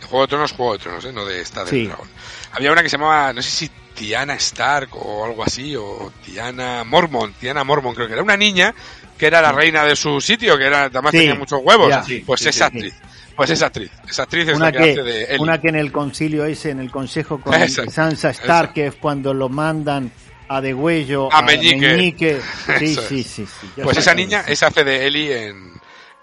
de 0.00 0.06
Juego 0.06 0.22
de 0.24 0.28
Tronos, 0.28 0.52
Juego 0.52 0.72
de 0.74 0.78
Tronos, 0.78 1.04
¿eh? 1.04 1.12
no 1.12 1.24
de 1.24 1.40
esta 1.40 1.64
del 1.64 1.70
Sí. 1.70 1.86
dragón. 1.88 2.06
Había 2.52 2.70
una 2.70 2.80
que 2.84 2.88
se 2.88 2.96
llamaba, 2.96 3.32
no 3.32 3.42
sé 3.42 3.50
si 3.50 3.70
Tiana 3.96 4.34
Stark 4.34 4.90
o 4.92 5.24
algo 5.24 5.42
así, 5.42 5.74
o 5.74 6.12
Tiana 6.24 6.84
Mormon, 6.84 7.32
Tiana 7.40 7.64
Mormon 7.64 7.96
creo 7.96 8.06
que 8.06 8.12
era 8.12 8.22
una 8.22 8.36
niña 8.36 8.72
que 9.18 9.26
era 9.26 9.42
la 9.42 9.50
reina 9.50 9.82
de 9.82 9.96
su 9.96 10.20
sitio, 10.20 10.56
que 10.56 10.64
era, 10.66 10.84
además 10.84 11.10
Sí, 11.10 11.18
tenía 11.18 11.34
muchos 11.34 11.58
huevos. 11.64 11.88
ya. 11.88 12.04
Pues 12.24 12.40
sí, 12.40 12.62
actriz, 12.62 12.94
pues 13.38 13.50
esa 13.50 13.66
actriz, 13.66 13.90
esa 14.06 14.24
actriz 14.24 14.48
es 14.48 14.56
una 14.56 14.66
la 14.66 14.72
que, 14.72 14.78
que, 14.78 14.90
hace 14.92 15.02
de 15.02 15.24
Ellie. 15.24 15.38
una 15.38 15.58
que 15.60 15.68
en 15.68 15.76
el 15.76 15.90
concilio 15.90 16.44
ese, 16.44 16.70
en 16.70 16.80
el 16.80 16.90
consejo 16.90 17.40
con 17.40 17.54
Esa, 17.62 17.88
Sansa 17.90 18.28
Stark, 18.30 18.74
que 18.74 18.88
es 18.88 18.94
cuando 18.96 19.32
lo 19.32 19.48
mandan 19.48 20.12
a 20.48 20.60
Degüello, 20.60 21.32
A 21.32 21.40
Meñique. 21.42 22.40
Sí, 22.78 22.94
sí, 22.94 23.20
es. 23.20 23.26
sí, 23.26 23.46
sí. 23.46 23.70
ya 23.76 23.84
Pues 23.84 23.96
esa 23.96 24.14
niña, 24.14 24.40
es. 24.40 24.50
esa 24.50 24.66
hace 24.66 24.84
de 24.84 25.06
Ellie 25.06 25.46
en, 25.46 25.72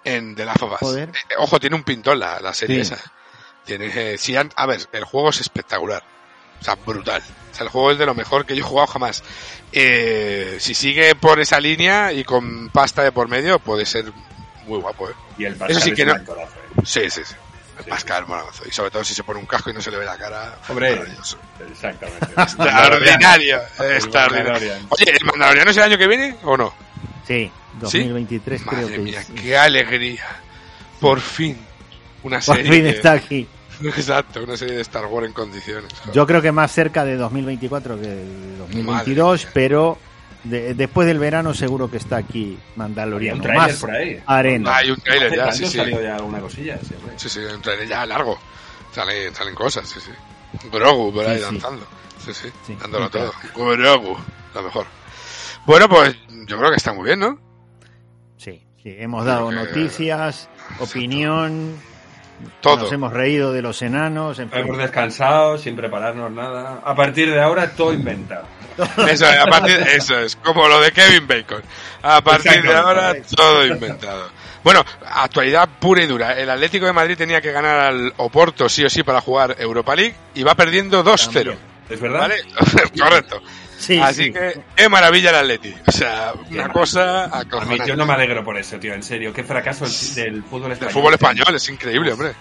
en 0.04 0.36
The 0.36 0.46
Last 0.46 0.62
of 0.62 0.74
Us. 0.74 0.80
Joder. 0.80 1.10
Eh, 1.10 1.34
ojo, 1.40 1.60
tiene 1.60 1.76
un 1.76 1.84
pintón 1.84 2.20
la, 2.20 2.40
la 2.40 2.54
serie 2.54 2.84
Sí. 2.84 2.94
esa. 2.94 3.12
Tiene, 3.66 3.92
eh, 3.96 4.18
si 4.20 4.36
han- 4.36 4.52
a 4.56 4.68
ver, 4.68 4.82
el 4.92 5.04
juego 5.06 5.30
es 5.32 5.42
espectacular. 5.42 6.04
O 6.62 6.64
sea, 6.64 6.76
brutal. 6.76 7.22
O 7.52 7.56
sea, 7.56 7.64
el 7.66 7.70
juego 7.70 7.92
es 7.92 7.98
de 7.98 8.06
lo 8.06 8.14
mejor 8.14 8.46
que 8.46 8.56
yo 8.56 8.62
he 8.64 8.68
jugado 8.68 8.88
jamás. 8.88 9.24
Eh, 9.72 10.58
si 10.60 10.74
sigue 10.74 11.16
por 11.16 11.40
esa 11.40 11.60
línea 11.60 12.12
y 12.14 12.24
con 12.24 12.70
pasta 12.70 13.04
de 13.04 13.12
por 13.12 13.28
medio, 13.28 13.60
puede 13.60 13.86
ser 13.86 14.06
muy 14.68 14.80
guapo, 14.80 15.10
¿eh? 15.10 15.14
Y 15.38 15.46
el 15.46 15.54
Eso 15.54 15.66
sí 15.68 15.92
Pascal 15.92 15.96
que 15.96 16.02
es 16.02 16.08
no. 16.08 16.14
actorazo, 16.14 16.54
¿eh? 16.56 16.65
Sí, 16.84 17.10
sí, 17.10 17.22
sí. 17.26 17.36
El 17.78 17.84
Sí. 17.84 17.90
Pascal 17.90 18.26
Morazo. 18.26 18.64
Y 18.68 18.72
sobre 18.72 18.90
todo 18.90 19.04
si 19.04 19.14
se 19.14 19.24
pone 19.24 19.40
un 19.40 19.46
casco 19.46 19.70
y 19.70 19.74
no 19.74 19.82
se 19.82 19.92
le 19.92 19.98
ve 19.98 20.06
la 20.06 20.18
cara. 20.18 20.58
Hombre. 20.70 20.92
maravilloso. 20.96 21.38
Exactamente. 21.70 22.26
Extraordinario. 22.38 23.60
Extraordinario. 23.80 24.74
Oye, 24.90 25.12
¿el 25.20 25.26
Mandaloriano 25.26 25.72
es 25.72 25.78
el 25.78 25.84
año 25.84 25.98
que 25.98 26.08
viene 26.08 26.36
o 26.44 26.56
no? 26.58 26.74
Sí, 27.28 27.52
2023 27.82 28.62
creo 28.62 28.74
Madre 28.82 28.94
que 28.94 29.00
mía, 29.00 29.20
es. 29.20 29.28
qué 29.42 29.58
alegría. 29.58 30.24
Por 31.02 31.20
fin. 31.20 31.58
Una 32.24 32.40
Por 32.40 32.56
serie. 32.56 32.72
fin 32.72 32.84
de- 32.84 32.90
está 32.92 33.12
aquí. 33.14 33.48
Exacto, 33.84 34.42
una 34.44 34.56
serie 34.56 34.76
de 34.78 34.82
Star 34.82 35.06
Wars 35.08 35.28
en 35.28 35.34
condiciones. 35.34 35.92
Yo 36.14 36.26
creo 36.26 36.42
que 36.42 36.54
más 36.54 36.72
cerca 36.72 37.04
de 37.04 37.18
2024 37.18 38.00
que 38.00 38.08
de 38.08 38.58
2022, 38.58 39.42
mía. 39.44 39.52
pero 39.54 39.98
de- 40.46 40.74
después 40.74 41.08
del 41.08 41.20
verano 41.20 41.54
seguro 41.54 41.90
que 41.92 41.98
está 41.98 42.18
aquí 42.18 42.58
Mandaloriano. 42.76 43.38
un 43.38 43.42
trailer 43.44 43.68
Más 43.68 43.80
por 43.80 43.92
ahí. 43.92 44.22
arena. 44.26 44.78
Hay 44.78 44.92
un 44.92 44.98
trailer 44.98 45.36
ya, 45.36 45.52
sí, 45.52 45.66
sí. 45.68 45.78
ya 45.78 46.16
alguna 46.16 46.40
cosilla, 46.40 46.78
sí. 46.80 46.96
Sí, 47.18 47.30
sí, 47.30 47.40
un 47.40 47.62
trailer 47.62 47.88
ya 47.88 48.06
largo. 48.06 48.40
Salen, 48.92 49.36
salen 49.36 49.54
cosas, 49.56 49.88
sí, 49.90 50.00
sí. 50.00 50.12
Grogu 50.72 51.12
por 51.14 51.26
ahí 51.26 51.34
Sí, 51.38 51.40
sí. 51.40 51.52
danzando. 51.52 51.88
Sí, 52.26 52.34
sí, 52.34 52.50
Sí, 52.66 52.78
dándolo 52.82 53.06
un 53.06 53.12
todo. 53.12 53.32
Grogu, 53.56 54.18
lo 54.54 54.62
mejor. 54.64 54.86
Bueno, 55.66 55.90
pues 55.90 56.16
yo 56.48 56.58
creo 56.58 56.70
que 56.70 56.78
está 56.78 56.94
muy 56.94 57.06
bien, 57.06 57.20
¿no? 57.20 57.40
Sí, 58.38 58.64
sí, 58.82 58.96
hemos 58.98 59.26
dado 59.26 59.48
Creo 59.50 59.62
que- 59.66 59.68
noticias, 59.80 60.50
opinión, 60.80 61.76
Todo. 62.62 62.84
nos 62.84 62.92
hemos 62.92 63.14
reído 63.14 63.54
de 63.54 63.62
los 63.62 63.82
enanos, 63.82 64.40
en. 64.40 64.50
Hemos 64.54 64.78
descansado 64.78 65.58
sin 65.58 65.76
prepararnos 65.76 66.32
nada. 66.32 66.82
A 66.84 66.96
partir 66.96 67.32
de 67.32 67.42
ahora, 67.42 67.72
todo 67.72 67.94
inventado. 67.94 68.46
Eso, 69.08 69.26
a 69.26 69.46
partir, 69.46 69.78
eso 69.96 70.20
es, 70.20 70.36
como 70.36 70.68
lo 70.68 70.82
de 70.82 70.92
Kevin 70.92 71.26
Bacon. 71.26 71.64
A 72.04 72.22
partir 72.22 72.62
de 72.62 72.76
ahora, 72.76 73.14
todo 73.34 73.66
inventado. 73.66 74.30
Bueno, 74.66 74.84
actualidad 75.06 75.70
pura 75.80 76.04
y 76.04 76.08
dura. 76.08 76.34
El 76.38 76.50
Atlético 76.50 76.86
de 76.86 76.92
Madrid 76.92 77.16
tenía 77.16 77.40
que 77.40 77.52
ganar 77.54 77.80
al 77.80 78.14
Oporto 78.18 78.68
sí 78.68 78.84
o 78.84 78.90
sí 78.90 79.04
para 79.04 79.22
jugar 79.22 79.56
Europa 79.60 79.96
League 79.96 80.16
y 80.34 80.44
va 80.44 80.56
perdiendo 80.56 81.06
2-0. 81.06 81.56
¿Es 81.90 82.02
verdad? 82.02 82.20
¿Vale? 82.22 82.36
Correcto. 83.00 83.42
Sí, 83.78 84.00
Así 84.00 84.26
sí. 84.26 84.34
que, 84.34 84.62
qué 84.76 84.90
maravilla 84.90 85.30
el 85.32 85.36
Atleti. 85.36 85.76
O 85.86 85.92
sea, 85.92 86.34
una 86.50 86.70
cosa 86.70 87.26
A 87.26 87.44
mí 87.66 87.78
yo 87.86 87.96
no 87.96 88.06
me 88.06 88.14
alegro 88.14 88.44
por 88.44 88.58
eso, 88.58 88.78
tío, 88.80 88.94
en 88.94 89.04
serio. 89.04 89.34
Qué 89.34 89.44
fracaso 89.44 89.86
el- 89.86 90.16
del 90.16 90.44
fútbol 90.44 90.68
El 90.68 90.72
español. 90.74 90.94
fútbol 90.94 91.14
español 91.14 91.56
es 91.56 91.70
increíble, 91.70 92.14
hombre. 92.14 92.34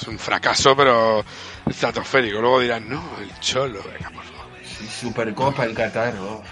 Es 0.00 0.06
un 0.08 0.18
fracaso, 0.18 0.74
pero 0.76 1.24
estratosférico. 1.68 2.40
Luego 2.40 2.60
dirán, 2.60 2.88
no, 2.88 3.02
el 3.20 3.30
cholo, 3.40 3.82
venga, 3.92 4.10
por 4.10 4.24
favor. 4.24 4.46
Sí, 4.64 4.86
Supercopa 4.86 5.64
en 5.66 5.74
Qatar. 5.74 6.14
oh. 6.20 6.42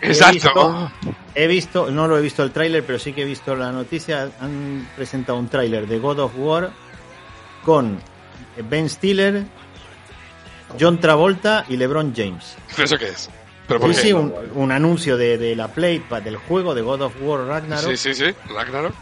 Exacto. 0.00 0.32
visto- 0.34 0.92
He 1.34 1.46
visto, 1.46 1.90
no 1.90 2.08
lo 2.08 2.18
he 2.18 2.22
visto 2.22 2.42
el 2.42 2.50
tráiler, 2.50 2.84
pero 2.84 2.98
sí 2.98 3.12
que 3.12 3.22
he 3.22 3.24
visto 3.24 3.54
la 3.54 3.70
noticia. 3.72 4.30
Han 4.40 4.88
presentado 4.96 5.38
un 5.38 5.48
tráiler 5.48 5.86
de 5.86 5.98
God 5.98 6.18
of 6.20 6.32
War 6.36 6.70
con 7.64 8.00
Ben 8.68 8.88
Stiller, 8.90 9.44
John 10.80 10.98
Travolta 10.98 11.64
y 11.68 11.76
LeBron 11.76 12.12
James. 12.16 12.56
¿Pero 12.74 12.84
eso 12.86 12.98
qué 12.98 13.08
es? 13.08 13.30
¿Pero 13.68 13.80
por 13.80 13.90
Sí, 13.90 13.96
qué? 13.96 14.02
sí, 14.08 14.12
un, 14.12 14.32
un 14.54 14.72
anuncio 14.72 15.16
de, 15.16 15.38
de 15.38 15.56
la 15.56 15.68
Play 15.68 15.98
pa- 16.00 16.20
del 16.20 16.36
juego 16.36 16.74
de 16.74 16.82
God 16.82 17.02
of 17.02 17.14
War 17.20 17.46
Ragnarok. 17.46 17.90
sí, 17.90 17.96
sí, 17.96 18.14
sí, 18.14 18.34
Ragnarok. 18.54 18.94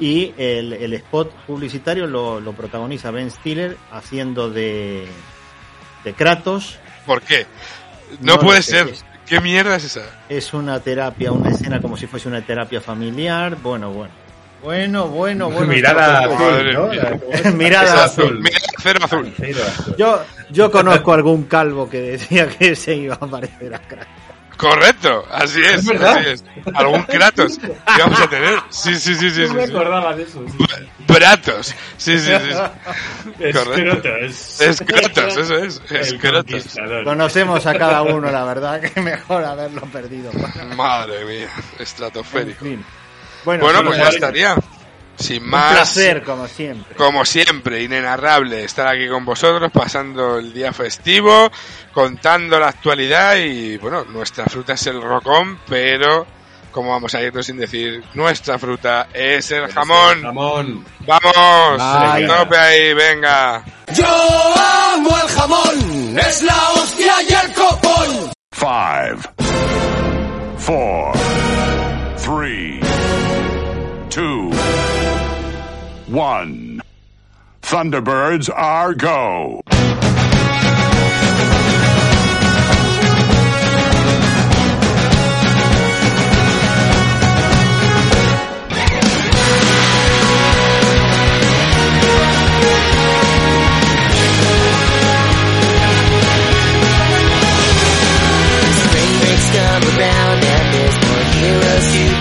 Y 0.00 0.32
el, 0.36 0.72
el 0.72 0.92
spot 0.94 1.32
publicitario 1.46 2.06
lo, 2.06 2.40
lo 2.40 2.52
protagoniza 2.52 3.10
Ben 3.10 3.30
Stiller 3.30 3.76
haciendo 3.90 4.50
de, 4.50 5.06
de 6.04 6.12
Kratos. 6.14 6.78
¿Por 7.06 7.22
qué? 7.22 7.46
No, 8.20 8.34
No 8.34 8.40
puede 8.40 8.62
ser. 8.62 8.88
es- 8.88 9.04
¿Qué 9.26 9.40
mierda 9.42 9.76
es 9.76 9.84
esa? 9.84 10.04
Es 10.30 10.54
una 10.54 10.80
terapia, 10.80 11.32
una 11.32 11.50
escena 11.50 11.82
como 11.82 11.96
si 11.98 12.06
fuese 12.06 12.28
una 12.28 12.40
terapia 12.40 12.80
familiar. 12.80 13.56
Bueno, 13.62 13.90
bueno. 13.92 14.12
Bueno, 14.62 15.06
bueno, 15.08 15.50
bueno. 15.50 15.66
Mirada 15.72 16.20
azul, 16.24 16.72
¿no? 16.74 17.52
Mirada 17.54 18.04
azul. 18.04 18.42
Cero 18.82 19.00
azul. 19.02 19.32
Cero 19.36 19.60
azul. 19.66 19.96
Yo, 19.96 20.22
yo 20.50 20.70
conozco 20.70 21.12
algún 21.12 21.44
calvo 21.44 21.88
que 21.88 22.00
decía 22.00 22.48
que 22.48 22.74
se 22.76 22.94
iba 22.94 23.14
a 23.14 23.26
parecer 23.26 23.74
a 23.74 23.78
Kratos. 23.80 24.08
Correcto, 24.56 25.24
así 25.30 25.60
es, 25.60 25.88
así 25.88 26.28
es. 26.30 26.44
Algún 26.74 27.04
Kratos 27.04 27.58
que 27.60 27.72
vamos 28.02 28.20
a 28.20 28.28
tener. 28.28 28.58
Sí, 28.70 28.96
sí, 28.96 29.14
sí, 29.14 29.30
sí. 29.30 29.42
No 29.42 29.48
sí, 29.50 29.54
me 29.54 29.66
sí. 29.68 29.72
acordaba 29.72 30.16
de 30.16 30.24
eso. 30.24 30.44
Bratos. 31.06 31.68
Sí, 31.96 32.18
sí, 32.18 32.26
sí. 32.26 32.50
Es 33.38 33.56
Correcto. 33.56 34.00
Crotos. 34.02 34.60
Es 34.60 34.80
Kratos, 34.84 35.36
eso 35.36 35.56
es. 35.58 35.80
Es 35.90 36.10
El 36.10 36.18
Kratos. 36.18 36.44
conquistador. 36.50 37.04
Conocemos 37.04 37.66
a 37.66 37.78
cada 37.78 38.02
uno, 38.02 38.32
la 38.32 38.44
verdad, 38.44 38.80
que 38.80 39.00
mejor 39.00 39.44
haberlo 39.44 39.82
perdido. 39.82 40.32
Madre 40.74 41.24
mía, 41.24 41.48
En 41.76 41.82
estratosférico. 41.82 42.64
fin. 42.64 42.84
Bueno, 43.56 43.84
pues 43.84 43.98
ya 43.98 44.08
estaría. 44.08 44.56
Sin 45.16 45.42
Un 45.42 45.50
más. 45.50 45.72
placer, 45.72 46.22
como 46.22 46.46
siempre. 46.46 46.94
Como 46.94 47.24
siempre, 47.24 47.82
inenarrable 47.82 48.62
estar 48.62 48.86
aquí 48.86 49.08
con 49.08 49.24
vosotros, 49.24 49.68
pasando 49.72 50.38
el 50.38 50.52
día 50.52 50.72
festivo, 50.72 51.50
contando 51.92 52.60
la 52.60 52.68
actualidad 52.68 53.34
y, 53.36 53.76
bueno, 53.78 54.04
nuestra 54.04 54.44
fruta 54.46 54.74
es 54.74 54.86
el 54.86 55.02
rocón, 55.02 55.58
pero, 55.68 56.24
como 56.70 56.90
vamos 56.92 57.12
a 57.16 57.20
irnos 57.20 57.44
sin 57.46 57.56
decir, 57.56 58.04
nuestra 58.14 58.60
fruta 58.60 59.08
es 59.12 59.50
el 59.50 59.66
jamón. 59.72 60.22
Jamón. 60.22 60.84
¡Vamos! 61.00 61.80
Ay. 61.80 62.24
¡Tope 62.28 62.56
ahí, 62.56 62.94
venga! 62.94 63.64
Yo 63.92 64.06
amo 64.06 65.18
el 65.20 65.28
jamón, 65.30 66.16
es 66.16 66.42
la 66.42 66.70
hostia 66.74 67.14
y 67.28 67.32
el 67.32 67.52
copón. 67.54 68.30
Five, 68.52 69.18
four, 70.58 71.12
three, 72.18 72.80
two, 74.08 74.50
one. 76.06 76.80
Thunderbirds 77.62 78.48
are 78.52 78.94
go. 78.94 79.60
Spring 98.80 99.12
breaks 99.20 99.48
come 99.50 99.82
around 99.98 100.44
and 100.44 100.74
there's 100.74 100.96
more 101.04 101.24
heroes 101.34 101.86
to 101.92 102.17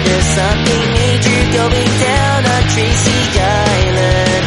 There's 0.00 0.24
something 0.24 0.84
major 0.96 1.40
going 1.52 1.90
down 2.00 2.40
on 2.48 2.62
Tracy 2.72 3.20
Island. 3.36 4.44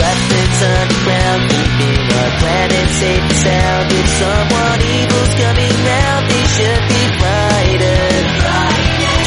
Weapons 0.00 0.58
underground, 0.64 1.42
keeping 1.52 2.00
our 2.16 2.30
planet 2.40 2.88
safe 2.96 3.20
and 3.20 3.32
sound. 3.44 3.92
If 3.92 4.08
someone 4.08 4.80
evil's 4.96 5.32
coming 5.36 5.76
round, 5.84 6.22
they 6.32 6.44
should 6.48 6.82
be 6.88 7.02
frightened. 7.20 8.28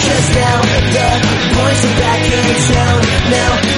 Cause 0.10 0.30
now 0.34 0.58
the 0.58 1.10
boys 1.54 1.82
are 1.86 1.98
back 2.02 2.24
in 2.26 2.50
town. 2.74 3.00
Now 3.30 3.69